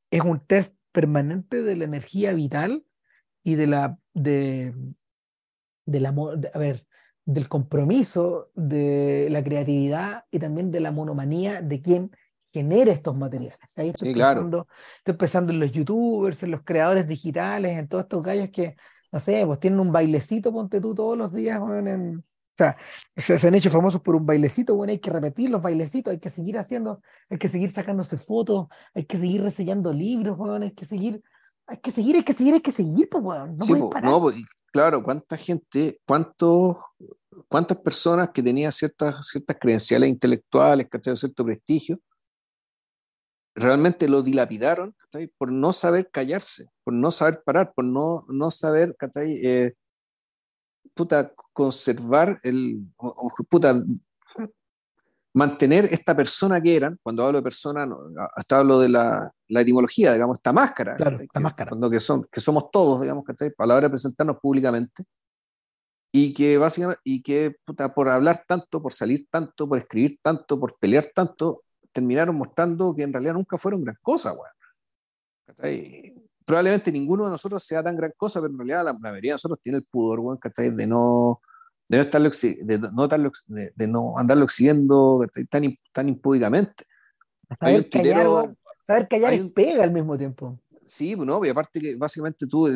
es 0.09 0.21
un 0.21 0.39
test 0.47 0.75
permanente 0.91 1.61
de 1.61 1.75
la 1.75 1.83
energía 1.83 2.33
vital 2.33 2.83
y 3.43 3.55
de 3.55 3.67
la 3.67 3.99
de, 4.13 4.73
del 5.85 6.05
amor, 6.05 6.39
a 6.53 6.57
ver, 6.57 6.87
del 7.25 7.47
compromiso, 7.47 8.51
de 8.55 9.27
la 9.29 9.43
creatividad 9.43 10.25
y 10.31 10.39
también 10.39 10.71
de 10.71 10.79
la 10.79 10.91
monomanía 10.91 11.61
de 11.61 11.81
quien 11.81 12.11
genera 12.51 12.91
estos 12.91 13.15
materiales. 13.15 13.77
Ahí 13.77 13.89
estoy, 13.89 14.13
pensando, 14.13 14.67
estoy 14.97 15.15
pensando 15.15 15.51
en 15.51 15.59
los 15.59 15.71
youtubers, 15.71 16.43
en 16.43 16.51
los 16.51 16.63
creadores 16.63 17.07
digitales, 17.07 17.77
en 17.77 17.87
todos 17.87 18.03
estos 18.03 18.21
gallos 18.21 18.49
que, 18.51 18.75
no 19.11 19.19
sé, 19.19 19.45
pues 19.45 19.59
tienen 19.59 19.79
un 19.79 19.91
bailecito, 19.91 20.51
ponte 20.51 20.81
tú 20.81 20.93
todos 20.93 21.17
los 21.17 21.33
días 21.33 21.61
en, 21.85 22.23
o 22.61 23.21
sea, 23.21 23.37
se, 23.39 23.47
han 23.47 23.55
hecho 23.55 23.69
famosos 23.69 24.01
por 24.01 24.15
un 24.15 24.25
bailecito, 24.25 24.75
bueno, 24.75 24.91
hay 24.91 24.99
que 24.99 25.09
repetir 25.09 25.49
los 25.49 25.61
bailecitos, 25.61 26.11
hay 26.11 26.19
que 26.19 26.29
seguir 26.29 26.57
haciendo, 26.57 27.01
hay 27.29 27.37
que 27.37 27.49
seguir 27.49 27.71
sacándose 27.71 28.17
fotos, 28.17 28.67
hay 28.93 29.05
que 29.05 29.17
seguir 29.17 29.41
reseñando 29.41 29.93
libros, 29.93 30.37
bueno, 30.37 30.63
hay 30.63 30.71
que 30.71 30.85
seguir, 30.85 31.23
hay 31.65 31.77
que 31.77 31.91
seguir, 31.91 32.17
hay 32.17 32.23
que 32.23 32.33
seguir, 32.33 32.53
hay 32.53 32.61
que 32.61 32.71
seguir, 32.71 33.09
pues, 33.09 33.23
bueno, 33.23 33.47
no 33.47 33.89
parar. 33.89 34.11
No, 34.11 34.31
claro, 34.71 35.01
cuánta 35.01 35.37
gente, 35.37 35.99
cuántos, 36.05 36.77
cuántas 37.47 37.77
personas 37.77 38.29
que 38.33 38.43
tenían 38.43 38.71
ciertas, 38.71 39.25
ciertas 39.25 39.57
credenciales 39.59 40.09
intelectuales, 40.09 40.87
¿cachai? 40.89 41.17
cierto 41.17 41.45
prestigio, 41.45 41.99
realmente 43.55 44.07
lo 44.07 44.21
dilapidaron 44.23 44.95
por 45.37 45.51
no 45.51 45.73
saber 45.73 46.09
callarse, 46.09 46.69
por 46.83 46.93
no 46.93 47.11
saber 47.11 47.41
parar, 47.43 47.73
por 47.73 47.85
no, 47.85 48.25
no 48.29 48.51
saber 48.51 48.95
eh, 49.25 49.73
puta, 50.93 51.33
conservar 51.53 52.39
el, 52.43 52.85
puta, 53.49 53.83
mantener 55.33 55.85
esta 55.85 56.15
persona 56.15 56.61
que 56.61 56.75
eran, 56.75 56.97
cuando 57.01 57.25
hablo 57.25 57.39
de 57.39 57.43
persona, 57.43 57.87
hasta 58.35 58.59
hablo 58.59 58.79
de 58.79 58.89
la, 58.89 59.31
la 59.47 59.61
etimología, 59.61 60.13
digamos, 60.13 60.37
esta 60.37 60.53
máscara, 60.53 60.95
claro, 60.95 61.17
la 61.33 61.41
máscara. 61.41 61.69
Cuando 61.69 61.89
que, 61.89 61.99
son, 61.99 62.27
que 62.31 62.41
somos 62.41 62.69
todos, 62.71 63.01
digamos, 63.01 63.23
¿cachai? 63.23 63.51
a 63.57 63.65
la 63.65 63.75
hora 63.75 63.87
de 63.87 63.91
presentarnos 63.91 64.37
públicamente, 64.41 65.03
y 66.13 66.33
que 66.33 66.57
básicamente, 66.57 67.01
y 67.05 67.21
que 67.21 67.55
puta, 67.63 67.93
por 67.93 68.09
hablar 68.09 68.43
tanto, 68.45 68.81
por 68.81 68.91
salir 68.91 69.27
tanto, 69.29 69.67
por 69.67 69.77
escribir 69.77 70.19
tanto, 70.21 70.59
por 70.59 70.77
pelear 70.77 71.09
tanto, 71.15 71.63
terminaron 71.91 72.35
mostrando 72.35 72.95
que 72.95 73.03
en 73.03 73.13
realidad 73.13 73.33
nunca 73.33 73.57
fueron 73.57 73.83
gran 73.83 73.97
cosa, 74.01 74.33
Probablemente 76.43 76.91
ninguno 76.91 77.25
de 77.25 77.31
nosotros 77.31 77.63
sea 77.63 77.83
tan 77.83 77.95
gran 77.95 78.13
cosa, 78.17 78.41
pero 78.41 78.51
en 78.51 78.57
realidad 78.57 78.83
la, 78.83 78.93
mayoría 78.93 79.31
de 79.31 79.35
nosotros 79.35 79.59
tiene 79.61 79.77
el 79.77 79.85
pudor, 79.85 80.19
weón, 80.19 80.39
De 80.75 80.87
no, 80.87 81.39
de 81.87 81.97
no, 81.97 82.01
estarlo, 82.01 82.29
de 82.29 82.79
no, 82.79 83.07
de, 83.07 83.73
de 83.75 83.87
no 83.87 84.17
andarlo 84.17 84.43
exhibiendo 84.45 85.21
tan, 85.49 85.77
tan 85.93 86.09
impúdicamente. 86.09 86.85
Saber 87.59 87.89
callar, 87.89 88.55
saber 88.85 89.07
callar 89.07 89.33
un, 89.39 89.53
pega 89.53 89.83
al 89.83 89.91
mismo 89.91 90.17
tiempo. 90.17 90.59
Sí, 90.85 91.15
no, 91.15 91.45
y 91.45 91.49
aparte 91.49 91.79
que 91.79 91.95
básicamente 91.95 92.47
tú 92.47 92.67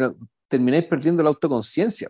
termináis 0.48 0.86
perdiendo 0.86 1.24
la 1.24 1.30
autoconciencia, 1.30 2.10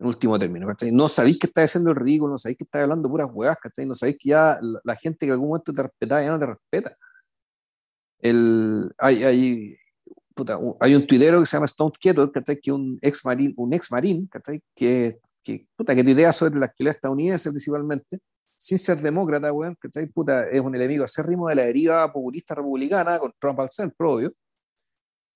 en 0.00 0.06
último 0.06 0.38
término, 0.38 0.66
No 0.92 1.08
sabéis 1.08 1.38
que 1.38 1.46
estás 1.46 1.64
haciendo 1.64 1.90
el 1.90 1.96
ridículo, 1.96 2.32
no 2.32 2.38
sabéis 2.38 2.56
que 2.56 2.64
estás 2.64 2.82
hablando 2.82 3.08
puras 3.08 3.28
huevas, 3.30 3.58
No 3.86 3.94
sabéis 3.94 4.16
que 4.18 4.30
ya 4.30 4.58
la, 4.82 4.96
gente 4.96 5.18
que 5.20 5.26
en 5.26 5.32
algún 5.32 5.48
momento 5.48 5.72
te 5.74 5.82
respetaba 5.82 6.22
ya 6.22 6.30
no 6.30 6.38
te 6.38 6.46
respeta. 6.46 6.96
El, 8.18 8.90
hay, 8.98 9.24
hay, 9.24 9.76
puta, 10.34 10.58
hay 10.80 10.94
un 10.94 11.06
tuitero 11.06 11.40
que 11.40 11.46
se 11.46 11.56
llama 11.56 11.66
Stone 11.66 11.92
Kettle, 12.00 12.30
Que 12.32 12.58
es 12.62 12.72
un 12.72 12.98
ex 13.02 13.24
marín, 13.26 13.52
un 13.56 13.74
ex 13.74 13.92
marín, 13.92 14.28
Que, 14.74 15.18
que, 15.44 15.66
puta, 15.76 15.94
que 15.94 16.32
sobre 16.32 16.58
la 16.58 16.66
actividad 16.66 16.94
estadounidense 16.94 17.50
principalmente, 17.50 18.20
sin 18.56 18.78
ser 18.78 18.98
demócrata, 18.98 19.52
weón, 19.52 19.76
Puta, 20.14 20.48
es 20.48 20.60
un 20.62 20.74
enemigo 20.74 21.04
acérrimo 21.04 21.48
de 21.48 21.56
la 21.56 21.62
deriva 21.62 22.10
populista 22.10 22.54
republicana 22.54 23.18
con 23.18 23.32
Trump 23.38 23.60
al 23.60 23.70
centro, 23.70 24.12
obvio. 24.12 24.32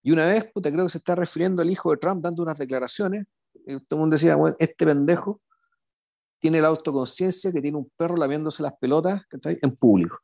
Y 0.03 0.11
una 0.11 0.27
vez, 0.27 0.51
puta, 0.53 0.71
creo 0.71 0.85
que 0.85 0.91
se 0.91 0.99
está 0.99 1.15
refiriendo 1.15 1.61
al 1.63 1.71
hijo 1.71 1.91
de 1.91 1.97
Trump 1.99 2.23
dando 2.23 2.43
unas 2.43 2.59
declaraciones 2.59 3.27
todo 3.89 3.99
el 3.99 3.99
mundo 3.99 4.15
decía, 4.15 4.37
bueno, 4.37 4.57
este 4.59 4.87
pendejo 4.87 5.41
tiene 6.41 6.61
la 6.61 6.69
autoconciencia 6.69 7.51
que 7.53 7.63
tiene 7.63 7.79
un 7.79 7.91
perro 7.97 8.17
lamiéndose 8.17 8.63
las 8.63 8.75
pelotas 8.79 9.23
en 9.43 9.75
público. 9.75 10.19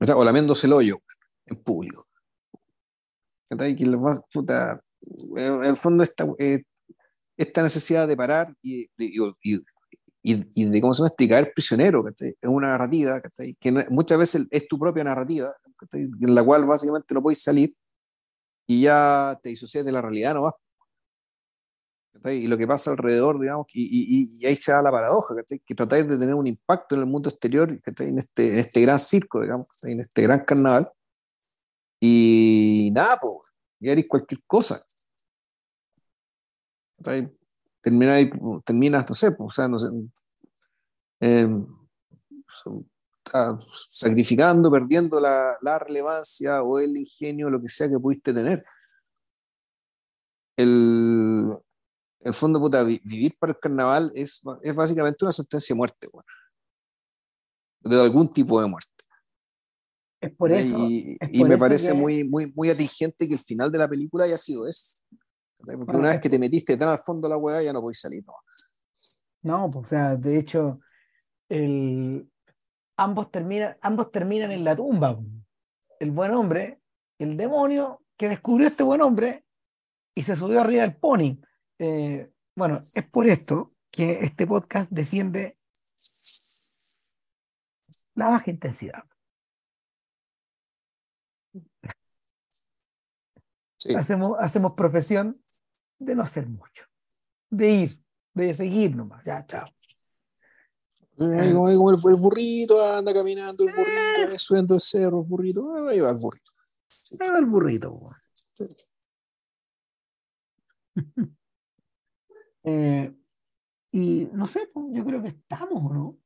O 0.00 0.24
lamiéndose 0.24 0.66
el 0.66 0.72
hoyo 0.72 1.02
en 1.44 1.62
público. 1.62 2.04
Que 3.48 3.86
más, 3.96 4.22
puta, 4.32 4.80
en 5.36 5.64
el 5.64 5.76
fondo 5.76 6.02
esta, 6.02 6.26
eh, 6.38 6.62
esta 7.36 7.62
necesidad 7.62 8.08
de 8.08 8.16
parar 8.16 8.54
y, 8.62 8.88
y, 8.96 9.20
y, 10.22 10.64
de 10.64 10.80
cómo 10.80 10.94
se 10.94 11.02
llama 11.02 11.14
y 11.18 11.28
caer 11.28 11.52
prisionero 11.54 12.04
es 12.08 12.34
una 12.42 12.68
narrativa 12.68 13.20
que 13.60 13.72
muchas 13.90 14.18
veces 14.18 14.46
es 14.50 14.66
tu 14.66 14.78
propia 14.78 15.04
narrativa 15.04 15.52
en 15.92 16.34
la 16.34 16.44
cual 16.44 16.64
básicamente 16.64 17.14
no 17.14 17.22
puedes 17.22 17.42
salir 17.42 17.74
y 18.66 18.82
ya 18.82 19.38
te 19.42 19.50
disocias 19.50 19.84
de 19.84 19.92
la 19.92 20.02
realidad 20.02 20.34
no 20.34 20.42
vas 20.42 20.54
y 22.24 22.46
lo 22.46 22.58
que 22.58 22.66
pasa 22.66 22.90
alrededor, 22.90 23.40
digamos, 23.40 23.66
y, 23.72 24.44
ahí 24.46 24.56
se 24.56 24.72
da 24.72 24.82
la 24.82 24.90
paradoja, 24.90 25.34
que 25.64 25.74
tratáis 25.74 26.08
de 26.08 26.18
tener 26.18 26.34
un 26.34 26.46
impacto 26.46 26.94
en 26.94 27.02
el 27.02 27.06
mundo 27.06 27.28
exterior, 27.28 27.70
en 27.70 28.18
este, 28.18 28.52
en 28.52 28.58
este 28.58 28.80
gran 28.80 28.98
circo, 28.98 29.40
digamos, 29.40 29.82
en 29.84 30.00
este 30.00 30.22
gran 30.22 30.44
carnaval, 30.44 30.90
y 32.00 32.90
nada, 32.92 33.18
pues, 33.20 33.48
ya 33.80 33.92
eres 33.92 34.06
cualquier 34.08 34.42
cosa. 34.46 34.78
Terminas, 37.80 38.30
terminas, 38.64 39.08
no 39.08 39.14
sé, 39.14 39.34
o 39.38 39.50
sea, 39.50 39.68
no 39.68 39.78
sé, 39.78 39.88
eh, 41.20 41.48
sacrificando, 43.70 44.70
perdiendo 44.70 45.20
la, 45.20 45.56
la, 45.62 45.78
relevancia 45.78 46.62
o 46.62 46.78
el 46.78 46.96
ingenio, 46.96 47.50
lo 47.50 47.60
que 47.60 47.68
sea 47.68 47.88
que 47.88 47.98
pudiste 47.98 48.32
tener. 48.32 48.62
El, 50.56 51.54
en 52.20 52.28
el 52.28 52.34
fondo, 52.34 52.60
puta, 52.60 52.82
vivir 52.82 53.36
para 53.38 53.52
el 53.52 53.58
carnaval 53.58 54.10
es, 54.14 54.40
es 54.62 54.74
básicamente 54.74 55.24
una 55.24 55.32
sentencia 55.32 55.74
de 55.74 55.78
muerte, 55.78 56.08
de 57.80 58.00
algún 58.00 58.28
tipo 58.28 58.60
de 58.60 58.68
muerte. 58.68 58.90
Es 60.20 60.34
por 60.34 60.50
eso. 60.50 60.76
Y, 60.88 61.44
me 61.44 61.56
parece 61.56 61.94
muy, 61.94 62.24
muy, 62.24 62.52
muy 62.54 62.70
atingente 62.70 63.28
que 63.28 63.34
el 63.34 63.38
final 63.38 63.70
de 63.70 63.78
la 63.78 63.88
película 63.88 64.24
haya 64.24 64.36
sido 64.36 64.66
ese. 64.66 65.00
Porque 65.58 65.96
una 65.96 66.10
vez 66.10 66.20
que 66.20 66.28
te 66.28 66.38
metiste 66.38 66.76
tan 66.76 66.88
al 66.88 66.98
fondo 66.98 67.28
de 67.28 67.34
la 67.34 67.36
hueá 67.36 67.62
ya 67.62 67.72
no 67.72 67.80
podéis 67.80 68.00
salir. 68.00 68.24
No, 68.26 68.34
no 69.42 69.70
pues, 69.70 69.86
o 69.86 69.88
sea, 69.88 70.16
de 70.16 70.38
hecho, 70.38 70.80
el, 71.48 72.28
ambos, 72.96 73.30
terminan, 73.30 73.76
ambos 73.80 74.10
terminan 74.10 74.50
en 74.50 74.64
la 74.64 74.74
tumba. 74.74 75.18
El 76.00 76.10
buen 76.10 76.32
hombre, 76.32 76.80
el 77.18 77.36
demonio 77.36 78.02
que 78.16 78.28
descubrió 78.28 78.66
este 78.66 78.82
buen 78.82 79.00
hombre 79.02 79.44
y 80.14 80.22
se 80.22 80.34
subió 80.34 80.60
arriba 80.60 80.82
del 80.82 80.96
pony. 80.96 81.38
Eh, 81.78 82.30
bueno, 82.54 82.78
es 82.78 83.08
por 83.08 83.26
esto 83.26 83.74
que 83.90 84.12
este 84.22 84.46
podcast 84.46 84.90
defiende 84.90 85.58
la 88.14 88.28
baja 88.28 88.50
intensidad. 88.50 89.04
Hacemos, 93.96 94.36
hacemos 94.40 94.72
profesión 94.72 95.40
de 95.98 96.14
no 96.16 96.22
hacer 96.22 96.48
mucho, 96.48 96.84
de 97.48 97.70
ir, 97.70 98.02
de 98.34 98.52
seguir 98.54 98.96
nomás. 98.96 99.24
Ya, 99.24 99.46
chao. 99.46 99.66
Como, 101.16 101.90
el, 101.90 101.96
burrito, 102.20 102.84
anda 102.84 103.12
caminando 103.12 103.64
el 103.64 103.74
burrito, 103.74 104.32
eh. 104.32 104.38
subiendo 104.38 104.74
el 104.74 104.80
cerro, 104.80 105.20
el 105.20 105.26
burrito, 105.26 105.88
ahí 105.88 106.00
va 106.00 106.10
el 106.10 106.16
burrito. 106.16 106.52
Ahí 107.18 107.28
va 107.28 107.38
el 107.38 107.46
burrito. 107.46 108.10
Eh, 112.68 113.14
y 113.92 114.28
no 114.32 114.44
sé, 114.44 114.70
yo 114.90 115.04
creo 115.04 115.22
que 115.22 115.28
estamos, 115.28 115.90
¿no? 115.90 116.18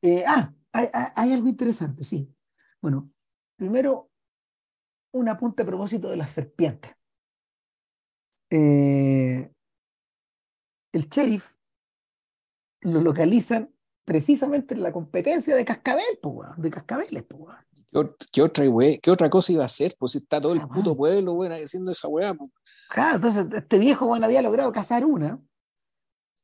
Eh, 0.00 0.24
ah, 0.26 0.54
hay, 0.72 1.32
algo 1.32 1.48
interesante, 1.48 2.02
sí. 2.02 2.34
Bueno, 2.80 3.12
primero, 3.56 4.10
un 5.12 5.28
apunte 5.28 5.62
a 5.62 5.66
propósito 5.66 6.08
de 6.08 6.16
las 6.16 6.30
serpientes. 6.30 6.92
Eh, 8.50 9.52
el 10.92 11.08
sheriff 11.08 11.56
lo 12.80 13.02
localizan 13.02 13.70
precisamente 14.04 14.74
en 14.74 14.82
la 14.82 14.92
competencia 14.92 15.54
de 15.56 15.64
cascabel, 15.64 16.20
de 16.56 16.70
cascabeles. 16.70 17.24
¿Qué, 18.32 18.42
otra, 18.42 18.64
¿Qué 19.02 19.10
otra 19.10 19.28
cosa 19.30 19.52
iba 19.52 19.62
a 19.62 19.66
hacer? 19.66 19.94
Pues 19.98 20.16
está 20.16 20.40
todo 20.40 20.54
el 20.54 20.66
puto 20.68 20.96
pueblo 20.96 21.38
haciendo 21.42 21.92
esa 21.92 22.08
weá. 22.08 22.34
Claro, 22.90 23.16
entonces 23.16 23.46
este 23.52 23.78
viejo 23.78 24.06
bueno, 24.06 24.26
había 24.26 24.42
logrado 24.42 24.72
cazar 24.72 25.04
una 25.04 25.40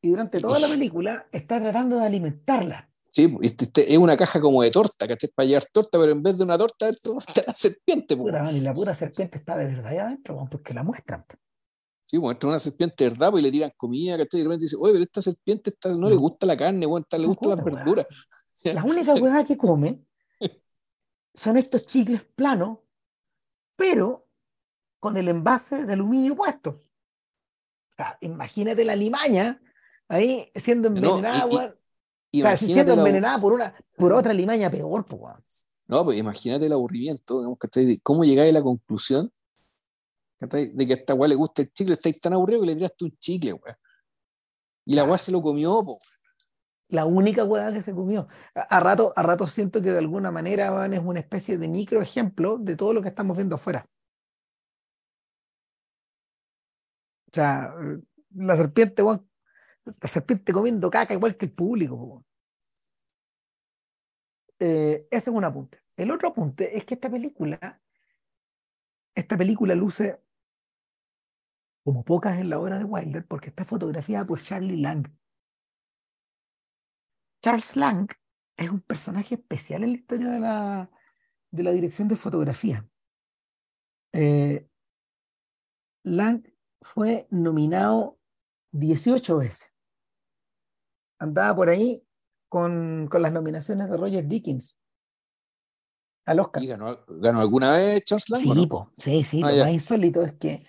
y 0.03 0.11
durante 0.11 0.41
toda 0.41 0.59
la 0.59 0.69
película 0.69 1.27
está 1.31 1.61
tratando 1.61 1.99
de 1.99 2.07
alimentarla. 2.07 2.91
Sí, 3.11 3.37
este, 3.43 3.65
este, 3.65 3.93
es 3.93 3.99
una 3.99 4.17
caja 4.17 4.41
como 4.41 4.63
de 4.63 4.71
torta, 4.71 5.07
¿cachai? 5.07 5.31
Para 5.35 5.47
llevar 5.47 5.65
torta, 5.73 5.99
pero 5.99 6.13
en 6.13 6.23
vez 6.23 6.39
de 6.39 6.45
una 6.45 6.57
torta, 6.57 6.89
esto 6.89 7.19
está 7.19 7.43
la 7.47 7.53
serpiente. 7.53 8.15
y 8.15 8.61
la 8.61 8.73
pura 8.73 8.95
serpiente 8.95 9.39
está 9.39 9.57
de 9.57 9.67
verdad 9.67 9.87
ahí 9.87 9.99
adentro, 9.99 10.47
porque 10.51 10.73
la 10.73 10.85
muestran. 10.85 11.25
Sí, 12.07 12.19
muestran 12.19 12.51
una 12.51 12.59
serpiente 12.59 13.05
de 13.05 13.11
verdad, 13.11 13.33
y 13.37 13.43
le 13.43 13.51
tiran 13.51 13.73
comida, 13.77 14.17
¿cachai? 14.17 14.41
Y 14.41 14.43
de 14.43 14.49
repente 14.49 14.65
dice, 14.65 14.77
oye, 14.81 14.93
pero 14.93 15.05
esta 15.05 15.23
serpiente 15.23 15.73
no, 15.99 16.09
le 16.09 16.17
gusta 16.17 16.47
la 16.47 16.57
carne, 16.57 16.87
bueno, 16.87 17.05
le 17.11 17.27
gusta 17.27 17.49
la 17.49 17.57
verdura. 17.57 18.07
La 18.65 18.85
única 18.85 19.15
hueá 19.15 19.45
que 19.45 19.57
come 19.57 20.05
son 21.35 21.57
estos 21.57 21.87
chicles 21.87 22.23
planos, 22.37 22.79
pero 23.77 24.30
con 25.01 25.17
el 25.17 25.29
envase 25.29 25.87
de 25.87 25.95
aluminio 25.95 26.37
puesto. 26.37 26.83
O 27.93 27.95
sea, 27.97 28.19
imagínate 28.21 28.85
la 28.85 28.95
limaña 28.95 29.61
ahí 30.09 30.51
siendo 30.55 30.89
envenenada, 30.89 31.47
no, 31.47 31.75
y, 32.31 32.43
o 32.43 32.45
sea, 32.45 32.57
siendo 32.57 32.93
envenenada 32.93 33.41
por, 33.41 33.53
una, 33.53 33.75
por 33.97 34.13
otra 34.13 34.33
limaña 34.33 34.71
peor, 34.71 35.05
pues, 35.05 35.67
No, 35.89 36.05
pues 36.05 36.19
imagínate 36.19 36.67
el 36.67 36.73
aburrimiento, 36.73 37.39
digamos, 37.39 37.59
¿cachai? 37.59 37.99
¿Cómo 38.03 38.23
llegáis 38.23 38.51
a 38.51 38.59
la 38.59 38.63
conclusión 38.63 39.33
de 40.41 40.87
que 40.87 40.93
a 40.93 40.97
esta 40.97 41.15
weá 41.15 41.29
le 41.29 41.35
gusta 41.35 41.63
el 41.63 41.73
chicle? 41.73 41.95
Estáis 41.95 42.21
tan 42.21 42.35
aburrido 42.35 42.61
que 42.61 42.67
le 42.67 42.77
tiraste 42.77 43.05
un 43.05 43.17
chicle, 43.19 43.53
weá. 43.55 43.79
Y 44.87 44.95
la 44.95 45.05
weá 45.05 45.19
se 45.19 45.33
lo 45.33 45.41
comió, 45.43 45.83
po. 45.83 45.99
La 46.89 47.05
única 47.05 47.45
weá 47.45 47.73
que 47.73 47.81
se 47.81 47.95
comió. 47.95 48.27
A, 48.55 48.81
rato, 48.81 49.13
a 49.15 49.23
rato 49.23 49.47
siento 49.47 49.81
que 49.81 49.93
de 49.93 49.99
alguna 49.99 50.31
manera 50.31 50.87
es 50.87 51.01
una 51.01 51.21
especie 51.21 51.57
de 51.57 51.69
micro 51.69 52.03
ejemplo 52.03 52.59
de 52.59 52.75
todo 52.75 52.93
lo 52.93 53.03
que 53.03 53.09
estamos 53.09 53.37
viendo 53.37 53.57
afuera. 53.57 53.87
O 57.31 57.35
sea, 57.35 57.73
la 58.35 58.57
serpiente, 58.57 59.03
la 59.03 60.09
serpiente 60.09 60.53
comiendo 60.53 60.91
caca 60.91 61.15
igual 61.15 61.37
que 61.37 61.47
el 61.47 61.53
público. 61.53 62.25
Eh, 64.59 65.07
ese 65.11 65.31
es 65.31 65.37
un 65.37 65.45
apunte. 65.45 65.81
El 65.97 66.11
otro 66.11 66.29
apunte 66.29 66.77
es 66.77 66.85
que 66.85 66.95
esta 66.95 67.09
película, 67.09 67.81
esta 69.15 69.37
película 69.37 69.75
luce 69.75 70.21
como 71.85 72.05
pocas 72.05 72.39
en 72.39 72.51
la 72.51 72.59
obra 72.59 72.79
de 72.79 72.85
Wilder 72.85 73.27
porque 73.27 73.51
está 73.51 73.65
fotografiada 73.65 74.27
por 74.27 74.43
Charlie 74.43 74.77
Lang. 74.77 75.07
Charles 77.43 77.77
Lang 77.77 78.09
es 78.57 78.71
un 78.71 78.81
personaje 78.81 79.37
especial 79.37 79.85
en 79.85 79.93
la 79.93 79.97
historia 79.99 80.31
de 80.31 80.41
la, 80.41 80.91
de 81.51 81.63
la 81.63 81.71
dirección 81.71 82.09
de 82.09 82.17
fotografía. 82.17 82.87
Eh, 84.13 84.69
Lang 86.03 86.43
fue 86.81 87.27
nominado 87.31 88.19
18 88.73 89.39
veces. 89.39 89.73
Andaba 91.19 91.55
por 91.55 91.69
ahí 91.69 92.07
con, 92.49 93.09
con 93.11 93.23
las 93.23 93.33
nominaciones 93.33 93.91
de 93.91 93.97
Roger 93.97 94.27
Dickens 94.27 94.77
al 96.25 96.41
Oscar. 96.41 96.63
¿Y 96.63 96.67
ganó, 96.67 97.41
alguna 97.41 97.73
vez 97.73 98.05
Charles 98.05 98.29
Lang? 98.31 98.43
Sí, 98.43 98.69
sí, 98.99 99.25
sí. 99.25 99.43
Ah, 99.45 99.53
lo 99.53 99.65
más 99.65 99.73
insólito 99.73 100.23
es 100.23 100.35
que 100.35 100.61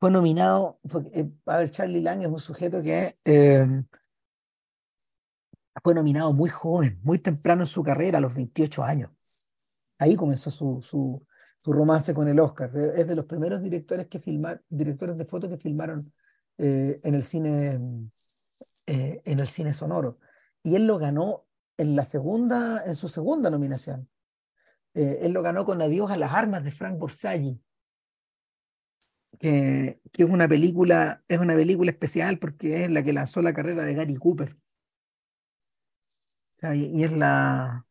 fue 0.00 0.10
nominado. 0.10 0.80
Eh, 1.12 1.30
a 1.46 1.58
ver, 1.58 1.70
Charlie 1.70 2.00
Lang 2.00 2.22
es 2.22 2.28
un 2.28 2.40
sujeto 2.40 2.82
que 2.82 3.16
eh, 3.24 3.66
fue 5.82 5.94
nominado 5.94 6.32
muy 6.32 6.50
joven, 6.50 7.00
muy 7.02 7.18
temprano 7.18 7.62
en 7.62 7.66
su 7.66 7.82
carrera, 7.82 8.18
a 8.18 8.20
los 8.20 8.34
28 8.34 8.82
años. 8.82 9.10
Ahí 9.98 10.16
comenzó 10.16 10.50
su, 10.50 10.82
su, 10.82 11.24
su 11.64 11.72
romance 11.72 12.12
con 12.12 12.28
el 12.28 12.38
Oscar. 12.40 12.70
Es 12.76 13.08
de 13.08 13.14
los 13.14 13.24
primeros 13.24 13.62
directores 13.62 14.06
que 14.08 14.18
filmar, 14.18 14.62
directores 14.68 15.16
de 15.16 15.24
fotos 15.24 15.48
que 15.48 15.56
filmaron 15.56 16.12
eh, 16.58 17.00
en 17.02 17.14
el 17.14 17.22
cine 17.24 17.78
eh, 18.86 19.22
en 19.24 19.40
el 19.40 19.48
cine 19.48 19.72
sonoro. 19.72 20.18
Y 20.62 20.74
él 20.76 20.86
lo 20.86 20.98
ganó 20.98 21.46
en 21.78 21.96
la 21.96 22.04
segunda, 22.04 22.84
en 22.84 22.94
su 22.94 23.08
segunda 23.08 23.48
nominación. 23.48 24.10
Eh, 24.92 25.20
él 25.22 25.32
lo 25.32 25.40
ganó 25.40 25.64
con 25.64 25.80
Adiós 25.80 26.10
a 26.10 26.18
las 26.18 26.34
armas 26.34 26.64
de 26.64 26.70
Frank 26.70 26.98
Borsagli, 26.98 27.58
que, 29.38 30.00
que, 30.12 30.22
es 30.22 30.28
una 30.28 30.46
película, 30.46 31.24
es 31.28 31.38
una 31.38 31.54
película 31.54 31.90
especial 31.90 32.38
porque 32.38 32.84
es 32.84 32.90
la 32.90 33.02
que 33.02 33.14
lanzó 33.14 33.40
la 33.40 33.54
carrera 33.54 33.84
de 33.84 33.94
Gary 33.94 34.16
Cooper. 34.16 34.54
y, 36.74 37.04
es 37.04 37.12
la 37.12 37.86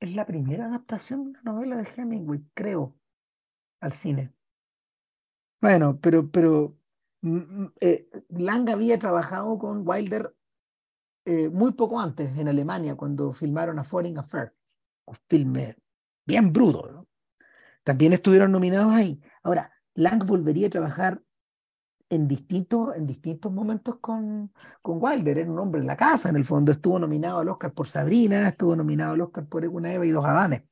es 0.00 0.14
la 0.14 0.26
primera 0.26 0.66
adaptación 0.66 1.24
de 1.24 1.30
una 1.30 1.42
novela 1.42 1.76
de 1.76 1.88
Hemingway, 1.96 2.44
creo, 2.54 2.96
al 3.80 3.92
cine. 3.92 4.32
Bueno, 5.60 5.98
pero, 6.00 6.30
pero 6.30 6.76
mm, 7.22 7.36
mm, 7.36 7.72
eh, 7.80 8.08
Lang 8.30 8.68
había 8.70 8.98
trabajado 8.98 9.58
con 9.58 9.86
Wilder 9.86 10.34
eh, 11.24 11.48
muy 11.48 11.72
poco 11.72 11.98
antes 11.98 12.36
en 12.38 12.48
Alemania, 12.48 12.94
cuando 12.94 13.32
filmaron 13.32 13.78
A 13.78 13.84
Foreign 13.84 14.18
Affair, 14.18 14.54
un 15.06 15.16
filme 15.28 15.76
bien 16.24 16.52
bruto. 16.52 17.08
También 17.82 18.12
estuvieron 18.12 18.52
nominados 18.52 18.92
ahí. 18.92 19.20
Ahora, 19.42 19.72
Lang 19.94 20.24
volvería 20.24 20.68
a 20.68 20.70
trabajar 20.70 21.22
en 22.08 22.28
distintos, 22.28 22.96
en 22.96 23.06
distintos 23.06 23.52
momentos 23.52 23.96
con, 24.00 24.52
con 24.82 24.98
Wilder. 25.00 25.38
Era 25.38 25.50
un 25.50 25.58
hombre 25.58 25.80
en 25.80 25.86
la 25.86 25.96
casa, 25.96 26.28
en 26.28 26.36
el 26.36 26.44
fondo. 26.44 26.72
Estuvo 26.72 26.98
nominado 26.98 27.40
al 27.40 27.48
Oscar 27.48 27.72
por 27.72 27.88
Sabrina, 27.88 28.48
estuvo 28.48 28.76
nominado 28.76 29.14
al 29.14 29.20
Oscar 29.20 29.46
por 29.46 29.66
Una 29.66 29.92
Eva 29.92 30.06
y 30.06 30.10
Dos 30.10 30.24
Adanes. 30.24 30.62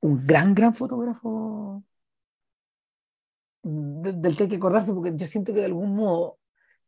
Un 0.00 0.26
gran, 0.26 0.54
gran 0.54 0.74
fotógrafo 0.74 1.84
del 3.62 4.36
que 4.36 4.44
hay 4.44 4.48
que 4.48 4.56
acordarse, 4.56 4.92
porque 4.92 5.12
yo 5.14 5.26
siento 5.26 5.52
que 5.52 5.60
de 5.60 5.66
algún 5.66 5.94
modo 5.94 6.38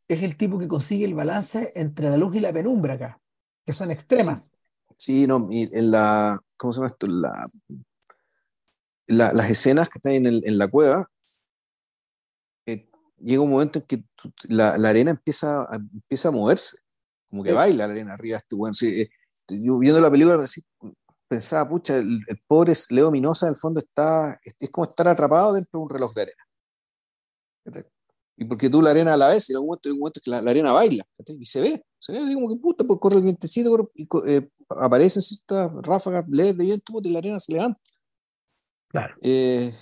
es 0.08 0.22
el 0.22 0.36
tipo 0.36 0.58
que 0.58 0.68
consigue 0.68 1.04
el 1.04 1.14
balance 1.14 1.72
entre 1.76 2.10
la 2.10 2.16
luz 2.16 2.34
y 2.34 2.40
la 2.40 2.52
penumbra 2.52 2.94
acá, 2.94 3.20
que 3.64 3.72
son 3.72 3.90
extremas. 3.90 4.50
Sí, 4.96 5.26
no, 5.26 5.46
en 5.50 5.90
la, 5.90 6.42
¿cómo 6.56 6.72
se 6.72 6.80
llama 6.80 6.88
esto? 6.88 7.06
La, 7.06 7.46
las 9.06 9.50
escenas 9.50 9.88
que 9.88 9.98
están 9.98 10.12
en, 10.12 10.26
en 10.26 10.58
la 10.58 10.68
cueva, 10.68 11.10
llega 13.24 13.42
un 13.42 13.50
momento 13.50 13.78
en 13.78 13.86
que 13.86 14.04
la, 14.48 14.76
la, 14.78 14.90
arena 14.90 15.10
empieza, 15.10 15.62
a, 15.62 15.76
empieza 15.76 16.28
a 16.28 16.32
moverse, 16.32 16.76
como 17.28 17.42
que 17.42 17.52
baila 17.52 17.86
la 17.86 17.92
arena 17.92 18.14
arriba. 18.14 18.36
Este, 18.36 18.54
bueno, 18.54 18.74
eh, 18.82 19.08
yo 19.48 19.78
viendo 19.78 20.00
la 20.00 20.10
película 20.10 20.36
así, 20.42 20.62
pensaba, 21.28 21.68
pucha, 21.68 21.96
el, 21.96 22.20
pobre 22.46 22.72
Leo 22.90 23.10
Minosa 23.10 23.46
en 23.46 23.50
el 23.50 23.56
fondo 23.56 23.80
está, 23.80 24.38
es 24.42 24.70
como 24.70 24.84
estar 24.84 25.08
atrapado 25.08 25.54
dentro 25.54 25.80
de 25.80 25.82
un 25.84 25.90
reloj 25.90 26.14
de 26.14 26.22
arena. 26.22 26.44
Y 28.36 28.44
porque 28.44 28.68
tú 28.68 28.82
la 28.82 28.90
arena 28.90 29.14
a 29.14 29.16
la 29.16 29.28
vez, 29.28 29.48
y 29.48 29.52
en 29.52 29.56
algún 29.56 29.68
momento, 29.68 29.88
en 29.88 29.98
momento 29.98 30.20
que 30.22 30.30
la, 30.30 30.38
arena 30.38 30.72
baila, 30.72 31.04
y 31.26 31.46
se 31.46 31.60
ve, 31.60 31.84
se 31.98 32.12
ve 32.12 32.18
así 32.18 32.34
como 32.34 32.48
que 32.48 32.56
puta, 32.60 32.84
pues 32.84 32.98
corre 33.00 33.16
el 33.16 33.22
vientecito 33.22 33.90
y 33.94 34.06
eh, 34.28 34.48
aparecen 34.68 35.22
ciertas 35.22 35.70
ráfagas 35.82 36.24
LED 36.28 36.56
de 36.56 36.64
viento 36.64 36.92
y 37.02 37.10
la 37.10 37.18
arena 37.18 37.38
se 37.38 37.52
levanta. 37.52 37.80
Claro. 38.88 39.14
Eh, 39.22 39.72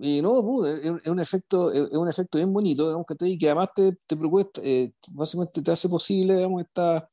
y 0.00 0.20
no, 0.22 0.66
es, 0.66 1.08
un 1.08 1.20
efecto, 1.20 1.72
es, 1.72 1.90
un 1.92 2.08
efecto 2.08 2.38
bien 2.38 2.52
bonito, 2.52 2.86
digamos, 2.86 3.06
que, 3.06 3.38
que 3.38 3.46
además 3.46 3.70
te, 3.74 3.96
te 4.06 4.16
propuesta, 4.16 4.60
eh, 4.64 4.92
básicamente 5.14 5.62
te 5.62 5.70
hace 5.70 5.88
posible, 5.88 6.36
digamos, 6.36 6.62
esta, 6.62 7.08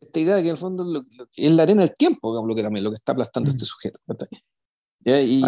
esta 0.00 0.20
idea 0.20 0.36
de 0.36 0.42
que 0.42 0.48
en 0.48 0.54
el 0.54 0.58
fondo 0.58 1.04
es 1.36 1.50
la 1.52 1.62
arena 1.62 1.82
del 1.82 1.94
tiempo, 1.94 2.30
digamos, 2.30 2.48
lo 2.48 2.54
que 2.54 2.62
también, 2.62 2.84
lo 2.84 2.90
que 2.90 2.96
está 2.96 3.12
aplastando 3.12 3.48
mm. 3.48 3.52
este 3.52 3.64
sujeto. 3.64 4.00
Y, 5.04 5.10
y, 5.12 5.40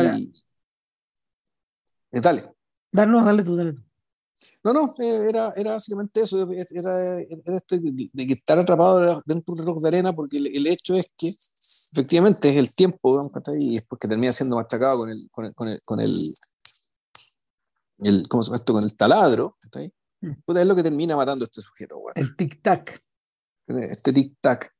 dale. 2.11 2.55
Dale, 2.93 3.13
dale 3.13 3.43
tú, 3.45 3.57
dale 3.57 3.73
tú. 3.75 3.83
No, 4.63 4.73
no, 4.73 4.95
eh, 4.99 5.29
era, 5.29 5.53
era 5.57 5.73
básicamente 5.73 6.21
eso, 6.21 6.51
era, 6.71 7.21
era 7.21 7.57
esto 7.57 7.77
de, 7.79 8.11
que 8.13 8.33
estar 8.35 8.59
atrapado 8.59 9.23
dentro 9.25 9.55
de 9.55 9.63
un 9.63 9.67
reloj 9.67 9.81
de 9.81 9.89
arena, 9.89 10.13
porque 10.13 10.37
el, 10.37 10.67
hecho 10.67 10.97
es 10.97 11.07
que 11.17 11.33
efectivamente 11.93 12.51
es 12.51 12.57
el 12.57 12.75
tiempo, 12.75 13.21
y 13.59 13.77
después 13.77 13.99
que 13.99 14.09
termina 14.09 14.33
siendo 14.33 14.57
machacado 14.57 14.99
con 14.99 15.11
el, 15.11 15.31
con 15.31 15.45
el, 15.47 15.55
con 15.55 15.69
el, 15.69 15.83
con 15.83 16.01
el, 16.01 16.35
el 18.03 18.29
¿cómo 18.29 18.43
se 18.43 18.49
llama 18.49 18.59
esto? 18.59 18.73
Con 18.73 18.85
el 18.85 18.97
taladro, 18.97 19.59
mm. 20.21 20.57
es 20.57 20.67
lo 20.67 20.77
que 20.77 20.83
termina 20.83 21.17
matando 21.17 21.45
a 21.45 21.47
este 21.47 21.61
sujeto. 21.61 22.01
El 22.15 22.37
tic-tac. 22.37 23.03
Este 23.67 24.13
tic-tac. 24.13 24.71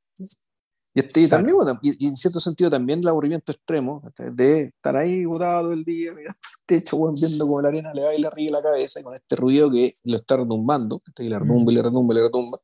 Y, 0.93 0.99
este, 0.99 1.25
también, 1.29 1.55
y, 1.81 2.05
en 2.05 2.17
cierto 2.17 2.41
sentido 2.41 2.69
también 2.69 2.99
el 2.99 3.07
aburrimiento 3.07 3.53
extremo 3.53 4.01
de 4.33 4.63
estar 4.63 4.97
ahí 4.97 5.23
botado 5.23 5.63
todo 5.63 5.73
el 5.73 5.85
día, 5.85 6.13
mirando 6.13 6.37
el 6.59 6.65
techo, 6.65 6.97
viendo 7.13 7.45
como 7.45 7.61
la 7.61 7.69
arena 7.69 7.93
le 7.93 8.01
va 8.01 8.13
y 8.13 8.21
le 8.21 8.29
ríe 8.29 8.51
la 8.51 8.61
cabeza 8.61 8.99
y 8.99 9.03
con 9.03 9.15
este 9.15 9.35
ruido 9.37 9.71
que 9.71 9.93
lo 10.03 10.17
está 10.17 10.35
retumbando, 10.37 11.01
y 11.17 11.29
le 11.29 11.39
retumba 11.39 11.71
y 11.71 11.75
le 11.75 11.81
retumba 11.81 12.13
y 12.13 12.17
le 12.17 12.23
retumba. 12.23 12.57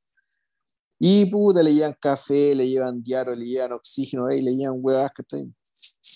Y 1.00 1.26
puta, 1.28 1.64
le 1.64 1.74
llevan 1.74 1.96
café, 2.02 2.54
le 2.54 2.68
llevan 2.68 3.02
diario, 3.02 3.34
le 3.34 3.46
llevan 3.46 3.74
oxígeno, 3.74 4.30
y 4.32 4.42
le 4.42 4.56
llevan 4.56 4.80
huevas, 4.82 5.12
que 5.16 5.24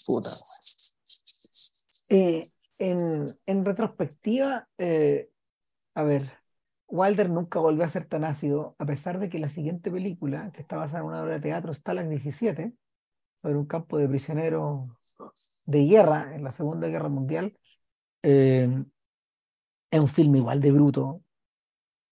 puta. 0.06 0.30
Eh, 2.10 2.44
en, 2.82 3.66
retrospectiva, 3.66 4.68
eh, 4.78 5.30
a 5.94 6.04
ver, 6.04 6.24
Wilder 6.88 7.30
nunca 7.30 7.60
volvió 7.60 7.84
a 7.84 7.90
ser 7.90 8.06
tan 8.06 8.24
ácido, 8.24 8.76
a 8.80 8.86
pesar 8.86 9.20
de 9.20 9.30
que 9.30 9.40
la 9.40 9.50
siguiente 9.50 9.92
película, 9.92 10.52
que 10.52 10.62
está 10.62 10.78
basada 10.78 11.00
en 11.00 11.06
una 11.06 11.22
obra 11.22 11.36
de 11.36 11.42
teatro, 11.42 11.74
Stalag 11.74 12.10
17, 12.10 12.74
sobre 13.42 13.56
un 13.56 13.66
campo 13.66 13.98
de 13.98 14.08
prisioneros 14.08 14.90
de 15.66 15.86
guerra 15.86 16.36
en 16.36 16.44
la 16.44 16.52
Segunda 16.52 16.88
Guerra 16.88 17.10
Mundial, 17.10 17.56
eh, 18.24 18.84
es 19.92 20.00
un 20.00 20.08
filme 20.08 20.40
igual 20.40 20.60
de 20.60 20.72
bruto, 20.72 21.22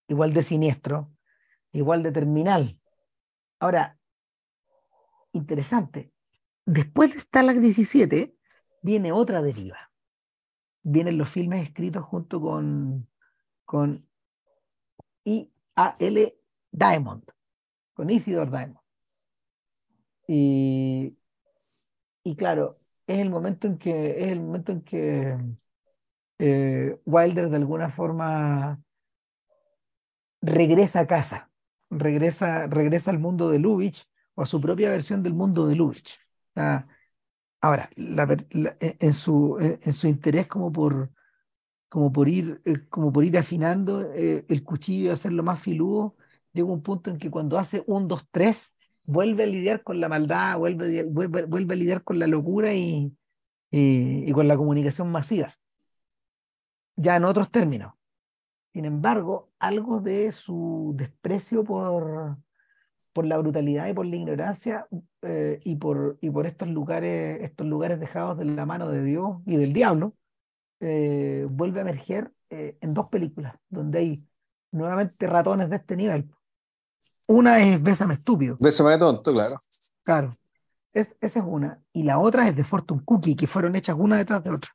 igual 0.07 0.33
de 0.33 0.43
siniestro, 0.43 1.11
igual 1.71 2.03
de 2.03 2.11
terminal. 2.11 2.79
Ahora, 3.59 3.97
interesante, 5.33 6.11
después 6.65 7.13
de 7.13 7.19
Stalag 7.19 7.59
17 7.59 8.35
viene 8.83 9.11
otra 9.11 9.41
deriva. 9.41 9.88
Vienen 10.83 11.17
los 11.17 11.29
filmes 11.29 11.67
escritos 11.67 12.03
junto 12.05 12.41
con, 12.41 13.07
con 13.65 13.97
I.A.L. 15.25 16.35
Diamond, 16.71 17.23
con 17.93 18.09
Isidore 18.09 18.49
Diamond. 18.49 18.77
Y, 20.27 21.17
y 22.23 22.35
claro, 22.35 22.69
es 22.69 23.19
el 23.19 23.29
momento 23.29 23.67
en 23.67 23.77
que, 23.77 24.23
es 24.23 24.31
el 24.31 24.41
momento 24.41 24.71
en 24.71 24.81
que 24.83 25.37
eh, 26.39 26.99
Wilder 27.05 27.49
de 27.49 27.55
alguna 27.57 27.89
forma 27.89 28.79
regresa 30.41 31.01
a 31.01 31.07
casa, 31.07 31.51
regresa, 31.89 32.67
regresa 32.67 33.11
al 33.11 33.19
mundo 33.19 33.49
de 33.49 33.59
Lubitsch 33.59 34.05
o 34.35 34.43
a 34.43 34.45
su 34.45 34.61
propia 34.61 34.89
versión 34.89 35.23
del 35.23 35.33
mundo 35.33 35.67
de 35.67 35.75
Lubitsch. 35.75 36.17
Ahora, 37.61 37.89
en, 37.95 39.13
su, 39.13 39.57
en 39.59 39.93
su 39.93 40.07
interés 40.07 40.47
como 40.47 40.71
por, 40.71 41.11
como 41.89 42.11
por 42.11 42.29
ir, 42.29 42.61
eh, 42.65 42.87
como 42.89 43.11
por 43.11 43.25
ir 43.25 43.37
afinando 43.37 44.11
eh, 44.13 44.45
el 44.47 44.63
cuchillo 44.63 45.05
y 45.07 45.09
hacerlo 45.09 45.43
más 45.43 45.59
filudo, 45.61 46.15
llega 46.53 46.67
un 46.67 46.83
punto 46.83 47.09
en 47.09 47.17
que 47.17 47.29
cuando 47.29 47.57
hace 47.57 47.83
un, 47.87 48.07
dos, 48.07 48.25
tres, 48.31 48.75
vuelve 49.03 49.43
a 49.43 49.47
lidiar 49.47 49.83
con 49.83 49.99
la 49.99 50.09
maldad, 50.09 50.57
vuelve, 50.57 51.03
vuelve, 51.03 51.45
vuelve 51.45 51.73
a 51.73 51.77
lidiar 51.77 52.03
con 52.03 52.19
la 52.19 52.27
locura 52.27 52.73
y, 52.73 53.15
y, 53.71 54.29
y 54.29 54.31
con 54.31 54.47
la 54.47 54.57
comunicación 54.57 55.11
masiva 55.11 55.49
ya 56.99 57.15
en 57.15 57.23
otros 57.23 57.49
términos. 57.49 57.93
Sin 58.73 58.85
embargo, 58.85 59.49
algo 59.59 59.99
de 60.01 60.31
su 60.31 60.93
desprecio 60.95 61.63
por, 61.63 62.37
por 63.19 63.25
la 63.25 63.37
brutalidad 63.37 63.89
y 63.89 63.93
por 63.93 64.05
la 64.05 64.15
ignorancia 64.15 64.87
eh, 65.23 65.59
y, 65.65 65.75
por, 65.75 66.17
y 66.21 66.29
por 66.29 66.45
estos 66.45 66.69
lugares, 66.69 67.41
estos 67.41 67.67
lugares 67.67 67.99
dejados 67.99 68.37
de 68.37 68.45
la 68.45 68.65
mano 68.65 68.87
de 68.87 69.03
Dios 69.03 69.39
y 69.45 69.57
del 69.57 69.73
diablo, 69.73 70.15
eh, 70.79 71.45
vuelve 71.49 71.79
a 71.79 71.81
emerger 71.81 72.31
eh, 72.49 72.77
en 72.79 72.93
dos 72.93 73.09
películas, 73.09 73.55
donde 73.67 73.99
hay 73.99 74.23
nuevamente 74.71 75.27
ratones 75.27 75.69
de 75.69 75.75
este 75.75 75.97
nivel. 75.97 76.33
Una 77.27 77.59
es 77.59 77.83
Bésame 77.83 78.13
estúpido. 78.13 78.55
Bésame 78.61 78.97
tonto, 78.97 79.33
claro. 79.33 79.57
Claro. 80.01 80.33
Es, 80.93 81.17
esa 81.19 81.39
es 81.39 81.45
una. 81.45 81.83
Y 81.91 82.03
la 82.03 82.19
otra 82.19 82.47
es 82.47 82.55
de 82.55 82.63
Fortune 82.63 83.01
Cookie, 83.03 83.35
que 83.35 83.47
fueron 83.47 83.75
hechas 83.75 83.97
una 83.99 84.15
detrás 84.15 84.41
de 84.45 84.51
otra 84.51 84.71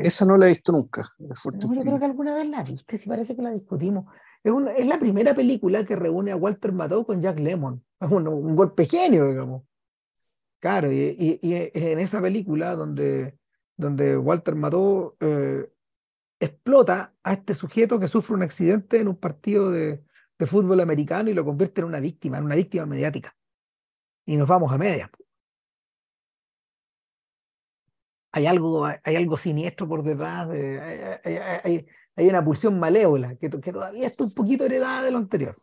esa 0.00 0.24
no 0.24 0.36
la 0.36 0.46
he 0.46 0.50
visto 0.50 0.72
nunca. 0.72 1.08
yo 1.18 1.68
creo 1.68 1.98
que 1.98 2.04
alguna 2.04 2.34
vez 2.34 2.48
la 2.48 2.62
viste, 2.62 2.98
si 2.98 3.08
parece 3.08 3.34
que 3.34 3.42
la 3.42 3.50
discutimos. 3.50 4.06
Es, 4.44 4.52
es 4.76 4.86
la 4.86 4.98
primera 4.98 5.34
película 5.34 5.84
que 5.84 5.96
reúne 5.96 6.32
a 6.32 6.36
Walter 6.36 6.72
Matthau 6.72 7.06
con 7.06 7.20
Jack 7.20 7.38
Lemmon. 7.38 7.84
Es 8.00 8.10
un, 8.10 8.26
un, 8.28 8.56
golpe 8.56 8.86
genio, 8.86 9.28
digamos. 9.28 9.62
Claro, 10.60 10.92
y, 10.92 11.38
y, 11.42 11.54
en 11.54 11.98
esa 11.98 12.20
película 12.20 12.76
donde, 12.76 13.36
donde 13.76 14.16
Walter 14.16 14.54
Matthau 14.54 15.16
eh, 15.20 15.68
explota 16.40 17.14
a 17.22 17.32
este 17.32 17.54
sujeto 17.54 17.98
que 17.98 18.08
sufre 18.08 18.34
un 18.34 18.42
accidente 18.42 19.00
en 19.00 19.08
un 19.08 19.16
partido 19.16 19.70
de, 19.70 20.04
de 20.38 20.46
fútbol 20.46 20.80
americano 20.80 21.30
y 21.30 21.34
lo 21.34 21.44
convierte 21.44 21.80
en 21.80 21.88
una 21.88 22.00
víctima, 22.00 22.38
en 22.38 22.44
una 22.44 22.56
víctima 22.56 22.86
mediática. 22.86 23.36
Y 24.26 24.36
nos 24.36 24.48
vamos 24.48 24.72
a 24.72 24.78
medias. 24.78 25.10
hay 28.32 28.46
algo, 28.46 28.86
hay 28.86 29.16
algo 29.16 29.36
siniestro 29.36 29.86
por 29.86 30.02
detrás, 30.02 30.48
una 32.16 32.44
pulsión 32.44 32.78
malévola 32.78 33.36
que, 33.36 33.48
que, 33.48 33.72
todavía 33.72 34.06
está 34.06 34.24
un 34.24 34.32
poquito 34.34 34.64
heredada 34.64 35.02
de 35.02 35.10
lo 35.10 35.18
anterior. 35.18 35.56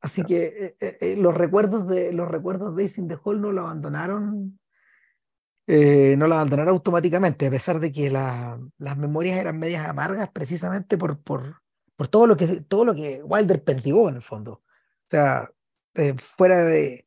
Así 0.00 0.22
que 0.22 0.36
eh, 0.36 0.76
eh, 0.80 0.98
eh, 1.00 1.16
los 1.16 1.34
recuerdos 1.34 1.88
de 1.88 2.12
los 2.12 2.28
recuerdos 2.28 2.76
de 2.76 2.84
Ising 2.84 3.08
the 3.08 3.16
Hall 3.22 3.40
no 3.40 3.52
lo 3.52 3.62
abandonaron, 3.62 4.58
no 5.66 6.26
lo 6.26 6.34
abandonaron 6.34 6.74
automáticamente, 6.74 7.46
a 7.46 7.50
pesar 7.50 7.80
de 7.80 7.90
que 7.90 8.10
la, 8.10 8.60
las 8.76 8.98
memorias 8.98 9.38
eran 9.38 9.58
medias 9.58 9.88
amargas 9.88 10.30
precisamente 10.30 10.98
por, 10.98 11.22
por, 11.22 11.62
por 11.96 12.08
todo 12.08 12.26
lo 12.26 12.36
que 12.36 12.60
todo 12.68 12.84
lo 12.84 12.94
que 12.94 13.22
Wilder 13.22 13.64
perdigó 13.64 14.10
en 14.10 14.16
el 14.16 14.22
fondo. 14.22 14.52
O 14.52 14.62
sea, 15.06 15.50
fuera 16.36 16.58
de 16.66 17.06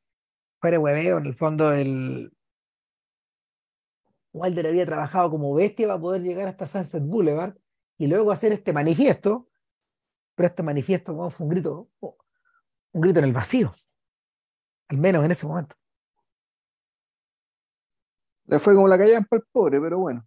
fuera 0.60 0.80
hueveo, 0.80 1.20
en 1.20 1.28
el 1.28 1.36
fondo 1.36 1.72
el 1.72 2.32
Wilder 4.34 4.68
había 4.68 4.86
trabajado 4.86 5.30
como 5.32 5.54
bestia 5.54 5.88
para 5.88 6.00
poder 6.00 6.22
llegar 6.22 6.48
hasta 6.48 6.68
Sunset 6.68 7.04
Boulevard 7.04 7.56
y 7.98 8.08
luego 8.08 8.32
hacer 8.32 8.52
este 8.52 8.74
manifiesto, 8.74 9.50
pero 10.36 10.48
este 10.48 10.64
manifiesto 10.64 11.30
fue 11.30 11.46
un 11.46 11.50
grito, 11.50 11.90
un 12.00 13.02
grito 13.02 13.20
en 13.20 13.26
el 13.26 13.34
vacío, 13.34 13.72
al 14.90 14.98
menos 14.98 15.26
en 15.26 15.32
ese 15.32 15.48
momento. 15.48 15.76
Le 18.46 18.60
fue 18.60 18.76
como 18.76 18.88
la 18.88 18.98
calle 18.98 19.22
para 19.28 19.42
el 19.42 19.48
pobre, 19.52 19.82
pero 19.82 20.00
bueno. 20.00 20.26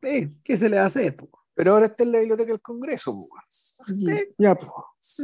Sí, 0.00 0.34
¿qué 0.42 0.56
se 0.56 0.68
le 0.68 0.76
va 0.76 0.84
a 0.84 0.86
hacer? 0.86 1.16
Pero 1.54 1.72
ahora 1.72 1.86
está 1.86 2.04
en 2.04 2.12
la 2.12 2.18
biblioteca 2.20 2.52
del 2.52 2.62
Congreso. 2.62 3.18
Sí, 3.48 4.32
ya, 4.38 4.54
pues. 4.54 4.70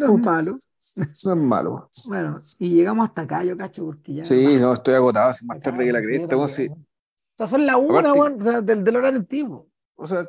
No 0.01 0.14
es 0.14 0.20
malo. 0.20 0.52
No 0.96 1.32
es 1.32 1.44
malo. 1.44 1.90
Bueno, 2.09 2.30
y 2.59 2.70
llegamos 2.70 3.09
hasta 3.09 3.22
acá, 3.22 3.44
yo 3.44 3.56
cacho, 3.56 3.86
porque 3.86 4.14
ya. 4.14 4.24
Sí, 4.24 4.59
no, 4.60 4.74
estoy 4.74 4.94
agotado, 4.94 5.32
sin 5.32 5.46
más 5.46 5.60
tarde 5.60 5.84
que 5.84 5.92
la 5.92 6.02
cresta. 6.02 6.36
Sea, 7.36 7.47
son 7.47 7.66
las 7.66 7.77
una, 7.77 8.12
o 8.12 8.43
sea, 8.43 8.61
del, 8.61 8.85
del, 8.85 8.97
horario 8.97 9.20
antiguo. 9.20 9.69
O 9.97 10.06
sea, 10.06 10.20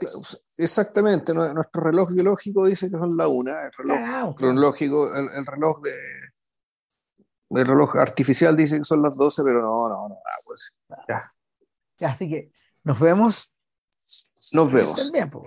exactamente, 0.57 1.33
nuestro 1.33 1.81
reloj 1.81 2.11
biológico 2.13 2.65
dice 2.65 2.89
que 2.89 2.97
son 2.97 3.17
la 3.17 3.27
una, 3.27 3.65
el 3.65 3.71
reloj 3.71 4.35
cronológico, 4.35 5.13
el, 5.15 5.27
el, 5.29 5.45
reloj 5.45 5.81
de 5.81 5.91
el 7.49 7.67
reloj 7.67 7.95
artificial 7.97 8.55
dice 8.55 8.77
que 8.77 8.83
son 8.83 9.01
las 9.01 9.15
12, 9.15 9.43
pero 9.43 9.61
no, 9.61 9.89
no, 9.89 10.09
no, 10.09 10.17
pues 10.45 10.73
ya. 11.07 11.33
Así 12.07 12.29
que 12.29 12.51
nos 12.83 12.99
vemos. 12.99 13.51
Nos 14.53 14.73
vemos. 14.73 14.95
También, 14.95 15.29
pues. 15.31 15.43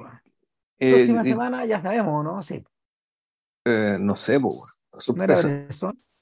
Eh, 0.78 0.93
próxima 0.93 1.24
semana 1.24 1.66
ya 1.66 1.80
sabemos, 1.80 2.24
¿no? 2.24 2.43
Sí. 2.43 2.64
Eh, 3.64 3.98
no 4.01 4.16
sé, 4.16 4.40
pues, 4.40 4.82
sorpresa. 4.89 5.48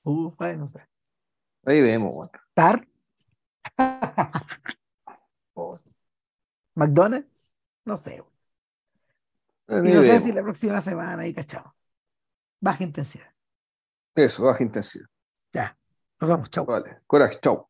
No 0.04 0.68
sé. 0.68 0.80
Ahí 1.64 1.82
vemos, 1.82 2.14
bueno. 2.14 2.44
¿Tar? 2.54 2.88
¿McDonald's? 6.74 7.56
No 7.84 7.96
sé. 7.96 8.22
Y 9.68 9.92
no 9.92 10.02
sé 10.02 10.20
si 10.20 10.32
la 10.32 10.42
próxima 10.42 10.80
semana 10.80 11.22
ahí, 11.22 11.34
cachado. 11.34 11.74
Baja 12.60 12.84
intensidad. 12.84 13.32
Eso, 14.14 14.44
baja 14.44 14.62
intensidad. 14.62 15.06
Ya. 15.52 15.76
Nos 16.20 16.30
vemos. 16.30 16.50
Chau. 16.50 16.64
Vale. 16.64 17.00
Coraje. 17.06 17.38
Chau. 17.40 17.68